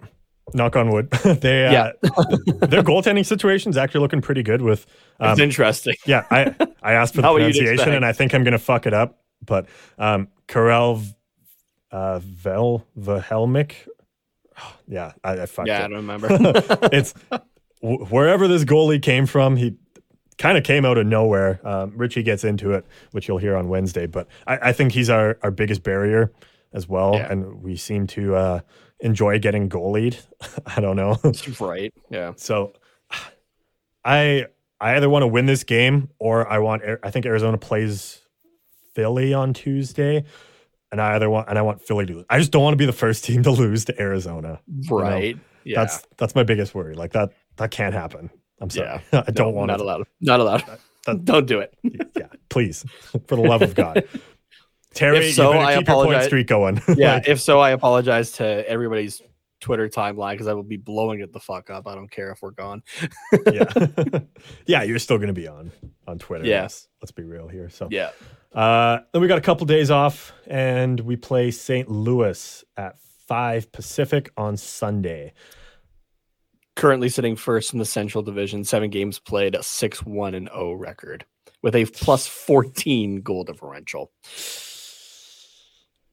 knock 0.54 0.76
on 0.76 0.90
wood. 0.92 1.10
they 1.26 1.66
uh, 1.68 1.72
Yeah. 1.72 1.92
their 2.68 2.84
goaltending 2.84 3.26
situation 3.26 3.70
is 3.70 3.78
actually 3.78 4.02
looking 4.02 4.22
pretty 4.22 4.44
good. 4.44 4.62
With 4.62 4.86
It's 5.20 5.40
um, 5.40 5.40
interesting. 5.40 5.96
Yeah, 6.06 6.26
I 6.32 6.56
I 6.84 6.94
asked 6.94 7.16
for 7.16 7.22
the 7.22 7.32
pronunciation, 7.32 7.94
and 7.94 8.06
I 8.06 8.14
think 8.14 8.34
I'm 8.34 8.44
gonna 8.44 8.58
fuck 8.60 8.86
it 8.86 8.94
up. 8.94 9.20
But 9.46 9.68
um, 9.98 10.28
Karel 10.48 11.02
uh, 11.92 12.20
Vel 12.20 12.86
Vahelmik. 13.00 13.74
Yeah, 14.88 15.14
I, 15.24 15.42
I 15.42 15.46
fucked 15.46 15.70
Yeah, 15.70 15.86
I 15.86 15.88
don't 15.88 15.94
remember. 16.08 16.28
it's 16.92 17.14
wh- 17.82 18.12
wherever 18.12 18.48
this 18.48 18.64
goalie 18.66 19.02
came 19.02 19.26
from. 19.26 19.56
He 19.56 19.76
kind 20.38 20.58
of 20.58 20.64
came 20.66 20.86
out 20.86 20.98
of 20.98 21.08
nowhere. 21.08 21.60
Um, 21.64 21.94
Richie 21.96 22.22
gets 22.24 22.44
into 22.44 22.74
it, 22.74 22.86
which 23.12 23.28
you'll 23.28 23.38
hear 23.40 23.56
on 23.56 23.70
Wednesday. 23.70 24.06
But 24.06 24.28
I, 24.46 24.70
I 24.70 24.74
think 24.74 24.92
he's 24.92 25.10
our 25.10 25.40
our 25.42 25.50
biggest 25.52 25.82
barrier 25.84 26.32
as 26.74 26.88
well, 26.88 27.16
Yeah. 27.16 27.32
and 27.32 27.62
we 27.64 27.76
seem 27.76 28.06
to 28.08 28.36
uh, 28.36 28.60
enjoy 29.02 29.40
getting 29.40 29.68
goalied. 29.70 30.18
I 30.66 30.80
don't 30.82 30.96
know. 30.96 31.18
right. 31.60 31.94
Yeah. 32.10 32.34
So 32.38 32.74
I 34.04 34.46
I 34.80 34.96
either 34.96 35.10
want 35.10 35.24
to 35.24 35.28
win 35.28 35.46
this 35.46 35.64
game 35.64 36.10
or 36.20 36.48
I 36.48 36.60
want 36.60 36.84
I 37.04 37.12
think 37.12 37.26
Arizona 37.26 37.58
plays 37.58 38.22
Philly 38.96 39.34
on 39.34 39.54
Tuesday. 39.54 40.24
And 40.92 41.00
I 41.00 41.16
either 41.16 41.30
want 41.30 41.48
and 41.50 41.58
I 41.58 41.62
want 41.62 41.82
Philly 41.82 42.06
to 42.08 42.14
lose. 42.16 42.26
I 42.30 42.38
just 42.40 42.52
don't 42.52 42.64
want 42.64 42.74
to 42.74 42.78
be 42.78 42.86
the 42.86 42.92
first 42.94 43.24
team 43.24 43.44
to 43.48 43.52
lose 43.52 43.86
to 43.86 44.02
Arizona. 44.02 44.60
know, 44.68 44.98
Right. 44.98 45.38
yeah. 45.64 45.80
That's 45.80 46.06
that's 46.18 46.36
my 46.36 46.44
biggest 46.44 46.76
worry. 46.76 46.96
Like 46.96 47.14
that 47.14 47.30
that 47.58 47.72
can't 47.72 47.94
happen. 47.94 48.30
I'm 48.60 48.70
sorry. 48.70 49.02
Yeah. 49.14 49.24
I 49.28 49.32
don't 49.32 49.54
No, 49.54 49.58
want 49.60 49.68
Not 49.70 49.78
to. 49.78 49.84
allowed. 49.84 50.08
Not 50.20 50.40
allowed. 50.40 50.64
that- 51.06 51.26
don't 51.26 51.48
do 51.48 51.60
it. 51.60 51.74
Yeah, 51.84 52.28
please. 52.50 52.86
For 53.28 53.36
the 53.36 53.42
love 53.42 53.62
of 53.64 53.74
God. 53.74 54.04
Terry, 54.94 55.30
If 55.30 55.36
so, 55.36 55.54
I 55.54 55.78
keep 55.78 55.88
your 55.88 55.96
apologize. 55.96 56.26
streak 56.26 56.48
going. 56.48 56.82
Yeah. 56.96 57.16
Like, 57.16 57.28
if 57.28 57.40
so, 57.40 57.60
I 57.60 57.72
apologize 57.72 58.34
to 58.34 58.68
everybody's 58.70 59.22
Twitter 59.62 59.88
timeline 59.88 60.34
because 60.34 60.48
I 60.48 60.54
will 60.54 60.64
be 60.64 60.78
blowing 60.78 61.22
it 61.22 61.32
the 61.32 61.40
fuck 61.40 61.70
up. 61.70 61.88
I 61.88 61.96
don't 61.96 62.10
care 62.12 62.32
if 62.32 62.42
we're 62.42 62.52
gone. 62.52 62.84
yeah. 63.52 63.72
yeah, 64.66 64.84
you're 64.84 65.00
still 65.00 65.18
gonna 65.18 65.34
be 65.34 65.48
on 65.48 65.72
on 66.08 66.18
Twitter. 66.20 66.46
Yeah. 66.46 66.64
Let's, 66.64 67.12
be 67.16 67.24
real 67.24 67.48
here. 67.48 67.70
So 67.70 67.88
Yeah. 67.92 68.10
Uh, 68.54 69.00
then 69.14 69.22
we 69.22 69.28
got 69.30 69.38
a 69.38 69.42
couple 69.42 69.66
days 69.66 69.92
off, 69.92 70.34
and 70.46 71.00
we 71.00 71.16
play 71.16 71.52
St. 71.52 71.90
Louis 71.90 72.64
at 72.76 72.98
five 73.28 73.72
Pacific 73.72 74.30
on 74.36 74.58
Sunday. 74.58 75.34
Currently 76.76 77.10
sitting 77.10 77.36
first 77.36 77.72
in 77.74 77.80
the 77.80 77.86
Central 77.86 78.24
Division, 78.24 78.64
seven 78.66 78.90
games 78.90 79.20
played, 79.20 79.56
a 79.56 79.64
6 79.64 80.04
1 80.06 80.34
and 80.34 80.50
0 80.54 80.74
record 80.74 81.26
with 81.62 81.76
a 81.76 81.86
plus 81.86 82.28
14 82.28 83.22
goal 83.22 83.44
differential. 83.44 84.12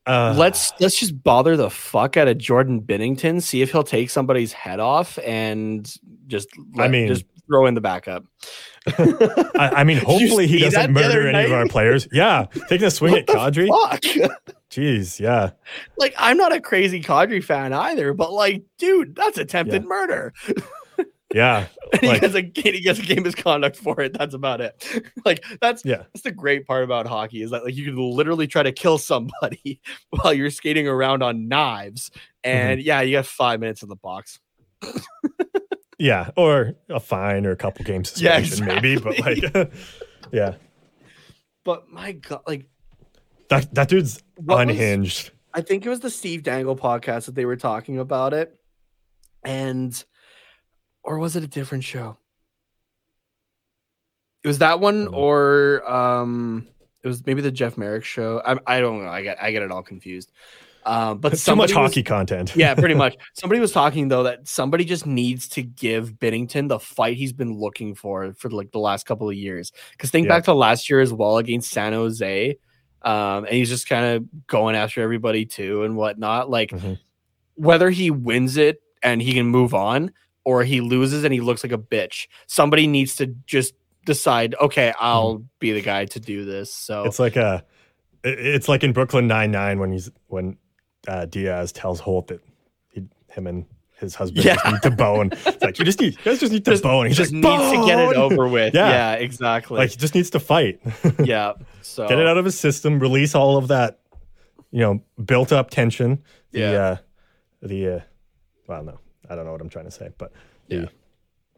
Uh, 0.08 0.34
let's 0.36 0.72
let's 0.80 0.98
just 0.98 1.22
bother 1.22 1.54
the 1.54 1.68
fuck 1.68 2.16
out 2.16 2.28
of 2.28 2.38
Jordan 2.38 2.80
Binnington, 2.80 3.42
see 3.42 3.60
if 3.60 3.70
he'll 3.70 3.82
take 3.84 4.08
somebody's 4.08 4.54
head 4.54 4.80
off 4.80 5.18
and 5.18 5.92
just 6.26 6.48
I 6.78 6.88
mean- 6.88 7.08
just 7.08 7.26
throw 7.46 7.66
in 7.66 7.74
the 7.74 7.80
backup. 7.80 8.24
I, 8.98 9.70
I 9.76 9.84
mean, 9.84 9.98
hopefully 10.04 10.46
he 10.46 10.60
doesn't 10.60 10.92
murder 10.92 11.28
any 11.28 11.44
of 11.44 11.52
our 11.52 11.66
players. 11.66 12.08
Yeah, 12.12 12.46
taking 12.68 12.86
a 12.86 12.90
swing 12.90 13.16
at 13.16 13.26
Kadri. 13.26 13.68
Fuck. 13.68 14.00
Jeez, 14.70 15.20
yeah, 15.20 15.50
like 15.98 16.14
I'm 16.16 16.38
not 16.38 16.54
a 16.54 16.60
crazy 16.60 17.02
Kadri 17.02 17.44
fan 17.44 17.74
either, 17.74 18.14
but 18.14 18.32
like, 18.32 18.62
dude, 18.78 19.14
that's 19.14 19.36
attempted 19.36 19.84
murder. 19.84 20.32
Yeah, 21.34 21.66
And 22.02 22.12
he 22.12 22.20
gets 22.20 22.34
a 22.34 22.52
he 22.54 22.80
gets 22.80 22.98
a 22.98 23.02
game 23.02 23.22
misconduct 23.22 23.76
for 23.76 24.00
it. 24.00 24.16
That's 24.16 24.34
about 24.34 24.60
it. 24.60 24.84
like 25.24 25.44
that's 25.60 25.84
yeah. 25.84 26.04
that's 26.12 26.22
the 26.22 26.30
great 26.30 26.66
part 26.66 26.84
about 26.84 27.06
hockey 27.06 27.42
is 27.42 27.50
that 27.50 27.64
like 27.64 27.74
you 27.74 27.84
can 27.84 27.96
literally 27.96 28.46
try 28.46 28.62
to 28.62 28.72
kill 28.72 28.98
somebody 28.98 29.80
while 30.10 30.32
you're 30.32 30.50
skating 30.50 30.86
around 30.86 31.22
on 31.22 31.48
knives, 31.48 32.10
mm-hmm. 32.10 32.50
and 32.50 32.82
yeah, 32.82 33.00
you 33.00 33.12
got 33.12 33.26
five 33.26 33.60
minutes 33.60 33.82
in 33.82 33.88
the 33.88 33.96
box. 33.96 34.40
Yeah, 35.98 36.30
or 36.36 36.74
a 36.88 37.00
fine 37.00 37.44
or 37.44 37.50
a 37.50 37.56
couple 37.56 37.84
games 37.84 38.22
Yeah, 38.22 38.40
suspension, 38.40 38.66
maybe. 38.66 39.00
But 39.00 39.18
like, 39.18 39.72
yeah, 40.32 40.54
but 41.64 41.90
my 41.90 42.12
god, 42.12 42.42
like 42.46 42.68
That 43.48 43.74
that 43.74 43.88
dude's 43.88 44.22
What 44.36 44.58
was- 44.58 44.62
unhinged. 44.68 45.32
I 45.54 45.62
think 45.62 45.84
it 45.84 45.88
was 45.88 46.00
the 46.00 46.10
Steve 46.10 46.42
Dangle 46.42 46.76
podcast 46.76 47.24
that 47.24 47.34
they 47.34 47.46
were 47.46 47.56
talking 47.56 47.98
about 47.98 48.34
it, 48.34 48.54
and 49.42 50.04
or 51.08 51.18
was 51.18 51.34
it 51.36 51.42
a 51.42 51.46
different 51.48 51.84
show? 51.84 52.18
It 54.44 54.48
was 54.48 54.58
that 54.58 54.80
one, 54.80 55.06
Mhm. 55.06 55.12
or 55.14 55.90
um, 55.90 56.66
it 57.02 57.08
was 57.08 57.24
maybe 57.26 57.40
the 57.40 57.50
Jeff 57.50 57.76
Marek 57.76 58.04
show. 58.04 58.40
I 58.44 58.76
I 58.76 58.80
don't 58.80 59.02
know. 59.02 59.10
I 59.10 59.22
get 59.22 59.42
I 59.42 59.50
get 59.50 59.62
it 59.62 59.70
all 59.72 59.82
confused. 59.82 60.30
Um, 60.86 61.18
but 61.18 61.30
Too 61.30 61.34
much 61.34 61.40
somebody 61.40 61.72
was- 61.74 61.90
hockey 61.90 62.02
content. 62.02 62.54
yeah, 62.56 62.74
pretty 62.74 62.94
much. 63.04 63.16
Somebody 63.34 63.60
was 63.60 63.72
talking 63.72 64.08
though 64.08 64.22
that 64.24 64.46
somebody 64.48 64.84
just 64.84 65.06
needs 65.06 65.48
to 65.50 65.62
give 65.62 66.12
Binnington 66.12 66.68
the 66.68 66.78
fight 66.78 67.16
he's 67.16 67.32
been 67.32 67.58
looking 67.58 67.94
for 67.94 68.32
for 68.34 68.48
like 68.50 68.70
the 68.70 68.78
last 68.78 69.06
couple 69.06 69.28
of 69.28 69.34
years. 69.34 69.72
Because 69.92 70.10
think 70.10 70.26
Yeah. 70.26 70.36
back 70.36 70.44
to 70.44 70.54
last 70.54 70.88
year 70.88 71.00
as 71.00 71.12
well 71.12 71.38
against 71.38 71.70
San 71.70 71.92
Jose, 71.92 72.56
um, 73.02 73.44
and 73.44 73.54
he's 73.54 73.68
just 73.68 73.88
kind 73.88 74.04
of 74.16 74.46
going 74.46 74.76
after 74.76 75.02
everybody 75.02 75.44
too 75.46 75.82
and 75.82 75.96
whatnot. 75.96 76.48
Like 76.48 76.70
Mhm. 76.70 76.98
whether 77.54 77.90
he 77.90 78.10
wins 78.10 78.56
it 78.56 78.80
and 79.02 79.20
he 79.20 79.32
can 79.34 79.46
move 79.46 79.74
on, 79.74 80.12
or 80.44 80.64
he 80.64 80.80
loses 80.80 81.24
and 81.24 81.32
he 81.34 81.40
looks 81.40 81.62
like 81.62 81.72
a 81.72 81.78
bitch. 81.78 82.26
Somebody 82.46 82.86
needs 82.86 83.16
to 83.16 83.26
just 83.46 83.74
decide. 84.06 84.54
Okay, 84.60 84.92
I'll 84.98 85.44
be 85.58 85.72
the 85.72 85.82
guy 85.82 86.04
to 86.06 86.20
do 86.20 86.44
this. 86.44 86.72
So 86.72 87.04
It's 87.04 87.18
like 87.18 87.36
a 87.36 87.64
it's 88.24 88.68
like 88.68 88.82
in 88.82 88.92
Brooklyn 88.92 89.26
Nine 89.26 89.50
Nine 89.50 89.78
when 89.78 89.92
he's 89.92 90.10
when 90.26 90.56
uh, 91.06 91.26
Diaz 91.26 91.72
tells 91.72 92.00
Holt 92.00 92.28
that 92.28 92.40
he 92.90 93.04
him 93.28 93.46
and 93.46 93.64
his 93.98 94.14
husband 94.14 94.44
just 94.44 94.64
Yeah. 94.64 94.70
need 94.72 94.82
to 94.82 94.90
bone. 94.90 95.30
It's 95.32 95.62
like 95.62 95.78
you 95.78 95.84
just 95.84 96.00
need 96.00 96.14
you 96.16 96.24
guys 96.24 96.38
just 96.40 96.52
need 96.52 96.64
to 96.64 96.70
Just- 96.72 96.82
bone. 96.82 97.06
He's 97.06 97.16
just 97.16 97.32
like, 97.32 97.42
needs 97.42 97.80
to 97.80 97.86
get 97.86 97.98
it 97.98 98.16
over 98.16 98.46
with. 98.48 98.74
Yeah. 98.74 98.88
Yeah, 98.88 99.12
exactly. 99.14 99.78
Like 99.78 99.90
he 99.90 99.96
just 99.96 100.14
needs 100.14 100.30
to 100.30 100.40
fight. 100.40 100.80
yeah. 101.24 101.54
So 101.82 102.06
Get 102.08 102.18
it 102.18 102.26
out 102.26 102.38
of 102.38 102.44
his 102.44 102.58
system, 102.58 102.98
release 103.00 103.34
all 103.34 103.56
of 103.56 103.68
that, 103.68 104.00
you 104.70 104.80
know, 104.80 105.02
built 105.24 105.52
up 105.52 105.70
tension. 105.70 106.22
The 106.52 106.58
Yeah. 106.60 106.70
uh 106.72 106.96
the 107.62 107.88
uh 107.88 108.00
well 108.68 108.82
no, 108.84 108.98
I 109.30 109.34
don't 109.36 109.44
know 109.44 109.52
what 109.52 109.60
I'm 109.60 109.68
trying 109.68 109.84
to 109.86 109.90
say, 109.90 110.10
but 110.18 110.32
the 110.68 110.76
Yeah. 110.76 110.84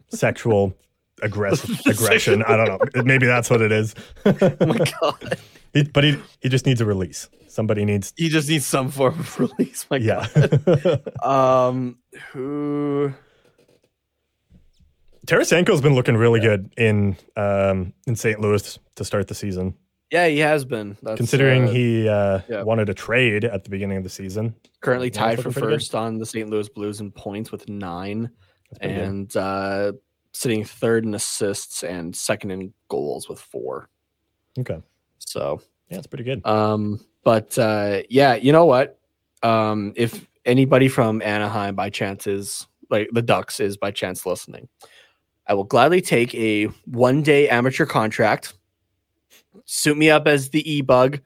sexual 0.09 0.75
aggressive 1.23 1.79
aggression. 1.87 2.43
I 2.43 2.57
don't 2.57 2.95
know. 2.97 3.03
Maybe 3.03 3.27
that's 3.27 3.51
what 3.51 3.61
it 3.63 3.73
is. 3.73 3.95
Oh 4.25 4.33
my 4.67 4.79
god. 5.01 5.39
He- 5.73 5.85
but 5.85 6.03
he 6.03 6.19
he 6.41 6.49
just 6.49 6.67
needs 6.67 6.81
a 6.81 6.85
release. 6.85 7.29
Somebody 7.47 7.85
needs 7.85 8.13
He 8.17 8.29
just 8.29 8.49
needs 8.49 8.67
some 8.67 8.91
form 8.91 9.21
of 9.21 9.39
release. 9.39 9.87
My 9.89 9.99
yeah. 9.99 10.27
God. 10.35 11.25
Um, 11.25 11.99
who? 12.33 13.15
Tarasenko's 15.27 15.81
been 15.81 15.95
looking 15.95 16.17
really 16.17 16.41
good 16.41 16.73
in 16.77 17.17
um 17.37 17.93
in 18.07 18.17
St. 18.17 18.41
Louis 18.41 18.79
to 18.97 19.05
start 19.05 19.29
the 19.29 19.35
season. 19.35 19.75
Yeah, 20.11 20.27
he 20.27 20.39
has 20.39 20.65
been. 20.65 20.97
That's, 21.03 21.17
Considering 21.19 21.69
uh, 21.69 21.73
he 21.73 22.09
uh, 22.09 22.41
yeah. 22.49 22.63
wanted 22.63 22.89
a 22.89 22.95
trade 22.95 23.45
at 23.45 23.63
the 23.65 23.71
beginning 23.71 23.97
of 23.97 24.03
the 24.03 24.11
season. 24.11 24.55
currently 24.81 25.11
tied 25.11 25.37
for 25.39 25.45
pretty 25.53 25.61
good. 25.61 25.75
first 25.75 25.95
on 25.95 26.19
the 26.19 26.27
St. 26.27 26.49
Louis 26.51 26.69
Blues 26.69 27.01
in 27.01 27.13
points 27.13 27.53
with 27.53 27.69
nine, 27.69 28.31
That's 28.71 28.79
pretty 28.81 28.95
good. 28.95 29.05
and 29.05 29.37
uh, 29.37 29.93
sitting 30.33 30.65
third 30.65 31.05
in 31.05 31.15
assists 31.15 31.85
and 31.85 32.15
second 32.15 32.51
in 32.51 32.73
goals 32.89 33.29
with 33.29 33.41
four. 33.41 33.89
Okay. 34.59 34.81
So, 35.19 35.61
Yeah, 35.91 35.99
it's 35.99 36.07
pretty 36.09 36.25
good. 36.25 36.45
um, 36.47 36.99
but 37.23 37.57
uh, 37.59 38.03
yeah, 38.09 38.35
you 38.35 38.51
know 38.53 38.65
what? 38.65 38.99
Um, 39.43 39.93
if 39.95 40.27
anybody 40.45 40.89
from 40.89 41.23
Anaheim 41.23 41.75
by 41.77 41.89
chance 41.91 42.27
is 42.27 42.67
like 42.91 43.09
the 43.13 43.23
Ducks 43.23 43.61
is 43.61 43.77
by 43.77 43.91
chance 43.93 44.27
listening, 44.27 44.69
I 45.47 45.55
will 45.55 45.65
gladly 45.65 46.01
take 46.01 46.35
a 46.35 46.65
one 46.87 47.23
day 47.23 47.49
amateur 47.49 47.87
contract. 47.87 48.55
Suit 49.73 49.97
me 49.97 50.11
up 50.11 50.27
as 50.27 50.51
the 50.51 50.69
e 50.69 50.81
bug. 50.81 51.21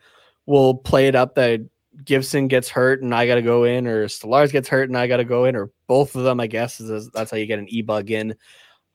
We'll 0.45 0.75
play 0.75 1.09
it 1.09 1.15
up 1.15 1.35
that 1.37 1.67
Gibson 2.05 2.47
gets 2.49 2.69
hurt 2.69 3.03
and 3.03 3.15
I 3.15 3.27
got 3.27 3.37
to 3.37 3.43
go 3.43 3.65
in, 3.65 3.87
or 3.87 4.05
Stolarz 4.07 4.53
gets 4.53 4.69
hurt 4.69 4.91
and 4.91 4.99
I 4.99 5.07
got 5.07 5.17
to 5.17 5.25
go 5.25 5.47
in, 5.47 5.57
or 5.57 5.71
both 5.87 6.15
of 6.15 6.25
them. 6.25 6.41
I 6.41 6.47
guess 6.47 6.79
is 6.79 7.11
that's 7.11 7.31
how 7.31 7.39
you 7.39 7.47
get 7.47 7.59
an 7.59 7.69
e 7.71 7.81
bug 7.81 8.11
in. 8.11 8.35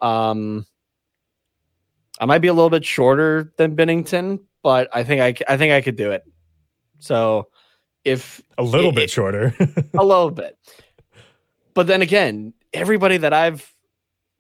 Um, 0.02 0.68
I 2.20 2.26
might 2.26 2.40
be 2.40 2.48
a 2.50 2.54
little 2.54 2.70
bit 2.70 2.86
shorter 2.86 3.52
than 3.58 3.76
Binnington, 3.76 4.40
but 4.62 4.88
I 4.94 5.04
think 5.04 5.22
I 5.22 5.52
I 5.52 5.58
think 5.58 5.74
I 5.74 5.82
could 5.82 5.96
do 5.96 6.12
it. 6.12 6.24
So 7.00 7.48
if 8.06 8.42
A 8.60 8.64
little 8.64 8.90
it- 8.92 8.96
bit 8.96 9.10
shorter. 9.10 9.56
a 9.98 10.04
little 10.06 10.30
bit. 10.30 10.58
But 11.74 11.88
then 11.88 12.02
again, 12.04 12.54
everybody 12.74 13.18
that 13.18 13.34
I've 13.34 13.68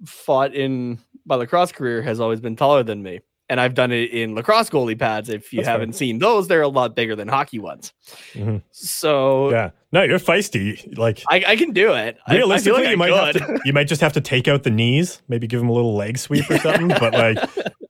fought 0.05 0.53
in 0.53 0.99
my 1.25 1.33
lacrosse 1.35 1.71
career 1.71 2.01
has 2.03 2.19
always 2.19 2.41
been 2.41 2.55
taller 2.55 2.83
than 2.83 3.01
me. 3.01 3.21
And 3.49 3.59
I've 3.59 3.73
done 3.73 3.91
it 3.91 4.11
in 4.11 4.35
lacrosse 4.35 4.69
goalie 4.69 4.97
pads. 4.97 5.27
If 5.27 5.51
you 5.51 5.57
That's 5.57 5.67
haven't 5.69 5.93
seen 5.93 6.19
those, 6.19 6.47
they're 6.47 6.61
a 6.61 6.67
lot 6.67 6.95
bigger 6.95 7.15
than 7.15 7.27
hockey 7.27 7.57
ones. 7.57 7.93
Mhm. 8.33 8.61
So 8.71 9.49
yeah. 9.49 9.71
No, 9.91 10.03
you're 10.03 10.19
feisty. 10.19 10.95
Like 10.97 11.23
I, 11.31 11.43
I 11.47 11.55
can 11.55 11.71
do 11.71 11.93
it. 11.93 12.17
I- 12.27 12.33
I 12.33 12.37
realistically, 12.37 12.83
like 12.83 12.91
you 12.91 12.97
might 12.97 13.31
to 13.33 13.59
you 13.65 13.73
might 13.73 13.87
just 13.87 14.01
have 14.01 14.13
to 14.13 14.21
take 14.21 14.47
out 14.47 14.61
the 14.61 14.69
knees, 14.69 15.21
maybe 15.27 15.47
give 15.47 15.59
him 15.61 15.67
a 15.69 15.73
little 15.73 15.95
leg 15.95 16.19
sweep 16.19 16.47
or 16.49 16.59
something. 16.59 16.87
but 16.99 17.13
like, 17.13 17.39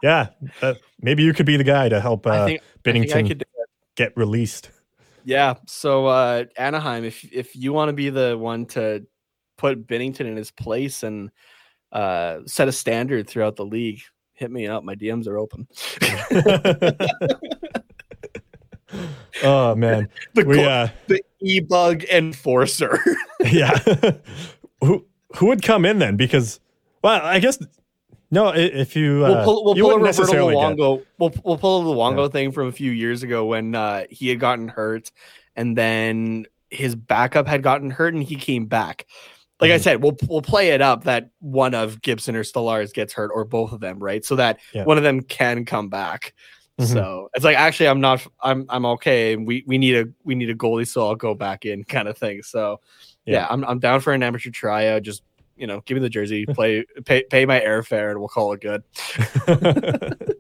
yeah, 0.02 0.28
uh, 0.62 0.76
maybe 1.02 1.24
you 1.24 1.34
could 1.34 1.46
be 1.46 1.58
the 1.58 1.64
guy 1.66 1.90
to 1.90 2.00
help 2.00 2.26
uh, 2.26 2.46
think, 2.46 2.62
Binnington 2.86 3.28
could 3.28 3.40
do 3.40 3.46
it. 3.58 3.70
get 3.96 4.16
released. 4.16 4.70
Yeah. 5.26 5.56
So 5.68 6.06
uh 6.08 6.46
Anaheim, 6.58 7.04
if 7.04 7.26
if 7.34 7.54
you 7.54 7.74
want 7.74 7.90
to 7.90 7.94
be 7.94 8.10
the 8.10 8.38
one 8.38 8.66
to 8.68 9.06
put 9.58 9.86
Binnington 9.86 10.22
in 10.22 10.38
his 10.38 10.52
place 10.52 11.04
and 11.04 11.32
uh 11.92 12.40
set 12.46 12.70
a 12.70 12.72
standard 12.72 13.28
throughout 13.30 13.58
the 13.58 13.66
league, 13.66 14.00
hit 14.40 14.50
me 14.50 14.68
up. 14.68 14.84
My 14.84 14.96
DMs 14.96 15.28
are 15.28 15.38
open. 15.38 15.68
oh 19.44 19.76
man, 19.76 20.10
the 20.34 20.46
we 20.46 20.64
uh, 20.64 20.88
the 21.08 21.22
e-bug 21.42 22.04
enforcer. 22.06 23.00
yeah. 23.52 23.78
who 24.82 25.06
who 25.36 25.46
would 25.48 25.62
come 25.62 25.86
in 25.86 26.00
then? 26.00 26.16
Because 26.16 26.60
well, 27.04 27.22
I 27.22 27.40
guess 27.40 27.60
no. 28.32 28.50
If 28.50 28.96
you 28.96 29.26
uh, 29.26 29.30
we'll 29.30 29.44
pull, 29.44 29.66
we'll 29.66 29.78
you 29.78 29.84
pull 29.84 29.92
a 29.92 29.96
Roberto 29.96 30.06
necessarily 30.06 30.56
get- 30.56 30.78
Luongo. 30.78 31.06
We'll 31.18 31.34
we'll 31.44 31.58
pull 31.58 31.84
the 31.84 31.92
Luongo 31.92 32.32
thing 32.32 32.52
from 32.52 32.68
a 32.68 32.72
few 32.72 32.92
years 32.92 33.24
ago 33.24 33.46
when 33.46 33.76
uh, 33.76 34.06
he 34.10 34.30
had 34.30 34.40
gotten 34.40 34.70
hurt, 34.70 35.12
and 35.56 35.78
then 35.78 36.46
his 36.70 36.96
backup 36.96 37.48
had 37.48 37.62
gotten 37.62 37.92
hurt, 37.92 38.14
and 38.14 38.24
he 38.24 38.36
came 38.36 38.68
back. 38.68 39.06
Like 39.62 39.72
I 39.72 39.78
Mhm. 39.78 39.82
said, 39.82 40.04
we'll 40.04 40.18
we'll 40.28 40.42
play 40.42 40.70
it 40.70 40.82
up 40.82 41.04
that 41.04 41.30
one 41.40 41.74
of 41.74 42.02
Gibson 42.02 42.36
or 42.36 42.44
Stolarz 42.44 42.94
gets 42.94 43.14
hurt, 43.14 43.32
or 43.34 43.44
both 43.46 43.72
of 43.74 43.80
them, 43.82 44.00
right? 44.00 44.24
So 44.24 44.36
that 44.38 44.60
Yeah. 44.74 44.86
one 44.86 44.98
of 44.98 45.04
them 45.04 45.22
can 45.22 45.66
come 45.66 45.90
back. 45.90 46.34
Mhm. 46.80 46.94
So 46.94 47.30
it's 47.34 47.44
like 47.44 47.58
actually, 47.58 47.90
I'm 47.90 48.00
not. 48.00 48.26
I'm 48.42 48.66
I'm 48.70 48.86
okay. 48.86 49.36
We 49.36 49.64
we 49.68 49.78
need 49.78 49.96
a 49.96 50.06
we 50.24 50.34
need 50.36 50.50
a 50.50 50.56
goalie, 50.56 50.88
so 50.88 51.06
I'll 51.08 51.16
go 51.16 51.34
back 51.36 51.66
in, 51.66 51.84
kind 51.96 52.08
of 52.08 52.18
thing. 52.18 52.42
So 52.42 52.80
yeah, 53.26 53.34
Yeah. 53.34 53.48
I'm 53.50 53.66
I'm 53.66 53.80
down 53.80 54.00
for 54.00 54.14
an 54.14 54.24
amateur 54.24 54.50
tryout. 54.50 55.04
Just 55.04 55.24
you 55.58 55.68
know, 55.68 55.82
give 55.82 55.96
me 55.96 56.02
the 56.02 56.10
jersey, 56.10 56.46
play 56.50 56.86
pay 57.04 57.24
pay 57.24 57.46
my 57.46 57.60
airfare, 57.60 58.12
and 58.12 58.20
we'll 58.20 58.30
call 58.30 58.54
it 58.54 58.62
good. 58.62 58.82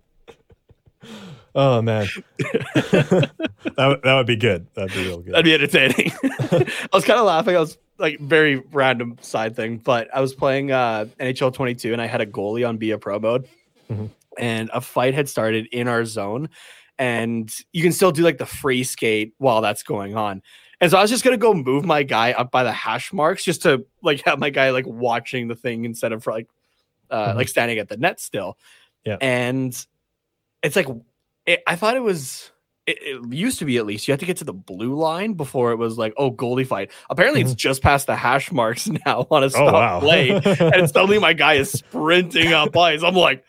oh 1.56 1.82
man, 1.82 2.08
that 2.38 3.30
would, 3.78 4.02
that 4.04 4.14
would 4.16 4.28
be 4.28 4.36
good. 4.38 4.68
That'd 4.76 4.94
be 4.94 5.04
real 5.08 5.20
good. 5.20 5.34
That'd 5.34 5.44
be 5.46 5.54
entertaining. 5.54 6.12
I 6.24 6.90
was 6.94 7.04
kind 7.04 7.20
of 7.20 7.26
laughing. 7.26 7.56
I 7.56 7.60
was 7.60 7.78
like 8.00 8.20
very 8.20 8.58
random 8.72 9.18
side 9.22 9.56
thing, 9.56 9.78
but 9.78 10.08
I 10.16 10.22
was 10.22 10.34
playing 10.34 10.72
uh, 10.72 11.06
NHL 11.20 11.54
22 11.54 11.94
and 11.94 12.02
I 12.02 12.08
had 12.08 12.22
a 12.22 12.26
goalie 12.26 12.68
on 12.68 12.78
Be 12.78 12.92
a 12.92 12.98
Pro 12.98 13.20
mode, 13.20 13.48
Mhm. 13.92 14.10
and 14.38 14.70
a 14.74 14.82
fight 14.82 15.14
had 15.14 15.28
started 15.30 15.68
in 15.72 15.88
our 15.88 16.06
zone, 16.06 16.50
and 16.98 17.54
you 17.74 17.84
can 17.84 17.92
still 17.92 18.12
do 18.12 18.24
like 18.24 18.38
the 18.38 18.46
free 18.46 18.84
skate 18.84 19.34
while 19.38 19.62
that's 19.62 19.84
going 19.84 20.16
on. 20.16 20.42
And 20.82 20.90
so 20.90 20.98
I 20.98 21.02
was 21.02 21.10
just 21.12 21.24
gonna 21.26 21.38
go 21.38 21.54
move 21.54 21.84
my 21.86 22.04
guy 22.04 22.32
up 22.32 22.52
by 22.52 22.64
the 22.64 22.72
hash 22.72 23.12
marks 23.12 23.44
just 23.44 23.62
to 23.64 23.86
like 24.02 24.22
have 24.22 24.40
my 24.40 24.50
guy 24.50 24.70
like 24.70 24.86
watching 24.88 25.48
the 25.50 25.56
thing 25.56 25.84
instead 25.86 26.14
of 26.14 26.26
like 26.26 26.48
uh 27.10 27.34
Mhm. 27.34 27.36
like 27.36 27.48
standing 27.50 27.80
at 27.80 27.90
the 27.90 27.98
net 27.98 28.20
still. 28.22 28.58
Yeah. 29.06 29.18
And 29.20 29.76
it's 30.64 30.76
like 30.76 30.88
it, 31.46 31.64
I 31.68 31.76
thought 31.76 31.98
it 31.98 32.04
was 32.04 32.52
it, 32.90 32.98
it 33.02 33.34
used 33.34 33.60
to 33.60 33.66
be 33.66 33.78
at 33.78 33.86
least 33.86 34.07
you 34.07 34.11
had 34.11 34.20
to 34.20 34.26
get 34.26 34.38
to 34.38 34.44
the 34.44 34.53
blue 34.53 34.95
line 34.95 35.34
before 35.34 35.72
it 35.72 35.78
was 35.78 35.98
like 35.98 36.14
oh 36.18 36.32
goalie 36.32 36.66
fight. 36.66 36.91
Apparently 37.10 37.41
it's 37.41 37.53
just 37.56 37.82
past 37.82 38.07
the 38.07 38.16
hash 38.16 38.52
marks 38.52 38.88
now 39.06 39.28
on 39.30 39.44
a 39.44 39.48
Mm-hmm. 39.48 39.61
oh 39.61 39.68
stop 39.70 39.74
wow. 39.74 39.99
play, 39.99 40.30
and 40.32 40.90
suddenly 40.94 41.20
my 41.20 41.34
guy 41.34 41.56
is 41.56 41.72
sprinting 41.72 42.53
up 42.53 42.76
ice. 42.78 43.03
I'm 43.03 43.16
like, 43.16 43.44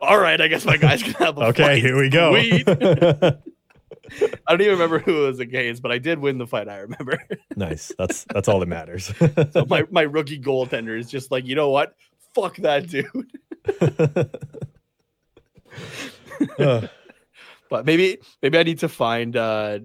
all 0.00 0.18
right, 0.18 0.40
I 0.40 0.48
guess 0.48 0.64
my 0.64 0.76
guy's 0.76 1.02
gonna 1.02 1.16
have 1.18 1.38
a 1.38 1.46
okay, 1.46 1.62
fight. 1.62 1.82
here 1.82 1.96
we 1.98 2.08
go. 2.08 2.34
I 4.12 4.50
don't 4.52 4.60
even 4.60 4.72
remember 4.72 4.98
who 4.98 5.24
it 5.24 5.26
was 5.28 5.38
against, 5.38 5.82
but 5.82 5.92
I 5.92 5.98
did 5.98 6.18
win 6.18 6.38
the 6.38 6.46
fight. 6.46 6.68
I 6.68 6.78
remember. 6.78 7.22
nice. 7.56 7.92
That's 7.98 8.24
that's 8.32 8.48
all 8.48 8.58
that 8.60 8.66
matters. 8.66 9.12
so 9.52 9.64
my 9.68 9.84
my 9.90 10.02
rookie 10.02 10.40
goaltender 10.40 10.98
is 10.98 11.08
just 11.10 11.30
like, 11.30 11.46
you 11.46 11.54
know 11.54 11.70
what? 11.70 11.94
Fuck 12.34 12.56
that 12.58 12.88
dude. 12.88 13.06
Uh, 16.58 16.86
But 17.70 17.86
maybe 17.86 18.18
maybe 18.42 18.58
I 18.58 18.62
need 18.62 18.80
to 18.80 18.88
find 18.88 19.36
uh 19.36 19.78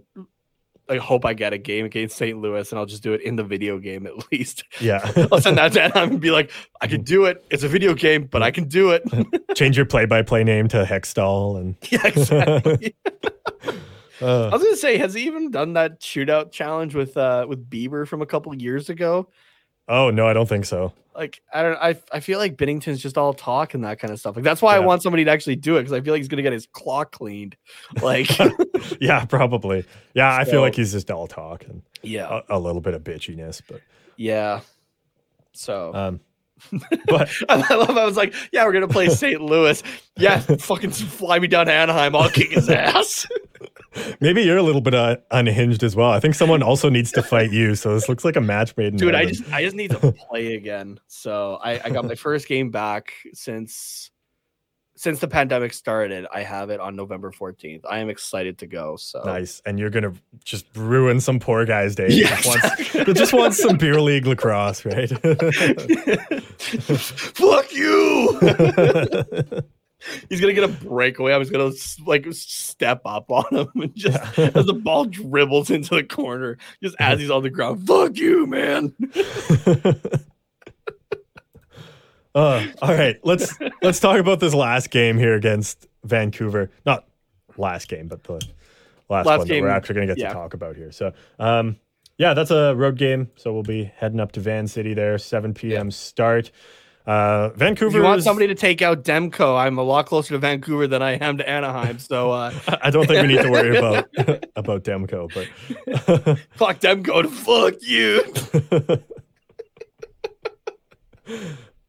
I 0.88 0.98
hope 0.98 1.26
I 1.26 1.34
get 1.34 1.52
a 1.52 1.57
game 1.57 1.86
against 1.86 2.16
St. 2.16 2.40
Louis, 2.40 2.72
and 2.72 2.78
I'll 2.78 2.86
just 2.86 3.02
do 3.02 3.14
it 3.14 3.22
in 3.22 3.36
the 3.36 3.44
video 3.44 3.80
game 3.80 4.06
at 4.06 4.32
least. 4.32 4.64
Yeah. 4.80 4.99
I'll 5.32 5.41
send 5.41 5.57
that 5.57 5.74
to 5.74 5.84
Anaheim 5.84 6.12
and 6.12 6.22
be 6.22 6.32
like, 6.32 6.52
I 6.80 6.88
can 6.88 7.02
do 7.02 7.26
it. 7.26 7.44
It's 7.49 7.64
a 7.64 7.68
video 7.68 7.95
game, 7.95 8.26
but 8.26 8.44
I 8.44 8.52
can 8.52 8.68
do 8.68 8.91
it. 8.91 9.03
Change 9.56 9.78
your 9.78 9.88
play-by-play 9.88 10.44
name 10.44 10.68
to 10.70 10.84
Hextall 10.84 11.60
and 11.60 11.76
yeah, 11.90 12.06
exactly. 12.06 12.95
I 14.22 14.26
uh, 14.26 14.49
was 14.52 14.64
gonna 14.64 14.78
say, 14.78 14.98
has 14.98 15.14
he 15.14 15.24
even 15.26 15.49
done 15.52 15.74
that 15.74 15.99
shootout 16.02 16.52
challenge 16.52 16.95
with 16.95 17.18
uh 17.18 17.45
with 17.49 17.70
Bieber 17.70 18.07
from 18.07 18.22
a 18.22 18.26
couple 18.26 18.56
years 18.56 18.90
ago? 18.90 19.28
oh 19.88 20.10
no, 20.10 20.28
I 20.28 20.34
don't 20.34 20.48
think 20.48 20.66
so. 20.66 20.94
Like 21.16 21.42
I 21.54 21.64
don't, 21.64 21.78
I 21.78 21.96
I 22.12 22.20
feel 22.20 22.40
like 22.40 22.58
Binnington's 22.58 23.02
just 23.02 23.18
all 23.18 23.34
talk 23.34 23.74
and 23.74 23.84
that 23.84 24.00
kind 24.00 24.12
of 24.12 24.20
stuff. 24.20 24.36
Like 24.36 24.44
that's 24.44 24.62
why 24.62 24.76
I 24.76 24.80
want 24.80 25.02
somebody 25.02 25.24
to 25.24 25.32
actually 25.32 25.56
do 25.56 25.78
it 25.78 25.82
because 25.82 25.94
I 25.94 26.02
feel 26.02 26.14
like 26.14 26.20
he's 26.20 26.28
gonna 26.28 26.42
get 26.42 26.54
his 26.54 26.68
clock 26.68 27.12
cleaned. 27.12 27.56
Like 28.02 28.30
yeah, 29.00 29.24
probably. 29.26 29.86
Yeah, 30.14 30.36
I 30.36 30.44
feel 30.44 30.62
like 30.62 30.76
he's 30.76 30.92
just 30.92 31.10
all 31.10 31.28
talk 31.28 31.64
and 31.66 31.82
yeah, 32.02 32.42
a, 32.50 32.58
a 32.58 32.60
little 32.60 32.82
bit 32.82 32.94
of 32.94 33.04
bitchiness, 33.04 33.62
but 33.68 33.82
yeah. 34.18 34.60
So 35.54 35.94
um, 35.94 36.20
but 37.08 37.30
I 37.50 37.76
love. 37.76 37.98
I 37.98 38.06
was 38.06 38.18
like, 38.18 38.34
yeah, 38.52 38.66
we're 38.66 38.74
gonna 38.74 38.88
play 38.88 39.10
St. 39.10 39.42
Louis. 39.42 39.82
Yeah, 40.18 40.40
fucking 40.40 40.92
fly 40.92 41.40
me 41.40 41.48
down 41.48 41.66
to 41.66 41.74
Anaheim. 41.74 42.16
I'll 42.16 42.30
kick 42.30 42.52
his 42.52 42.70
ass. 42.70 43.28
Maybe 44.20 44.42
you're 44.44 44.58
a 44.58 44.64
little 44.64 44.82
bit 44.82 44.94
uh, 44.94 45.18
unhinged 45.32 45.84
as 45.84 45.96
well. 45.96 46.12
I 46.12 46.20
think 46.20 46.36
someone 46.36 46.62
also 46.64 46.90
needs 46.90 47.12
to 47.14 47.22
fight 47.24 47.52
you, 47.52 47.76
so 47.76 47.94
this 47.94 48.08
looks 48.10 48.24
like 48.26 48.36
a 48.36 48.42
match 48.42 48.76
made 48.78 48.88
in 48.94 48.98
dude 48.98 49.16
i 49.16 49.20
heaven. 49.20 49.34
just 49.36 49.54
i 49.54 49.64
just 49.64 49.76
need 49.76 49.92
to 49.92 50.12
play 50.30 50.56
again 50.56 51.00
so 51.08 51.60
i 51.64 51.80
i 51.84 51.90
got 51.90 52.06
my 52.06 52.16
first 52.16 52.48
game 52.48 52.70
back 52.72 53.14
since 53.34 54.12
since 54.96 55.20
the 55.20 55.28
pandemic 55.28 55.74
started 55.74 56.26
i 56.34 56.42
have 56.42 56.70
it 56.70 56.80
on 56.80 56.96
november 56.96 57.32
14th 57.32 57.82
i 57.90 58.00
am 58.00 58.10
excited 58.10 58.58
to 58.58 58.68
go 58.68 58.96
so 58.96 59.22
nice, 59.26 59.62
and 59.66 59.78
you're 59.80 59.90
gonna 59.90 60.14
just 60.44 60.66
ruin 60.76 61.20
some 61.20 61.40
poor 61.40 61.66
guy's 61.66 61.96
day. 61.96 62.08
Yeah, 62.10 62.36
Just 62.42 62.48
wants, 62.48 62.94
just 63.20 63.34
wants 63.34 63.62
some 63.62 63.78
beer 63.78 64.00
league 64.00 64.26
lacrosse, 64.26 64.86
right? 64.86 65.10
fuck 66.60 67.74
you 67.74 68.40
he's 70.30 70.41
gonna 70.41 70.53
get 70.53 70.64
a 70.64 70.68
breakaway 70.68 71.34
i'm 71.34 71.41
just 71.41 71.52
gonna 71.52 71.72
like 72.06 72.26
step 72.32 73.02
up 73.06 73.30
on 73.32 73.45
him 73.52 73.69
and 73.76 73.95
just 73.95 74.18
as 74.40 74.65
the 74.65 74.73
ball 74.73 75.06
dribbles 75.06 75.69
into 75.69 75.95
the 75.95 76.03
corner 76.03 76.57
just 76.82 76.95
as 76.99 77.19
he's 77.19 77.32
on 77.32 77.44
the 77.44 77.49
ground 77.49 77.86
fuck 77.88 78.15
you 78.18 78.45
man 78.45 78.94
Uh, 82.36 82.68
all 82.82 82.94
right, 82.94 83.18
let's 83.23 83.57
let's 83.82 84.02
talk 84.02 84.19
about 84.19 84.41
this 84.41 84.53
last 84.53 84.91
game 84.91 85.18
here 85.18 85.36
against 85.36 85.88
Vancouver. 86.03 86.69
Not 86.86 87.07
last 87.56 87.88
game, 87.88 88.10
but 88.10 88.26
the 88.26 88.41
last, 89.10 89.26
Last 89.26 89.40
one 89.40 89.48
game, 89.48 89.64
that 89.64 89.69
we're 89.69 89.76
actually 89.76 90.02
to 90.02 90.07
get 90.07 90.18
yeah. 90.18 90.27
to 90.30 90.34
talk 90.34 90.53
about 90.53 90.76
here. 90.76 90.91
So, 90.91 91.14
um, 91.40 91.77
yeah, 92.18 92.34
that's 92.34 92.52
a 92.52 92.76
road 92.76 92.98
game. 92.98 93.30
So 93.36 93.53
we'll 93.53 93.64
be 93.64 93.86
heading 93.95 94.19
up 94.19 94.34
to 94.34 94.40
Van 94.41 94.68
City 94.68 94.94
there, 94.94 95.18
7 95.18 95.53
p.m. 95.53 95.91
start. 95.91 96.52
Uh, 97.07 97.49
if 97.53 97.60
Vancouver. 97.60 97.98
you 97.98 98.03
want 98.03 98.23
somebody 98.23 98.48
to 98.48 98.56
take 98.56 98.82
out 98.82 99.03
Demko 99.03 99.56
i'm 99.60 99.77
a 99.77 99.84
lot 99.84 100.07
closer 100.07 100.34
to 100.34 100.40
vancouver 100.40 100.88
than 100.88 101.03
i 101.03 101.11
am 101.11 101.38
to 101.38 101.48
anaheim 101.48 101.99
so 101.99 102.32
uh 102.32 102.52
I 102.82 102.90
don't 102.90 103.06
think 103.06 103.22
we 103.22 103.36
need 103.36 103.44
to 103.44 103.52
worry 103.52 103.77
about 103.77 104.10
about 104.56 104.84
Demko, 104.84 105.32
but 105.34 106.40
fuck 106.56 106.80
Demko 106.80 107.22
to 107.22 107.30
fuck 107.30 107.76
you 107.82 108.23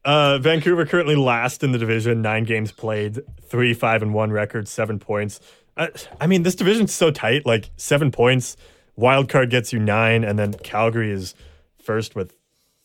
Uh, 0.05 0.37
Vancouver 0.37 0.85
currently 0.85 1.15
last 1.17 1.63
in 1.63 1.73
the 1.73 1.77
division, 1.77 2.21
nine 2.21 2.45
games 2.45 2.71
played, 2.71 3.19
three, 3.43 3.73
five, 3.73 4.01
and 4.01 4.13
one 4.13 4.31
record, 4.31 4.65
seven 4.69 4.99
points. 4.99 5.41
I, 5.75 5.89
I 6.21 6.27
mean, 6.27 6.43
this 6.43 6.55
division's 6.55 6.93
so 6.93 7.11
tight. 7.11 7.45
Like 7.45 7.69
seven 7.75 8.09
points, 8.09 8.55
wild 8.95 9.27
card 9.27 9.49
gets 9.49 9.73
you 9.73 9.79
nine, 9.79 10.23
and 10.23 10.39
then 10.39 10.53
Calgary 10.53 11.11
is 11.11 11.35
first 11.83 12.15
with 12.15 12.36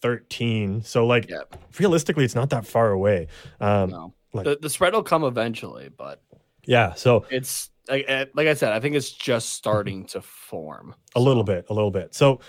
thirteen. 0.02 0.82
So, 0.82 1.06
like, 1.06 1.30
Yeah. 1.30 1.42
realistically, 1.78 2.24
it's 2.24 2.34
not 2.34 2.50
that 2.50 2.66
far 2.66 2.90
away. 2.90 3.28
Um, 3.60 3.90
No. 3.90 4.14
Like- 4.34 4.44
the, 4.44 4.58
the 4.60 4.70
spread 4.70 4.92
will 4.94 5.02
come 5.02 5.24
eventually, 5.24 5.88
but 5.88 6.22
yeah, 6.64 6.94
so 6.94 7.24
it's 7.30 7.70
like, 7.88 8.06
like 8.34 8.46
I 8.48 8.54
said, 8.54 8.72
I 8.72 8.80
think 8.80 8.94
it's 8.96 9.10
just 9.10 9.50
starting 9.50 10.06
to 10.06 10.20
form. 10.22 10.94
a 11.14 11.20
little 11.20 11.44
bit, 11.44 11.66
a 11.68 11.74
little 11.74 11.90
bit. 11.90 12.14
So, 12.14 12.40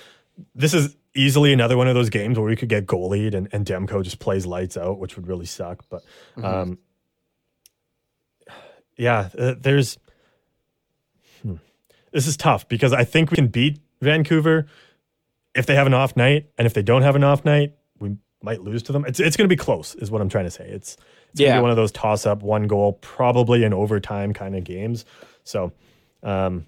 this 0.55 0.73
is 0.73 0.95
easily 1.15 1.53
another 1.53 1.77
one 1.77 1.87
of 1.87 1.93
those 1.93 2.09
games 2.09 2.39
where 2.39 2.47
we 2.47 2.55
could 2.55 2.69
get 2.69 2.85
goalied 2.87 3.35
and, 3.35 3.47
and 3.51 3.65
Demko 3.65 4.01
just 4.03 4.19
plays 4.19 4.45
lights 4.45 4.77
out, 4.77 4.97
which 4.97 5.15
would 5.15 5.27
really 5.27 5.45
suck. 5.45 5.83
But 5.89 6.01
Mhm. 6.37 6.43
um, 6.45 6.77
yeah, 8.97 9.29
uh, 9.37 9.55
there's 9.59 9.97
hmm. 11.41 11.55
this 12.11 12.27
is 12.27 12.37
tough 12.37 12.67
because 12.67 12.93
I 12.93 13.03
think 13.03 13.31
we 13.31 13.35
can 13.35 13.47
beat 13.47 13.79
Vancouver 14.01 14.67
if 15.55 15.65
they 15.65 15.75
have 15.75 15.87
an 15.87 15.93
off 15.93 16.15
night, 16.15 16.49
and 16.57 16.65
if 16.65 16.73
they 16.73 16.81
don't 16.83 17.01
have 17.03 17.15
an 17.15 17.23
off 17.23 17.45
night, 17.45 17.73
we 17.99 18.15
might 18.41 18.61
lose 18.61 18.83
to 18.83 18.91
them. 18.91 19.05
It's 19.05 19.19
it's 19.19 19.37
going 19.37 19.47
to 19.47 19.53
be 19.53 19.57
close, 19.57 19.95
is 19.95 20.11
what 20.11 20.21
I'm 20.21 20.29
trying 20.29 20.45
to 20.45 20.51
say. 20.51 20.67
It's 20.67 20.93
it's 21.29 21.39
going 21.39 21.49
to 21.49 21.55
Yeah. 21.55 21.57
be 21.59 21.61
one 21.61 21.71
of 21.71 21.77
those 21.77 21.91
toss 21.91 22.25
up, 22.25 22.43
one 22.43 22.67
goal, 22.67 22.93
probably 23.01 23.63
in 23.63 23.73
overtime 23.73 24.33
kind 24.33 24.55
of 24.55 24.63
games. 24.63 25.05
So. 25.43 25.71
Um, 26.23 26.65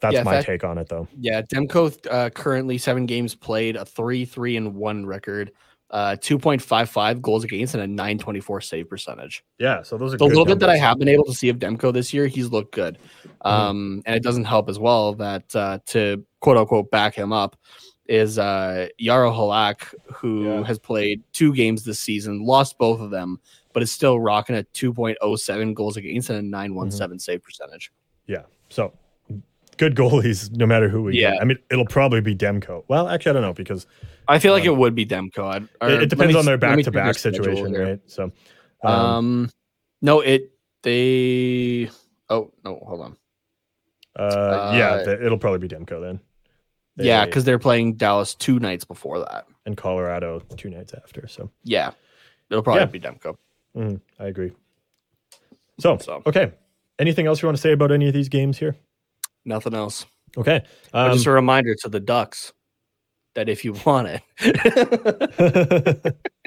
that's 0.00 0.14
Yeah, 0.14 0.24
my 0.24 0.32
fact- 0.32 0.46
take 0.46 0.64
on 0.64 0.78
it, 0.78 0.88
though. 0.88 1.06
Yeah, 1.20 1.42
Demko 1.42 1.96
uh, 2.10 2.30
currently 2.30 2.76
seven 2.76 3.06
games 3.06 3.36
played, 3.36 3.76
a 3.76 3.84
three 3.84 4.24
three 4.24 4.56
and 4.56 4.74
one 4.74 5.06
record, 5.06 5.52
uh, 5.92 6.16
two 6.20 6.40
point 6.40 6.60
five 6.60 6.90
five 6.90 7.22
goals 7.22 7.44
against, 7.44 7.74
and 7.74 7.84
a 7.84 7.86
nine 7.86 8.18
twenty 8.18 8.40
four 8.40 8.60
save 8.60 8.88
percentage. 8.88 9.44
Yeah, 9.60 9.82
so 9.84 9.96
those 9.96 10.12
are 10.12 10.16
The 10.16 10.24
little 10.24 10.44
bit 10.44 10.58
that 10.58 10.68
I 10.68 10.76
have 10.76 10.98
been 10.98 11.06
able 11.06 11.22
to 11.26 11.32
see 11.32 11.48
of 11.50 11.60
Demko 11.60 11.92
this 11.92 12.12
year, 12.12 12.26
he's 12.26 12.48
looked 12.48 12.74
good. 12.74 12.98
Um, 13.42 14.02
and 14.04 14.16
it 14.16 14.24
doesn't 14.24 14.42
help 14.44 14.68
as 14.68 14.80
well 14.80 15.14
that 15.14 15.54
uh, 15.54 15.78
to 15.86 16.24
quote 16.40 16.56
unquote 16.56 16.90
back 16.90 17.14
him 17.14 17.32
up 17.32 17.54
is 18.06 18.38
uh, 18.38 18.88
Jaro 19.00 19.32
Halak, 19.32 19.94
who 20.14 20.44
Yeah. 20.44 20.64
has 20.64 20.78
played 20.78 21.22
two 21.32 21.54
games 21.54 21.84
this 21.84 21.98
season, 22.00 22.44
lost 22.44 22.76
both 22.78 23.00
of 23.00 23.10
them, 23.10 23.38
but 23.72 23.82
is 23.82 23.92
still 23.92 24.18
rocking 24.20 24.56
a 24.56 24.64
2.07 24.74 25.72
goals 25.74 25.96
against 25.96 26.28
and 26.30 26.38
a 26.38 26.42
917 26.42 27.18
save 27.18 27.42
percentage. 27.42 27.92
Yeah. 28.26 28.42
So 28.68 28.92
good 29.78 29.94
goalies, 29.96 30.50
no 30.56 30.66
matter 30.66 30.88
who 30.88 31.02
we 31.02 31.18
Yeah. 31.20 31.32
get. 31.32 31.40
I 31.42 31.44
mean, 31.44 31.58
it'll 31.70 31.86
probably 31.86 32.20
be 32.20 32.34
Demko. 32.34 32.84
Well, 32.88 33.08
actually, 33.08 33.30
I 33.30 33.32
don't 33.34 33.42
know 33.42 33.52
because 33.54 33.86
I 34.28 34.38
feel 34.38 34.52
like 34.52 34.62
Um, 34.66 34.74
it 34.74 34.76
would 34.76 34.94
be 34.94 35.06
Demko. 35.06 35.44
I'd, 35.54 35.68
or 35.80 35.88
it, 35.90 36.02
it 36.04 36.10
depends 36.10 36.34
me- 36.34 36.38
on 36.38 36.44
their 36.44 36.58
let 36.58 36.76
me 36.76 36.82
check 36.82 36.92
back-to-back 36.92 37.18
situation, 37.18 37.68
here. 37.72 37.84
right? 37.86 38.00
So, 38.06 38.30
um, 38.84 38.92
Um, 38.94 39.50
no, 40.02 40.20
it 40.20 40.52
they. 40.82 41.88
Oh 42.28 42.50
no, 42.64 42.82
hold 42.86 43.00
on. 43.02 43.16
uh, 44.16 44.72
yeah, 44.76 44.90
uh, 44.90 45.04
th- 45.04 45.20
it'll 45.20 45.38
probably 45.38 45.66
be 45.66 45.74
Demko 45.74 46.00
then. 46.00 46.20
Yeah, 46.96 47.24
because 47.24 47.44
they're 47.44 47.58
playing 47.58 47.94
Dallas 47.94 48.34
two 48.34 48.58
nights 48.58 48.84
before 48.84 49.18
that. 49.20 49.46
and 49.64 49.76
Colorado 49.76 50.40
two 50.56 50.68
nights 50.70 50.92
after. 50.92 51.26
So, 51.28 51.48
Yeah, 51.62 51.92
it'll 52.50 52.62
probably 52.64 52.80
Yeah. 52.80 52.86
be 52.86 53.00
Demko. 53.00 53.36
mm, 53.76 54.00
I 54.18 54.26
agree. 54.26 54.52
So, 55.78 55.96
So. 55.98 56.20
okay. 56.26 56.52
Anything 56.98 57.26
else 57.26 57.40
you 57.42 57.46
want 57.46 57.56
to 57.56 57.62
say 57.62 57.72
about 57.72 57.92
any 57.92 58.08
of 58.08 58.12
these 58.14 58.28
games 58.28 58.58
here? 58.58 58.76
Nothing 59.44 59.74
else. 59.74 60.04
Okay. 60.36 60.62
Um, 60.92 61.12
just 61.12 61.26
a 61.26 61.30
reminder 61.30 61.74
to 61.82 61.88
the 61.88 62.00
Ducks 62.00 62.52
that 63.34 63.48
if 63.48 63.64
you 63.64 63.74
want 63.86 64.08
it, 64.08 64.22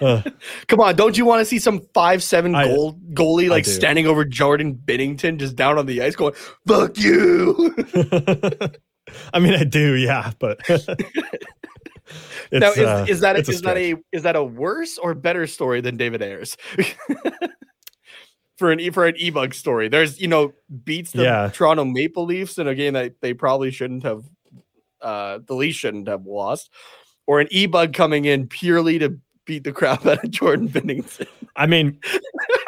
uh, 0.00 0.22
come 0.68 0.80
on, 0.80 0.96
don't 0.96 1.16
you 1.16 1.24
want 1.24 1.40
to 1.40 1.44
see 1.44 1.58
some 1.58 1.80
five 1.94 2.22
seven 2.22 2.54
I- 2.54 2.64
goal 2.66 2.98
goalie 3.12 3.48
like 3.48 3.64
standing 3.64 4.06
over 4.06 4.24
Jordan 4.24 4.74
Binnington 4.74 5.38
just 5.38 5.56
down 5.56 5.78
on 5.78 5.86
the 5.86 6.02
ice 6.02 6.16
going 6.16 6.34
"fuck 6.66 6.96
you"? 6.98 7.74
I 9.32 9.38
mean, 9.38 9.54
I 9.54 9.64
do, 9.64 9.94
yeah, 9.94 10.32
but 10.38 10.58
now 12.52 12.72
is, 12.72 12.78
uh, 12.78 13.06
is 13.08 13.20
that 13.20 13.36
a, 13.36 13.38
it's 13.38 13.48
a 13.48 13.52
is 13.52 13.62
that 13.62 13.76
a 13.76 13.94
is 14.12 14.22
that 14.22 14.36
a 14.36 14.44
worse 14.44 14.98
or 14.98 15.14
better 15.14 15.46
story 15.46 15.80
than 15.80 15.96
David 15.96 16.22
Ayres? 16.22 16.56
for 18.56 18.72
an 18.72 18.92
for 18.92 19.06
an 19.06 19.14
e-bug 19.16 19.54
story, 19.54 19.88
there's 19.88 20.20
you 20.20 20.28
know 20.28 20.52
beats 20.84 21.12
the 21.12 21.22
Yeah. 21.22 21.50
Toronto 21.52 21.84
Maple 21.84 22.24
Leafs 22.24 22.58
in 22.58 22.66
a 22.66 22.74
game 22.74 22.94
that 22.94 23.14
they 23.20 23.32
probably 23.32 23.70
shouldn't 23.70 24.02
have, 24.02 24.24
uh, 25.00 25.38
the 25.46 25.54
Leafs 25.54 25.78
shouldn't 25.78 26.08
have 26.08 26.26
lost, 26.26 26.70
or 27.26 27.40
an 27.40 27.46
e-bug 27.50 27.94
coming 27.94 28.24
in 28.24 28.46
purely 28.48 28.98
to 28.98 29.18
beat 29.48 29.64
the 29.64 29.72
crap 29.72 30.06
out 30.06 30.22
of 30.22 30.30
Jordan 30.30 30.68
Binnington. 30.68 31.26
I 31.56 31.66
mean, 31.66 31.98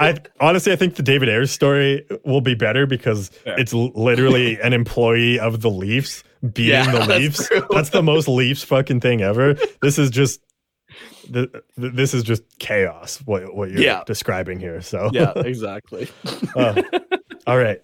I 0.00 0.16
honestly 0.40 0.72
I 0.72 0.76
think 0.76 0.96
the 0.96 1.02
David 1.04 1.28
Ayres 1.28 1.52
story 1.52 2.04
will 2.24 2.40
be 2.40 2.54
better 2.56 2.86
because 2.86 3.28
Fair. 3.28 3.60
it's 3.60 3.72
literally 3.72 4.58
an 4.60 4.72
employee 4.72 5.38
of 5.38 5.60
the 5.60 5.70
Leafs 5.70 6.24
beating 6.52 6.72
Yeah, 6.72 6.90
the 6.90 6.98
that's 7.06 7.08
Leafs. 7.20 7.48
true. 7.48 7.66
That's 7.70 7.90
the 7.90 8.02
most 8.02 8.26
Leafs 8.26 8.64
fucking 8.64 9.00
thing 9.00 9.20
ever. 9.20 9.54
This 9.82 9.98
is 9.98 10.10
just 10.10 10.40
th- 11.32 11.50
th- 11.52 11.92
this 11.94 12.14
is 12.14 12.24
just 12.24 12.42
chaos 12.58 13.18
what 13.26 13.54
what 13.54 13.70
you're 13.70 13.80
Yeah. 13.82 14.02
describing 14.06 14.58
here. 14.58 14.80
So 14.80 15.10
Yeah, 15.12 15.32
exactly. 15.36 16.08
Uh, 16.56 16.82
all 17.46 17.58
right. 17.58 17.80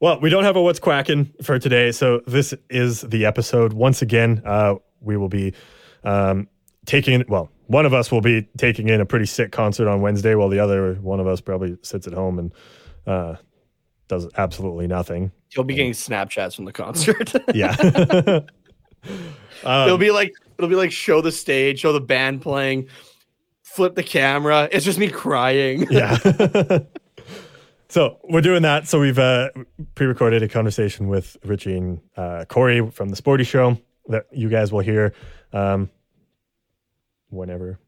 Well, 0.00 0.18
we 0.20 0.28
don't 0.30 0.44
have 0.44 0.56
a 0.56 0.62
what's 0.62 0.78
quacking 0.80 1.32
for 1.42 1.58
today, 1.58 1.92
so 1.92 2.20
this 2.26 2.52
is 2.68 3.02
the 3.02 3.24
episode. 3.26 3.72
Once 3.74 4.02
again, 4.02 4.42
uh, 4.44 4.74
we 5.00 5.16
will 5.16 5.28
be 5.28 5.52
um, 6.04 6.48
taking. 6.86 7.22
Well, 7.28 7.50
one 7.70 7.86
of 7.86 7.94
us 7.94 8.10
will 8.10 8.20
be 8.20 8.48
taking 8.58 8.88
in 8.88 9.00
a 9.00 9.06
pretty 9.06 9.26
sick 9.26 9.52
concert 9.52 9.88
on 9.88 10.00
Wednesday, 10.00 10.34
while 10.34 10.48
the 10.48 10.58
other 10.58 10.94
one 10.94 11.20
of 11.20 11.28
us 11.28 11.40
probably 11.40 11.76
sits 11.82 12.08
at 12.08 12.12
home 12.12 12.36
and 12.40 12.52
uh, 13.06 13.36
does 14.08 14.26
absolutely 14.36 14.88
nothing. 14.88 15.30
He'll 15.50 15.62
be 15.62 15.74
getting 15.74 15.92
Snapchats 15.92 16.56
from 16.56 16.64
the 16.64 16.72
concert. 16.72 17.32
Yeah. 17.54 17.76
it'll 17.80 18.44
Um, 19.64 20.00
be 20.00 20.10
like 20.10 20.32
it'll 20.58 20.68
be 20.68 20.74
like 20.74 20.90
show 20.90 21.20
the 21.20 21.30
stage, 21.30 21.78
show 21.78 21.92
the 21.92 22.00
band 22.00 22.42
playing, 22.42 22.88
flip 23.62 23.94
the 23.94 24.02
camera. 24.02 24.68
It's 24.72 24.84
just 24.84 24.98
me 24.98 25.08
crying. 25.08 25.86
yeah. 25.90 26.18
so 27.88 28.18
we're 28.24 28.40
doing 28.40 28.62
that. 28.62 28.88
So 28.88 28.98
we've 29.00 29.18
uh, 29.18 29.50
pre-recorded 29.94 30.42
a 30.42 30.48
conversation 30.48 31.08
with 31.08 31.36
Richie 31.44 31.76
and 31.76 32.00
uh, 32.16 32.46
Corey 32.48 32.90
from 32.90 33.10
the 33.10 33.16
Sporty 33.16 33.44
Show 33.44 33.78
that 34.08 34.26
you 34.32 34.48
guys 34.48 34.72
will 34.72 34.80
hear 34.80 35.14
um, 35.52 35.88
whenever 37.30 37.78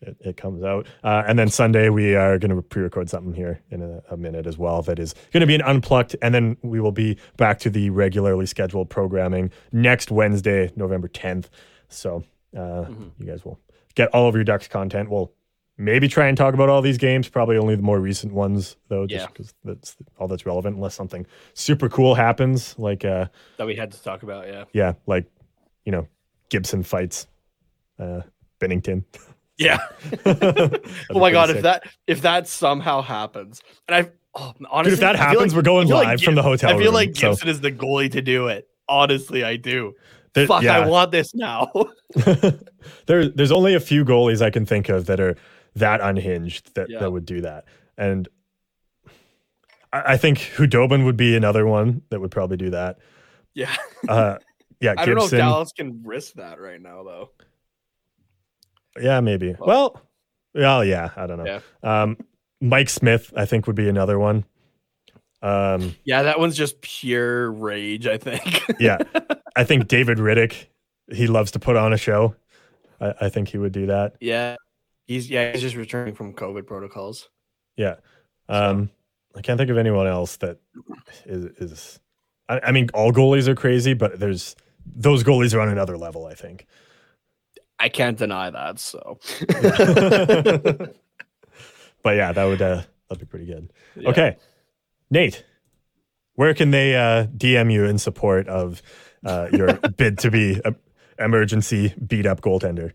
it, 0.00 0.16
it 0.20 0.36
comes 0.36 0.62
out. 0.64 0.86
Uh, 1.04 1.22
and 1.26 1.38
then 1.38 1.48
Sunday 1.48 1.88
we 1.88 2.14
are 2.14 2.38
going 2.38 2.54
to 2.54 2.60
pre-record 2.62 3.08
something 3.08 3.34
here 3.34 3.60
in 3.70 3.82
a, 3.82 4.02
a 4.10 4.16
minute 4.16 4.46
as 4.46 4.58
well. 4.58 4.82
That 4.82 4.98
is 4.98 5.14
going 5.32 5.40
to 5.42 5.46
be 5.46 5.54
an 5.54 5.62
unplugged, 5.62 6.16
and 6.22 6.34
then 6.34 6.56
we 6.62 6.80
will 6.80 6.92
be 6.92 7.18
back 7.36 7.58
to 7.60 7.70
the 7.70 7.90
regularly 7.90 8.46
scheduled 8.46 8.90
programming 8.90 9.50
next 9.70 10.10
Wednesday, 10.10 10.72
November 10.76 11.08
10th. 11.08 11.46
So 11.88 12.24
uh, 12.56 12.86
you 13.18 13.26
guys 13.26 13.44
will 13.44 13.60
get 13.94 14.08
all 14.14 14.28
of 14.28 14.34
your 14.34 14.44
Ducks 14.44 14.66
content. 14.68 15.08
We'll 15.10 15.32
maybe 15.78 16.08
try 16.08 16.26
and 16.28 16.36
talk 16.36 16.54
about 16.54 16.68
all 16.68 16.82
these 16.82 16.98
games. 16.98 17.28
Probably 17.28 17.56
only 17.56 17.76
the 17.76 17.82
more 17.82 18.00
recent 18.00 18.32
ones 18.32 18.76
though, 18.88 19.06
just 19.06 19.22
Yeah. 19.22 19.26
because 19.28 19.54
that's 19.64 19.96
all 20.18 20.26
that's 20.28 20.46
relevant. 20.46 20.76
Unless 20.76 20.94
something 20.94 21.26
super 21.54 21.88
cool 21.88 22.14
happens, 22.14 22.78
like 22.78 23.04
uh, 23.04 23.26
that 23.56 23.66
we 23.66 23.76
had 23.76 23.92
to 23.92 24.02
talk 24.02 24.22
about. 24.22 24.46
Yeah. 24.48 24.64
yeah, 24.72 24.92
like 25.06 25.26
you 25.84 25.92
know 25.92 26.08
Gibson 26.50 26.82
fights 26.82 27.26
uh, 27.98 28.22
Binnington. 28.62 29.04
Yeah. 29.58 29.78
Oh 31.10 31.18
my 31.20 31.30
god, 31.30 31.48
sick. 31.48 31.56
if 31.56 31.62
that 31.62 31.82
if 32.06 32.22
that 32.22 32.48
somehow 32.48 33.02
happens, 33.02 33.60
and 33.88 33.94
I 33.96 34.10
oh, 34.34 34.54
honestly, 34.70 34.90
Dude, 34.90 34.92
if 34.94 35.00
that 35.00 35.16
happens, 35.16 35.52
like- 35.52 35.56
we're 35.56 35.62
going 35.62 35.88
feel 35.88 35.96
like 35.96 36.06
live 36.08 36.22
from 36.22 36.34
the 36.34 36.42
hotel 36.42 36.70
I 36.70 36.72
feel 36.74 36.86
room, 36.86 36.94
like 36.94 37.16
so- 37.16 37.30
Gibson 37.30 37.48
is 37.48 37.60
the 37.60 37.72
goalie 37.72 38.10
to 38.12 38.22
do 38.22 38.48
it. 38.48 38.68
Honestly, 38.88 39.44
I 39.44 39.56
do. 39.56 39.94
There- 40.34 40.46
Fuck, 40.46 40.62
yeah. 40.62 40.78
I 40.78 40.88
want 40.88 41.10
this 41.12 41.34
now. 41.34 41.70
there, 43.06 43.28
there's 43.28 43.52
only 43.52 43.74
a 43.74 43.80
few 43.80 44.04
goalies 44.04 44.40
I 44.40 44.50
can 44.50 44.64
think 44.64 44.88
of 44.88 45.06
that 45.06 45.20
are 45.20 45.36
that 45.76 46.00
unhinged 46.00 46.74
that, 46.74 46.88
Yeah. 46.90 47.00
that 47.00 47.12
would 47.12 47.26
do 47.26 47.42
that. 47.42 47.64
And 47.98 48.28
I, 49.92 50.14
I 50.14 50.16
think 50.16 50.38
Khudobin 50.38 51.04
would 51.04 51.16
be 51.16 51.36
another 51.36 51.66
one 51.66 52.02
that 52.10 52.20
would 52.20 52.30
probably 52.30 52.56
do 52.56 52.70
that. 52.70 52.98
yeah. 53.54 53.74
Uh, 54.08 54.38
yeah, 54.80 54.94
I 54.98 55.04
don't 55.06 55.14
know 55.14 55.24
if 55.24 55.30
Dallas 55.30 55.70
can 55.72 56.02
risk 56.02 56.34
that 56.34 56.58
right 56.60 56.80
now 56.80 57.04
though. 57.04 57.30
Yeah, 59.00 59.20
maybe. 59.20 59.54
Well, 59.58 60.00
well, 60.54 60.84
yeah, 60.84 61.10
I 61.16 61.26
don't 61.26 61.38
know. 61.38 61.60
Yeah. 61.82 62.02
Um, 62.02 62.16
Mike 62.60 62.90
Smith, 62.90 63.32
I 63.36 63.44
think, 63.46 63.66
would 63.66 63.76
be 63.76 63.88
another 63.88 64.18
one. 64.18 64.44
Um, 65.42 65.96
Yeah, 66.04 66.22
that 66.22 66.38
one's 66.38 66.56
just 66.56 66.80
pure 66.80 67.50
rage, 67.50 68.06
I 68.06 68.18
think. 68.18 68.64
yeah, 68.80 68.98
I 69.56 69.64
think 69.64 69.88
David 69.88 70.18
Rittich, 70.18 70.66
he 71.12 71.26
loves 71.26 71.50
to 71.52 71.58
put 71.58 71.76
on 71.76 71.92
a 71.92 71.96
show. 71.96 72.36
I, 73.00 73.14
I 73.22 73.28
think 73.28 73.48
he 73.48 73.58
would 73.58 73.72
do 73.72 73.86
that. 73.86 74.14
yeah. 74.20 74.56
He's 75.08 75.28
yeah, 75.28 75.50
he's 75.50 75.60
just 75.60 75.74
returning 75.74 76.14
from 76.14 76.32
COVID 76.32 76.64
protocols. 76.64 77.28
Yeah. 77.76 77.96
Um, 78.48 78.88
I 79.34 79.40
can't 79.42 79.58
think 79.58 79.68
of 79.68 79.76
anyone 79.76 80.06
else 80.06 80.36
that 80.36 80.58
is. 81.26 81.44
is 81.58 82.00
I, 82.48 82.60
I 82.66 82.72
mean, 82.72 82.88
all 82.94 83.12
goalies 83.12 83.48
are 83.48 83.56
crazy, 83.56 83.94
but 83.94 84.20
there's 84.20 84.54
those 84.86 85.24
goalies 85.24 85.54
are 85.54 85.60
on 85.60 85.68
another 85.68 85.98
level. 85.98 86.24
I 86.26 86.34
think. 86.34 86.66
I 87.82 87.88
can't 87.88 88.16
deny 88.16 88.48
that, 88.50 88.78
so 88.78 89.18
But 92.02 92.16
yeah, 92.16 92.32
that 92.32 92.44
would 92.44 92.62
uh, 92.62 92.82
that'd 93.08 93.20
be 93.20 93.26
pretty 93.26 93.46
good. 93.46 93.72
Yeah. 93.96 94.10
Okay, 94.10 94.36
Nate, 95.10 95.44
where 96.34 96.54
can 96.54 96.70
they 96.70 96.94
uh, 96.96 97.26
DM 97.26 97.72
you 97.72 97.84
in 97.84 97.98
support 97.98 98.48
of 98.48 98.82
uh, 99.24 99.48
your 99.52 99.74
bid 99.96 100.18
to 100.18 100.30
be 100.30 100.60
a 100.64 100.74
emergency 101.18 101.94
beat 102.06 102.26
up 102.26 102.40
goaltender? 102.40 102.92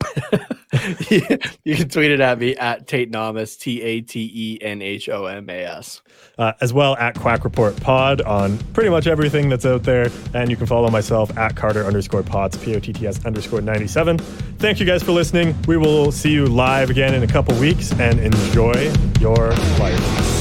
you 1.10 1.76
can 1.76 1.88
tweet 1.88 2.10
it 2.10 2.20
at 2.20 2.38
me 2.38 2.56
at 2.56 2.86
Tate 2.86 3.10
Namas, 3.10 3.58
T 3.58 3.82
A 3.82 4.00
T 4.00 4.30
E 4.32 4.58
N 4.62 4.80
H 4.82 5.08
O 5.08 5.26
M 5.26 5.48
A 5.50 5.64
S. 5.64 6.02
uh, 6.38 6.52
as 6.60 6.72
well 6.72 6.96
at 6.96 7.14
Quack 7.18 7.44
Report 7.44 7.76
Pod 7.80 8.20
on 8.22 8.58
pretty 8.72 8.90
much 8.90 9.06
everything 9.06 9.48
that's 9.48 9.66
out 9.66 9.82
there. 9.82 10.10
And 10.34 10.50
you 10.50 10.56
can 10.56 10.66
follow 10.66 10.88
myself 10.90 11.36
at 11.36 11.56
Carter 11.56 11.84
underscore 11.84 12.22
pots, 12.22 12.56
P 12.56 12.76
O 12.76 12.80
T 12.80 12.92
T 12.92 13.06
S 13.06 13.24
underscore 13.24 13.60
97. 13.60 14.18
Thank 14.18 14.80
you 14.80 14.86
guys 14.86 15.02
for 15.02 15.12
listening. 15.12 15.56
We 15.66 15.76
will 15.76 16.12
see 16.12 16.30
you 16.30 16.46
live 16.46 16.90
again 16.90 17.14
in 17.14 17.22
a 17.22 17.28
couple 17.28 17.58
weeks 17.58 17.92
and 17.92 18.20
enjoy 18.20 18.92
your 19.20 19.50
life. 19.78 20.37